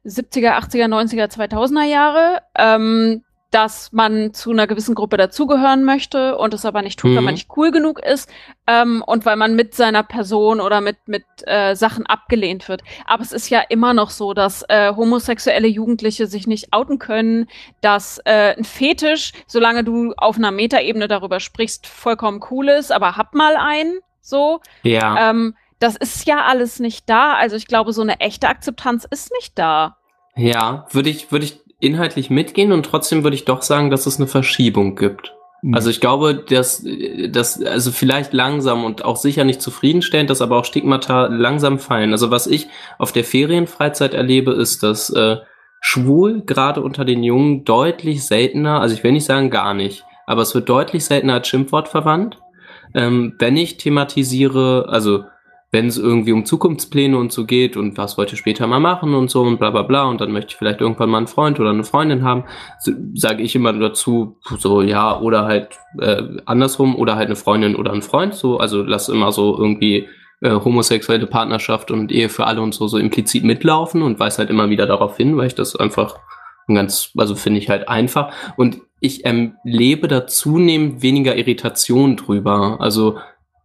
70er, 0.06 0.58
80er, 0.58 0.86
90er, 0.86 1.30
2000er 1.30 1.84
Jahre, 1.84 2.42
ähm, 2.56 3.22
dass 3.54 3.92
man 3.92 4.34
zu 4.34 4.50
einer 4.50 4.66
gewissen 4.66 4.96
Gruppe 4.96 5.16
dazugehören 5.16 5.84
möchte 5.84 6.36
und 6.36 6.52
es 6.54 6.64
aber 6.64 6.82
nicht 6.82 6.98
tut, 6.98 7.10
weil 7.12 7.18
Mhm. 7.20 7.24
man 7.24 7.34
nicht 7.34 7.48
cool 7.56 7.70
genug 7.70 8.00
ist 8.00 8.28
ähm, 8.66 9.02
und 9.06 9.24
weil 9.24 9.36
man 9.36 9.54
mit 9.54 9.74
seiner 9.74 10.02
Person 10.02 10.60
oder 10.60 10.80
mit, 10.80 10.96
mit 11.06 11.24
äh, 11.46 11.76
Sachen 11.76 12.04
abgelehnt 12.04 12.68
wird. 12.68 12.82
Aber 13.06 13.22
es 13.22 13.30
ist 13.32 13.50
ja 13.50 13.60
immer 13.60 13.94
noch 13.94 14.10
so, 14.10 14.34
dass 14.34 14.64
äh, 14.68 14.92
homosexuelle 14.96 15.68
Jugendliche 15.68 16.26
sich 16.26 16.48
nicht 16.48 16.72
outen 16.72 16.98
können, 16.98 17.46
dass 17.80 18.18
äh, 18.24 18.56
ein 18.58 18.64
Fetisch, 18.64 19.32
solange 19.46 19.84
du 19.84 20.12
auf 20.16 20.36
einer 20.36 20.50
Metaebene 20.50 21.06
darüber 21.06 21.38
sprichst, 21.38 21.86
vollkommen 21.86 22.40
cool 22.50 22.68
ist, 22.68 22.90
aber 22.90 23.16
hab 23.16 23.34
mal 23.34 23.54
einen, 23.56 24.00
so. 24.20 24.60
Ja. 24.82 25.30
Ähm, 25.30 25.54
das 25.78 25.94
ist 25.94 26.26
ja 26.26 26.42
alles 26.44 26.80
nicht 26.80 27.08
da. 27.08 27.34
Also 27.34 27.54
ich 27.54 27.68
glaube, 27.68 27.92
so 27.92 28.02
eine 28.02 28.18
echte 28.18 28.48
Akzeptanz 28.48 29.06
ist 29.08 29.30
nicht 29.38 29.56
da. 29.58 29.96
Ja, 30.34 30.86
würde 30.90 31.10
ich, 31.10 31.30
würde 31.30 31.44
ich 31.44 31.60
inhaltlich 31.80 32.30
mitgehen 32.30 32.72
und 32.72 32.84
trotzdem 32.86 33.24
würde 33.24 33.36
ich 33.36 33.44
doch 33.44 33.62
sagen, 33.62 33.90
dass 33.90 34.06
es 34.06 34.18
eine 34.18 34.26
Verschiebung 34.26 34.96
gibt. 34.96 35.34
Also 35.72 35.88
ich 35.88 36.00
glaube, 36.00 36.34
dass, 36.34 36.86
dass 37.30 37.62
also 37.62 37.90
vielleicht 37.90 38.34
langsam 38.34 38.84
und 38.84 39.04
auch 39.04 39.16
sicher 39.16 39.44
nicht 39.44 39.62
zufriedenstellend, 39.62 40.28
dass 40.28 40.42
aber 40.42 40.58
auch 40.58 40.66
Stigmata 40.66 41.26
langsam 41.28 41.78
fallen. 41.78 42.12
Also 42.12 42.30
was 42.30 42.46
ich 42.46 42.68
auf 42.98 43.12
der 43.12 43.24
Ferienfreizeit 43.24 44.12
erlebe, 44.12 44.52
ist, 44.52 44.82
dass 44.82 45.08
äh, 45.08 45.38
schwul 45.80 46.42
gerade 46.42 46.82
unter 46.82 47.06
den 47.06 47.22
Jungen 47.22 47.64
deutlich 47.64 48.26
seltener, 48.26 48.80
also 48.80 48.94
ich 48.94 49.02
will 49.04 49.12
nicht 49.12 49.24
sagen 49.24 49.48
gar 49.48 49.72
nicht, 49.72 50.04
aber 50.26 50.42
es 50.42 50.54
wird 50.54 50.68
deutlich 50.68 51.06
seltener 51.06 51.34
als 51.34 51.48
Schimpfwort 51.48 51.88
verwandt. 51.88 52.38
Ähm, 52.94 53.34
wenn 53.38 53.56
ich 53.56 53.78
thematisiere, 53.78 54.86
also 54.88 55.24
wenn 55.74 55.88
es 55.88 55.98
irgendwie 55.98 56.30
um 56.30 56.44
Zukunftspläne 56.46 57.18
und 57.18 57.32
so 57.32 57.46
geht 57.46 57.76
und 57.76 57.98
was 57.98 58.16
wollt 58.16 58.30
ihr 58.30 58.38
später 58.38 58.68
mal 58.68 58.78
machen 58.78 59.12
und 59.12 59.28
so 59.28 59.42
und 59.42 59.58
bla 59.58 59.70
bla 59.70 59.82
bla 59.82 60.04
und 60.04 60.20
dann 60.20 60.30
möchte 60.30 60.50
ich 60.52 60.56
vielleicht 60.56 60.80
irgendwann 60.80 61.10
mal 61.10 61.18
einen 61.18 61.26
Freund 61.26 61.58
oder 61.58 61.70
eine 61.70 61.82
Freundin 61.82 62.22
haben, 62.22 62.44
sage 63.14 63.42
ich 63.42 63.56
immer 63.56 63.72
dazu 63.72 64.38
so 64.56 64.82
ja 64.82 65.18
oder 65.18 65.46
halt 65.46 65.80
äh, 66.00 66.22
andersrum 66.44 66.94
oder 66.94 67.16
halt 67.16 67.26
eine 67.26 67.34
Freundin 67.34 67.74
oder 67.74 67.92
ein 67.92 68.02
Freund 68.02 68.34
so 68.34 68.58
also 68.58 68.84
lass 68.84 69.08
immer 69.08 69.32
so 69.32 69.58
irgendwie 69.58 70.06
äh, 70.42 70.50
homosexuelle 70.50 71.26
Partnerschaft 71.26 71.90
und 71.90 72.12
Ehe 72.12 72.28
für 72.28 72.46
alle 72.46 72.62
und 72.62 72.72
so 72.72 72.86
so 72.86 72.96
implizit 72.96 73.42
mitlaufen 73.42 74.02
und 74.02 74.20
weiß 74.20 74.38
halt 74.38 74.50
immer 74.50 74.70
wieder 74.70 74.86
darauf 74.86 75.16
hin, 75.16 75.36
weil 75.36 75.48
ich 75.48 75.56
das 75.56 75.74
einfach 75.74 76.20
ein 76.68 76.76
ganz 76.76 77.10
also 77.16 77.34
finde 77.34 77.58
ich 77.58 77.68
halt 77.68 77.88
einfach. 77.88 78.32
Und 78.56 78.80
ich 79.00 79.26
ähm, 79.26 79.56
lebe 79.64 80.08
da 80.08 80.26
zunehmend 80.26 81.02
weniger 81.02 81.36
Irritation 81.36 82.16
drüber. 82.16 82.78
Also 82.80 83.18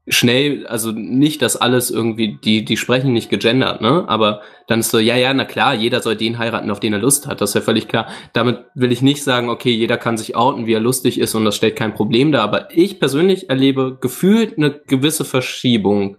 schnell, 0.10 0.68
also 0.68 0.92
nicht, 0.92 1.42
dass 1.42 1.56
alles 1.56 1.92
irgendwie, 1.92 2.38
die, 2.44 2.66
die 2.66 2.78
sprechen 2.78 3.14
nicht 3.14 3.30
gegendert, 3.30 3.82
ne? 3.82 4.06
Aber 4.08 4.42
dann 4.68 4.82
ist 4.82 4.92
so, 4.92 5.00
ja, 5.00 5.16
ja, 5.16 5.34
na 5.34 5.46
klar, 5.46 5.74
jeder 5.74 6.02
soll 6.02 6.16
den 6.16 6.38
heiraten, 6.38 6.72
auf 6.72 6.80
den 6.80 6.94
er 6.94 7.00
Lust 7.00 7.28
hat. 7.28 7.42
Das 7.42 7.52
ist 7.52 7.54
ja 7.54 7.62
völlig 7.62 7.88
klar. 7.88 8.08
Damit 8.34 8.66
will 8.76 8.92
ich 8.92 9.02
nicht 9.02 9.24
sagen, 9.24 9.50
okay, 9.50 9.72
jeder 9.72 9.98
kann 9.98 10.18
sich 10.18 10.36
outen, 10.36 10.66
wie 10.66 10.74
er 10.74 10.80
lustig 10.80 11.20
ist 11.20 11.36
und 11.36 11.46
das 11.46 11.56
stellt 11.56 11.76
kein 11.76 11.94
Problem 11.94 12.32
dar. 12.32 12.44
Aber 12.44 12.68
ich 12.76 13.00
persönlich 13.00 13.50
erlebe 13.50 13.98
gefühlt 14.00 14.58
eine 14.58 14.72
gewisse 14.72 15.26
Verschiebung, 15.26 16.18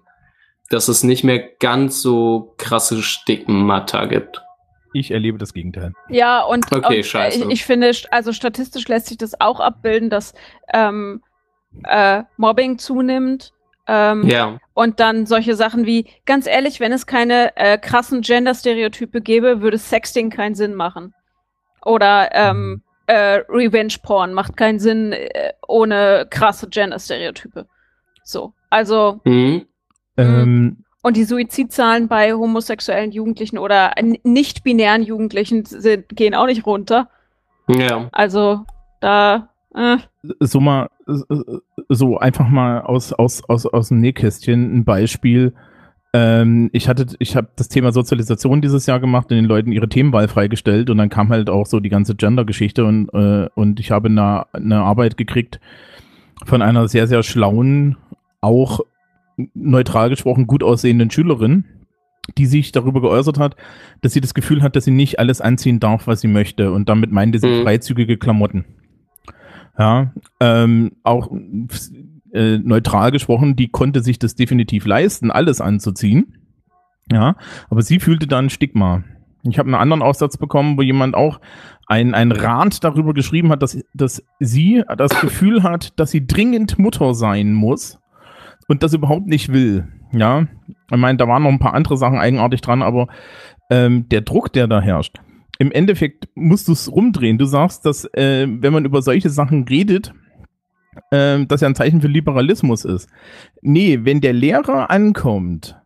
dass 0.68 0.88
es 0.88 1.03
nicht 1.03 1.24
mehr 1.24 1.43
ganz 1.59 2.01
so 2.01 2.55
krasse 2.57 3.03
Stigmata 3.03 4.07
gibt. 4.07 4.43
Ich 4.93 5.11
erlebe 5.11 5.38
das 5.38 5.53
Gegenteil. 5.53 5.93
Ja, 6.09 6.43
und, 6.43 6.72
Okay, 6.72 6.99
und 6.99 7.07
scheiße. 7.07 7.45
Ich, 7.45 7.51
ich 7.51 7.64
finde, 7.64 7.93
also 8.11 8.32
statistisch 8.32 8.88
lässt 8.88 9.07
sich 9.07 9.18
das 9.18 9.41
auch 9.41 9.61
abbilden, 9.61 10.11
dass 10.11 10.34
ähm, 10.72 11.22
äh, 11.84 12.22
Mobbing 12.36 12.78
zunimmt. 12.78 13.53
Ähm, 13.93 14.22
Ja, 14.28 14.59
Und 14.72 15.01
dann 15.01 15.26
solche 15.26 15.57
Sachen 15.57 15.84
wie, 15.84 16.07
ganz 16.24 16.47
ehrlich, 16.47 16.78
wenn 16.78 16.93
es 16.93 17.07
keine 17.07 17.57
äh, 17.57 17.76
krassen 17.76 18.20
Gender-Stereotype 18.20 19.20
gäbe, 19.20 19.62
würde 19.62 19.78
Sexting 19.78 20.30
keinen 20.30 20.55
Sinn 20.55 20.74
machen. 20.74 21.12
Oder 21.84 22.30
ähm, 22.32 22.82
äh, 23.07 23.43
Revenge-Porn 23.49 24.32
macht 24.32 24.57
keinen 24.57 24.78
Sinn 24.78 25.12
äh, 25.12 25.53
ohne 25.66 26.28
krasse 26.30 26.68
Gender-Stereotype. 26.68 27.66
So, 28.22 28.53
also, 28.70 29.20
mhm. 29.24 29.66
Ähm, 30.16 30.84
und 31.03 31.16
die 31.16 31.24
Suizidzahlen 31.24 32.07
bei 32.07 32.32
homosexuellen 32.32 33.11
Jugendlichen 33.11 33.59
oder 33.59 33.95
nicht-binären 34.22 35.03
Jugendlichen 35.03 35.64
sind, 35.64 36.11
gehen 36.11 36.34
auch 36.34 36.47
nicht 36.47 36.66
runter. 36.66 37.09
ja, 37.68 38.09
Also, 38.12 38.64
da, 39.01 39.49
äh, 39.74 39.97
so 40.41 40.61
mal, 40.61 40.88
so 41.88 42.18
einfach 42.18 42.48
mal 42.48 42.80
aus, 42.82 43.12
aus, 43.12 43.42
aus, 43.48 43.66
aus 43.66 43.88
dem 43.88 43.98
Nähkästchen 44.00 44.78
ein 44.78 44.84
Beispiel. 44.84 45.52
Ähm, 46.12 46.70
ich 46.72 46.88
hatte, 46.88 47.06
ich 47.18 47.36
habe 47.36 47.48
das 47.56 47.68
Thema 47.68 47.92
Sozialisation 47.92 48.61
dieses 48.61 48.86
Jahr 48.86 48.98
gemacht 49.00 49.30
und 49.30 49.36
den 49.36 49.44
Leuten 49.44 49.70
ihre 49.72 49.88
Themenwahl 49.88 50.28
freigestellt 50.28 50.90
und 50.90 50.98
dann 50.98 51.08
kam 51.08 51.28
halt 51.28 51.48
auch 51.48 51.66
so 51.66 51.78
die 51.80 51.88
ganze 51.88 52.16
Gender-Geschichte 52.16 52.84
und, 52.84 53.08
äh, 53.14 53.48
und 53.54 53.78
ich 53.78 53.90
habe 53.90 54.08
eine, 54.08 54.46
eine 54.52 54.80
Arbeit 54.80 55.16
gekriegt 55.16 55.61
von 56.44 56.62
einer 56.62 56.88
sehr, 56.88 57.06
sehr 57.06 57.22
schlauen, 57.22 57.96
auch 58.40 58.80
neutral 59.54 60.11
gesprochen 60.11 60.46
gut 60.46 60.62
aussehenden 60.62 61.11
Schülerin, 61.11 61.64
die 62.38 62.46
sich 62.46 62.72
darüber 62.72 63.00
geäußert 63.00 63.38
hat, 63.38 63.56
dass 64.00 64.12
sie 64.12 64.20
das 64.20 64.34
Gefühl 64.34 64.62
hat, 64.62 64.76
dass 64.76 64.84
sie 64.84 64.90
nicht 64.90 65.18
alles 65.18 65.40
anziehen 65.40 65.80
darf, 65.80 66.06
was 66.06 66.20
sie 66.20 66.28
möchte. 66.28 66.72
Und 66.72 66.88
damit 66.88 67.12
meinte 67.12 67.38
sie 67.38 67.48
Mhm. 67.48 67.62
freizügige 67.62 68.16
Klamotten. 68.18 68.64
Ja, 69.80 70.12
ähm, 70.40 70.92
auch 71.04 71.30
äh, 72.34 72.58
neutral 72.58 73.12
gesprochen, 73.12 73.56
die 73.56 73.68
konnte 73.68 74.02
sich 74.02 74.18
das 74.18 74.34
definitiv 74.34 74.84
leisten, 74.84 75.30
alles 75.30 75.62
anzuziehen. 75.62 76.36
Ja, 77.10 77.36
aber 77.70 77.80
sie 77.80 77.98
fühlte 77.98 78.26
dann 78.26 78.46
ein 78.46 78.50
Stigma. 78.50 79.04
Ich 79.42 79.58
habe 79.58 79.68
einen 79.68 79.80
anderen 79.80 80.02
Aufsatz 80.02 80.36
bekommen, 80.36 80.76
wo 80.76 80.82
jemand 80.82 81.14
auch 81.14 81.40
ein, 81.86 82.14
ein 82.14 82.30
Rat 82.30 82.84
darüber 82.84 83.14
geschrieben 83.14 83.48
hat, 83.48 83.62
dass, 83.62 83.82
dass 83.94 84.22
sie 84.38 84.84
das 84.98 85.18
Gefühl 85.18 85.62
hat, 85.62 85.98
dass 85.98 86.10
sie 86.10 86.26
dringend 86.26 86.78
Mutter 86.78 87.14
sein 87.14 87.54
muss 87.54 87.98
und 88.68 88.82
das 88.82 88.92
überhaupt 88.92 89.28
nicht 89.28 89.50
will. 89.50 89.88
Ja, 90.12 90.46
ich 90.68 90.98
meine, 90.98 91.16
da 91.16 91.26
waren 91.26 91.44
noch 91.44 91.50
ein 91.50 91.58
paar 91.58 91.72
andere 91.72 91.96
Sachen 91.96 92.18
eigenartig 92.18 92.60
dran, 92.60 92.82
aber 92.82 93.08
ähm, 93.70 94.10
der 94.10 94.20
Druck, 94.20 94.52
der 94.52 94.66
da 94.66 94.82
herrscht, 94.82 95.20
im 95.61 95.70
Endeffekt 95.72 96.26
musst 96.34 96.68
du 96.68 96.72
es 96.72 96.90
rumdrehen. 96.90 97.36
Du 97.36 97.44
sagst, 97.44 97.84
dass 97.84 98.06
äh, 98.14 98.46
wenn 98.48 98.72
man 98.72 98.86
über 98.86 99.02
solche 99.02 99.28
Sachen 99.28 99.68
redet, 99.68 100.14
ähm, 101.12 101.49
das 101.49 101.61
ja 101.61 101.68
ein 101.68 101.74
Zeichen 101.74 102.00
für 102.00 102.08
Liberalismus 102.08 102.87
ist. 102.87 103.11
Nee, 103.61 104.00
wenn 104.03 104.22
der 104.22 104.32
Lehrer 104.32 104.91
ankommt 104.91 105.76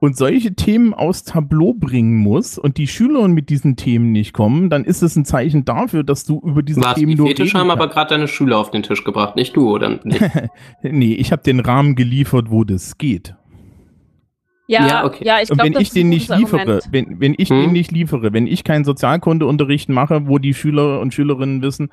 und 0.00 0.16
solche 0.16 0.56
Themen 0.56 0.92
aus 0.92 1.22
Tableau 1.22 1.72
bringen 1.72 2.16
muss 2.16 2.58
und 2.58 2.78
die 2.78 2.88
Schüler 2.88 3.28
mit 3.28 3.48
diesen 3.48 3.76
Themen 3.76 4.10
nicht 4.10 4.32
kommen, 4.32 4.70
dann 4.70 4.82
ist 4.82 5.04
es 5.04 5.14
ein 5.14 5.24
Zeichen 5.24 5.64
dafür, 5.64 6.02
dass 6.02 6.24
du 6.24 6.40
über 6.40 6.64
diese 6.64 6.80
Was, 6.80 6.94
Themen 6.94 7.10
die 7.10 7.14
nur 7.14 7.28
Fetische 7.28 7.58
reden 7.58 7.60
haben 7.60 7.70
aber 7.70 7.88
gerade 7.88 8.10
deine 8.10 8.26
Schüler 8.26 8.58
auf 8.58 8.72
den 8.72 8.82
Tisch 8.82 9.04
gebracht, 9.04 9.36
nicht 9.36 9.54
du, 9.54 9.70
oder 9.70 9.88
nicht? 10.04 10.20
Nee, 10.82 11.14
ich 11.14 11.30
habe 11.30 11.44
den 11.44 11.60
Rahmen 11.60 11.94
geliefert, 11.94 12.50
wo 12.50 12.64
das 12.64 12.98
geht. 12.98 13.36
Ja, 14.72 14.80
Ja, 14.80 14.88
ja, 14.88 15.04
okay. 15.04 15.24
ich 15.42 15.50
Und 15.50 15.56
glaube, 15.58 15.64
wenn 15.64 15.72
das 15.74 15.82
ich 15.82 15.90
den 15.90 16.08
nicht 16.08 16.28
liefere, 16.34 16.60
Argument. 16.60 16.88
wenn, 16.90 17.20
wenn 17.20 17.34
ich 17.38 17.50
Hm. 17.50 17.60
den 17.60 17.72
nicht 17.72 17.92
liefere, 17.92 18.32
wenn 18.32 18.46
ich 18.46 18.64
keinen 18.64 18.84
Sozialkundeunterricht 18.84 19.88
mache, 19.88 20.26
wo 20.26 20.38
die 20.38 20.54
Schüler 20.54 21.00
und 21.00 21.14
Schülerinnen 21.14 21.62
wissen, 21.62 21.90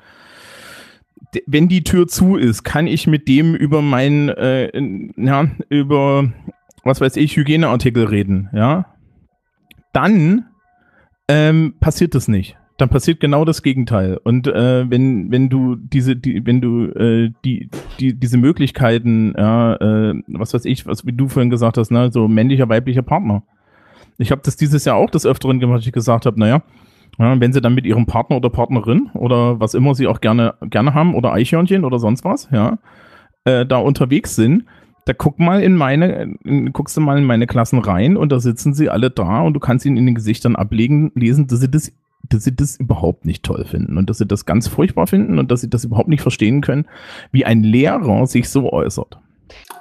wenn 1.46 1.68
die 1.68 1.84
Tür 1.84 2.08
zu 2.08 2.36
ist, 2.36 2.64
kann 2.64 2.86
ich 2.86 3.06
mit 3.06 3.28
dem 3.28 3.54
über 3.54 3.82
mein, 3.82 4.28
äh, 4.30 4.70
ja, 5.16 5.46
über, 5.68 6.32
was 6.82 7.00
weiß 7.00 7.16
ich, 7.16 7.36
Hygieneartikel 7.36 8.04
reden, 8.06 8.48
ja, 8.52 8.86
dann 9.92 10.46
ähm, 11.28 11.74
passiert 11.80 12.14
das 12.14 12.26
nicht. 12.26 12.56
Dann 12.80 12.88
passiert 12.88 13.20
genau 13.20 13.44
das 13.44 13.62
Gegenteil. 13.62 14.18
Und 14.24 14.46
äh, 14.46 14.88
wenn, 14.88 15.30
wenn 15.30 15.50
du 15.50 15.76
diese, 15.76 16.16
die, 16.16 16.46
wenn 16.46 16.62
du 16.62 16.86
äh, 16.86 17.30
die, 17.44 17.68
die, 17.98 18.18
diese 18.18 18.38
Möglichkeiten, 18.38 19.34
ja, 19.36 19.74
äh, 19.74 20.14
was 20.28 20.54
weiß 20.54 20.64
ich, 20.64 20.86
was 20.86 21.04
wie 21.04 21.12
du 21.12 21.28
vorhin 21.28 21.50
gesagt 21.50 21.76
hast, 21.76 21.90
ne, 21.90 22.10
so 22.10 22.26
männlicher, 22.26 22.70
weiblicher 22.70 23.02
Partner. 23.02 23.42
Ich 24.16 24.30
habe 24.30 24.40
das 24.42 24.56
dieses 24.56 24.86
Jahr 24.86 24.96
auch 24.96 25.10
des 25.10 25.26
Öfteren 25.26 25.60
gemacht, 25.60 25.82
ich 25.84 25.92
gesagt 25.92 26.24
habe, 26.24 26.40
naja, 26.40 26.62
ja, 27.18 27.38
wenn 27.38 27.52
sie 27.52 27.60
dann 27.60 27.74
mit 27.74 27.84
ihrem 27.84 28.06
Partner 28.06 28.36
oder 28.36 28.48
Partnerin 28.48 29.10
oder 29.12 29.60
was 29.60 29.74
immer 29.74 29.94
sie 29.94 30.06
auch 30.06 30.22
gerne, 30.22 30.54
gerne 30.62 30.94
haben 30.94 31.14
oder 31.14 31.34
Eichhörnchen 31.34 31.84
oder 31.84 31.98
sonst 31.98 32.24
was, 32.24 32.48
ja, 32.50 32.78
äh, 33.44 33.66
da 33.66 33.76
unterwegs 33.76 34.36
sind, 34.36 34.64
da 35.04 35.12
guck 35.12 35.38
mal 35.38 35.62
in 35.62 35.76
meine, 35.76 36.34
in, 36.44 36.72
guckst 36.72 36.96
du 36.96 37.02
mal 37.02 37.18
in 37.18 37.24
meine 37.24 37.46
Klassen 37.46 37.78
rein 37.78 38.16
und 38.16 38.32
da 38.32 38.40
sitzen 38.40 38.72
sie 38.72 38.88
alle 38.88 39.10
da 39.10 39.42
und 39.42 39.52
du 39.52 39.60
kannst 39.60 39.84
ihnen 39.84 39.98
in 39.98 40.06
den 40.06 40.14
Gesichtern 40.14 40.56
ablegen, 40.56 41.12
lesen, 41.14 41.46
dass 41.46 41.60
sie 41.60 41.70
das 41.70 41.92
dass 42.30 42.44
sie 42.44 42.54
das 42.54 42.76
überhaupt 42.76 43.24
nicht 43.24 43.44
toll 43.44 43.64
finden 43.64 43.98
und 43.98 44.08
dass 44.08 44.18
sie 44.18 44.26
das 44.26 44.46
ganz 44.46 44.68
furchtbar 44.68 45.06
finden 45.06 45.38
und 45.38 45.50
dass 45.50 45.60
sie 45.60 45.70
das 45.70 45.84
überhaupt 45.84 46.08
nicht 46.08 46.22
verstehen 46.22 46.60
können, 46.60 46.86
wie 47.32 47.44
ein 47.44 47.62
Lehrer 47.62 48.26
sich 48.26 48.48
so 48.48 48.72
äußert. 48.72 49.18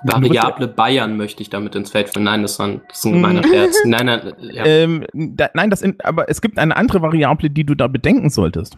Variable 0.03 0.67
Bayern 0.67 1.17
möchte 1.17 1.43
ich 1.43 1.49
damit 1.49 1.75
ins 1.75 1.91
Feld 1.91 2.09
führen. 2.09 2.23
Nein, 2.23 2.41
das, 2.41 2.57
war 2.59 2.67
ein, 2.67 2.81
das 2.87 2.99
ist 2.99 3.05
ein 3.05 3.13
gemeiner 3.13 3.43
Scherz. 3.43 3.77
Nein, 3.85 4.05
nein, 4.05 4.33
ja. 4.39 4.65
Ähm, 4.65 5.05
da, 5.13 5.49
nein, 5.53 5.69
das 5.69 5.81
in, 5.81 5.95
aber 6.03 6.29
es 6.29 6.41
gibt 6.41 6.57
eine 6.57 6.75
andere 6.75 7.01
Variable, 7.01 7.49
die 7.49 7.65
du 7.65 7.75
da 7.75 7.87
bedenken 7.87 8.29
solltest. 8.29 8.77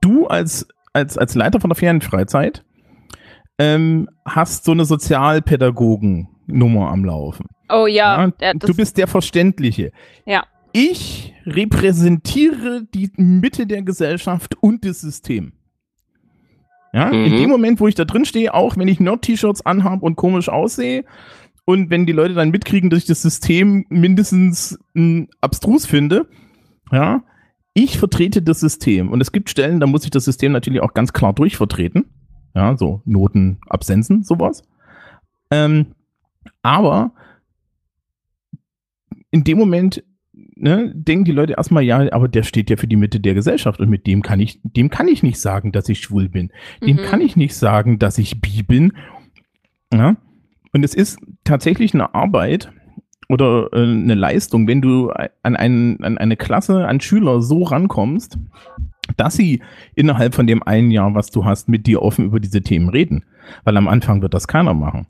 Du 0.00 0.26
als, 0.26 0.66
als, 0.92 1.18
als 1.18 1.34
Leiter 1.34 1.60
von 1.60 1.70
der 1.70 1.76
Ferienfreizeit 1.76 2.64
ähm, 3.58 4.08
hast 4.24 4.64
so 4.64 4.72
eine 4.72 4.86
Sozialpädagogen-Nummer 4.86 6.90
am 6.90 7.04
Laufen. 7.04 7.46
Oh 7.68 7.86
ja. 7.86 8.32
ja 8.40 8.54
du 8.54 8.74
bist 8.74 8.98
der 8.98 9.06
Verständliche. 9.06 9.92
Ja. 10.26 10.44
Ich 10.72 11.34
repräsentiere 11.44 12.84
die 12.94 13.10
Mitte 13.16 13.66
der 13.66 13.82
Gesellschaft 13.82 14.56
und 14.60 14.84
das 14.84 15.00
System. 15.00 15.52
Ja, 16.94 17.06
Mhm. 17.08 17.24
in 17.24 17.36
dem 17.36 17.50
Moment, 17.50 17.80
wo 17.80 17.88
ich 17.88 17.94
da 17.94 18.04
drin 18.04 18.24
stehe, 18.24 18.52
auch 18.54 18.76
wenn 18.76 18.88
ich 18.88 19.00
Nerd-T-Shirts 19.00 19.64
anhabe 19.64 20.04
und 20.04 20.16
komisch 20.16 20.48
aussehe 20.48 21.04
und 21.64 21.90
wenn 21.90 22.06
die 22.06 22.12
Leute 22.12 22.34
dann 22.34 22.50
mitkriegen, 22.50 22.90
dass 22.90 23.00
ich 23.00 23.06
das 23.06 23.22
System 23.22 23.86
mindestens 23.88 24.78
mh, 24.94 25.26
abstrus 25.40 25.86
finde, 25.86 26.28
ja, 26.90 27.22
ich 27.74 27.98
vertrete 27.98 28.42
das 28.42 28.60
System. 28.60 29.10
Und 29.10 29.22
es 29.22 29.32
gibt 29.32 29.48
Stellen, 29.48 29.80
da 29.80 29.86
muss 29.86 30.04
ich 30.04 30.10
das 30.10 30.26
System 30.26 30.52
natürlich 30.52 30.82
auch 30.82 30.92
ganz 30.92 31.14
klar 31.14 31.32
durchvertreten. 31.32 32.04
Ja, 32.54 32.76
so 32.76 33.00
Noten, 33.06 33.58
Absenzen, 33.66 34.22
sowas. 34.22 34.62
Ähm, 35.50 35.86
aber 36.60 37.12
in 39.30 39.44
dem 39.44 39.56
Moment 39.56 40.04
ne, 40.62 40.92
denken 40.94 41.24
die 41.24 41.32
Leute 41.32 41.54
erstmal, 41.54 41.82
ja, 41.82 42.10
aber 42.12 42.28
der 42.28 42.42
steht 42.44 42.70
ja 42.70 42.76
für 42.76 42.86
die 42.86 42.96
Mitte 42.96 43.20
der 43.20 43.34
Gesellschaft 43.34 43.80
und 43.80 43.90
mit 43.90 44.06
dem 44.06 44.22
kann 44.22 44.40
ich, 44.40 44.60
dem 44.62 44.88
kann 44.90 45.08
ich 45.08 45.22
nicht 45.22 45.40
sagen, 45.40 45.72
dass 45.72 45.88
ich 45.88 46.00
schwul 46.00 46.28
bin. 46.28 46.50
Dem 46.84 46.96
Mhm. 46.96 47.02
kann 47.02 47.20
ich 47.20 47.36
nicht 47.36 47.54
sagen, 47.54 47.98
dass 47.98 48.18
ich 48.18 48.40
bi 48.40 48.62
bin. 48.62 48.92
Ja? 49.92 50.16
Und 50.72 50.84
es 50.84 50.94
ist 50.94 51.18
tatsächlich 51.44 51.92
eine 51.94 52.14
Arbeit 52.14 52.72
oder 53.28 53.68
äh, 53.72 53.82
eine 53.82 54.14
Leistung, 54.14 54.66
wenn 54.66 54.80
du 54.80 55.10
an, 55.42 55.56
einen, 55.56 56.02
an 56.02 56.16
eine 56.18 56.36
Klasse, 56.36 56.86
an 56.86 57.00
Schüler 57.00 57.42
so 57.42 57.62
rankommst, 57.64 58.38
dass 59.16 59.34
sie 59.34 59.62
innerhalb 59.94 60.34
von 60.34 60.46
dem 60.46 60.62
einen 60.62 60.90
Jahr, 60.90 61.14
was 61.14 61.30
du 61.30 61.44
hast, 61.44 61.68
mit 61.68 61.86
dir 61.86 62.02
offen 62.02 62.24
über 62.26 62.40
diese 62.40 62.62
Themen 62.62 62.88
reden. 62.88 63.24
Weil 63.64 63.76
am 63.76 63.88
Anfang 63.88 64.22
wird 64.22 64.32
das 64.34 64.46
keiner 64.48 64.74
machen. 64.74 65.06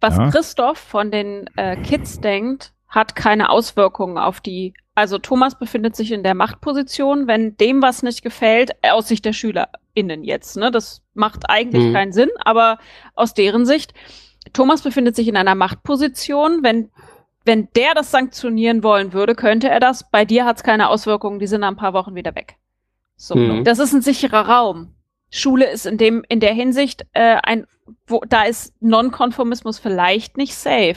Was 0.00 0.16
Ja. 0.16 0.30
Christoph 0.30 0.78
von 0.78 1.10
den 1.10 1.46
äh, 1.56 1.76
Kids 1.76 2.20
denkt, 2.20 2.72
hat 2.94 3.16
keine 3.16 3.50
Auswirkungen 3.50 4.18
auf 4.18 4.40
die. 4.40 4.74
Also 4.94 5.18
Thomas 5.18 5.58
befindet 5.58 5.96
sich 5.96 6.12
in 6.12 6.22
der 6.22 6.34
Machtposition, 6.34 7.26
wenn 7.26 7.56
dem 7.56 7.82
was 7.82 8.02
nicht 8.02 8.22
gefällt, 8.22 8.70
aus 8.84 9.08
Sicht 9.08 9.24
der 9.24 9.32
SchülerInnen 9.32 10.22
jetzt. 10.22 10.56
Ne? 10.56 10.70
Das 10.70 11.02
macht 11.14 11.50
eigentlich 11.50 11.84
Mhm. 11.86 11.92
keinen 11.92 12.12
Sinn, 12.12 12.30
aber 12.44 12.78
aus 13.14 13.34
deren 13.34 13.66
Sicht, 13.66 13.92
Thomas 14.52 14.82
befindet 14.82 15.16
sich 15.16 15.26
in 15.26 15.36
einer 15.36 15.54
Machtposition, 15.54 16.62
wenn 16.62 16.90
wenn 17.46 17.68
der 17.76 17.92
das 17.94 18.10
sanktionieren 18.10 18.82
wollen 18.82 19.12
würde, 19.12 19.34
könnte 19.34 19.68
er 19.68 19.78
das. 19.78 20.10
Bei 20.10 20.24
dir 20.24 20.46
hat 20.46 20.56
es 20.56 20.62
keine 20.62 20.88
Auswirkungen, 20.88 21.38
die 21.40 21.46
sind 21.46 21.60
nach 21.60 21.68
ein 21.68 21.76
paar 21.76 21.92
Wochen 21.92 22.14
wieder 22.14 22.34
weg. 22.34 22.56
So, 23.16 23.34
Mhm. 23.36 23.64
das 23.64 23.78
ist 23.80 23.92
ein 23.92 24.00
sicherer 24.00 24.48
Raum. 24.48 24.94
Schule 25.30 25.66
ist 25.70 25.84
in 25.84 25.98
dem 25.98 26.24
in 26.30 26.40
der 26.40 26.54
Hinsicht 26.54 27.04
äh, 27.12 27.36
ein, 27.42 27.66
wo 28.06 28.22
da 28.26 28.44
ist 28.44 28.72
Nonkonformismus 28.80 29.78
vielleicht 29.78 30.38
nicht 30.38 30.54
safe. 30.54 30.96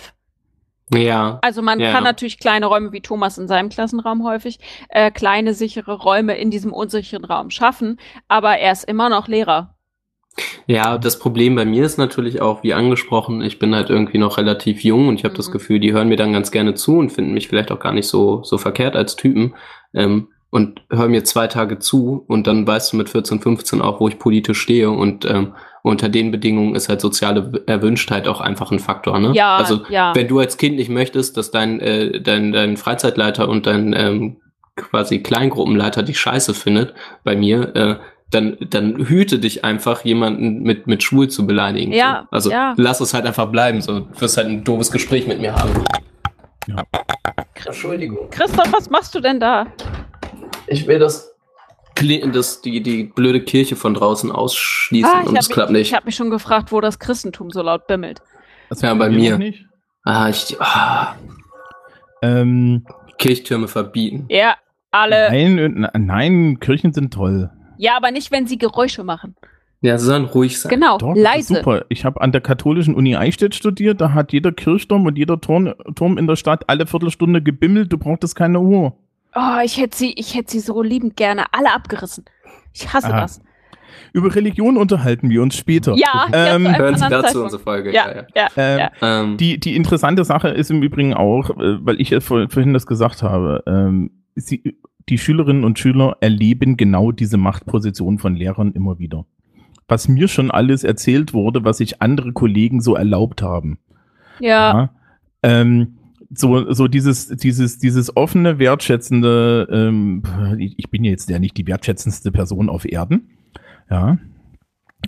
Ja. 0.93 1.39
Also 1.41 1.61
man 1.61 1.80
Ja. 1.80 1.91
kann 1.91 2.03
natürlich 2.03 2.39
kleine 2.39 2.65
Räume 2.68 2.91
wie 2.91 3.01
Thomas 3.01 3.38
in 3.38 3.47
seinem 3.47 3.69
Klassenraum 3.69 4.23
häufig 4.23 4.59
äh, 4.89 5.11
kleine 5.11 5.53
sichere 5.53 5.93
Räume 5.93 6.38
in 6.38 6.49
diesem 6.51 6.72
unsicheren 6.73 7.26
Raum 7.26 7.49
schaffen, 7.49 7.99
aber 8.27 8.57
er 8.57 8.72
ist 8.72 8.84
immer 8.85 9.09
noch 9.09 9.27
Lehrer. 9.27 9.73
Ja, 10.68 10.97
das 10.99 11.18
Problem 11.18 11.55
bei 11.55 11.65
mir 11.65 11.84
ist 11.84 11.97
natürlich 11.97 12.41
auch, 12.41 12.61
wie 12.61 12.73
angesprochen, 12.76 13.41
ich 13.41 13.57
bin 13.57 13.73
halt 13.73 13.89
irgendwie 13.89 14.19
noch 14.19 14.38
relativ 14.38 14.84
jung 14.84 15.07
und 15.07 15.15
ich 15.15 15.23
habe 15.26 15.35
das 15.35 15.47
Mhm. 15.47 15.53
Gefühl, 15.53 15.80
die 15.80 15.93
hören 15.93 16.09
mir 16.09 16.15
dann 16.18 16.31
ganz 16.34 16.51
gerne 16.51 16.76
zu 16.76 16.97
und 16.97 17.09
finden 17.11 17.34
mich 17.34 17.47
vielleicht 17.47 17.72
auch 17.72 17.80
gar 17.80 17.93
nicht 17.93 18.07
so, 18.07 18.43
so 18.43 18.57
verkehrt 18.59 18.95
als 18.95 19.15
Typen. 19.15 19.55
Ähm, 19.93 20.27
und 20.49 20.81
hören 20.89 21.11
mir 21.11 21.26
zwei 21.26 21.47
Tage 21.47 21.77
zu 21.80 22.23
und 22.27 22.47
dann 22.47 22.65
weißt 22.65 22.93
du 22.93 22.97
mit 22.97 23.09
14, 23.09 23.41
15 23.41 23.81
auch, 23.81 23.99
wo 23.99 24.07
ich 24.07 24.18
politisch 24.18 24.61
stehe 24.61 24.89
und 24.89 25.26
ähm, 25.26 25.53
unter 25.88 26.09
den 26.09 26.31
Bedingungen 26.31 26.76
ist 26.76 26.89
halt 26.89 27.01
soziale 27.01 27.64
Erwünschtheit 27.65 28.27
auch 28.27 28.41
einfach 28.41 28.72
ein 28.72 28.80
Faktor, 28.80 29.19
ne? 29.19 29.31
Ja, 29.34 29.57
also 29.57 29.81
ja. 29.89 30.14
wenn 30.15 30.27
du 30.27 30.39
als 30.39 30.57
Kind 30.57 30.76
nicht 30.76 30.89
möchtest, 30.89 31.38
dass 31.38 31.51
dein, 31.51 31.80
äh, 31.80 32.22
dein, 32.22 32.51
dein 32.51 32.77
Freizeitleiter 32.77 33.49
und 33.49 33.65
dein 33.65 33.93
ähm, 33.93 34.38
quasi 34.76 35.19
Kleingruppenleiter 35.19 36.03
dich 36.03 36.19
scheiße 36.19 36.53
findet, 36.53 36.93
bei 37.23 37.35
mir, 37.35 37.76
äh, 37.76 37.95
dann, 38.30 38.57
dann 38.69 39.07
hüte 39.07 39.39
dich 39.39 39.64
einfach, 39.64 40.03
jemanden 40.03 40.61
mit, 40.61 40.85
mit 40.85 41.01
schwul 41.01 41.30
zu 41.30 41.47
beleidigen. 41.47 41.93
Ja, 41.93 42.27
so. 42.30 42.35
Also 42.35 42.51
ja. 42.51 42.73
lass 42.77 42.99
es 42.99 43.14
halt 43.14 43.26
einfach 43.26 43.47
bleiben. 43.47 43.81
So. 43.81 44.01
Du 44.01 44.22
wirst 44.22 44.38
halt 44.38 44.47
ein 44.47 44.64
doofes 44.64 44.91
Gespräch 44.91 45.27
mit 45.27 45.39
mir 45.39 45.55
haben. 45.55 45.84
Ja. 46.68 46.84
Entschuldigung. 47.65 48.30
Christoph, 48.30 48.72
was 48.72 48.89
machst 48.89 49.15
du 49.15 49.19
denn 49.19 49.39
da? 49.39 49.68
Ich 50.68 50.88
will 50.88 50.99
das, 50.99 51.36
das 52.32 52.61
die, 52.61 52.82
die 52.82 53.03
blöde 53.06 53.41
Kirche 53.41 53.76
von 53.76 53.94
draußen 53.94 54.32
ausschließen 54.32 55.11
Ah, 55.11 55.22
und 55.22 55.38
es 55.38 55.45
habe 55.45 55.53
klappt 55.53 55.72
mich, 55.72 55.80
nicht. 55.80 55.88
ich 55.90 55.94
hab 55.95 56.06
mich 56.06 56.15
schon 56.15 56.30
gefragt, 56.30 56.72
wo 56.72 56.82
das 56.82 56.99
Christentum 56.99 57.49
so 57.52 57.61
laut 57.61 57.88
bimmelt. 57.88 58.22
Das 58.69 58.82
Ja, 58.82 58.94
bei 58.94 59.10
mir. 59.10 59.38
Nicht. 59.38 59.65
ah, 60.03 60.30
ich, 60.30 60.56
ah, 60.60 61.15
Ähm, 62.22 62.86
Kirchtürme 63.18 63.68
verbieten. 63.68 64.26
Ja, 64.30 64.56
alle. 64.91 65.30
nein, 65.30 65.88
nein, 65.98 66.60
Kirchen 66.60 66.94
sind 66.94 67.14
toll. 67.14 67.49
Ja, 67.78 67.95
aber 67.98 68.11
nicht, 68.11 68.32
wenn 68.32 68.48
sie 68.48 68.57
Geräusche 68.57 69.03
machen. 69.03 69.36
Ja, 69.82 69.98
sie 69.99 70.07
sollen 70.07 70.26
ruhig 70.26 70.60
sein. 70.60 70.72
Genau, 70.72 70.98
Doch, 70.98 71.15
leise. 71.15 71.56
super. 71.57 71.86
Ich 71.90 72.03
habe 72.03 72.19
an 72.22 72.32
der 72.32 72.41
katholischen 72.41 72.95
Uni 72.95 73.15
Eichstätt 73.15 73.53
studiert, 73.53 74.02
da 74.02 74.14
hat 74.14 74.34
jeder 74.34 74.52
Kirchturm 74.52 75.06
und 75.06 75.18
jeder 75.18 75.40
Turm, 75.40 75.74
Turm 75.95 76.18
in 76.18 76.26
der 76.26 76.36
Stadt 76.36 76.68
alle 76.68 76.88
Viertelstunde 76.88 77.44
gebimmelt, 77.44 77.94
du 77.94 77.99
brauchtest 77.99 78.36
keine 78.36 78.60
Uhr. 78.60 78.98
Oh, 79.36 79.60
ich 79.64 79.78
hätte 79.78 79.98
sie, 79.98 80.14
ich 80.14 80.36
hätte 80.36 80.52
sie 80.52 80.60
so 80.60 80.82
liebend 80.82 81.16
gerne 81.16 81.45
alle 81.52 81.74
abgerissen. 81.74 82.26
Ich 82.74 82.91
hasse 82.94 83.08
Aha. 83.08 83.22
das. 83.22 83.41
Über 84.14 84.34
Religion 84.34 84.78
unterhalten 84.78 85.30
wir 85.30 85.41
uns 85.41 85.56
später. 85.56 85.94
Ja, 85.95 86.28
Ähm, 86.32 86.66
ja, 86.66 86.78
Hören 86.78 86.98
Sie 86.98 87.10
dazu 87.10 87.44
unsere 87.44 87.62
Folge. 87.62 87.94
Ja, 87.94 88.26
ja, 88.36 88.48
Ähm, 88.56 88.80
ja. 88.80 88.91
Ähm, 89.02 89.38
Die, 89.38 89.60
die 89.60 89.76
interessante 89.76 90.24
Sache 90.26 90.49
ist 90.49 90.72
im 90.72 90.82
Übrigen 90.82 91.14
auch, 91.14 91.49
äh, 91.52 91.86
weil 91.86 91.99
ich 92.02 92.10
ja 92.10 92.20
vor, 92.20 92.49
vorhin 92.49 92.74
das 92.74 92.88
gesagt 92.88 93.22
habe, 93.24 93.64
ähm, 93.68 94.12
sie, 94.36 94.78
die 95.10 95.18
Schülerinnen 95.18 95.64
und 95.64 95.80
Schüler 95.80 96.18
erleben 96.20 96.78
genau 96.78 97.12
diese 97.12 97.38
Machtposition 97.38 98.18
von 98.18 98.36
Lehrern 98.36 98.72
immer 98.74 98.99
wieder. 98.99 99.26
Was 99.88 100.08
mir 100.08 100.28
schon 100.28 100.52
alles 100.52 100.84
erzählt 100.84 101.34
wurde, 101.34 101.64
was 101.64 101.78
sich 101.78 102.02
andere 102.02 102.34
Kollegen 102.34 102.82
so 102.82 102.95
erlaubt 102.95 103.41
haben. 103.41 103.80
Ja, 104.40 104.74
Ja. 104.74 104.90
Ähm, 105.44 105.97
so, 106.34 106.72
so 106.74 106.88
dieses, 106.88 107.28
dieses, 107.28 107.78
dieses 107.78 108.16
offene, 108.16 108.60
wertschätzende, 108.60 109.68
ähm, 109.72 110.24
ich 110.58 110.90
bin 110.90 111.04
jetzt 111.04 111.30
ja 111.30 111.40
nicht 111.40 111.58
die 111.58 111.68
wertschätzendste 111.68 112.32
Person 112.32 112.70
auf 112.70 112.86
Erden, 112.86 113.30
ja. 113.90 114.18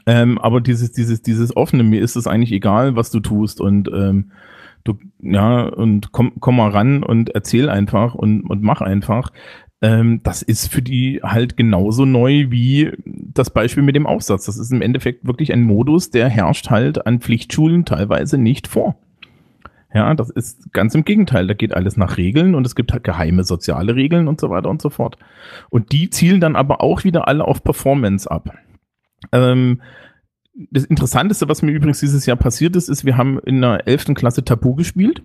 Ähm, 0.06 0.38
aber 0.38 0.62
dieses, 0.62 0.92
dieses, 0.92 1.22
dieses 1.22 1.56
offene, 1.58 1.84
mir 1.84 2.02
ist 2.02 2.16
es 2.16 2.28
eigentlich 2.28 2.52
egal, 2.52 2.96
was 2.96 3.10
du 3.10 3.20
tust 3.20 3.60
und 3.60 3.90
ähm, 3.94 4.32
du, 4.84 4.98
ja, 5.20 5.64
und 5.64 6.12
komm, 6.12 6.34
komm 6.40 6.58
mal 6.58 6.70
ran 6.70 7.04
und 7.04 7.30
erzähl 7.30 7.70
einfach 7.70 8.16
und, 8.16 8.44
und 8.44 8.62
mach 8.62 8.82
einfach. 8.82 9.32
Ähm, 9.82 10.22
das 10.24 10.42
ist 10.42 10.72
für 10.72 10.82
die 10.82 11.22
halt 11.24 11.58
genauso 11.58 12.06
neu 12.06 12.48
wie 12.50 12.92
das 13.06 13.50
Beispiel 13.50 13.84
mit 13.84 13.96
dem 13.96 14.08
Aufsatz. 14.08 14.46
Das 14.46 14.58
ist 14.58 14.72
im 14.72 14.82
Endeffekt 14.82 15.26
wirklich 15.26 15.54
ein 15.54 15.64
Modus, 15.64 16.12
der 16.12 16.30
herrscht 16.30 16.70
halt 16.70 17.06
an 17.06 17.20
Pflichtschulen 17.20 17.86
teilweise 17.86 18.38
nicht 18.38 18.68
vor. 18.68 18.96
Ja, 19.94 20.14
das 20.14 20.30
ist 20.30 20.72
ganz 20.72 20.94
im 20.94 21.04
Gegenteil. 21.04 21.48
Da 21.48 21.54
geht 21.56 21.74
alles 21.74 21.98
nach 21.98 22.18
Regeln 22.18 22.54
und 22.54 22.66
es 22.66 22.76
gibt 22.76 22.92
halt 22.94 23.04
geheime 23.04 23.44
soziale 23.44 23.96
Regeln 23.96 24.28
und 24.28 24.40
so 24.40 24.50
weiter 24.50 24.70
und 24.70 24.82
so 24.82 24.90
fort. 24.90 25.18
Und 25.70 25.92
die 25.92 26.10
zielen 26.12 26.40
dann 26.40 26.56
aber 26.56 26.82
auch 26.82 27.04
wieder 27.04 27.28
alle 27.28 27.46
auf 27.46 27.64
Performance 27.64 28.30
ab. 28.30 28.54
Ähm, 29.32 29.82
das 30.72 30.86
Interessanteste, 30.86 31.50
was 31.50 31.62
mir 31.62 31.72
übrigens 31.72 32.00
dieses 32.02 32.26
Jahr 32.26 32.38
passiert 32.38 32.76
ist, 32.76 32.88
ist, 32.90 33.06
wir 33.06 33.18
haben 33.18 33.40
in 33.40 33.62
der 33.62 33.88
11. 33.88 34.14
Klasse 34.14 34.44
Tabu 34.44 34.76
gespielt. 34.76 35.24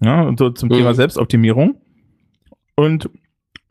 Ja, 0.00 0.22
und 0.22 0.38
so 0.38 0.50
zum 0.50 0.68
Mhm. 0.68 0.74
Thema 0.74 0.94
Selbstoptimierung. 0.94 1.80
Und 2.76 3.10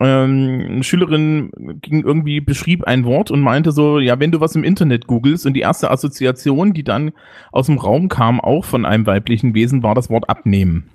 ähm, 0.00 0.64
eine 0.68 0.82
Schülerin 0.84 1.50
ging 1.82 2.04
irgendwie, 2.04 2.40
beschrieb 2.40 2.84
ein 2.84 3.04
Wort 3.04 3.30
und 3.30 3.40
meinte 3.40 3.72
so, 3.72 3.98
ja, 3.98 4.20
wenn 4.20 4.30
du 4.30 4.40
was 4.40 4.54
im 4.54 4.62
Internet 4.64 5.06
googelst 5.06 5.44
und 5.46 5.54
die 5.54 5.60
erste 5.60 5.90
Assoziation, 5.90 6.72
die 6.72 6.84
dann 6.84 7.12
aus 7.50 7.66
dem 7.66 7.78
Raum 7.78 8.08
kam, 8.08 8.40
auch 8.40 8.64
von 8.64 8.84
einem 8.86 9.06
weiblichen 9.06 9.54
Wesen, 9.54 9.82
war 9.82 9.94
das 9.94 10.08
Wort 10.08 10.28
abnehmen. 10.30 10.88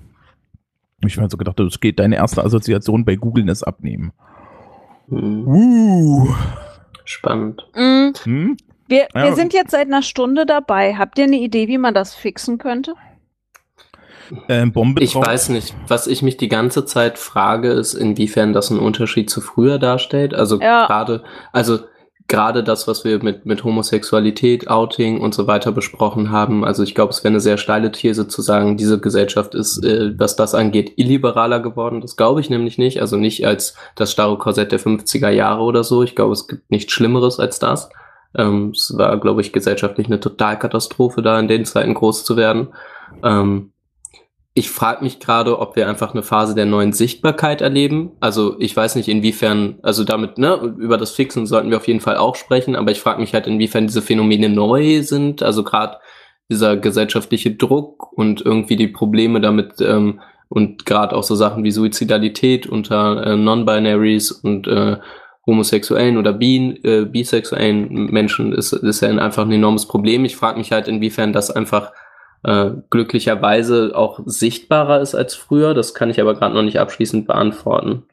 Ich 1.05 1.18
habe 1.18 1.30
so 1.30 1.35
gedacht, 1.35 1.60
das 1.60 1.81
geht, 1.81 1.99
deine 1.99 2.15
erste 2.15 2.43
Assoziation 2.45 3.03
bei 3.03 3.15
Googlen 3.15 3.49
ist 3.49 3.64
abnehmen. 3.64 4.14
hm, 5.10 5.47
Uh. 5.47 6.34
spannend. 7.03 7.68
mm, 7.76 8.11
Hm? 8.23 8.57
wir, 8.88 9.07
Ja, 9.14 9.26
wir 9.26 9.35
sind 9.35 9.53
jetzt 9.53 9.72
seit 9.72 9.88
einer 9.88 10.01
Stunde 10.01 10.45
dabei. 10.45 10.95
Habt 10.95 11.18
ihr 11.18 11.26
eine 11.26 11.39
Idee, 11.39 11.68
wie 11.68 11.77
man 11.77 11.93
das 11.93 12.15
fixen 12.15 12.57
könnte? 12.57 12.93
Äh, 14.47 14.65
Bombe 14.65 15.01
Ich 15.03 15.13
drauf. 15.13 15.25
weiß 15.27 15.49
nicht. 15.49 15.75
Was 15.87 16.07
ich 16.07 16.21
mich 16.21 16.37
die 16.37 16.49
ganze 16.49 16.85
Zeit 16.85 17.17
frage, 17.17 17.69
ist, 17.71 17.93
inwiefern 17.93 18.53
das 18.53 18.71
einen 18.71 18.79
Unterschied 18.79 19.29
zu 19.29 19.41
früher 19.41 19.79
darstellt. 19.79 20.33
Also 20.33 20.59
Ja. 20.59 20.87
gerade, 20.87 21.23
also 21.51 21.79
gerade 22.29 22.63
das, 22.63 22.87
was 22.87 23.03
wir 23.03 23.21
mit, 23.21 23.45
mit 23.45 23.63
Homosexualität, 23.63 24.69
Outing 24.69 25.19
und 25.19 25.33
so 25.35 25.45
weiter 25.45 25.71
besprochen 25.73 26.31
haben. 26.31 26.63
Also 26.63 26.81
ich 26.81 26.95
glaube, 26.95 27.11
es 27.11 27.23
wäre 27.23 27.33
eine 27.33 27.41
sehr 27.41 27.57
steile 27.57 27.91
These 27.91 28.27
zu 28.29 28.41
sagen, 28.41 28.77
diese 28.77 28.97
Gesellschaft 28.99 29.53
ist, 29.53 29.83
äh, 29.85 30.17
was 30.17 30.35
das 30.37 30.55
angeht, 30.55 30.93
illiberaler 30.95 31.59
geworden. 31.59 31.99
Das 32.01 32.15
glaube 32.15 32.39
ich 32.39 32.49
nämlich 32.49 32.77
nicht. 32.77 33.01
Also 33.01 33.17
nicht 33.17 33.45
als 33.45 33.75
das 33.95 34.11
starre 34.13 34.37
Korsett 34.37 34.71
der 34.71 34.79
50er 34.79 35.29
Jahre 35.29 35.63
oder 35.63 35.83
so. 35.83 36.01
Ich 36.01 36.15
glaube, 36.15 36.31
es 36.33 36.47
gibt 36.47 36.71
nichts 36.71 36.93
Schlimmeres 36.93 37.39
als 37.39 37.59
das. 37.59 37.89
Ähm, 38.35 38.69
es 38.73 38.93
war, 38.97 39.19
glaube 39.19 39.41
ich, 39.41 39.51
gesellschaftlich 39.51 40.07
eine 40.07 40.19
Totalkatastrophe, 40.19 41.21
da 41.21 41.37
in 41.39 41.47
den 41.49 41.65
Zeiten 41.65 41.93
groß 41.93 42.23
zu 42.23 42.35
werden. 42.37 42.69
Ähm, 43.21 43.72
ich 44.55 44.69
frage 44.69 45.03
mich 45.03 45.19
gerade, 45.19 45.59
ob 45.59 45.75
wir 45.75 45.89
einfach 45.89 46.13
eine 46.13 46.21
Phase 46.21 46.53
der 46.53 46.65
neuen 46.65 46.93
Sichtbarkeit 46.93 47.61
erleben. 47.61 48.11
Also 48.19 48.55
ich 48.59 48.75
weiß 48.75 48.95
nicht, 48.95 49.09
inwiefern, 49.09 49.80
also 49.81 50.03
damit, 50.03 50.38
ne, 50.38 50.75
über 50.77 50.97
das 50.97 51.11
Fixen 51.11 51.47
sollten 51.47 51.71
wir 51.71 51.77
auf 51.77 51.88
jeden 51.88 52.01
Fall 52.01 52.17
auch 52.17 52.35
sprechen, 52.35 52.75
aber 52.75 52.91
ich 52.91 52.99
frage 52.99 53.19
mich 53.19 53.34
halt, 53.34 53.47
inwiefern 53.47 53.88
diese 53.88 54.03
Phänomene 54.03 54.49
neu 54.49 55.01
sind. 55.01 55.41
Also 55.41 55.63
gerade 55.63 55.97
dieser 56.49 56.77
gesellschaftliche 56.77 57.55
Druck 57.55 58.13
und 58.13 58.41
irgendwie 58.41 58.75
die 58.75 58.89
Probleme 58.89 59.41
damit 59.41 59.81
ähm, 59.81 60.21
und 60.49 60.85
gerade 60.85 61.15
auch 61.15 61.23
so 61.23 61.34
Sachen 61.34 61.63
wie 61.63 61.71
Suizidalität 61.71 62.67
unter 62.67 63.25
äh, 63.25 63.35
Non-Binaries 63.35 64.31
und 64.31 64.67
äh, 64.67 64.97
homosexuellen 65.47 66.17
oder 66.17 66.31
bi, 66.31 66.80
äh, 66.84 67.05
bisexuellen 67.05 68.11
Menschen 68.11 68.53
ist, 68.53 68.71
ist 68.71 69.01
ja 69.01 69.09
einfach 69.09 69.45
ein 69.45 69.51
enormes 69.51 69.88
Problem. 69.88 70.25
Ich 70.25 70.35
frage 70.35 70.59
mich 70.59 70.71
halt, 70.71 70.88
inwiefern 70.88 71.34
das 71.34 71.49
einfach 71.49 71.91
äh, 72.43 72.71
glücklicherweise 72.89 73.91
auch 73.95 74.19
sichtbarer 74.25 74.99
ist 75.01 75.15
als 75.15 75.33
früher. 75.35 75.73
Das 75.73 75.93
kann 75.93 76.09
ich 76.09 76.19
aber 76.19 76.33
gerade 76.35 76.53
noch 76.55 76.61
nicht 76.63 76.79
abschließend 76.79 77.25
beantworten. 77.27 78.03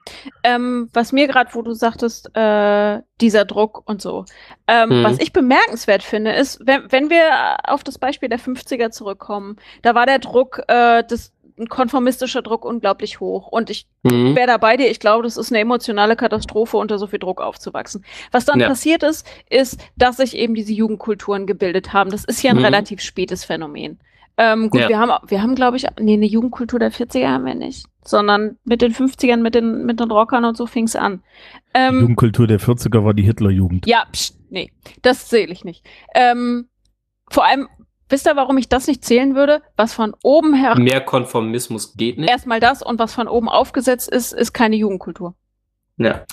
Ähm, 0.45 0.89
was 0.93 1.13
mir 1.13 1.27
gerade, 1.27 1.51
wo 1.55 1.63
du 1.63 1.73
sagtest, 1.73 2.31
äh, 2.37 3.01
dieser 3.21 3.45
Druck 3.45 3.83
und 3.89 4.01
so. 4.01 4.25
Ähm, 4.67 5.01
Mhm. 5.01 5.05
Was 5.05 5.19
ich 5.19 5.33
bemerkenswert 5.33 6.03
finde, 6.03 6.33
ist, 6.33 6.61
wenn, 6.65 6.91
wenn 6.91 7.11
wir 7.11 7.57
auf 7.65 7.83
das 7.85 7.99
Beispiel 7.99 8.29
der 8.29 8.39
50er 8.39 8.91
zurückkommen, 8.91 9.57
da 9.83 9.95
war 9.95 10.07
der 10.07 10.19
Druck, 10.21 10.63
äh, 10.69 11.03
das 11.09 11.33
ein 11.59 11.69
konformistischer 11.69 12.41
Druck 12.41 12.65
unglaublich 12.65 13.21
hoch. 13.21 13.49
Und 13.49 13.69
ich 13.69 13.87
Mhm. 14.03 14.35
wäre 14.35 14.47
da 14.47 14.57
bei 14.57 14.79
dir. 14.79 14.91
Ich 14.91 14.99
glaube, 14.99 15.25
das 15.25 15.37
ist 15.37 15.53
eine 15.53 15.59
emotionale 15.61 16.17
Katastrophe, 16.17 16.79
unter 16.79 16.99
so 16.99 17.07
viel 17.07 17.19
Druck 17.19 17.43
aufzuwachsen. 17.43 18.03
Was 18.31 18.47
dann 18.47 18.61
Ja. 18.61 18.69
passiert 18.69 19.03
ist, 19.03 19.27
ist, 19.51 19.79
dass 19.97 20.17
sich 20.17 20.35
eben 20.37 20.55
diese 20.55 20.73
Jugendkulturen 20.73 21.47
gebildet 21.47 21.93
haben. 21.93 22.11
Das 22.11 22.25
ist 22.25 22.43
ja 22.43 22.51
ein 22.53 22.57
Mhm. 22.59 22.65
relativ 22.65 23.03
spätes 23.03 23.45
Phänomen. 23.45 23.99
Ähm, 24.43 24.71
gut, 24.71 24.81
Ja. 24.81 24.89
wir 24.89 24.99
haben, 24.99 25.13
wir 25.29 25.43
haben, 25.43 25.55
glaube 25.55 25.77
ich, 25.77 25.87
nee, 26.01 26.15
eine 26.15 26.25
Jugendkultur 26.25 26.79
der 26.79 26.91
40er 26.93 27.29
haben 27.29 27.45
wir 27.45 27.55
nicht, 27.55 27.85
sondern 28.05 28.57
mit 28.65 28.81
den 28.81 28.95
50ern, 28.95 29.37
mit 29.39 29.55
den, 29.55 29.85
mit 29.85 30.01
den 30.01 30.11
Rockern 30.11 30.47
und 30.47 30.57
so 30.57 30.67
fing's 30.67 30.97
an. 30.97 31.23
Die 31.75 31.79
Ähm, 31.81 32.01
Jugendkultur 32.01 32.47
der 32.47 32.59
40er 32.59 33.05
war 33.05 33.13
die 33.13 33.23
Hitlerjugend. 33.23 33.87
ja, 33.87 34.05
pst, 34.11 34.39
nee, 34.51 34.73
das 35.03 35.29
zähle 35.29 35.53
ich 35.53 35.63
nicht. 35.65 35.85
Ähm, 36.15 36.69
vor 37.31 37.45
allem, 37.45 37.69
wisst 38.09 38.27
ihr, 38.27 38.35
warum 38.37 38.57
ich 38.57 38.69
das 38.71 38.87
nicht 38.87 39.05
zählen 39.05 39.35
würde? 39.35 39.61
Was 39.77 39.93
von 39.93 40.15
oben 40.23 40.55
her, 40.55 40.75
Mehr 40.79 41.03
Konformismus 41.03 41.95
geht 41.97 42.17
nicht. 42.19 42.31
erstmal 42.31 42.61
das 42.61 42.83
und 42.83 42.99
was 42.99 43.13
von 43.13 43.29
oben 43.29 43.49
aufgesetzt 43.51 44.09
ist, 44.09 44.33
ist 44.33 44.53
keine 44.55 44.77
Jugendkultur. 44.77 45.35
Ja. 45.99 46.25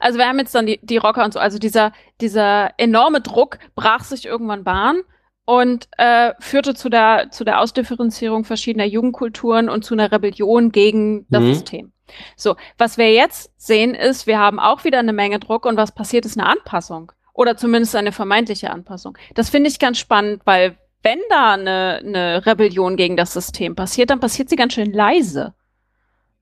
Also 0.00 0.18
wir 0.18 0.26
haben 0.26 0.38
jetzt 0.38 0.54
dann 0.54 0.64
die, 0.64 0.80
die 0.82 0.96
Rocker 0.96 1.22
und 1.22 1.34
so, 1.34 1.38
also 1.38 1.58
dieser, 1.58 1.92
dieser 2.22 2.70
enorme 2.78 3.20
Druck 3.20 3.58
brach 3.74 4.04
sich 4.04 4.24
irgendwann 4.24 4.64
Bahn 4.64 5.00
und 5.44 5.88
äh, 5.98 6.32
führte 6.38 6.74
zu 6.74 6.88
der, 6.88 7.28
zu 7.30 7.44
der 7.44 7.60
Ausdifferenzierung 7.60 8.44
verschiedener 8.44 8.84
Jugendkulturen 8.84 9.68
und 9.68 9.84
zu 9.84 9.94
einer 9.94 10.12
Rebellion 10.12 10.70
gegen 10.72 11.26
das 11.30 11.42
Mhm. 11.42 11.54
System. 11.54 11.92
So, 12.36 12.56
was 12.78 12.98
wir 12.98 13.12
jetzt 13.12 13.50
sehen 13.56 13.94
ist, 13.94 14.26
wir 14.26 14.38
haben 14.38 14.60
auch 14.60 14.84
wieder 14.84 14.98
eine 14.98 15.12
Menge 15.12 15.38
Druck 15.38 15.64
und 15.66 15.76
was 15.76 15.92
passiert 15.92 16.26
ist 16.26 16.38
eine 16.38 16.48
Anpassung 16.48 17.10
oder 17.32 17.56
zumindest 17.56 17.96
eine 17.96 18.12
vermeintliche 18.12 18.70
Anpassung. 18.70 19.16
Das 19.34 19.48
finde 19.50 19.70
ich 19.70 19.78
ganz 19.78 19.98
spannend, 19.98 20.42
weil 20.44 20.76
wenn 21.02 21.18
da 21.30 21.54
eine, 21.54 22.00
eine 22.04 22.46
Rebellion 22.46 22.96
gegen 22.96 23.16
das 23.16 23.32
System 23.32 23.74
passiert, 23.74 24.10
dann 24.10 24.20
passiert 24.20 24.48
sie 24.50 24.56
ganz 24.56 24.74
schön 24.74 24.92
leise 24.92 25.54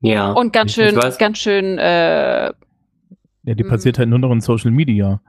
Ja. 0.01 0.31
und 0.33 0.51
ganz 0.53 0.73
schön, 0.73 0.95
ganz 1.17 1.37
schön 1.39 1.77
äh, 1.79 2.51
Ja, 3.43 3.55
die 3.55 3.63
Mhm. 3.63 3.69
passiert 3.69 3.97
halt 3.97 4.09
nur 4.09 4.19
noch 4.19 4.31
in 4.31 4.41
Social 4.41 4.71
Media. 4.71 5.21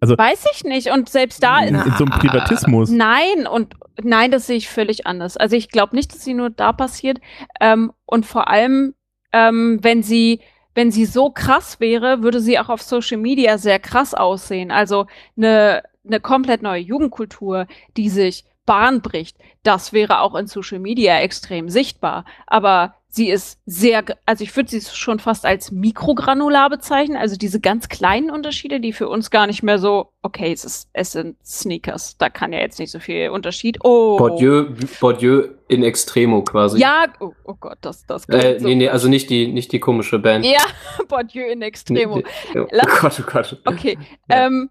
Also 0.00 0.18
Weiß 0.18 0.44
ich 0.54 0.64
nicht. 0.64 0.90
Und 0.90 1.08
selbst 1.08 1.42
da 1.42 1.60
in, 1.60 1.74
ist. 1.76 1.86
in 1.86 1.92
so 1.92 2.04
einem 2.04 2.12
Privatismus. 2.18 2.90
Nein, 2.90 3.46
und 3.50 3.74
nein, 4.02 4.30
das 4.30 4.46
sehe 4.46 4.56
ich 4.56 4.68
völlig 4.68 5.06
anders. 5.06 5.36
Also 5.36 5.56
ich 5.56 5.68
glaube 5.68 5.94
nicht, 5.94 6.12
dass 6.12 6.24
sie 6.24 6.34
nur 6.34 6.50
da 6.50 6.72
passiert. 6.72 7.20
Ähm, 7.60 7.92
und 8.06 8.26
vor 8.26 8.48
allem, 8.48 8.94
ähm, 9.32 9.78
wenn 9.82 10.02
sie, 10.02 10.40
wenn 10.74 10.90
sie 10.90 11.04
so 11.04 11.30
krass 11.30 11.78
wäre, 11.80 12.22
würde 12.22 12.40
sie 12.40 12.58
auch 12.58 12.68
auf 12.68 12.82
Social 12.82 13.18
Media 13.18 13.56
sehr 13.58 13.78
krass 13.78 14.14
aussehen. 14.14 14.70
Also 14.72 15.06
eine, 15.36 15.82
eine 16.04 16.18
komplett 16.20 16.62
neue 16.62 16.80
Jugendkultur, 16.80 17.66
die 17.96 18.08
sich 18.08 18.44
Bahn 18.66 19.00
bricht, 19.00 19.36
das 19.64 19.92
wäre 19.92 20.20
auch 20.20 20.34
in 20.36 20.46
Social 20.46 20.78
Media 20.78 21.18
extrem 21.20 21.68
sichtbar. 21.68 22.24
Aber 22.46 22.94
sie 23.12 23.28
ist 23.28 23.58
sehr, 23.66 24.04
also 24.24 24.44
ich 24.44 24.54
würde 24.56 24.70
sie 24.70 24.80
schon 24.80 25.18
fast 25.18 25.44
als 25.44 25.72
mikrogranular 25.72 26.70
bezeichnen, 26.70 27.16
also 27.16 27.36
diese 27.36 27.60
ganz 27.60 27.88
kleinen 27.88 28.30
Unterschiede, 28.30 28.80
die 28.80 28.92
für 28.92 29.08
uns 29.08 29.30
gar 29.30 29.46
nicht 29.48 29.62
mehr 29.62 29.78
so, 29.78 30.12
okay, 30.22 30.52
es, 30.52 30.64
ist, 30.64 30.88
es 30.92 31.12
sind 31.12 31.36
Sneakers, 31.44 32.16
da 32.18 32.30
kann 32.30 32.52
ja 32.52 32.60
jetzt 32.60 32.78
nicht 32.78 32.92
so 32.92 33.00
viel 33.00 33.28
Unterschied. 33.30 33.78
Oh. 33.82 34.16
Bourdieu, 34.16 34.74
Bourdieu 35.00 35.48
in 35.68 35.82
Extremo 35.82 36.42
quasi. 36.42 36.78
Ja, 36.78 37.06
oh, 37.18 37.32
oh 37.44 37.54
Gott, 37.58 37.78
das, 37.80 38.06
das 38.06 38.28
Äh, 38.28 38.60
so 38.60 38.66
nee, 38.68 38.76
nee, 38.76 38.88
also 38.88 39.08
nicht 39.08 39.28
die, 39.28 39.48
nicht 39.48 39.72
die 39.72 39.80
komische 39.80 40.18
Band. 40.20 40.44
Ja, 40.46 40.60
Bourdieu 41.08 41.46
in 41.46 41.62
Extremo. 41.62 42.16
Nee, 42.18 42.24
nee. 42.54 42.60
Oh 42.60 42.66
Lass- 42.70 43.00
Gott, 43.00 43.20
oh 43.20 43.30
Gott. 43.30 43.60
Okay, 43.64 43.98
Ja. 44.28 44.46
ähm, 44.46 44.70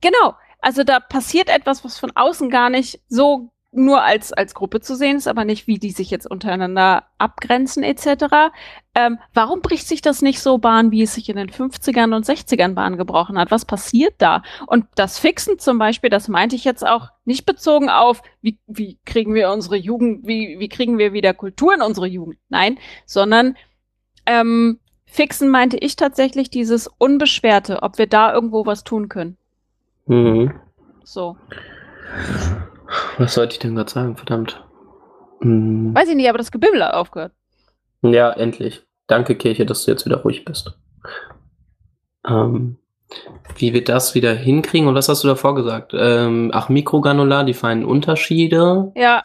genau. 0.00 0.34
Also 0.60 0.82
da 0.84 0.98
passiert 1.00 1.50
etwas, 1.50 1.84
was 1.84 1.98
von 1.98 2.12
außen 2.14 2.48
gar 2.48 2.70
nicht 2.70 3.00
so 3.08 3.50
nur 3.74 4.02
als, 4.02 4.32
als 4.32 4.54
Gruppe 4.54 4.80
zu 4.80 4.94
sehen 4.94 5.16
ist, 5.16 5.28
aber 5.28 5.44
nicht, 5.44 5.66
wie 5.66 5.78
die 5.78 5.90
sich 5.90 6.10
jetzt 6.10 6.30
untereinander 6.30 7.04
abgrenzen 7.18 7.82
etc. 7.82 8.52
Ähm, 8.94 9.18
warum 9.32 9.60
bricht 9.60 9.88
sich 9.88 10.00
das 10.00 10.22
nicht 10.22 10.40
so 10.40 10.58
Bahn, 10.58 10.90
wie 10.90 11.02
es 11.02 11.14
sich 11.14 11.28
in 11.28 11.36
den 11.36 11.50
50ern 11.50 12.14
und 12.14 12.24
60ern 12.24 12.74
Bahn 12.74 12.96
gebrochen 12.96 13.38
hat? 13.38 13.50
Was 13.50 13.64
passiert 13.64 14.14
da? 14.18 14.42
Und 14.66 14.86
das 14.94 15.18
Fixen 15.18 15.58
zum 15.58 15.78
Beispiel, 15.78 16.10
das 16.10 16.28
meinte 16.28 16.56
ich 16.56 16.64
jetzt 16.64 16.86
auch 16.86 17.08
nicht 17.24 17.46
bezogen 17.46 17.88
auf, 17.90 18.22
wie, 18.40 18.58
wie 18.66 18.98
kriegen 19.04 19.34
wir 19.34 19.50
unsere 19.50 19.76
Jugend, 19.76 20.26
wie, 20.26 20.58
wie 20.58 20.68
kriegen 20.68 20.98
wir 20.98 21.12
wieder 21.12 21.34
Kultur 21.34 21.74
in 21.74 21.82
unsere 21.82 22.06
Jugend? 22.06 22.38
Nein, 22.48 22.78
sondern 23.06 23.56
ähm, 24.26 24.78
Fixen 25.06 25.48
meinte 25.48 25.76
ich 25.76 25.96
tatsächlich 25.96 26.50
dieses 26.50 26.88
Unbeschwerte, 26.88 27.82
ob 27.82 27.98
wir 27.98 28.06
da 28.06 28.32
irgendwo 28.32 28.66
was 28.66 28.84
tun 28.84 29.08
können. 29.08 29.36
Mhm. 30.06 30.52
So. 31.04 31.36
Was 33.18 33.34
sollte 33.34 33.54
ich 33.54 33.58
denn 33.58 33.74
gerade 33.74 33.90
sagen? 33.90 34.16
Verdammt. 34.16 34.64
Hm. 35.40 35.94
Weiß 35.94 36.08
ich 36.08 36.16
nicht, 36.16 36.28
aber 36.28 36.38
das 36.38 36.50
Gebimmel 36.50 36.84
hat 36.84 36.94
aufgehört. 36.94 37.32
Ja, 38.02 38.30
endlich. 38.30 38.82
Danke, 39.06 39.34
Kirche, 39.34 39.66
dass 39.66 39.84
du 39.84 39.90
jetzt 39.90 40.04
wieder 40.06 40.22
ruhig 40.22 40.44
bist. 40.44 40.78
Ähm, 42.26 42.78
wie 43.56 43.72
wir 43.72 43.84
das 43.84 44.14
wieder 44.14 44.34
hinkriegen 44.34 44.88
und 44.88 44.94
was 44.94 45.08
hast 45.08 45.22
du 45.24 45.28
davor 45.28 45.54
gesagt? 45.54 45.92
Ähm, 45.94 46.50
ach, 46.54 46.68
Mikrogranular, 46.68 47.44
die 47.44 47.54
feinen 47.54 47.84
Unterschiede. 47.84 48.92
Ja, 48.96 49.22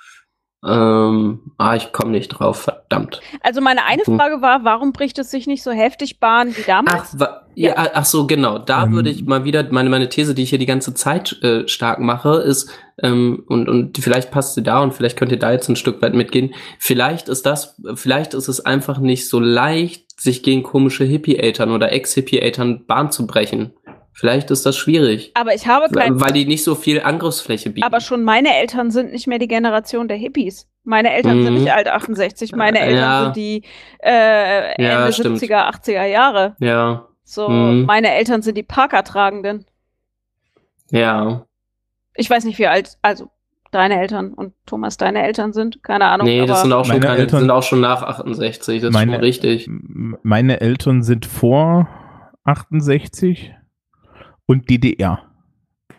Ähm, 0.61 1.39
ah, 1.57 1.75
ich 1.75 1.93
komme 1.93 2.11
nicht 2.11 2.27
drauf, 2.29 2.61
verdammt. 2.63 3.21
also 3.41 3.61
meine 3.61 3.85
eine 3.85 4.03
Mhm. 4.05 4.17
Frage 4.17 4.41
war, 4.41 4.65
warum 4.65 4.91
bricht 4.91 5.17
es 5.17 5.31
sich 5.31 5.47
nicht 5.47 5.63
so 5.63 5.71
heftig 5.71 6.19
Bahn 6.19 6.49
wie 6.49 6.61
Ach, 6.63 6.65
damals? 6.83 7.17
wa 7.19 7.41
ja. 7.55 7.75
ach 7.93 8.05
so, 8.05 8.27
genau. 8.27 8.57
Da 8.57 8.83
Ähm. 8.83 8.93
würde 8.93 9.09
ich 9.09 9.25
mal 9.25 9.43
wieder 9.45 9.65
meine 9.71 9.89
meine 9.89 10.09
These, 10.09 10.35
die 10.35 10.43
ich 10.43 10.49
hier 10.49 10.59
die 10.59 10.65
ganze 10.65 10.93
Zeit 10.93 11.41
äh, 11.43 11.67
stark 11.67 11.99
mache, 11.99 12.35
ist 12.35 12.69
ähm, 13.01 13.43
und 13.47 13.69
und 13.69 13.97
vielleicht 13.97 14.31
passt 14.31 14.55
sie 14.55 14.63
da 14.63 14.79
und 14.81 14.93
vielleicht 14.93 15.17
könnt 15.17 15.31
ihr 15.31 15.39
da 15.39 15.51
jetzt 15.51 15.69
ein 15.69 15.75
Stück 15.77 16.01
weit 16.01 16.13
mitgehen. 16.13 16.53
Vielleicht 16.77 17.29
ist 17.29 17.45
das, 17.45 17.75
vielleicht 17.95 18.33
ist 18.33 18.49
es 18.49 18.65
einfach 18.65 18.99
nicht 18.99 19.29
so 19.29 19.39
leicht, 19.39 20.19
sich 20.21 20.43
gegen 20.43 20.63
komische 20.63 21.05
Hippie-Eltern 21.05 21.71
oder 21.71 21.93
Ex-Hippie-Eltern 21.93 22.85
Bahn 22.85 23.11
zu 23.11 23.25
brechen. 23.25 23.71
Vielleicht 24.19 24.51
ist 24.51 24.65
das 24.65 24.75
schwierig, 24.77 25.31
aber 25.33 25.53
ich 25.55 25.65
habe 25.65 25.87
kein, 25.93 26.19
weil 26.19 26.33
die 26.33 26.45
nicht 26.45 26.63
so 26.65 26.75
viel 26.75 27.01
Angriffsfläche 27.01 27.69
bieten. 27.69 27.85
aber 27.85 28.01
schon 28.01 28.23
meine 28.23 28.53
Eltern 28.57 28.91
sind 28.91 29.13
nicht 29.13 29.27
mehr 29.27 29.39
die 29.39 29.47
Generation 29.47 30.07
der 30.09 30.17
Hippies. 30.17 30.67
Meine 30.83 31.13
Eltern 31.13 31.41
sind 31.43 31.53
Mhm. 31.53 31.59
nicht 31.61 31.71
alt 31.71 31.87
68, 31.87 32.53
meine 32.53 32.79
Äh, 32.79 32.83
Eltern 32.87 32.97
ja. 32.99 33.23
sind 33.25 33.35
die 33.37 33.63
äh, 34.03 34.73
Ende 34.73 34.83
Ja, 34.83 35.11
stimmt. 35.11 35.37
70er, 35.39 35.67
80er 35.69 36.05
Jahre. 36.05 36.55
ja, 36.59 37.05
So, 37.23 37.47
Mhm. 37.47 37.85
meine 37.85 38.11
Eltern 38.13 38.41
sind 38.41 38.57
die 38.57 38.63
Parker-Tragenden. 38.63 39.65
ja. 40.91 41.45
Ich 42.15 42.29
weiß 42.29 42.43
nicht, 42.43 42.59
wie 42.59 42.67
alt, 42.67 42.97
also 43.01 43.29
deine 43.71 44.01
Eltern 44.01 44.33
und 44.33 44.53
Thomas 44.65 44.97
deine 44.97 45.23
Eltern 45.23 45.53
sind, 45.53 45.81
keine 45.83 46.05
Ahnung. 46.05 46.27
Nee, 46.27 46.45
das 46.45 46.63
sind 46.63 46.73
auch 46.73 46.83
schon 46.83 46.99
keine, 46.99 47.17
Eltern- 47.19 47.39
sind 47.41 47.51
auch 47.51 47.63
schon 47.63 47.79
nach 47.79 48.01
68, 48.01 48.81
das 48.81 48.89
ist 48.89 48.93
Meine- 48.93 49.13
schon 49.13 49.21
richtig. 49.21 49.69
Meine 49.69 50.59
Eltern 50.59 51.03
sind 51.03 51.25
vor 51.25 51.87
68 52.43 53.53
und 54.49 54.67
DDR. 54.67 55.21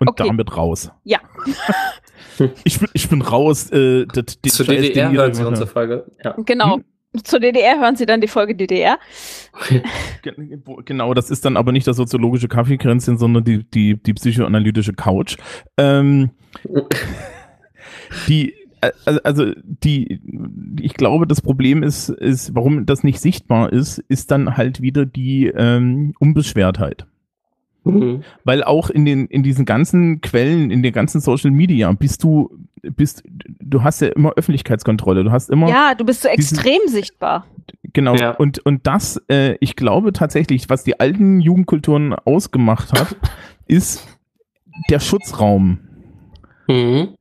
Und 0.01 0.09
Okay. 0.09 0.25
damit 0.27 0.57
raus. 0.57 0.91
Ich 2.65 2.81
bin, 2.81 2.89
ich 2.95 3.07
bin 3.11 3.21
raus. 3.21 3.71
Äh, 3.71 4.07
das, 4.07 4.39
Zur 4.55 4.65
DDR 4.65 5.13
hören 5.13 5.35
Sie 5.35 5.47
unsere 5.47 5.67
Folge. 5.67 6.07
Ja. 6.25 6.35
Genau. 6.47 6.77
Hm? 6.77 7.23
Zur 7.23 7.39
DDR 7.39 7.79
hören 7.79 7.97
Sie 7.97 8.07
dann 8.07 8.23
die 8.23 8.29
Folge 8.29 8.55
DDR. 8.55 8.99
Genau, 10.87 11.13
das 11.13 11.31
ist 11.31 11.45
dann 11.45 11.59
aber 11.59 11.73
nicht 11.73 11.87
das 11.87 11.97
soziologische 11.97 12.49
Kaffeekränzchen, 12.49 13.19
sondern 13.19 13.45
die, 13.45 13.63
die, 13.65 14.03
die 14.03 14.15
psychoanalytische 14.15 14.95
Couch. 14.95 15.37
Ähm, 15.77 16.31
die, 18.29 18.55
also 19.05 19.53
die, 19.65 20.21
ich 20.81 20.95
glaube, 20.95 21.27
das 21.27 21.43
Problem 21.43 21.83
ist, 21.83 22.09
ist, 22.09 22.55
warum 22.55 22.87
das 22.87 23.05
nicht 23.05 23.21
sichtbar 23.21 23.71
ist, 23.71 23.99
ist 24.09 24.31
dann 24.31 24.57
halt 24.57 24.81
wieder 24.81 25.05
die 25.05 25.49
ähm, 25.49 26.15
Unbeschwertheit. 26.21 27.07
Mhm. 27.85 28.23
Weil 28.45 28.63
auch 28.63 28.91
in 28.91 29.05
den, 29.05 29.27
in 29.27 29.43
diesen 29.43 29.65
ganzen 29.65 30.21
Quellen, 30.21 30.71
in 30.71 30.83
den 30.83 30.93
ganzen 30.93 31.21
Social 31.21 31.51
Media 31.51 31.91
bist 31.93 32.23
du, 32.23 32.51
bist, 32.83 33.23
du 33.27 33.83
hast 33.83 34.01
ja 34.01 34.09
immer 34.09 34.33
Öffentlichkeitskontrolle. 34.37 35.25
Du 35.25 35.31
hast 35.31 35.51
immer. 35.51 35.69
Ja, 35.69 35.95
du 35.95 36.05
bist 36.05 36.23
so 36.23 36.29
extrem 36.29 36.81
diesen, 36.85 36.97
sichtbar. 36.97 37.47
Genau. 37.93 38.15
Ja. 38.17 38.33
Und, 38.33 38.59
und 38.61 38.87
das, 38.87 39.23
äh, 39.31 39.57
ich 39.61 39.77
glaube 39.77 40.13
tatsächlich, 40.13 40.69
was 40.69 40.85
die 40.85 41.01
alten 41.01 41.41
Jugendkulturen 41.41 42.15
ausgemacht 42.15 42.93
hat, 42.93 43.17
ist 43.67 44.07
der 44.91 45.01
Schutzraum. 45.01 45.81
Mhm. 46.69 47.15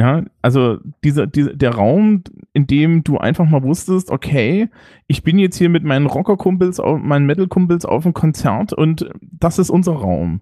Ja, 0.00 0.24
also 0.40 0.78
dieser, 1.04 1.26
dieser, 1.26 1.52
der 1.52 1.74
Raum, 1.74 2.24
in 2.54 2.66
dem 2.66 3.04
du 3.04 3.18
einfach 3.18 3.46
mal 3.46 3.62
wusstest, 3.62 4.10
okay, 4.10 4.70
ich 5.08 5.22
bin 5.22 5.38
jetzt 5.38 5.58
hier 5.58 5.68
mit 5.68 5.84
meinen 5.84 6.06
Rockerkumpels, 6.06 6.78
meinen 6.78 7.26
Metal-Kumpels 7.26 7.84
auf 7.84 8.06
einem 8.06 8.14
Konzert 8.14 8.72
und 8.72 9.10
das 9.20 9.58
ist 9.58 9.68
unser 9.68 9.92
Raum. 9.92 10.40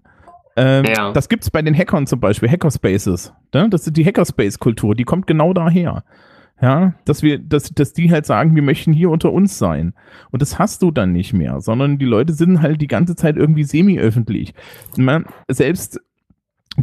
Ähm, 0.55 0.85
ja. 0.85 1.11
Das 1.11 1.27
gibt's 1.27 1.51
bei 1.51 1.61
den 1.61 1.75
Hackern 1.75 2.07
zum 2.07 2.21
Beispiel, 2.21 2.49
Hackerspaces. 2.49 3.33
Ne? 3.53 3.67
Das 3.69 3.85
ist 3.85 3.97
die 3.97 4.05
Hackerspace-Kultur, 4.05 4.95
die 4.95 5.03
kommt 5.03 5.27
genau 5.27 5.51
daher. 5.51 6.05
Ja, 6.61 6.93
dass 7.03 7.21
wir, 7.21 7.37
dass, 7.37 7.73
dass 7.73 7.91
die 7.91 8.11
halt 8.11 8.25
sagen, 8.25 8.55
wir 8.55 8.61
möchten 8.61 8.93
hier 8.93 9.09
unter 9.09 9.33
uns 9.33 9.57
sein. 9.57 9.93
Und 10.31 10.41
das 10.41 10.57
hast 10.57 10.83
du 10.83 10.91
dann 10.91 11.11
nicht 11.11 11.33
mehr, 11.33 11.59
sondern 11.59 11.97
die 11.97 12.05
Leute 12.05 12.31
sind 12.31 12.61
halt 12.61 12.81
die 12.81 12.87
ganze 12.87 13.17
Zeit 13.17 13.35
irgendwie 13.35 13.65
semi-öffentlich. 13.65 14.53
Selbst 15.49 15.99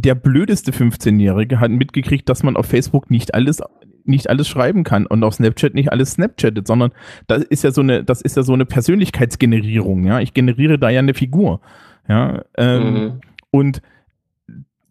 der 0.01 0.15
blödeste 0.15 0.71
15-Jährige 0.71 1.59
hat 1.59 1.71
mitgekriegt, 1.71 2.29
dass 2.29 2.43
man 2.43 2.55
auf 2.55 2.67
Facebook 2.67 3.09
nicht 3.09 3.33
alles 3.33 3.61
nicht 4.07 4.29
alles 4.29 4.47
schreiben 4.47 4.85
kann 4.85 5.05
und 5.05 5.21
auf 5.23 5.33
Snapchat 5.33 5.73
nicht 5.73 5.91
alles 5.91 6.11
Snapchattet, 6.11 6.65
sondern 6.65 6.91
das 7.27 7.43
ist 7.43 7.65
ja 7.65 7.71
so 7.71 7.81
eine, 7.81 8.05
das 8.05 8.21
ist 8.21 8.37
ja 8.37 8.43
so 8.43 8.53
eine 8.53 8.65
Persönlichkeitsgenerierung, 8.65 10.05
ja. 10.05 10.21
Ich 10.21 10.33
generiere 10.33 10.79
da 10.79 10.89
ja 10.89 10.99
eine 10.99 11.13
Figur, 11.13 11.59
ja. 12.07 12.43
Ähm, 12.55 12.93
mhm. 12.93 13.21
Und 13.51 13.81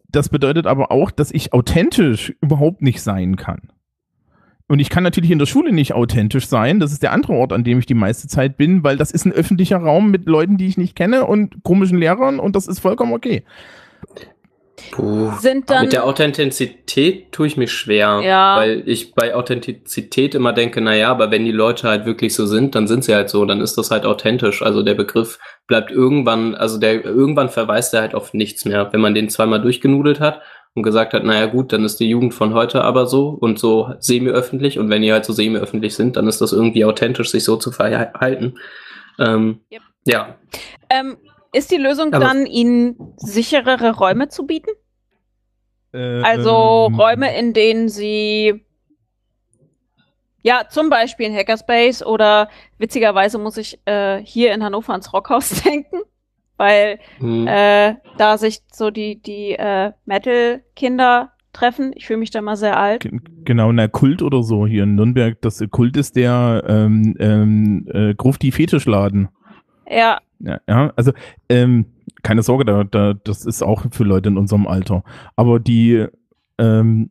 das 0.09 0.29
bedeutet 0.29 0.67
aber 0.67 0.91
auch, 0.91 1.09
dass 1.09 1.31
ich 1.31 1.51
authentisch 1.51 2.33
überhaupt 2.41 2.83
nicht 2.83 3.01
sein 3.01 3.37
kann. 3.37 3.71
Und 4.67 4.79
ich 4.79 4.89
kann 4.89 5.03
natürlich 5.03 5.31
in 5.31 5.39
der 5.39 5.45
Schule 5.45 5.71
nicht 5.71 5.93
authentisch 5.93 6.47
sein. 6.47 6.79
Das 6.79 6.91
ist 6.91 7.01
der 7.01 7.13
andere 7.13 7.33
Ort, 7.33 7.53
an 7.53 7.63
dem 7.63 7.79
ich 7.79 7.85
die 7.85 7.93
meiste 7.93 8.27
Zeit 8.27 8.57
bin, 8.57 8.83
weil 8.83 8.97
das 8.97 9.11
ist 9.11 9.25
ein 9.25 9.31
öffentlicher 9.31 9.77
Raum 9.77 10.11
mit 10.11 10.25
Leuten, 10.25 10.57
die 10.57 10.67
ich 10.67 10.77
nicht 10.77 10.95
kenne 10.95 11.25
und 11.25 11.63
komischen 11.63 11.97
Lehrern 11.97 12.39
und 12.39 12.55
das 12.55 12.67
ist 12.67 12.79
vollkommen 12.79 13.13
okay. 13.13 13.43
Puh. 14.91 15.31
Sind 15.39 15.69
dann, 15.69 15.83
Mit 15.83 15.93
der 15.93 16.05
Authentizität 16.05 17.31
tue 17.31 17.47
ich 17.47 17.57
mich 17.57 17.71
schwer, 17.71 18.21
ja. 18.23 18.57
weil 18.57 18.83
ich 18.85 19.15
bei 19.15 19.33
Authentizität 19.33 20.35
immer 20.35 20.53
denke, 20.53 20.81
naja, 20.81 21.09
aber 21.09 21.31
wenn 21.31 21.45
die 21.45 21.51
Leute 21.51 21.87
halt 21.87 22.05
wirklich 22.05 22.35
so 22.35 22.45
sind, 22.45 22.75
dann 22.75 22.87
sind 22.87 23.03
sie 23.03 23.15
halt 23.15 23.29
so, 23.29 23.43
dann 23.45 23.59
ist 23.59 23.77
das 23.77 23.89
halt 23.89 24.05
authentisch. 24.05 24.61
Also 24.61 24.83
der 24.83 24.93
Begriff 24.93 25.39
bleibt 25.65 25.91
irgendwann, 25.91 26.53
also 26.53 26.79
der 26.79 27.03
irgendwann 27.03 27.49
verweist 27.49 27.93
er 27.95 28.01
halt 28.01 28.15
auf 28.15 28.33
nichts 28.33 28.65
mehr. 28.65 28.93
Wenn 28.93 29.01
man 29.01 29.15
den 29.15 29.29
zweimal 29.29 29.61
durchgenudelt 29.61 30.19
hat 30.19 30.41
und 30.75 30.83
gesagt 30.83 31.13
hat, 31.13 31.23
naja 31.23 31.47
gut, 31.47 31.73
dann 31.73 31.83
ist 31.83 31.99
die 31.99 32.09
Jugend 32.09 32.35
von 32.35 32.53
heute 32.53 32.83
aber 32.83 33.07
so 33.07 33.29
und 33.29 33.57
so 33.57 33.93
semi-öffentlich 33.99 34.77
und 34.77 34.89
wenn 34.89 35.01
die 35.01 35.11
halt 35.11 35.25
so 35.25 35.33
semi-öffentlich 35.33 35.95
sind, 35.95 36.15
dann 36.15 36.27
ist 36.27 36.39
das 36.39 36.53
irgendwie 36.53 36.85
authentisch, 36.85 37.31
sich 37.31 37.43
so 37.43 37.57
zu 37.57 37.71
verhalten. 37.71 38.59
Ähm, 39.17 39.61
yep. 39.71 39.81
Ja. 40.05 40.35
Ähm, 40.89 41.17
ist 41.53 41.71
die 41.71 41.77
Lösung 41.77 42.13
Aber 42.13 42.25
dann, 42.25 42.45
ihnen 42.45 43.13
sicherere 43.17 43.95
Räume 43.95 44.29
zu 44.29 44.45
bieten? 44.45 44.71
Äh, 45.93 46.21
also 46.21 46.87
ähm, 46.89 46.95
Räume, 46.95 47.37
in 47.37 47.53
denen 47.53 47.89
sie 47.89 48.65
ja, 50.47 50.63
zum 50.69 50.89
Beispiel 50.89 51.25
in 51.25 51.35
Hackerspace 51.35 52.05
oder 52.05 52.47
witzigerweise 52.77 53.37
muss 53.37 53.57
ich 53.57 53.79
äh, 53.85 54.23
hier 54.23 54.53
in 54.53 54.63
Hannover 54.63 54.93
ans 54.93 55.11
Rockhaus 55.11 55.61
denken, 55.63 55.97
weil 56.55 56.99
hm. 57.17 57.45
äh, 57.47 57.95
da 58.17 58.37
sich 58.37 58.61
so 58.71 58.89
die, 58.89 59.21
die 59.21 59.51
äh, 59.51 59.91
Metal-Kinder 60.05 61.33
treffen. 61.51 61.91
Ich 61.95 62.05
fühle 62.05 62.19
mich 62.19 62.31
da 62.31 62.41
mal 62.41 62.55
sehr 62.55 62.79
alt. 62.79 63.09
Genau, 63.43 63.71
na 63.73 63.89
Kult 63.89 64.21
oder 64.21 64.41
so 64.41 64.65
hier 64.65 64.83
in 64.83 64.95
Nürnberg. 64.95 65.41
Das 65.41 65.61
Kult 65.69 65.97
ist 65.97 66.15
der 66.15 66.63
ähm, 66.67 67.15
ähm, 67.19 67.85
äh, 67.91 68.13
Grufti 68.13 68.51
Fetischladen. 68.51 69.27
Ja, 69.89 70.19
ja, 70.39 70.59
ja 70.67 70.93
also 70.95 71.11
ähm, 71.49 71.85
keine 72.23 72.43
Sorge, 72.43 72.65
da, 72.65 72.83
da, 72.83 73.13
das 73.13 73.45
ist 73.45 73.63
auch 73.63 73.85
für 73.91 74.03
Leute 74.03 74.29
in 74.29 74.37
unserem 74.37 74.67
Alter. 74.67 75.03
Aber 75.35 75.59
die, 75.59 76.05
ähm, 76.57 77.09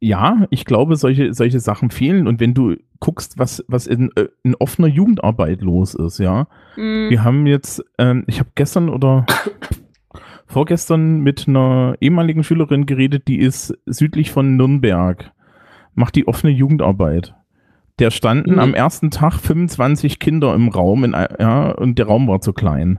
ja, 0.00 0.46
ich 0.50 0.64
glaube, 0.64 0.96
solche, 0.96 1.32
solche 1.32 1.60
Sachen 1.60 1.90
fehlen. 1.90 2.26
Und 2.26 2.40
wenn 2.40 2.54
du 2.54 2.76
guckst, 3.00 3.38
was, 3.38 3.64
was 3.68 3.86
in, 3.86 4.10
äh, 4.16 4.28
in 4.42 4.54
offener 4.56 4.88
Jugendarbeit 4.88 5.62
los 5.62 5.94
ist, 5.94 6.18
ja. 6.18 6.48
Mhm. 6.76 7.10
Wir 7.10 7.24
haben 7.24 7.46
jetzt, 7.46 7.82
ähm, 7.98 8.24
ich 8.26 8.40
habe 8.40 8.50
gestern 8.54 8.88
oder 8.88 9.26
vorgestern 10.46 11.20
mit 11.20 11.48
einer 11.48 11.96
ehemaligen 12.00 12.44
Schülerin 12.44 12.86
geredet, 12.86 13.28
die 13.28 13.38
ist 13.38 13.76
südlich 13.86 14.30
von 14.30 14.56
Nürnberg, 14.56 15.32
macht 15.94 16.16
die 16.16 16.28
offene 16.28 16.52
Jugendarbeit. 16.52 17.34
Der 18.00 18.10
standen 18.10 18.52
mhm. 18.52 18.58
am 18.58 18.74
ersten 18.74 19.10
Tag 19.10 19.34
25 19.34 20.18
Kinder 20.18 20.54
im 20.54 20.68
Raum 20.68 21.04
in, 21.04 21.12
ja, 21.12 21.70
und 21.70 21.98
der 21.98 22.06
Raum 22.06 22.26
war 22.26 22.40
zu 22.40 22.52
klein. 22.52 22.98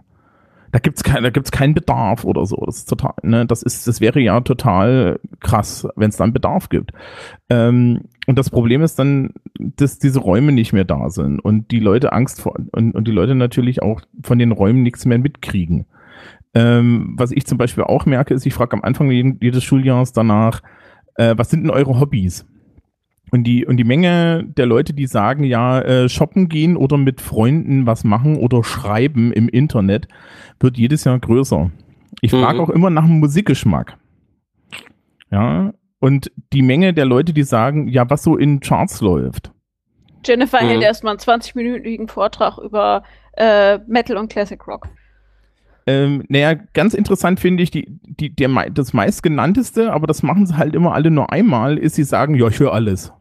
Da 0.72 0.80
gibt's 0.80 1.04
kein, 1.04 1.24
da 1.24 1.30
gibt's 1.30 1.52
keinen 1.52 1.74
Bedarf 1.74 2.26
oder 2.26 2.46
so. 2.46 2.62
Das 2.66 2.80
ist 2.80 2.90
total, 2.90 3.14
ne, 3.24 3.46
das 3.46 3.64
ist, 3.64 3.88
das 3.88 4.02
wäre 4.02 4.20
ja 4.20 4.42
total 4.42 5.20
krass, 5.40 5.88
wenn 5.96 6.10
es 6.10 6.18
dann 6.18 6.34
Bedarf 6.34 6.70
gibt. 6.70 6.92
Ähm, 7.50 8.02
und 8.28 8.38
das 8.38 8.50
Problem 8.50 8.82
ist 8.82 9.00
dann, 9.00 9.32
dass 9.58 10.00
diese 10.00 10.20
Räume 10.20 10.52
nicht 10.52 10.74
mehr 10.74 10.84
da 10.84 11.10
sind 11.10 11.40
und 11.40 11.72
die 11.72 11.80
Leute 11.80 12.12
Angst 12.12 12.42
vor 12.42 12.56
und, 12.74 12.94
und 12.94 13.08
die 13.08 13.14
Leute 13.14 13.36
natürlich 13.36 13.82
auch 13.82 14.02
von 14.24 14.40
den 14.40 14.52
Räumen 14.52 14.84
nichts 14.84 15.06
mehr 15.06 15.18
mitkriegen. 15.18 15.86
Ähm, 16.54 17.14
was 17.18 17.32
ich 17.32 17.46
zum 17.46 17.58
Beispiel 17.58 17.84
auch 17.84 18.06
merke, 18.06 18.34
ist, 18.34 18.46
ich 18.46 18.54
frage 18.54 18.74
am 18.74 18.84
Anfang 18.84 19.12
jedes 19.12 19.64
Schuljahres 19.64 20.14
danach, 20.14 20.62
äh, 21.16 21.36
was 21.38 21.50
sind 21.50 21.64
denn 21.64 21.70
eure 21.70 22.00
Hobbys? 22.00 22.46
Und 23.32 23.44
die, 23.44 23.66
und 23.66 23.78
die 23.78 23.84
Menge 23.84 24.44
der 24.46 24.66
Leute, 24.66 24.94
die 24.94 25.08
sagen, 25.08 25.44
ja, 25.44 25.82
äh, 25.82 26.10
shoppen 26.10 26.48
gehen 26.48 26.78
oder 26.78 26.98
mit 26.98 27.22
Freunden 27.22 27.86
was 27.86 28.04
machen 28.04 28.38
oder 28.38 28.64
schreiben 28.64 29.34
im 29.34 29.50
Internet, 29.50 30.08
wird 30.60 30.78
jedes 30.78 31.04
Jahr 31.04 31.20
größer. 31.20 31.72
Ich 32.22 32.32
mhm. 32.32 32.42
frage 32.42 32.62
auch 32.62 32.70
immer 32.70 32.90
nach 32.90 33.06
dem 33.06 33.20
Musikgeschmack. 33.20 33.98
Ja, 35.32 35.74
und 36.00 36.32
die 36.54 36.62
Menge 36.62 36.94
der 36.94 37.06
Leute, 37.06 37.34
die 37.34 37.44
sagen, 37.44 37.88
ja, 37.88 38.10
was 38.10 38.24
so 38.24 38.38
in 38.38 38.60
Charts 38.60 39.02
läuft. 39.02 39.52
Jennifer 40.24 40.62
mhm. 40.62 40.68
hält 40.68 40.84
erstmal 40.84 41.12
einen 41.14 41.20
20-minütigen 41.20 42.08
Vortrag 42.08 42.58
über 42.58 43.04
äh, 43.34 43.80
Metal 43.88 44.18
und 44.18 44.32
Classic 44.32 44.66
Rock. 44.68 44.88
Ähm, 45.88 46.24
naja, 46.30 46.56
ganz 46.74 46.94
interessant 46.94 47.40
finde 47.40 47.64
ich, 47.64 47.72
die, 47.72 48.00
die, 48.04 48.36
der, 48.36 48.50
das 48.72 48.94
meistgenannteste, 48.94 49.94
aber 49.94 50.08
das 50.08 50.24
machen 50.24 50.48
sie 50.48 50.58
halt 50.58 50.74
immer 50.74 50.94
alle 50.94 51.12
nur 51.12 51.32
einmal, 51.32 51.78
ist, 51.78 51.96
sie 51.96 52.04
sagen, 52.04 52.36
ja, 52.36 52.48
ich 52.48 52.60
höre 52.60 52.74
alles. 52.74 53.14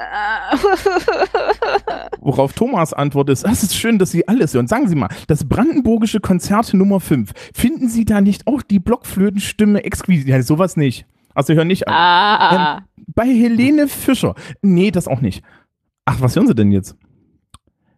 Worauf 2.20 2.52
Thomas 2.54 2.92
antwortet 2.92 3.32
ist, 3.34 3.46
das 3.46 3.62
ist 3.62 3.76
schön, 3.76 3.98
dass 3.98 4.10
Sie 4.10 4.26
alles 4.28 4.54
hören. 4.54 4.66
Sagen 4.66 4.88
Sie 4.88 4.94
mal, 4.94 5.10
das 5.26 5.46
brandenburgische 5.48 6.20
Konzert 6.20 6.72
Nummer 6.72 7.00
5, 7.00 7.32
finden 7.54 7.88
Sie 7.88 8.06
da 8.06 8.22
nicht 8.22 8.46
auch 8.46 8.62
die 8.62 8.78
Blockflötenstimme 8.78 9.84
exquisit? 9.84 10.28
Ja, 10.28 10.40
sowas 10.42 10.76
nicht. 10.76 11.06
Also 11.34 11.54
hören 11.54 11.68
nicht 11.68 11.86
an. 11.86 11.94
Ah. 11.94 12.76
Ähm, 12.76 12.82
bei 13.08 13.26
Helene 13.26 13.88
Fischer. 13.88 14.34
Nee, 14.62 14.90
das 14.90 15.06
auch 15.06 15.20
nicht. 15.20 15.44
Ach, 16.04 16.20
was 16.20 16.34
hören 16.34 16.46
Sie 16.46 16.54
denn 16.54 16.72
jetzt? 16.72 16.96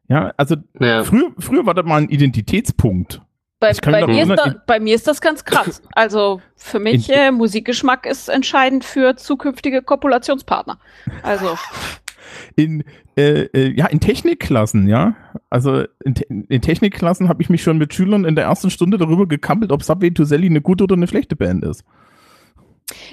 Ja, 0.08 0.32
also 0.36 0.56
ja. 0.78 1.04
Früher, 1.04 1.30
früher 1.38 1.66
war 1.66 1.74
das 1.74 1.86
mal 1.86 2.02
ein 2.02 2.08
Identitätspunkt. 2.08 3.22
Bei, 3.62 3.72
bei, 3.80 4.06
mir 4.08 4.26
da, 4.26 4.56
bei, 4.66 4.80
mir 4.80 4.96
ist 4.96 5.06
das 5.06 5.20
ganz 5.20 5.44
krass. 5.44 5.80
Also 5.92 6.42
für 6.56 6.80
mich, 6.80 7.08
äh, 7.10 7.30
Musikgeschmack 7.30 8.06
ist 8.06 8.28
entscheidend 8.28 8.84
für 8.84 9.14
zukünftige 9.14 9.82
Kopulationspartner. 9.82 10.78
Also. 11.22 11.56
In, 12.56 12.82
äh, 13.16 13.42
äh, 13.42 13.72
ja, 13.76 13.86
in 13.86 14.00
Technikklassen, 14.00 14.88
ja. 14.88 15.14
Also 15.50 15.84
in, 16.04 16.14
in 16.48 16.62
Technikklassen 16.62 17.28
habe 17.28 17.42
ich 17.42 17.50
mich 17.50 17.62
schon 17.62 17.76
mit 17.76 17.92
Schülern 17.92 18.24
in 18.24 18.34
der 18.36 18.44
ersten 18.44 18.70
Stunde 18.70 18.96
darüber 18.96 19.26
gekampelt, 19.26 19.70
ob 19.70 19.82
Subway 19.82 20.10
to 20.10 20.24
Sally 20.24 20.46
eine 20.46 20.62
gute 20.62 20.84
oder 20.84 20.94
eine 20.94 21.06
schlechte 21.06 21.36
Band 21.36 21.62
ist. 21.62 21.84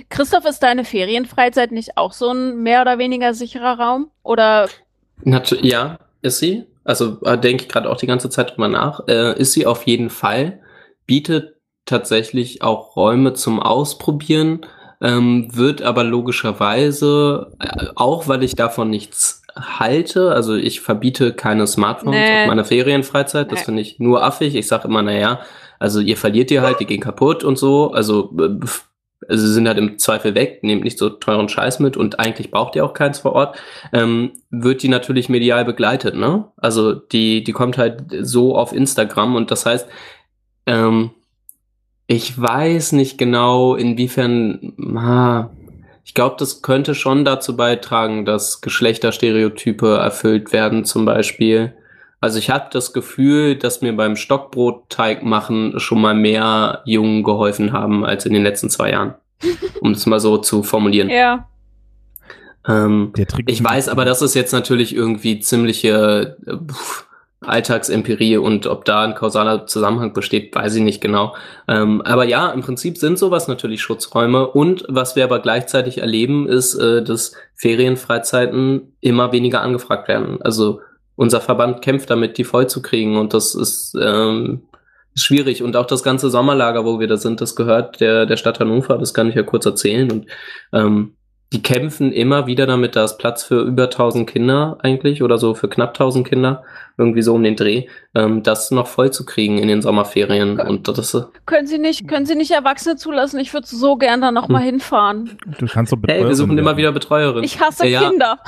Christoph, 0.09 0.45
ist 0.45 0.63
deine 0.63 0.85
Ferienfreizeit 0.85 1.71
nicht 1.71 1.97
auch 1.97 2.13
so 2.13 2.31
ein 2.31 2.63
mehr 2.63 2.81
oder 2.81 2.97
weniger 2.97 3.33
sicherer 3.33 3.77
Raum? 3.77 4.09
Oder? 4.23 4.69
Ja, 5.23 5.99
ist 6.21 6.39
sie 6.39 6.65
also 6.83 7.19
äh, 7.23 7.37
denke 7.37 7.63
ich 7.63 7.69
gerade 7.69 7.89
auch 7.89 7.97
die 7.97 8.07
ganze 8.07 8.29
Zeit 8.29 8.51
drüber 8.51 8.67
nach, 8.67 9.01
äh, 9.07 9.39
ist 9.39 9.53
sie 9.53 9.65
auf 9.65 9.83
jeden 9.87 10.09
Fall, 10.09 10.59
bietet 11.05 11.55
tatsächlich 11.85 12.61
auch 12.61 12.95
Räume 12.95 13.33
zum 13.33 13.59
Ausprobieren, 13.59 14.65
ähm, 15.01 15.47
wird 15.55 15.81
aber 15.81 16.03
logischerweise, 16.03 17.51
äh, 17.59 17.87
auch 17.95 18.27
weil 18.27 18.43
ich 18.43 18.55
davon 18.55 18.89
nichts 18.89 19.43
halte, 19.55 20.31
also 20.31 20.55
ich 20.55 20.81
verbiete 20.81 21.33
keine 21.33 21.67
Smartphones 21.67 22.15
Nee. 22.19 22.41
auf 22.43 22.47
meiner 22.47 22.65
Ferienfreizeit, 22.65 23.51
das 23.51 23.59
Nee. 23.59 23.65
finde 23.65 23.81
ich 23.81 23.99
nur 23.99 24.23
affig. 24.23 24.55
Ich 24.55 24.67
sage 24.67 24.87
immer, 24.87 25.01
naja, 25.01 25.39
also 25.79 25.99
ihr 25.99 26.17
verliert 26.17 26.49
die 26.49 26.59
halt, 26.59 26.79
die 26.79 26.85
gehen 26.85 27.01
kaputt 27.01 27.43
und 27.43 27.57
so, 27.57 27.91
also, 27.91 28.31
äh, 28.39 28.65
also 29.27 29.45
sie 29.45 29.53
sind 29.53 29.67
halt 29.67 29.77
im 29.77 29.97
Zweifel 29.99 30.35
weg, 30.35 30.59
nehmt 30.63 30.83
nicht 30.83 30.97
so 30.97 31.09
teuren 31.09 31.49
Scheiß 31.49 31.79
mit 31.79 31.97
und 31.97 32.19
eigentlich 32.19 32.51
braucht 32.51 32.75
ihr 32.75 32.85
auch 32.85 32.93
keins 32.93 33.19
vor 33.19 33.33
Ort, 33.33 33.57
ähm, 33.91 34.31
wird 34.49 34.81
die 34.81 34.89
natürlich 34.89 35.29
medial 35.29 35.65
begleitet, 35.65 36.15
ne? 36.15 36.45
Also 36.57 36.93
die, 36.93 37.43
die 37.43 37.51
kommt 37.51 37.77
halt 37.77 38.03
so 38.21 38.55
auf 38.55 38.73
Instagram 38.73 39.35
und 39.35 39.51
das 39.51 39.65
heißt, 39.65 39.87
ähm, 40.65 41.11
ich 42.07 42.39
weiß 42.39 42.93
nicht 42.93 43.17
genau, 43.17 43.75
inwiefern, 43.75 44.73
ah, 44.97 45.49
ich 46.03 46.15
glaube, 46.15 46.37
das 46.39 46.63
könnte 46.63 46.95
schon 46.95 47.23
dazu 47.23 47.55
beitragen, 47.55 48.25
dass 48.25 48.61
Geschlechterstereotype 48.61 49.97
erfüllt 49.97 50.51
werden, 50.51 50.85
zum 50.85 51.05
Beispiel. 51.05 51.73
Also 52.21 52.37
ich 52.37 52.49
habe 52.49 52.69
das 52.71 52.93
Gefühl, 52.93 53.55
dass 53.55 53.81
mir 53.81 53.95
beim 53.95 54.15
Stockbrotteig 54.15 55.23
machen 55.23 55.79
schon 55.79 56.01
mal 56.01 56.15
mehr 56.15 56.81
Jungen 56.85 57.23
geholfen 57.23 57.71
haben 57.71 58.05
als 58.05 58.25
in 58.25 58.33
den 58.33 58.43
letzten 58.43 58.69
zwei 58.69 58.91
Jahren. 58.91 59.15
Um 59.81 59.91
es 59.91 60.05
mal 60.05 60.19
so 60.19 60.37
zu 60.37 60.63
formulieren. 60.63 61.09
Ja. 61.09 61.47
Ähm, 62.67 63.13
Der 63.15 63.25
Trick 63.25 63.49
ich 63.49 63.63
weiß 63.63 63.87
aber, 63.87 64.03
das 64.03 64.21
ist 64.21 64.35
jetzt 64.35 64.51
natürlich 64.51 64.93
irgendwie 64.93 65.39
ziemliche 65.39 66.37
äh, 66.45 66.57
pff, 66.57 67.07
Alltagsempirie 67.41 68.35
und 68.37 68.67
ob 68.67 68.83
da 68.83 69.03
ein 69.03 69.15
kausaler 69.15 69.65
Zusammenhang 69.65 70.11
besteht, 70.11 70.53
weiß 70.53 70.75
ich 70.75 70.81
nicht 70.81 70.99
genau. 70.99 71.35
Ähm, 71.69 72.01
aber 72.01 72.25
ja, 72.25 72.49
im 72.49 72.61
Prinzip 72.61 72.97
sind 72.97 73.17
sowas 73.17 73.47
natürlich 73.47 73.81
Schutzräume 73.81 74.45
und 74.45 74.83
was 74.89 75.15
wir 75.15 75.23
aber 75.23 75.39
gleichzeitig 75.39 75.99
erleben, 75.99 76.49
ist, 76.49 76.75
äh, 76.75 77.01
dass 77.01 77.33
Ferienfreizeiten 77.55 78.93
immer 78.99 79.31
weniger 79.31 79.61
angefragt 79.61 80.09
werden. 80.09 80.41
Also 80.41 80.81
unser 81.19 81.41
Verband 81.41 81.81
kämpft 81.81 82.09
damit, 82.09 82.37
die 82.37 82.45
voll 82.45 82.67
zu 82.67 82.81
kriegen. 82.81 83.17
Und 83.17 83.33
das 83.33 83.53
ist 83.53 83.93
ähm, 84.01 84.61
schwierig. 85.15 85.61
Und 85.61 85.75
auch 85.75 85.85
das 85.85 86.01
ganze 86.01 86.29
Sommerlager, 86.29 86.85
wo 86.85 87.01
wir 87.01 87.07
da 87.07 87.17
sind, 87.17 87.41
das 87.41 87.57
gehört 87.57 87.99
der, 87.99 88.25
der 88.25 88.37
Stadt 88.37 88.61
Hannover, 88.61 88.97
das 88.97 89.13
kann 89.13 89.27
ich 89.27 89.35
ja 89.35 89.43
kurz 89.43 89.65
erzählen. 89.65 90.09
Und 90.09 90.27
ähm, 90.71 91.15
die 91.51 91.63
kämpfen 91.63 92.11
immer 92.11 92.45
wieder 92.45 92.67
damit, 92.67 92.95
da 92.95 93.03
ist 93.05 93.17
Platz 93.17 93.43
für 93.43 93.61
über 93.61 93.85
1000 93.85 94.29
Kinder 94.29 94.77
eigentlich 94.83 95.23
oder 95.23 95.39
so 95.39 95.55
für 95.55 95.67
knapp 95.67 95.89
1000 95.89 96.27
Kinder, 96.27 96.63
irgendwie 96.95 97.23
so 97.23 97.33
um 97.33 97.41
den 97.41 97.55
Dreh, 97.55 97.87
ähm, 98.13 98.43
das 98.43 98.69
noch 98.69 98.85
voll 98.85 99.09
zu 99.11 99.25
kriegen 99.25 99.57
in 99.57 99.67
den 99.67 99.81
Sommerferien 99.81 100.59
und 100.59 100.87
das 100.87 101.17
Können 101.47 101.65
Sie 101.65 101.79
nicht, 101.79 102.07
können 102.07 102.27
Sie 102.27 102.35
nicht 102.35 102.51
Erwachsene 102.51 102.97
zulassen? 102.97 103.39
Ich 103.39 103.51
würde 103.53 103.65
so 103.65 103.95
gern 103.97 104.21
da 104.21 104.31
noch 104.31 104.47
mal 104.47 104.59
Hm. 104.59 104.65
hinfahren. 104.65 105.37
Du 105.57 105.65
kannst 105.65 105.91
doch 105.91 105.97
hey, 105.97 106.07
wir 106.07 106.13
Betreuerin 106.15 106.35
suchen 106.35 106.57
immer 106.57 106.65
werden. 106.67 106.77
wieder 106.77 106.91
Betreuerin. 106.91 107.43
Ich 107.43 107.59
hasse 107.59 107.87
Ja, 107.87 108.01
ja. 108.03 108.09
Kinder. 108.09 108.39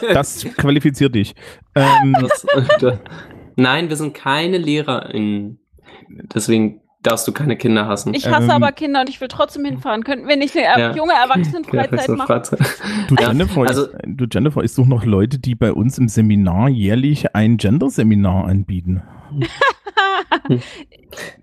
Das 0.12 0.44
qualifiziert 0.56 1.14
dich. 1.14 1.34
Ähm, 1.76 2.16
Das, 2.20 2.44
nein, 3.56 3.88
wir 3.88 3.96
sind 3.96 4.14
keine 4.14 4.58
LehrerInnen. 4.58 5.60
Deswegen 6.34 6.79
darfst 7.02 7.26
du 7.26 7.32
keine 7.32 7.56
Kinder 7.56 7.86
hassen. 7.86 8.12
Ich 8.14 8.26
hasse 8.28 8.44
Ähm, 8.44 8.50
aber 8.50 8.72
Kinder 8.72 9.00
und 9.00 9.08
ich 9.08 9.20
will 9.20 9.28
trotzdem 9.28 9.64
hinfahren. 9.64 10.04
Könnten 10.04 10.28
wir 10.28 10.36
nicht 10.36 10.54
eine 10.56 10.80
Ja. 10.80 10.94
junge 10.94 11.14
Erwachsenenfreizeit 11.14 12.08
Ja, 12.08 12.14
machen? 12.14 12.42
Du, 13.08 13.14
Ja, 13.14 13.28
Jennifer, 13.28 13.62
also- 13.62 13.86
ich, 13.86 14.16
du 14.16 14.26
Jennifer, 14.30 14.62
ich 14.62 14.72
suche 14.72 14.88
noch 14.90 15.04
Leute, 15.04 15.38
die 15.38 15.54
bei 15.54 15.72
uns 15.72 15.96
im 15.98 16.08
Seminar 16.08 16.68
jährlich 16.68 17.34
ein 17.34 17.56
Gender-Seminar 17.56 18.44
anbieten. 18.46 19.02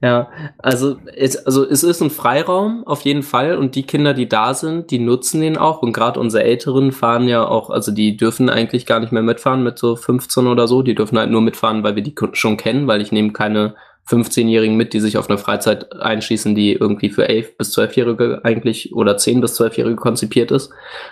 Ja, 0.01 0.29
also 0.59 0.97
es, 1.15 1.45
also 1.45 1.65
es 1.67 1.83
ist 1.83 2.01
ein 2.01 2.09
Freiraum 2.09 2.85
auf 2.85 3.01
jeden 3.01 3.23
Fall 3.23 3.57
und 3.57 3.75
die 3.75 3.83
Kinder, 3.83 4.13
die 4.13 4.27
da 4.29 4.53
sind, 4.53 4.91
die 4.91 4.99
nutzen 4.99 5.41
den 5.41 5.57
auch 5.57 5.81
und 5.81 5.91
gerade 5.93 6.19
unsere 6.19 6.43
Älteren 6.43 6.91
fahren 6.91 7.27
ja 7.27 7.45
auch, 7.45 7.69
also 7.69 7.91
die 7.91 8.15
dürfen 8.15 8.49
eigentlich 8.49 8.85
gar 8.85 8.99
nicht 8.99 9.11
mehr 9.11 9.23
mitfahren 9.23 9.63
mit 9.63 9.77
so 9.77 9.95
15 9.95 10.47
oder 10.47 10.67
so, 10.67 10.81
die 10.83 10.95
dürfen 10.95 11.17
halt 11.17 11.31
nur 11.31 11.41
mitfahren, 11.41 11.83
weil 11.83 11.95
wir 11.95 12.03
die 12.03 12.15
schon 12.33 12.57
kennen, 12.57 12.87
weil 12.87 13.01
ich 13.01 13.11
nehme 13.11 13.33
keine 13.33 13.75
15-Jährigen 14.09 14.77
mit, 14.77 14.93
die 14.93 14.99
sich 14.99 15.17
auf 15.17 15.29
eine 15.29 15.37
Freizeit 15.37 15.93
einschießen, 15.93 16.55
die 16.55 16.73
irgendwie 16.73 17.09
für 17.09 17.27
11 17.27 17.57
bis 17.57 17.77
12-Jährige 17.77 18.41
eigentlich 18.43 18.93
oder 18.93 19.17
10 19.17 19.41
bis 19.41 19.59
12-Jährige 19.59 19.95
konzipiert 19.95 20.51
ist. 20.51 20.71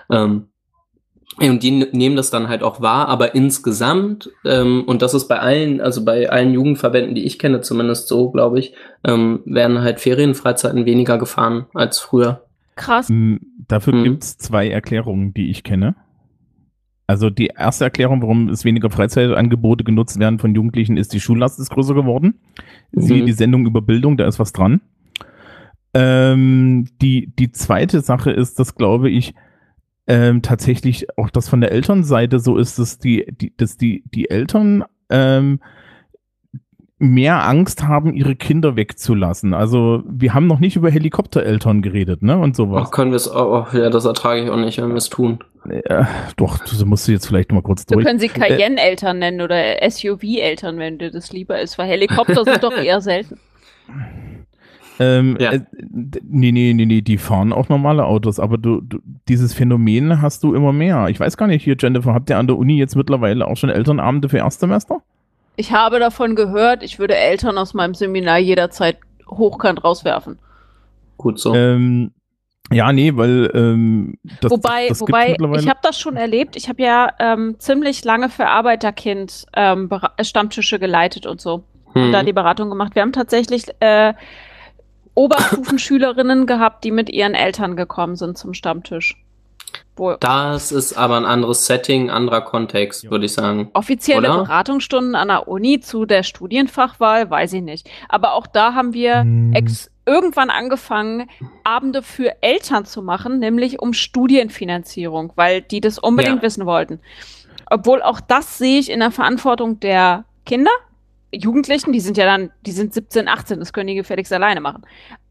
Ähm, 0.09 0.47
und 1.37 1.63
die 1.63 1.71
nehmen 1.71 2.15
das 2.15 2.29
dann 2.29 2.47
halt 2.47 2.63
auch 2.63 2.79
wahr, 2.79 3.09
aber 3.09 3.35
insgesamt, 3.35 4.31
ähm, 4.45 4.83
und 4.85 5.01
das 5.01 5.13
ist 5.13 5.27
bei 5.27 5.39
allen, 5.39 5.81
also 5.81 6.05
bei 6.05 6.29
allen 6.29 6.53
Jugendverbänden, 6.53 7.13
die 7.13 7.25
ich 7.25 7.39
kenne, 7.39 7.59
zumindest 7.59 8.07
so, 8.07 8.31
glaube 8.31 8.59
ich, 8.59 8.73
ähm, 9.03 9.41
werden 9.45 9.81
halt 9.81 9.99
Ferienfreizeiten 9.99 10.85
weniger 10.85 11.17
gefahren 11.17 11.65
als 11.73 11.99
früher. 11.99 12.45
Krass. 12.75 13.09
Mm, 13.09 13.37
Dafür 13.67 13.93
Hm. 13.93 14.03
gibt's 14.03 14.37
zwei 14.37 14.69
Erklärungen, 14.69 15.33
die 15.33 15.49
ich 15.49 15.63
kenne. 15.63 15.95
Also 17.07 17.29
die 17.29 17.47
erste 17.47 17.83
Erklärung, 17.83 18.21
warum 18.21 18.49
es 18.49 18.65
weniger 18.65 18.89
Freizeitangebote 18.89 19.83
genutzt 19.83 20.19
werden 20.19 20.39
von 20.39 20.55
Jugendlichen, 20.55 20.97
ist, 20.97 21.13
die 21.13 21.19
Schullast 21.19 21.59
ist 21.59 21.69
größer 21.69 21.93
geworden. 21.93 22.39
Siehe 22.91 23.21
Mhm. 23.21 23.25
die 23.27 23.33
Sendung 23.33 23.65
über 23.67 23.81
Bildung, 23.81 24.17
da 24.17 24.27
ist 24.27 24.39
was 24.39 24.53
dran. 24.53 24.81
Ähm, 25.93 26.87
die, 27.01 27.31
die 27.37 27.51
zweite 27.51 28.01
Sache 28.01 28.31
ist, 28.31 28.59
dass 28.59 28.75
glaube 28.75 29.09
ich 29.09 29.33
ähm, 30.07 30.41
tatsächlich 30.41 31.17
auch 31.17 31.29
das 31.29 31.47
von 31.47 31.61
der 31.61 31.71
Elternseite 31.71 32.39
so 32.39 32.57
ist, 32.57 32.79
dass 32.79 32.99
die, 32.99 33.25
die, 33.39 33.55
dass 33.55 33.77
die, 33.77 34.03
die 34.13 34.29
Eltern 34.29 34.83
ähm, 35.09 35.59
mehr 36.97 37.45
Angst 37.47 37.83
haben, 37.87 38.13
ihre 38.13 38.35
Kinder 38.35 38.75
wegzulassen. 38.77 39.53
Also 39.53 40.01
wir 40.07 40.33
haben 40.33 40.47
noch 40.47 40.59
nicht 40.59 40.75
über 40.77 40.89
Helikoptereltern 40.89 41.81
geredet, 41.81 42.21
ne? 42.23 42.37
Und 42.37 42.55
sowas. 42.55 42.87
Ach, 42.87 42.91
können 42.91 43.11
wir 43.11 43.17
es, 43.17 43.29
oh, 43.29 43.65
oh, 43.73 43.77
ja, 43.77 43.89
das 43.89 44.05
ertrage 44.05 44.43
ich 44.43 44.49
auch 44.49 44.55
nicht, 44.57 44.77
wenn 44.81 44.89
wir 44.89 44.95
es 44.95 45.09
tun. 45.09 45.39
Äh, 45.67 46.05
doch, 46.37 46.59
das 46.59 46.85
musst 46.85 47.07
du 47.07 47.11
jetzt 47.11 47.25
vielleicht 47.27 47.51
mal 47.51 47.61
kurz 47.61 47.85
Wir 47.89 47.95
durch. 47.95 48.05
können 48.05 48.19
sie 48.19 48.29
Cayenne-Eltern 48.29 49.19
nennen 49.19 49.41
oder 49.41 49.57
SUV-Eltern, 49.89 50.77
wenn 50.77 50.97
dir 50.97 51.11
das 51.11 51.33
lieber 51.33 51.59
ist, 51.59 51.77
weil 51.77 51.87
Helikopter 51.87 52.43
sind 52.45 52.63
doch 52.63 52.77
eher 52.77 53.01
selten. 53.01 53.39
Ähm, 54.99 55.35
Ja. 55.39 55.51
äh, 55.51 55.61
nee, 56.23 56.51
nee, 56.51 56.73
nee, 56.73 56.85
nee, 56.85 57.01
die 57.01 57.17
fahren 57.17 57.51
auch 57.51 57.67
normale 57.67 58.05
Autos, 58.05 58.39
aber 58.39 58.57
du, 58.57 58.79
du, 58.79 58.99
dieses 59.27 59.53
Phänomen 59.53 60.21
hast 60.21 60.43
du 60.43 60.53
immer 60.55 60.71
mehr. 60.71 61.07
Ich 61.09 61.19
weiß 61.19 61.35
gar 61.35 61.47
nicht, 61.47 61.63
hier, 61.63 61.75
Jennifer, 61.77 62.13
habt 62.13 62.29
ihr 62.29 62.37
an 62.37 62.47
der 62.47 62.57
Uni 62.57 62.77
jetzt 62.77 62.95
mittlerweile 62.95 63.45
auch 63.47 63.57
schon 63.57 63.69
Elternabende 63.69 64.29
für 64.29 64.37
Erstsemester? 64.37 65.01
Ich 65.55 65.71
habe 65.71 65.99
davon 65.99 66.35
gehört, 66.35 66.83
ich 66.83 66.99
würde 66.99 67.15
Eltern 67.15 67.57
aus 67.57 67.73
meinem 67.73 67.93
Seminar 67.93 68.37
jederzeit 68.39 68.97
hochkant 69.27 69.83
rauswerfen. 69.83 70.37
Gut 71.17 71.39
so. 71.39 71.55
Ähm, 71.55 72.11
ja, 72.71 72.91
nee, 72.91 73.15
weil 73.15 73.51
ähm, 73.53 74.17
das, 74.41 74.51
wobei, 74.51 74.87
das 74.89 75.01
wobei 75.01 75.35
ich 75.57 75.69
habe 75.69 75.79
das 75.83 75.99
schon 75.99 76.17
erlebt. 76.17 76.55
Ich 76.55 76.67
habe 76.67 76.81
ja 76.81 77.11
ähm, 77.19 77.55
ziemlich 77.59 78.03
lange 78.03 78.29
für 78.29 78.47
Arbeiterkind 78.47 79.45
ähm, 79.55 79.87
Bera- 79.87 80.13
Stammtische 80.21 80.79
geleitet 80.79 81.25
und 81.25 81.39
so. 81.39 81.63
und 81.93 82.11
da 82.11 82.19
Hm. 82.19 82.25
die 82.25 82.33
Beratung 82.33 82.69
gemacht. 82.69 82.95
Wir 82.95 83.03
haben 83.03 83.13
tatsächlich 83.13 83.65
äh, 83.79 84.13
Oberstufenschülerinnen 85.13 86.45
gehabt, 86.45 86.83
die 86.83 86.91
mit 86.91 87.09
ihren 87.09 87.35
Eltern 87.35 87.75
gekommen 87.75 88.15
sind 88.15 88.37
zum 88.37 88.53
Stammtisch. 88.53 89.15
Wo 89.97 90.13
Das 90.19 90.71
ist 90.71 90.93
aber 90.97 91.17
ein 91.17 91.25
anderes 91.25 91.65
Setting, 91.65 92.09
anderer 92.09 92.41
Kontext, 92.41 93.09
würde 93.09 93.25
ich 93.25 93.33
sagen. 93.33 93.69
offizielle 93.73 94.29
Oder? 94.29 94.43
Beratungsstunden 94.43 95.15
an 95.15 95.29
der 95.29 95.47
Uni 95.47 95.79
zu 95.79 96.05
der 96.05 96.23
Studienfachwahl, 96.23 97.29
weiß 97.29 97.53
ich 97.53 97.61
nicht. 97.61 97.89
Aber 98.09 98.33
auch 98.33 98.47
da 98.47 98.73
haben 98.73 98.93
wir 98.93 99.21
Hm. 99.21 99.53
ex 99.53 99.89
irgendwann 100.07 100.49
angefangen, 100.51 101.27
Abende 101.63 102.03
für 102.03 102.43
Eltern 102.43 102.85
zu 102.85 103.01
machen, 103.01 103.39
nämlich 103.39 103.79
um 103.81 103.93
Studienfinanzierung, 103.93 105.31
weil 105.35 105.61
die 105.61 105.81
das 105.81 105.97
unbedingt 105.97 106.37
Ja. 106.37 106.41
wissen 106.43 106.65
wollten. 106.65 106.99
Obwohl 107.71 108.03
auch 108.03 108.19
das 108.19 108.57
sehe 108.59 108.79
ich 108.79 108.91
in 108.91 108.99
der 108.99 109.11
Verantwortung 109.11 109.79
der 109.79 110.25
Kinder, 110.45 110.69
Jugendlichen, 111.33 111.91
die 111.91 111.99
sind 111.99 112.17
ja 112.17 112.25
dann, 112.25 112.51
die 112.65 112.71
sind 112.71 112.93
17, 112.93 113.27
18, 113.27 113.59
das 113.59 113.73
können 113.73 113.87
die 113.87 113.95
gefälligst 113.95 114.31
alleine 114.31 114.61
machen. 114.61 114.83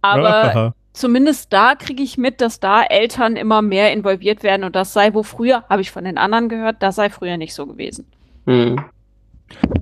Aber 0.02 0.74
zumindest 0.94 1.52
da 1.52 1.74
kriege 1.74 2.02
ich 2.02 2.16
mit, 2.16 2.40
dass 2.40 2.60
da 2.60 2.82
Eltern 2.82 3.36
immer 3.36 3.60
mehr 3.60 3.92
involviert 3.92 4.42
werden 4.42 4.64
und 4.64 4.74
das 4.74 4.94
sei, 4.94 5.12
wo 5.12 5.22
früher, 5.22 5.64
habe 5.68 5.82
ich 5.82 5.90
von 5.90 6.04
den 6.04 6.16
anderen 6.16 6.48
gehört, 6.48 6.82
das 6.82 6.96
sei 6.96 7.10
früher 7.10 7.36
nicht 7.36 7.52
so 7.52 7.66
gewesen. 7.66 8.06
Hm. 8.46 8.80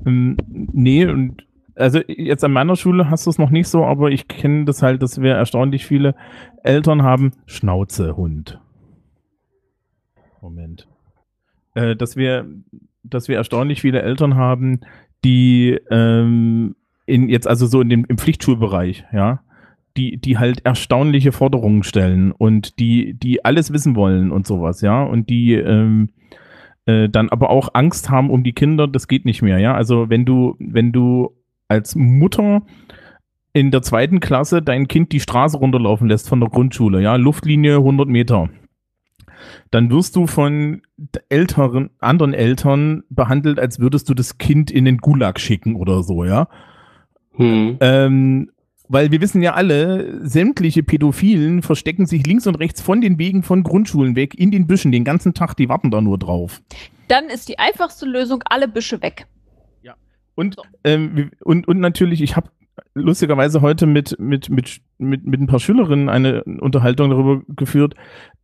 Ähm, 0.05 0.37
nee, 0.49 1.07
und 1.07 1.47
also 1.77 2.01
jetzt 2.09 2.45
an 2.45 2.53
meiner 2.53 2.77
Schule 2.77 3.09
hast 3.09 3.27
du 3.27 3.31
es 3.31 3.39
noch 3.39 3.51
nicht 3.51 3.69
so, 3.69 3.85
aber 3.85 4.11
ich 4.11 4.27
kenne 4.27 4.65
das 4.65 4.83
halt, 4.83 5.03
dass 5.03 5.23
wir 5.23 5.35
erstaunlich 5.35 5.87
viele 5.87 6.15
Eltern 6.63 7.03
haben. 7.03 7.33
Schnauze, 7.47 8.17
Hund. 8.17 8.61
Moment. 10.41 10.89
Äh, 11.75 11.97
dass 11.97 12.17
wir, 12.17 12.47
dass 13.05 13.29
wir 13.29 13.37
erstaunlich 13.37 13.81
viele 13.81 14.03
Eltern 14.03 14.35
haben, 14.35 14.81
die 15.25 15.79
ähm, 15.91 16.75
in 17.07 17.29
jetzt 17.29 17.47
also 17.47 17.67
so 17.67 17.81
in 17.81 17.89
dem 17.89 18.05
im 18.07 18.19
Pflichtschulbereich, 18.19 19.05
ja, 19.13 19.43
die 19.97 20.16
die 20.19 20.39
halt 20.39 20.64
erstaunliche 20.64 21.32
Forderungen 21.32 21.82
stellen 21.82 22.32
und 22.32 22.78
die 22.78 23.14
die 23.14 23.44
alles 23.44 23.73
wissen 23.73 23.97
wollen 23.97 24.31
und 24.31 24.47
sowas, 24.47 24.81
ja, 24.81 25.02
und 25.02 25.28
die 25.31 25.55
ähm, 25.55 26.10
äh, 26.86 27.09
dann 27.09 27.28
aber 27.28 27.51
auch 27.51 27.70
Angst 27.74 28.10
haben 28.10 28.31
um 28.31 28.43
die 28.43 28.55
Kinder, 28.55 28.89
das 28.89 29.06
geht 29.09 29.24
nicht 29.24 29.43
mehr, 29.43 29.59
ja. 29.59 29.74
Also 29.74 30.10
wenn 30.10 30.24
du, 30.24 30.56
wenn 30.59 30.93
du 30.93 31.36
als 31.69 31.94
Mutter 31.94 32.62
in 33.52 33.70
der 33.70 33.82
zweiten 33.82 34.20
Klasse 34.20 34.62
dein 34.62 34.89
Kind 34.89 35.12
die 35.12 35.20
Straße 35.20 35.59
runterlaufen 35.59 36.09
lässt 36.09 36.28
von 36.28 36.40
der 36.40 36.48
Grundschule, 36.48 37.01
ja, 37.01 37.16
Luftlinie 37.16 37.77
100 37.77 38.09
Meter, 38.09 38.48
dann 39.70 39.90
wirst 39.90 40.16
du 40.16 40.27
von 40.27 40.82
älteren, 41.28 41.90
anderen 41.98 42.35
Eltern 42.35 43.05
behandelt, 43.10 43.59
als 43.59 43.78
würdest 43.78 44.09
du 44.09 44.14
das 44.14 44.39
Kind 44.39 44.70
in 44.70 44.85
den 44.85 44.98
Gulag 44.98 45.39
schicken 45.39 45.77
oder 45.77 46.02
so, 46.02 46.24
ja. 46.24 46.48
Hm. 47.35 47.77
Ähm, 47.81 48.51
weil 48.93 49.10
wir 49.10 49.20
wissen 49.20 49.43
ja 49.43 49.55
alle, 49.55 50.27
sämtliche 50.27 50.82
Pädophilen 50.82 51.62
verstecken 51.62 52.06
sich 52.06 52.27
links 52.27 52.47
und 52.47 52.56
rechts 52.56 52.81
von 52.81 53.01
den 53.01 53.19
Wegen 53.19 53.43
von 53.43 53.62
Grundschulen 53.62 54.16
weg 54.16 54.35
in 54.35 54.51
den 54.51 54.66
Büschen 54.66 54.93
den 54.93 55.05
ganzen 55.05 55.35
Tag, 55.35 55.55
die 55.55 55.69
warten 55.69 55.90
da 55.90 56.01
nur 56.01 56.19
drauf. 56.19 56.60
Dann 57.09 57.24
ist 57.27 57.48
die 57.48 57.59
einfachste 57.59 58.06
Lösung, 58.06 58.43
alle 58.44 58.69
Büsche 58.69 59.02
weg. 59.02 59.27
Und, 60.35 60.55
So. 60.55 60.62
ähm, 60.85 61.31
und, 61.44 61.69
und 61.69 61.81
natürlich, 61.81 62.23
ich 62.23 62.36
habe 62.36 62.51
lustigerweise 62.94 63.60
heute 63.60 63.86
mit, 63.86 64.19
mit, 64.19 64.48
mit, 64.48 64.81
mit, 64.98 65.27
mit 65.27 65.40
ein 65.40 65.47
paar 65.47 65.60
Schülerinnen 65.60 66.09
eine 66.09 66.43
Unterhaltung 66.44 67.10
darüber 67.10 67.43
geführt, 67.48 67.94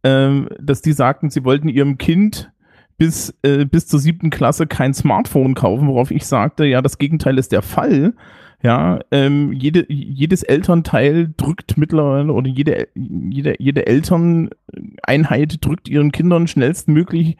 ähm, 0.03 0.49
dass 0.61 0.83
die 0.83 0.93
sagten, 0.93 1.31
sie 1.31 1.45
wollten 1.45 1.69
ihrem 1.69 1.99
Kind 1.99 2.51
bis, 2.99 3.35
äh, 3.43 3.65
bis 3.65 3.87
zur 3.87 4.01
siebten 4.01 4.31
Klasse 4.31 4.67
kein 4.67 4.93
Smartphone 4.93 5.55
kaufen, 5.55 5.89
worauf 5.89 6.11
ich 6.11 6.27
sagte, 6.27 6.67
ja, 6.67 6.83
das 6.83 6.99
Gegenteil 6.99 7.39
ist 7.39 7.53
der 7.53 7.63
Fall. 7.63 8.15
Ja, 8.63 8.99
ähm, 9.13 9.53
jede, 9.53 9.87
jedes 9.89 10.43
Elternteil 10.43 11.33
drückt 11.37 11.79
mittlerweile 11.79 12.33
oder 12.33 12.49
jede, 12.49 12.89
jede, 12.95 13.55
jede 13.61 13.87
Elterneinheit 13.87 15.65
drückt 15.65 15.89
ihren 15.89 16.11
Kindern 16.11 16.49
schnellstmöglich 16.49 17.37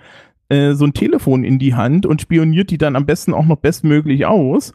äh, 0.49 0.75
so 0.75 0.85
ein 0.85 0.95
Telefon 0.95 1.43
in 1.43 1.59
die 1.59 1.75
Hand 1.75 2.07
und 2.07 2.23
spioniert 2.23 2.71
die 2.71 2.79
dann 2.79 2.95
am 2.95 3.05
besten 3.05 3.35
auch 3.35 3.47
noch 3.47 3.57
bestmöglich 3.57 4.27
aus. 4.27 4.75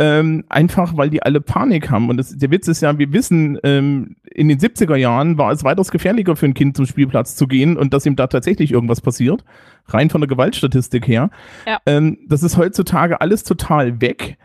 Ähm, 0.00 0.44
einfach 0.48 0.96
weil 0.96 1.10
die 1.10 1.24
alle 1.24 1.40
Panik 1.40 1.90
haben. 1.90 2.08
Und 2.08 2.18
das, 2.18 2.36
der 2.36 2.52
Witz 2.52 2.68
ist 2.68 2.82
ja, 2.82 2.98
wir 2.98 3.12
wissen, 3.12 3.58
ähm, 3.64 4.14
in 4.32 4.48
den 4.48 4.58
70er 4.58 4.94
Jahren 4.94 5.38
war 5.38 5.50
es 5.50 5.64
weitaus 5.64 5.90
gefährlicher 5.90 6.36
für 6.36 6.46
ein 6.46 6.54
Kind 6.54 6.76
zum 6.76 6.86
Spielplatz 6.86 7.34
zu 7.34 7.48
gehen 7.48 7.76
und 7.76 7.92
dass 7.92 8.06
ihm 8.06 8.14
da 8.14 8.28
tatsächlich 8.28 8.70
irgendwas 8.70 9.00
passiert. 9.00 9.44
Rein 9.86 10.08
von 10.08 10.20
der 10.20 10.28
Gewaltstatistik 10.28 11.08
her. 11.08 11.30
Ja. 11.66 11.80
Ähm, 11.84 12.18
das 12.28 12.44
ist 12.44 12.56
heutzutage 12.56 13.20
alles 13.20 13.42
total 13.42 14.00
weg. 14.00 14.38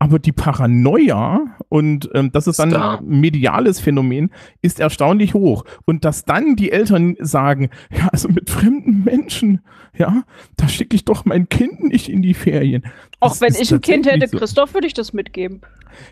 Aber 0.00 0.18
die 0.18 0.32
Paranoia, 0.32 1.56
und 1.68 2.08
ähm, 2.14 2.30
das 2.30 2.46
ist 2.46 2.58
dann 2.58 2.70
Da. 2.70 2.98
ein 2.98 3.06
mediales 3.20 3.80
Phänomen, 3.80 4.30
ist 4.62 4.78
erstaunlich 4.78 5.34
hoch. 5.34 5.64
Und 5.86 6.04
dass 6.04 6.24
dann 6.24 6.54
die 6.54 6.70
Eltern 6.70 7.16
sagen, 7.18 7.70
ja, 7.90 8.08
also 8.08 8.28
mit 8.28 8.48
fremden 8.48 9.02
Menschen, 9.02 9.60
ja, 9.96 10.22
da 10.56 10.68
schicke 10.68 10.94
ich 10.94 11.04
doch 11.04 11.24
mein 11.24 11.48
Kind 11.48 11.82
nicht 11.82 12.08
in 12.08 12.22
die 12.22 12.34
Ferien. 12.34 12.84
Auch 13.20 13.30
Das 13.30 13.40
wenn 13.40 13.54
ich 13.60 13.72
ein 13.72 13.80
Kind 13.80 14.06
hätte, 14.06 14.28
so. 14.28 14.38
Christoph, 14.38 14.74
würde 14.74 14.86
ich 14.86 14.94
das 14.94 15.12
mitgeben. 15.12 15.60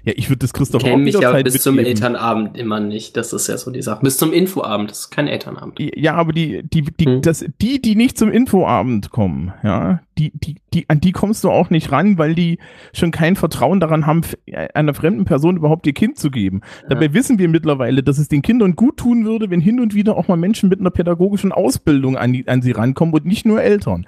Ja, 0.05 0.15
ich 0.17 0.29
würde 0.29 0.39
das 0.41 0.53
Christoph 0.53 0.83
Kenne 0.83 1.05
mich 1.05 1.15
ja 1.15 1.31
bis 1.43 1.63
zum 1.63 1.77
mitgeben. 1.77 1.97
Elternabend 2.03 2.57
immer 2.57 2.81
nicht. 2.81 3.17
Das 3.17 3.33
ist 3.33 3.47
ja 3.47 3.57
so 3.59 3.71
die 3.71 3.83
Sache. 3.83 4.01
Bis 4.03 4.17
zum 4.17 4.33
Infoabend. 4.33 4.91
Das 4.91 5.01
ist 5.01 5.11
kein 5.11 5.29
Elternabend. 5.29 5.79
Ja, 5.79 6.15
aber 6.15 6.33
die, 6.33 6.63
die, 6.65 6.83
die, 6.83 7.05
Hm. 7.05 7.23
das, 7.23 7.45
die, 7.61 7.81
die 7.81 7.95
nicht 7.95 8.19
zum 8.19 8.33
Infoabend 8.33 9.11
kommen, 9.11 9.53
ja, 9.63 10.01
die, 10.19 10.33
die, 10.33 10.57
die, 10.73 10.89
an 10.89 10.99
die 11.01 11.13
kommst 11.13 11.45
du 11.45 11.51
auch 11.51 11.69
nicht 11.71 11.93
ran, 11.93 12.17
weil 12.19 12.35
die 12.35 12.59
schon 12.95 13.11
kein 13.11 13.37
Vertrauen 13.37 13.79
daran 13.79 14.07
haben, 14.07 14.21
f- 14.25 14.37
einer 14.75 14.95
fremden 14.95 15.27
Person 15.27 15.59
überhaupt 15.59 15.87
ihr 15.87 15.93
Kind 15.93 16.19
zu 16.19 16.31
geben. 16.31 16.63
Dabei 16.89 17.13
wissen 17.13 17.39
wir 17.39 17.49
mittlerweile, 17.49 18.03
dass 18.03 18.17
es 18.19 18.29
den 18.29 18.41
Kindern 18.43 18.75
gut 18.77 18.97
tun 18.97 19.27
würde, 19.27 19.51
wenn 19.51 19.61
hin 19.61 19.79
und 19.79 19.95
wieder 19.95 20.17
auch 20.17 20.27
mal 20.27 20.37
Menschen 20.39 20.71
mit 20.71 20.81
einer 20.81 20.91
pädagogischen 20.91 21.53
Ausbildung 21.53 22.17
an, 22.17 22.33
die, 22.33 22.49
an 22.49 22.63
sie 22.63 22.73
rankommen 22.73 23.15
und 23.15 23.27
nicht 23.27 23.45
nur 23.47 23.63
Eltern. 23.63 24.07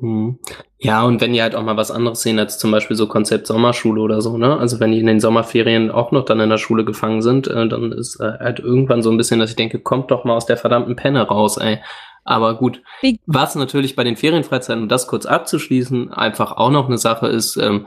Hm. 0.00 0.38
Ja, 0.78 1.02
und 1.04 1.20
wenn 1.20 1.32
die 1.32 1.40
halt 1.42 1.54
auch 1.54 1.62
mal 1.62 1.76
was 1.76 1.90
anderes 1.90 2.22
sehen 2.22 2.38
als 2.38 2.58
zum 2.58 2.70
Beispiel 2.70 2.96
so 2.96 3.06
Konzept 3.06 3.46
Sommerschule 3.46 4.00
oder 4.02 4.20
so, 4.20 4.36
ne? 4.36 4.58
Also 4.58 4.80
wenn 4.80 4.92
die 4.92 5.00
in 5.00 5.06
den 5.06 5.20
Sommerferien 5.20 5.90
auch 5.90 6.12
noch 6.12 6.24
dann 6.24 6.40
in 6.40 6.50
der 6.50 6.58
Schule 6.58 6.84
gefangen 6.84 7.22
sind, 7.22 7.46
äh, 7.46 7.68
dann 7.68 7.92
ist 7.92 8.20
äh, 8.20 8.32
halt 8.38 8.58
irgendwann 8.60 9.02
so 9.02 9.10
ein 9.10 9.16
bisschen, 9.16 9.40
dass 9.40 9.50
ich 9.50 9.56
denke, 9.56 9.78
kommt 9.78 10.10
doch 10.10 10.24
mal 10.24 10.34
aus 10.34 10.46
der 10.46 10.56
verdammten 10.56 10.96
Penne 10.96 11.22
raus, 11.22 11.56
ey. 11.56 11.78
Aber 12.24 12.54
gut, 12.56 12.82
was 13.26 13.54
natürlich 13.54 13.96
bei 13.96 14.04
den 14.04 14.16
Ferienfreizeiten, 14.16 14.84
um 14.84 14.88
das 14.88 15.06
kurz 15.06 15.26
abzuschließen, 15.26 16.12
einfach 16.12 16.52
auch 16.52 16.70
noch 16.70 16.86
eine 16.86 16.98
Sache 16.98 17.28
ist, 17.28 17.56
ähm, 17.56 17.86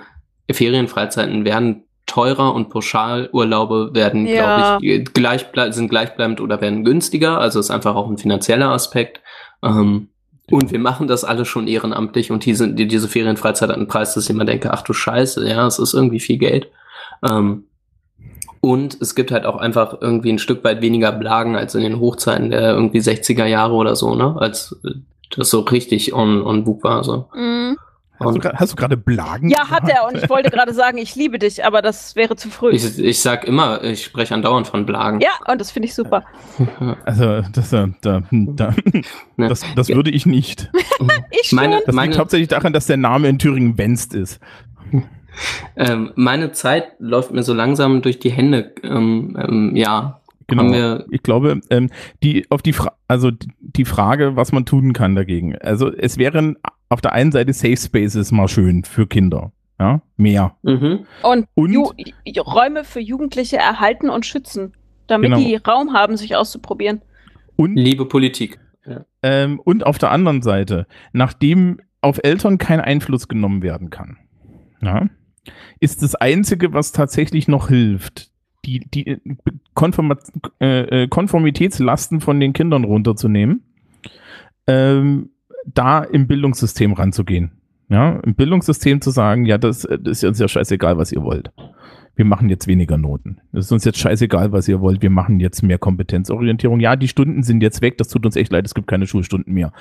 Ferienfreizeiten 0.50 1.44
werden 1.44 1.84
teurer 2.06 2.54
und 2.54 2.70
Pauschalurlaube 2.70 3.90
werden, 3.94 4.26
Ja. 4.28 4.56
glaube 4.58 4.86
ich, 4.86 5.14
gleichble 5.14 5.74
sind 5.74 5.90
gleichbleibend 5.90 6.40
oder 6.40 6.62
werden 6.62 6.84
günstiger. 6.86 7.40
Also 7.40 7.60
ist 7.60 7.70
einfach 7.72 7.96
auch 7.96 8.10
ein 8.10 8.18
finanzieller 8.18 8.70
Aspekt. 8.70 9.22
Ähm, 9.64 10.10
und 10.50 10.72
wir 10.72 10.80
machen 10.80 11.08
das 11.08 11.24
alle 11.24 11.46
schon 11.46 11.68
ehrenamtlich 11.68 12.32
und 12.32 12.46
diese, 12.46 12.70
die, 12.70 12.88
diese 12.88 13.08
Ferienfreizeit 13.08 13.70
hat 13.70 13.76
einen 13.76 13.88
Preis, 13.88 14.14
dass 14.14 14.26
ich 14.26 14.30
immer 14.30 14.46
denke, 14.46 14.72
ach 14.74 14.82
du 14.82 14.94
Scheiße, 14.94 15.48
ja, 15.48 15.68
es 15.68 15.80
ist 15.80 15.94
irgendwie 15.94 16.20
viel 16.20 16.38
Geld. 16.38 16.70
Ähm, 17.28 17.66
und 18.62 18.98
es 19.02 19.16
gibt 19.16 19.32
halt 19.32 19.46
auch 19.46 19.58
einfach 19.58 19.98
irgendwie 20.02 20.32
ein 20.32 20.40
Stück 20.40 20.64
weit 20.64 20.82
weniger 20.82 21.12
Blagen 21.12 21.56
als 21.56 21.76
in 21.76 21.84
den 21.84 22.00
Hochzeiten 22.00 22.50
der 22.50 22.74
irgendwie 22.74 23.00
60er 23.00 23.46
Jahre 23.46 23.74
oder 23.74 23.96
so, 23.96 24.16
ne? 24.16 24.36
Als 24.40 24.76
das 25.36 25.50
so 25.50 25.62
richtig 25.62 26.14
on, 26.14 26.42
on 26.42 26.64
book 26.64 26.84
war. 26.84 27.04
So. 27.04 27.28
Mhm. 27.36 27.78
Hast 28.20 28.36
du, 28.36 28.50
Und 28.50 28.60
hast 28.60 28.72
du 28.72 28.76
gerade 28.76 28.98
Blagen? 28.98 29.50
Ja, 29.50 29.70
hat 29.70 29.88
er. 29.90 30.08
Und 30.08 30.18
ich 30.18 30.30
wollte 30.30 30.50
gerade 30.50 30.74
sagen, 30.74 30.98
ich 30.98 31.16
liebe 31.16 31.40
dich, 31.40 31.64
aber 31.66 31.82
das 31.82 32.16
wäre 32.16 32.36
zu 32.36 32.50
früh. 32.50 32.72
ich, 32.72 32.98
ich 33.00 33.20
sag 33.22 33.44
immer, 33.46 33.84
ich 33.84 34.04
spreche 34.04 34.34
andauernd 34.34 34.68
von 34.68 34.86
Blagen. 34.86 35.20
ja, 35.22 35.30
und 35.52 35.62
das 35.62 35.72
finde 35.72 35.88
ich 35.88 35.94
super. 35.96 36.24
Also, 37.06 37.42
das, 37.54 37.72
äh, 37.74 37.88
da, 38.02 38.24
da, 38.32 38.74
Ne? 39.36 39.48
das, 39.50 39.62
das 39.76 39.90
würde 39.90 40.10
ich 40.12 40.26
nicht. 40.26 40.72
Ich 41.30 41.50
schon. 41.50 41.58
Meine- 41.58 41.82
Das 41.86 41.96
liegt 41.96 42.18
hauptsächlich 42.18 42.48
daran, 42.50 42.74
dass 42.74 42.88
der 42.88 42.98
Name 42.98 43.28
in 43.30 43.38
Thüringen 43.38 43.78
Wenst 43.78 44.14
ist. 44.16 44.40
Ähm, 45.76 46.12
meine 46.16 46.52
Zeit 46.52 46.94
läuft 47.00 47.32
mir 47.32 47.44
so 47.44 47.54
langsam 47.54 48.02
durch 48.02 48.18
die 48.20 48.32
Hände. 48.32 48.74
Ähm, 48.84 49.38
ähm, 49.40 49.76
ja, 49.76 50.22
Genau. 50.50 50.64
Haben 50.64 50.72
wir- 50.74 51.06
ich 51.12 51.24
glaube, 51.24 51.60
ähm, 51.70 51.90
die 52.24 52.46
auf 52.50 52.62
die 52.62 52.72
Fra 52.72 52.94
also 53.10 53.32
die 53.60 53.84
Frage, 53.84 54.38
was 54.38 54.54
man 54.54 54.66
tun 54.66 54.94
kann 54.94 55.14
dagegen. 55.14 55.58
Also 55.58 55.92
es 55.94 56.18
wären 56.18 56.58
auf 56.90 57.02
der 57.02 57.14
einen 57.14 57.32
Seite 57.32 57.54
Safe 57.54 57.78
Spaces 57.78 58.32
mal 58.32 58.48
schön 58.48 58.84
für 58.84 59.08
Kinder, 59.08 59.52
ja, 59.80 60.02
mehr. 60.16 60.56
mhm. 60.64 61.06
Und, 61.24 61.46
Und 61.56 61.72
Ju 61.72 61.92
Räume 62.42 62.84
für 62.84 63.00
Jugendliche 63.00 63.58
erhalten 63.58 64.10
und 64.10 64.26
schützen, 64.26 64.74
damit 65.08 65.32
Genau. 65.32 65.40
die 65.42 65.56
Raum 65.56 65.94
haben, 65.94 66.18
sich 66.18 66.36
auszuprobieren. 66.36 67.02
und 67.56 67.76
liebe 67.76 68.06
Politik. 68.06 68.60
Ja. 68.86 69.06
ähm, 69.22 69.60
und 69.60 69.86
auf 69.86 69.98
der 69.98 70.12
anderen 70.12 70.42
Seite, 70.42 70.88
nachdem 71.12 71.82
auf 72.02 72.20
Eltern 72.24 72.58
kein 72.58 72.80
Einfluss 72.80 73.28
genommen 73.28 73.62
werden 73.62 73.90
kann, 73.90 74.18
ja, 74.82 75.10
ist 75.82 76.04
das 76.04 76.16
einzige, 76.16 76.72
was 76.74 76.94
tatsächlich 76.94 77.48
noch 77.50 77.68
hilft, 77.68 78.32
die 78.66 78.80
die 78.80 79.18
Konforma 79.74 80.16
äh, 80.62 81.04
äh, 81.04 81.08
Konformitätslasten 81.10 82.22
von 82.22 82.40
den 82.40 82.54
Kindern 82.54 82.84
runterzunehmen. 82.86 83.64
ähm, 84.68 85.30
da 85.74 86.04
im 86.04 86.28
Bildungssystem 86.28 86.94
ranzugehen. 86.94 87.52
Ja, 87.90 88.20
im 88.20 88.36
Bildungssystem 88.36 89.00
zu 89.02 89.12
sagen, 89.12 89.46
ja, 89.46 89.58
das, 89.58 89.82
das 89.82 90.00
ist 90.04 90.24
uns 90.24 90.40
ja 90.40 90.48
scheißegal, 90.48 90.98
was 90.98 91.12
ihr 91.12 91.24
wollt. 91.24 91.52
Wir 92.18 92.26
machen 92.26 92.50
jetzt 92.50 92.66
weniger 92.68 92.98
Noten. 92.98 93.38
Es 93.54 93.66
ist 93.66 93.72
uns 93.72 93.86
jetzt 93.86 94.00
scheißegal, 94.00 94.52
was 94.52 94.68
ihr 94.68 94.82
wollt. 94.82 95.04
Wir 95.04 95.12
machen 95.12 95.40
jetzt 95.40 95.62
mehr 95.62 95.78
Kompetenzorientierung. 95.78 96.80
Ja, 96.80 96.96
die 96.96 97.08
Stunden 97.08 97.44
sind 97.44 97.62
jetzt 97.62 97.84
weg. 97.84 98.00
Das 98.00 98.08
tut 98.08 98.26
uns 98.26 98.36
echt 98.36 98.52
leid. 98.52 98.66
Es 98.66 98.74
gibt 98.74 98.88
keine 98.88 99.06
Schulstunden 99.06 99.54
mehr. 99.54 99.72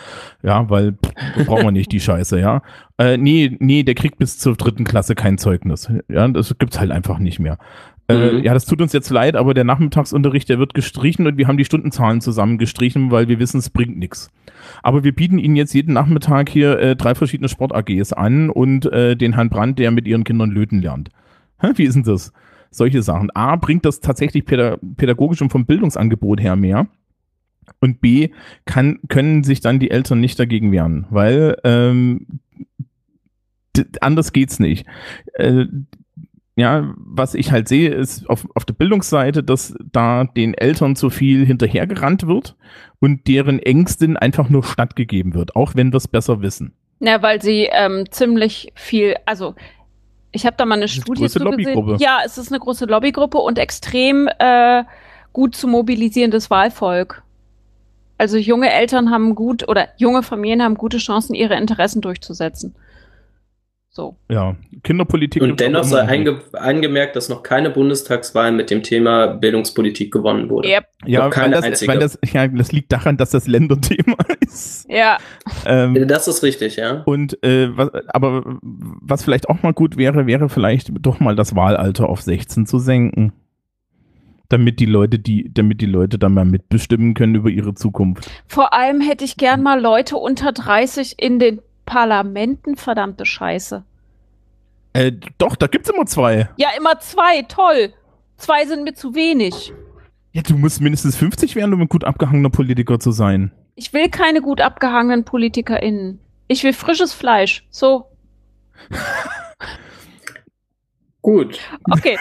Ja, 0.43 0.69
weil 0.69 0.93
pff, 0.93 1.47
brauchen 1.47 1.65
wir 1.65 1.73
nicht 1.73 1.91
die 1.93 2.01
Scheiße, 2.01 2.39
ja. 2.39 2.61
Äh, 2.99 3.17
nee, 3.17 3.57
nee, 3.59 3.85
der 3.85 3.95
kriegt 3.95 4.19
bis 4.19 4.39
zur 4.39 4.55
dritten 4.55 4.85
Klasse 4.85 5.15
kein 5.15 5.39
Zeugnis. 5.39 5.91
Ja, 6.09 6.29
das 6.29 6.55
gibt's 6.59 6.79
halt 6.79 6.91
einfach 6.91 7.19
nicht 7.19 7.39
mehr. 7.39 7.57
Äh, 8.09 8.33
Mhm. 8.33 8.45
ja, 8.45 8.55
das 8.55 8.65
tut 8.67 8.81
uns 8.81 8.93
jetzt 8.93 9.11
leid, 9.11 9.35
aber 9.35 9.53
der 9.53 9.65
Nachmittagsunterricht, 9.65 10.49
der 10.49 10.59
wird 10.61 10.75
gestrichen 10.75 11.27
und 11.27 11.37
wir 11.39 11.49
haben 11.49 11.57
die 11.59 11.65
Stundenzahlen 11.65 12.21
zusammen 12.21 12.57
gestrichen, 12.57 13.11
weil 13.11 13.27
wir 13.29 13.39
wissen, 13.41 13.59
es 13.59 13.71
bringt 13.71 13.99
nichts. 13.99 14.31
Aber 14.83 15.03
wir 15.03 15.13
bieten 15.15 15.39
Ihnen 15.39 15.57
jetzt 15.57 15.75
jeden 15.75 15.93
Nachmittag 15.93 16.49
hier 16.49 16.79
äh, 16.79 16.95
drei 16.97 17.15
verschiedene 17.17 17.49
Sport-AGs 17.49 18.13
an 18.13 18.51
und 18.51 18.87
äh, 18.93 19.17
den 19.17 19.35
Herrn 19.35 19.49
Brandt, 19.51 19.79
der 19.81 19.91
mit 19.91 20.07
Ihren 20.07 20.23
Kindern 20.25 20.51
löten 20.51 20.81
lernt. 20.83 21.09
Hä, 21.61 21.69
wie 21.75 21.85
ist 21.85 21.95
denn 21.95 22.05
das? 22.05 22.33
Solche 22.71 23.03
Sachen. 23.03 23.31
A, 23.35 23.57
bringt 23.57 23.85
das 23.85 24.01
tatsächlich 24.01 24.45
päda 24.45 24.77
pädagogisch 24.97 25.41
und 25.43 25.51
vom 25.51 25.67
Bildungsangebot 25.67 26.41
her 26.41 26.55
mehr. 26.57 26.87
Und 27.81 28.01
B, 28.01 28.31
kann, 28.67 29.01
können 29.09 29.43
sich 29.43 29.61
dann 29.61 29.81
die 29.81 29.91
Eltern 29.91 30.21
nicht 30.21 30.39
dagegen 30.39 30.71
wehren, 30.73 31.07
weil 31.11 31.57
ähm, 31.65 32.27
anders 34.01 34.33
geht's 34.33 34.59
nicht. 34.61 34.87
Äh, 35.35 35.67
ja, 36.57 36.95
was 36.97 37.35
ich 37.35 37.53
halt 37.53 37.69
sehe, 37.69 37.91
ist 37.91 38.29
auf, 38.31 38.47
auf 38.55 38.65
der 38.65 38.73
Bildungsseite, 38.73 39.43
dass 39.43 39.75
da 39.93 40.25
den 40.25 40.55
Eltern 40.55 40.97
zu 40.97 41.11
viel 41.11 41.45
hinterhergerannt 41.45 42.27
wird 42.27 42.57
und 42.99 43.29
deren 43.29 43.59
Ängsten 43.59 44.17
einfach 44.17 44.49
nur 44.49 44.65
stattgegeben 44.65 45.35
wird, 45.35 45.55
auch 45.55 45.75
wenn 45.75 45.93
wir 45.93 45.99
es 45.99 46.09
besser 46.09 46.41
wissen. 46.41 46.73
Ja, 47.01 47.21
weil 47.21 47.43
sie 47.43 47.69
ähm, 47.71 48.11
ziemlich 48.11 48.73
viel, 48.75 49.17
also 49.27 49.55
ich 50.33 50.47
habe 50.47 50.57
da 50.57 50.65
mal 50.65 50.77
eine 50.77 50.89
Studie 50.89 51.23
große 51.23 51.39
zu 51.39 51.45
Lobbygruppe. 51.45 51.97
Ja, 52.01 52.21
es 52.25 52.39
ist 52.39 52.51
eine 52.51 52.59
große 52.59 52.87
Lobbygruppe 52.87 53.37
und 53.37 53.59
extrem 53.59 54.29
äh, 54.39 54.85
gut 55.35 55.55
zu 55.55 55.69
mobilisierendes 55.69 56.49
Wahlvolk. 56.49 57.23
Also 58.17 58.39
junge 58.39 58.73
Eltern 58.73 59.11
haben 59.11 59.35
gut 59.35 59.69
oder 59.69 59.89
junge 59.99 60.23
Familien 60.23 60.63
haben 60.63 60.77
gute 60.77 60.97
Chancen, 60.97 61.35
ihre 61.35 61.57
Interessen 61.57 62.01
durchzusetzen. 62.01 62.75
So. 63.97 64.15
Ja, 64.31 64.57
Kinderpolitik. 64.83 65.41
Und 65.43 65.59
dennoch 65.59 65.85
sei 65.85 66.03
einge 66.03 66.43
angemerkt, 66.53 67.17
dass 67.17 67.31
noch 67.31 67.43
keine 67.43 67.71
Bundestagswahl 67.71 68.53
mit 68.53 68.69
dem 68.69 68.83
Thema 68.83 69.29
Bildungspolitik 69.29 70.13
gewonnen 70.13 70.51
wurde. 70.51 70.69
Yep. 70.69 70.85
ja, 71.07 71.31
keine 71.31 71.47
weil 71.47 71.53
das, 71.55 71.65
einzige. 71.65 71.93
weil 71.93 71.99
das, 72.01 72.19
ja, 72.31 72.47
das 72.47 72.73
liegt 72.73 72.93
daran, 72.93 73.17
dass 73.17 73.31
das 73.31 73.47
Länderthema 73.47 74.19
ist. 74.41 74.87
Ja. 74.91 75.17
Ähm, 75.65 76.07
Das 76.07 76.29
ist 76.29 76.43
richtig, 76.43 76.77
ja. 76.77 77.05
und 77.07 77.43
äh, 77.43 77.75
was, 77.75 77.89
aber 78.09 78.59
was 78.61 79.25
vielleicht 79.25 79.49
auch 79.49 79.63
mal 79.63 79.73
gut 79.73 79.97
wäre, 79.97 80.27
wäre 80.27 80.51
vielleicht 80.51 80.91
doch 81.01 81.19
mal 81.19 81.35
das 81.35 81.57
Wahlalter 81.57 82.07
auf 82.11 82.21
16 82.21 82.67
zu 82.67 82.79
senken. 82.79 83.33
Damit 84.51 84.79
die 84.79 84.87
Leute, 84.87 85.19
die, 85.19 85.51
damit 85.55 85.81
die 85.81 85.87
Leute 85.87 86.19
dann 86.19 86.35
mal 86.35 86.45
mitbestimmen 86.45 87.15
können 87.15 87.35
über 87.35 87.49
ihre 87.49 87.73
Zukunft. 87.73 88.31
Vor 88.47 88.75
allem 88.75 89.01
hätte 89.01 89.25
ich 89.25 89.39
gern 89.39 89.63
mal 89.63 89.81
Leute 89.81 90.19
unter 90.19 90.53
30 90.53 91.15
in 91.19 91.39
den 91.39 91.63
Parlamenten, 91.87 92.77
verdammte 92.77 93.25
Scheiße. 93.25 93.85
Äh, 94.93 95.13
doch, 95.39 95.57
da 95.57 95.67
gibt's 95.67 95.89
immer 95.89 96.07
zwei. 96.07 96.51
Ja, 96.57 96.69
immer 96.77 96.99
zwei, 96.99 97.43
toll. 97.43 97.95
Zwei 98.37 98.67
sind 98.67 98.85
mir 98.85 98.95
zu 98.95 99.15
wenig. 99.15 99.73
Ja, 100.33 100.43
du 100.43 100.57
musst 100.59 100.83
mindestens 100.83 101.17
50 101.17 101.57
werden, 101.57 101.73
um 101.73 101.81
ein 101.81 101.89
gut 101.89 102.05
abgehangener 102.05 102.51
Politiker 102.51 102.99
zu 102.99 103.11
sein. 103.11 103.53
Ich 103.75 103.93
will 103.93 104.11
keine 104.11 104.43
gut 104.43 104.61
abgehangenen 104.61 105.25
PolitikerInnen. 105.25 106.21
Ich 106.49 106.63
will 106.65 106.73
frisches 106.75 107.15
Fleisch. 107.15 107.67
So, 107.71 108.07
Gut. 111.23 111.59
okay. 111.91 112.17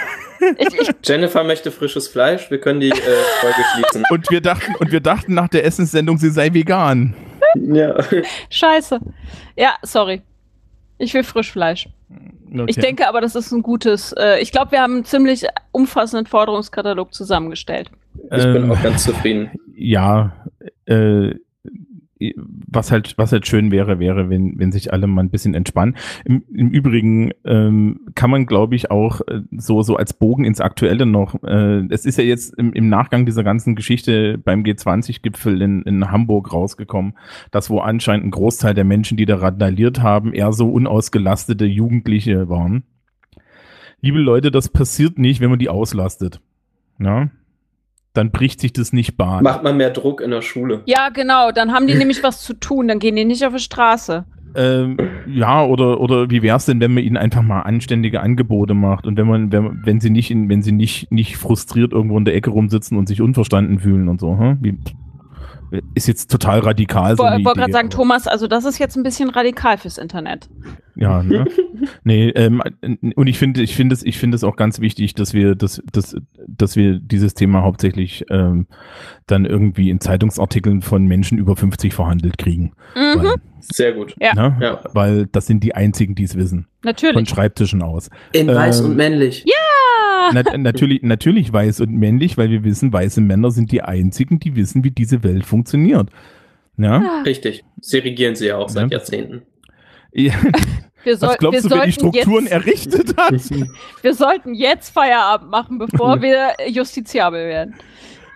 ich, 0.57 0.81
ich, 0.81 0.89
Jennifer 1.03 1.43
möchte 1.43 1.71
frisches 1.71 2.07
Fleisch. 2.07 2.49
Wir 2.49 2.59
können 2.59 2.79
die 2.79 2.89
äh, 2.89 3.23
Folge 3.39 3.63
schließen. 3.73 4.03
Und 4.09 4.31
wir 4.31 4.41
dachten, 4.41 4.73
und 4.79 4.91
wir 4.91 4.99
dachten 4.99 5.35
nach 5.35 5.47
der 5.47 5.63
Essenssendung, 5.63 6.17
sie 6.17 6.31
sei 6.31 6.53
vegan. 6.53 7.13
Ja. 7.55 7.95
scheiße. 8.49 8.99
Ja, 9.55 9.75
sorry. 9.83 10.21
Ich 10.97 11.13
will 11.13 11.23
Frischfleisch. 11.23 11.89
Okay. 12.51 12.65
Ich 12.67 12.77
denke 12.77 13.07
aber, 13.07 13.19
das 13.19 13.35
ist 13.35 13.51
ein 13.51 13.61
gutes. 13.61 14.13
Äh, 14.13 14.39
ich 14.41 14.51
glaube, 14.51 14.71
wir 14.71 14.81
haben 14.81 14.93
einen 14.95 15.05
ziemlich 15.05 15.45
umfassenden 15.71 16.25
Forderungskatalog 16.25 17.13
zusammengestellt. 17.13 17.89
Ich 18.23 18.29
bin 18.43 18.55
Ähm, 18.63 18.71
auch 18.71 18.81
ganz 18.81 19.03
zufrieden. 19.03 19.51
ja, 19.75 20.31
äh, 20.85 21.31
was 22.37 22.91
halt, 22.91 23.17
was 23.17 23.31
halt 23.31 23.45
schön 23.45 23.71
wäre, 23.71 23.99
wäre, 23.99 24.29
wenn, 24.29 24.57
wenn 24.57 24.71
sich 24.71 24.93
alle 24.93 25.05
mal 25.07 25.21
ein 25.21 25.29
bisschen 25.29 25.53
entspannen. 25.53 25.95
Im, 26.23 26.43
im 26.53 26.69
Übrigen 26.69 27.31
ähm, 27.43 27.99
kann 28.15 28.29
man, 28.29 28.45
glaube 28.45 28.75
ich, 28.75 28.89
auch 28.89 29.21
äh, 29.27 29.41
so, 29.51 29.81
so 29.81 29.97
als 29.97 30.13
Bogen 30.13 30.45
ins 30.45 30.61
Aktuelle 30.61 31.05
noch, 31.05 31.43
äh, 31.43 31.85
es 31.89 32.05
ist 32.05 32.17
ja 32.17 32.23
jetzt 32.23 32.53
im, 32.57 32.71
im 32.71 32.87
Nachgang 32.87 33.25
dieser 33.25 33.43
ganzen 33.43 33.75
Geschichte 33.75 34.37
beim 34.37 34.63
G20-Gipfel 34.63 35.61
in, 35.61 35.81
in 35.83 36.09
Hamburg 36.09 36.53
rausgekommen, 36.53 37.13
dass 37.51 37.69
wo 37.69 37.79
anscheinend 37.79 38.27
ein 38.27 38.31
Großteil 38.31 38.73
der 38.73 38.85
Menschen, 38.85 39.17
die 39.17 39.25
da 39.25 39.35
randaliert 39.35 40.01
haben, 40.01 40.33
eher 40.33 40.53
so 40.53 40.71
unausgelastete 40.71 41.65
Jugendliche 41.65 42.47
waren. 42.47 42.83
Liebe 43.99 44.19
Leute, 44.19 44.51
das 44.51 44.69
passiert 44.69 45.19
nicht, 45.19 45.41
wenn 45.41 45.49
man 45.49 45.59
die 45.59 45.69
auslastet. 45.69 46.39
Ja? 46.99 47.29
Dann 48.15 48.31
bricht 48.31 48.61
sich 48.61 48.73
das 48.73 48.93
nicht 48.93 49.17
Bahn. 49.17 49.43
Macht 49.43 49.63
man 49.63 49.77
mehr 49.77 49.91
Druck 49.91 50.21
in 50.21 50.31
der 50.31 50.41
Schule. 50.41 50.81
Ja, 50.85 51.09
genau. 51.09 51.51
Dann 51.51 51.71
haben 51.71 51.85
die 51.85 51.95
nämlich 51.95 52.23
was 52.23 52.41
zu 52.41 52.53
tun. 52.53 52.87
Dann 52.87 52.99
gehen 52.99 53.15
die 53.15 53.25
nicht 53.25 53.45
auf 53.45 53.53
die 53.53 53.59
Straße. 53.59 54.25
Ähm, 54.55 54.97
ja, 55.27 55.65
oder, 55.65 55.99
oder 55.99 56.29
wie 56.29 56.41
wär's 56.41 56.65
denn, 56.65 56.79
wenn 56.79 56.93
man 56.93 57.03
ihnen 57.03 57.17
einfach 57.17 57.41
mal 57.41 57.61
anständige 57.61 58.21
Angebote 58.21 58.73
macht 58.73 59.05
und 59.05 59.17
wenn 59.17 59.27
man, 59.27 59.51
wenn, 59.51 59.81
wenn 59.83 59.99
sie 59.99 60.09
nicht 60.09 60.31
in, 60.31 60.47
wenn 60.47 60.61
sie 60.61 60.71
nicht, 60.71 61.11
nicht 61.11 61.35
frustriert 61.35 61.91
irgendwo 61.91 62.17
in 62.17 62.23
der 62.23 62.35
Ecke 62.35 62.51
rumsitzen 62.51 62.97
und 62.97 63.07
sich 63.09 63.21
unverstanden 63.21 63.79
fühlen 63.79 64.07
und 64.07 64.21
so, 64.21 64.39
hm? 64.39 64.59
Wie, 64.61 64.77
ist 65.93 66.07
jetzt 66.07 66.31
total 66.31 66.59
radikal. 66.59 67.13
Ich 67.13 67.17
so 67.17 67.23
wollte 67.23 67.59
gerade 67.59 67.71
sagen, 67.71 67.89
Thomas, 67.89 68.27
also 68.27 68.47
das 68.47 68.65
ist 68.65 68.79
jetzt 68.79 68.95
ein 68.95 69.03
bisschen 69.03 69.29
radikal 69.29 69.77
fürs 69.77 69.97
Internet. 69.97 70.49
Ja, 70.95 71.23
ne? 71.23 71.45
nee, 72.03 72.29
ähm, 72.29 72.61
und 73.15 73.27
ich 73.27 73.37
finde, 73.37 73.61
ich 73.61 73.75
finde 73.75 73.93
es, 73.93 74.03
ich 74.03 74.17
finde 74.17 74.35
es 74.35 74.43
auch 74.43 74.55
ganz 74.55 74.79
wichtig, 74.79 75.13
dass 75.13 75.33
wir, 75.33 75.55
dass, 75.55 75.81
dass, 75.91 76.15
dass 76.47 76.75
wir 76.75 76.99
dieses 76.99 77.33
Thema 77.33 77.63
hauptsächlich 77.63 78.25
ähm, 78.29 78.67
dann 79.27 79.45
irgendwie 79.45 79.89
in 79.89 79.99
Zeitungsartikeln 79.99 80.81
von 80.81 81.05
Menschen 81.05 81.37
über 81.37 81.55
50 81.55 81.93
verhandelt 81.93 82.37
kriegen. 82.37 82.73
Mhm, 82.95 83.19
Weil, 83.19 83.35
Sehr 83.59 83.93
gut. 83.93 84.15
Ja. 84.21 84.33
ne? 84.33 84.57
Ja. 84.61 84.79
Weil 84.93 85.27
das 85.27 85.47
sind 85.47 85.63
die 85.63 85.75
einzigen, 85.75 86.15
die 86.15 86.23
es 86.23 86.35
wissen. 86.35 86.67
Von 86.81 86.91
natürlich. 86.91 87.29
Schreibtischen 87.29 87.81
aus. 87.81 88.09
In 88.31 88.47
weiß 88.47 88.79
Ähm, 88.79 88.85
und 88.85 88.95
männlich. 88.95 89.43
Na, 90.33 90.43
natürlich, 90.57 91.01
natürlich 91.03 91.51
weiß 91.51 91.81
und 91.81 91.91
männlich, 91.91 92.37
weil 92.37 92.49
wir 92.49 92.63
wissen, 92.63 92.91
weiße 92.93 93.21
Männer 93.21 93.51
sind 93.51 93.71
die 93.71 93.81
einzigen, 93.81 94.39
die 94.39 94.55
wissen, 94.55 94.83
wie 94.83 94.91
diese 94.91 95.23
Welt 95.23 95.45
funktioniert. 95.45 96.09
Ja? 96.77 97.21
Richtig. 97.25 97.63
Sie 97.81 97.99
regieren 97.99 98.35
sie 98.35 98.47
ja 98.47 98.57
auch 98.57 98.69
seit 98.69 98.91
Ja. 98.91 98.97
Jahrzehnten. 98.97 99.41
Wir, 101.05 101.17
soll, 101.17 101.29
Was 101.29 101.37
glaubst 101.37 101.63
wir, 101.63 101.69
du, 101.69 101.75
wer 101.75 101.85
die 101.85 101.91
sollten 101.91 102.13
Strukturen 102.13 102.43
jetzt, 102.45 102.51
errichtet 102.53 103.15
hat? 103.15 103.33
wir 104.01 104.13
sollten 104.15 104.55
jetzt 104.55 104.89
Feierabend 104.89 105.51
machen, 105.51 105.77
bevor 105.77 106.19
wir 106.23 106.53
justiziabel 106.67 107.47
werden. 107.47 107.75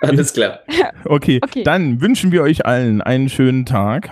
Alles 0.01 0.33
klar. 0.33 0.59
Okay, 1.05 1.39
Okay. 1.43 1.63
dann 1.63 1.99
wünschen 1.99 2.31
wir 2.31 2.43
euch 2.43 2.67
allen 2.67 3.01
einen 3.01 3.27
schönen 3.27 3.65
Tag. 3.65 4.11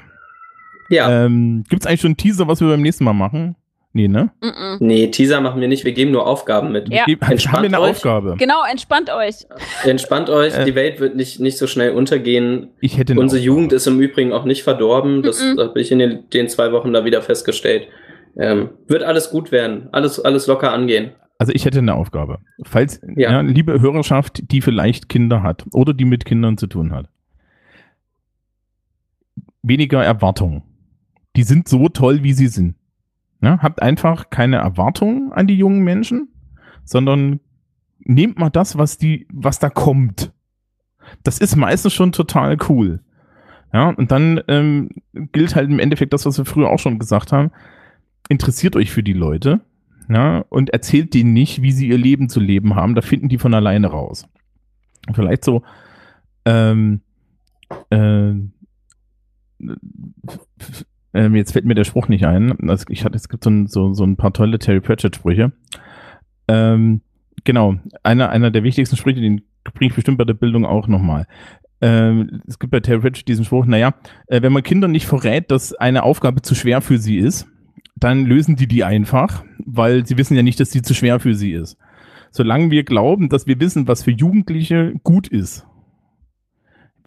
Ja. 0.89 1.25
Ähm, 1.25 1.65
Gibt 1.69 1.83
es 1.83 1.87
eigentlich 1.87 2.01
schon 2.01 2.09
einen 2.09 2.17
Teaser, 2.17 2.47
was 2.47 2.59
wir 2.59 2.67
beim 2.67 2.81
nächsten 2.81 3.03
Mal 3.03 3.13
machen? 3.13 3.55
Nee, 3.98 4.07
ne? 4.07 4.30
Mhm. 4.44 4.78
Nee, 4.80 5.07
Teaser 5.07 5.41
machen 5.41 5.60
wir 5.60 5.68
nicht. 5.68 5.84
Wir 5.84 5.91
geben 5.91 6.11
nur 6.11 6.28
Aufgaben 6.28 6.72
mit. 6.72 6.88
Ja. 6.94 7.06
Geb- 7.06 7.19
haben 7.24 7.32
Entspannt 7.32 7.64
wir 7.64 7.68
eine 7.69 7.82
euch. 7.82 7.90
Aufgabe? 7.90 8.36
Genau, 8.38 8.61
entspannt 8.69 9.10
euch. 9.10 9.38
Entspannt 9.84 10.30
euch. 10.30 10.53
Äh. 10.56 10.65
Die 10.65 10.76
Welt 10.76 10.99
wird 10.99 11.15
nicht, 11.15 11.40
nicht 11.40 11.57
so 11.57 11.65
schnell 11.65 11.94
untergehen. 11.95 12.68
Ich 12.80 12.99
hätte 12.99 13.14
Unsere 13.14 13.40
Aufgabe. 13.40 13.45
Jugend 13.45 13.74
ist 13.74 13.88
im 13.88 13.99
Übrigen 13.99 14.34
auch 14.34 14.45
nicht 14.45 14.61
verdorben. 14.61 15.24
Das 15.24 15.41
Mhm. 15.44 15.60
habe 15.60 15.82
ich 15.82 15.91
in 15.91 15.98
den, 15.98 16.30
den 16.30 16.48
zwei 16.48 16.72
Wochen 16.74 16.94
da 16.94 17.06
wieder 17.06 17.24
festgestellt. 17.24 17.88
Ähm, 18.38 18.69
wird 18.88 19.02
alles 19.02 19.32
gut 19.32 19.52
werden. 19.52 19.90
Alles, 19.91 20.19
alles 20.24 20.45
locker 20.45 20.72
angehen. 20.72 21.14
Also 21.40 21.53
ich 21.56 21.65
hätte 21.65 21.80
eine 21.80 21.95
Aufgabe. 21.95 22.38
Falls, 22.65 23.02
ja. 23.15 23.32
Ja. 23.32 23.41
liebe 23.41 23.82
Hörerschaft, 23.82 24.52
die 24.52 24.61
vielleicht 24.61 25.10
Kinder 25.10 25.41
hat 25.41 25.65
oder 25.74 25.95
die 25.95 26.06
mit 26.06 26.24
Kindern 26.26 26.56
zu 26.60 26.68
tun 26.68 26.91
hat. 26.94 27.07
Weniger 29.64 30.03
Erwartungen. 30.03 30.61
Die 31.36 31.44
sind 31.44 31.68
so 31.68 31.90
toll, 31.90 32.22
wie 32.24 32.34
sie 32.34 32.48
sind. 32.48 32.76
Ja, 33.41 33.59
habt 33.61 33.81
einfach 33.81 34.30
keine 34.30 34.57
Erwartungen 34.57 35.31
an 35.31 35.47
die 35.47 35.57
jungen 35.57 35.84
Menschen, 35.84 36.30
sondern 36.84 37.39
nehmt 37.99 38.39
mal 38.39 38.49
das, 38.49 38.77
was 38.77 38.97
die, 38.97 39.27
was 39.31 39.59
da 39.59 39.69
kommt. 39.69 40.31
Das 41.23 41.39
ist 41.39 41.55
meistens 41.55 41.93
schon 41.93 42.11
total 42.11 42.57
cool. 42.69 43.01
Ja, 43.73 43.89
und 43.89 44.11
dann 44.11 44.41
ähm, 44.47 44.89
gilt 45.31 45.55
halt 45.55 45.69
im 45.69 45.80
Endeffekt 45.80 46.14
das, 46.14 46.26
was 46.26 46.38
wir 46.38 46.45
früher 46.45 46.69
auch 46.69 46.80
schon 46.80 46.99
gesagt 46.99 47.31
haben. 47.31 47.51
Interessiert 48.30 48.76
euch 48.76 48.91
für 48.91 49.03
die 49.03 49.14
Leute, 49.14 49.61
ja, 50.09 50.45
und 50.49 50.69
erzählt 50.69 51.14
denen 51.14 51.34
nicht, 51.34 51.61
wie 51.61 51.72
sie 51.72 51.89
ihr 51.89 51.97
Leben 51.97 52.30
zu 52.30 52.39
leben 52.39 52.76
haben. 52.76 52.95
Da 52.95 53.01
finden 53.01 53.30
die 53.30 53.38
von 53.38 53.53
alleine 53.53 53.88
raus. 53.88 54.27
Vielleicht 55.14 55.43
so, 55.43 55.64
ähm, 56.45 57.01
äh, 57.89 58.34
ähm, 61.18 61.35
jetzt 61.35 61.53
fällt 61.53 61.65
mir 61.65 61.73
der 61.73 61.84
Spruch 61.84 62.07
nicht 62.10 62.26
ein. 62.26 62.69
Also 62.69 62.85
ich 62.89 63.03
hatte, 63.03 63.15
es 63.15 63.27
gibt 63.27 63.44
so 63.44 63.49
ein, 63.49 63.65
so, 63.65 63.91
so 63.94 64.03
ein 64.03 64.18
paar 64.18 64.34
tolle 64.34 64.60
Terry 64.60 64.80
Pratchett-Sprüche. 64.80 65.52
Ähm, 66.48 67.02
genau, 67.44 67.76
einer, 68.03 68.30
einer 68.30 68.52
der 68.52 68.64
wichtigsten 68.64 68.98
Sprüche, 68.98 69.19
den 69.19 69.41
bringe 69.64 69.89
ich 69.89 69.95
bestimmt 69.95 70.19
bei 70.19 70.26
der 70.26 70.35
Bildung 70.35 70.64
auch 70.64 70.88
nochmal. 70.88 71.26
Ähm, 71.81 72.41
es 72.48 72.60
gibt 72.60 72.69
bei 72.69 72.81
Terry 72.81 72.99
Pratchett 72.99 73.27
diesen 73.27 73.45
Spruch, 73.45 73.65
naja, 73.65 73.95
äh, 74.27 74.44
wenn 74.44 74.53
man 74.53 74.61
Kindern 74.61 74.91
nicht 74.91 75.07
verrät, 75.07 75.49
dass 75.49 75.73
eine 75.73 76.03
Aufgabe 76.03 76.44
zu 76.44 76.53
schwer 76.53 76.81
für 76.81 76.99
sie 76.99 77.18
ist, 77.18 77.48
dann 77.95 78.26
lösen 78.26 78.56
die 78.56 78.68
die 78.68 78.84
einfach, 78.84 79.44
weil 79.65 80.06
sie 80.06 80.19
wissen 80.19 80.35
ja 80.35 80.44
nicht, 80.44 80.60
dass 80.60 80.69
sie 80.69 80.84
zu 80.84 80.94
schwer 80.94 81.19
für 81.19 81.34
sie 81.34 81.52
ist. 81.52 81.77
Solange 82.30 82.69
wir 82.69 82.84
glauben, 82.84 83.30
dass 83.30 83.48
wir 83.48 83.60
wissen, 83.60 83.88
was 83.88 84.03
für 84.03 84.11
Jugendliche 84.11 84.94
gut 85.03 85.27
ist, 85.27 85.65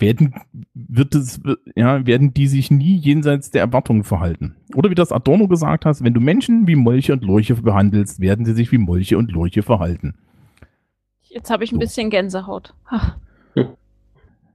werden, 0.00 0.34
wird 0.74 1.14
es, 1.14 1.40
ja, 1.76 2.06
werden 2.06 2.32
die 2.34 2.46
sich 2.46 2.70
nie 2.70 2.96
jenseits 2.96 3.50
der 3.50 3.62
Erwartungen 3.62 4.04
verhalten. 4.04 4.56
Oder 4.74 4.90
wie 4.90 4.94
das 4.94 5.12
Adorno 5.12 5.48
gesagt 5.48 5.84
hat, 5.84 6.02
wenn 6.02 6.14
du 6.14 6.20
Menschen 6.20 6.66
wie 6.66 6.76
Molche 6.76 7.12
und 7.12 7.22
Lurche 7.24 7.54
behandelst, 7.54 8.20
werden 8.20 8.44
sie 8.44 8.52
sich 8.54 8.72
wie 8.72 8.78
Molche 8.78 9.18
und 9.18 9.30
Lurche 9.30 9.62
verhalten. 9.62 10.14
Jetzt 11.22 11.50
habe 11.50 11.62
ich 11.64 11.70
ein 11.72 11.76
So. 11.76 11.80
bisschen 11.80 12.10
Gänsehaut. 12.10 12.74
Ach, 12.86 13.16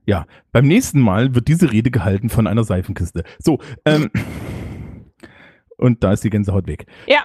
Ja, 0.08 0.24
beim 0.52 0.68
nächsten 0.68 1.00
Mal 1.00 1.34
wird 1.34 1.48
diese 1.48 1.72
Rede 1.72 1.90
gehalten 1.90 2.28
von 2.28 2.46
einer 2.46 2.62
Seifenkiste. 2.62 3.24
So, 3.40 3.58
ähm, 3.84 4.08
und 5.78 6.04
da 6.04 6.12
ist 6.12 6.22
die 6.22 6.30
Gänsehaut 6.30 6.66
weg. 6.68 6.86
Ja. 7.08 7.24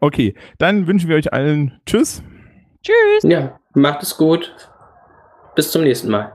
Okay, 0.00 0.34
dann 0.58 0.86
wünschen 0.86 1.08
wir 1.08 1.16
euch 1.16 1.32
allen 1.32 1.78
Tschüss. 1.86 2.22
Tschüss. 2.82 3.22
Ja, 3.30 3.60
macht 3.74 4.02
es 4.02 4.16
gut. 4.16 4.54
Bis 5.54 5.70
zum 5.70 5.82
nächsten 5.82 6.10
Mal. 6.10 6.32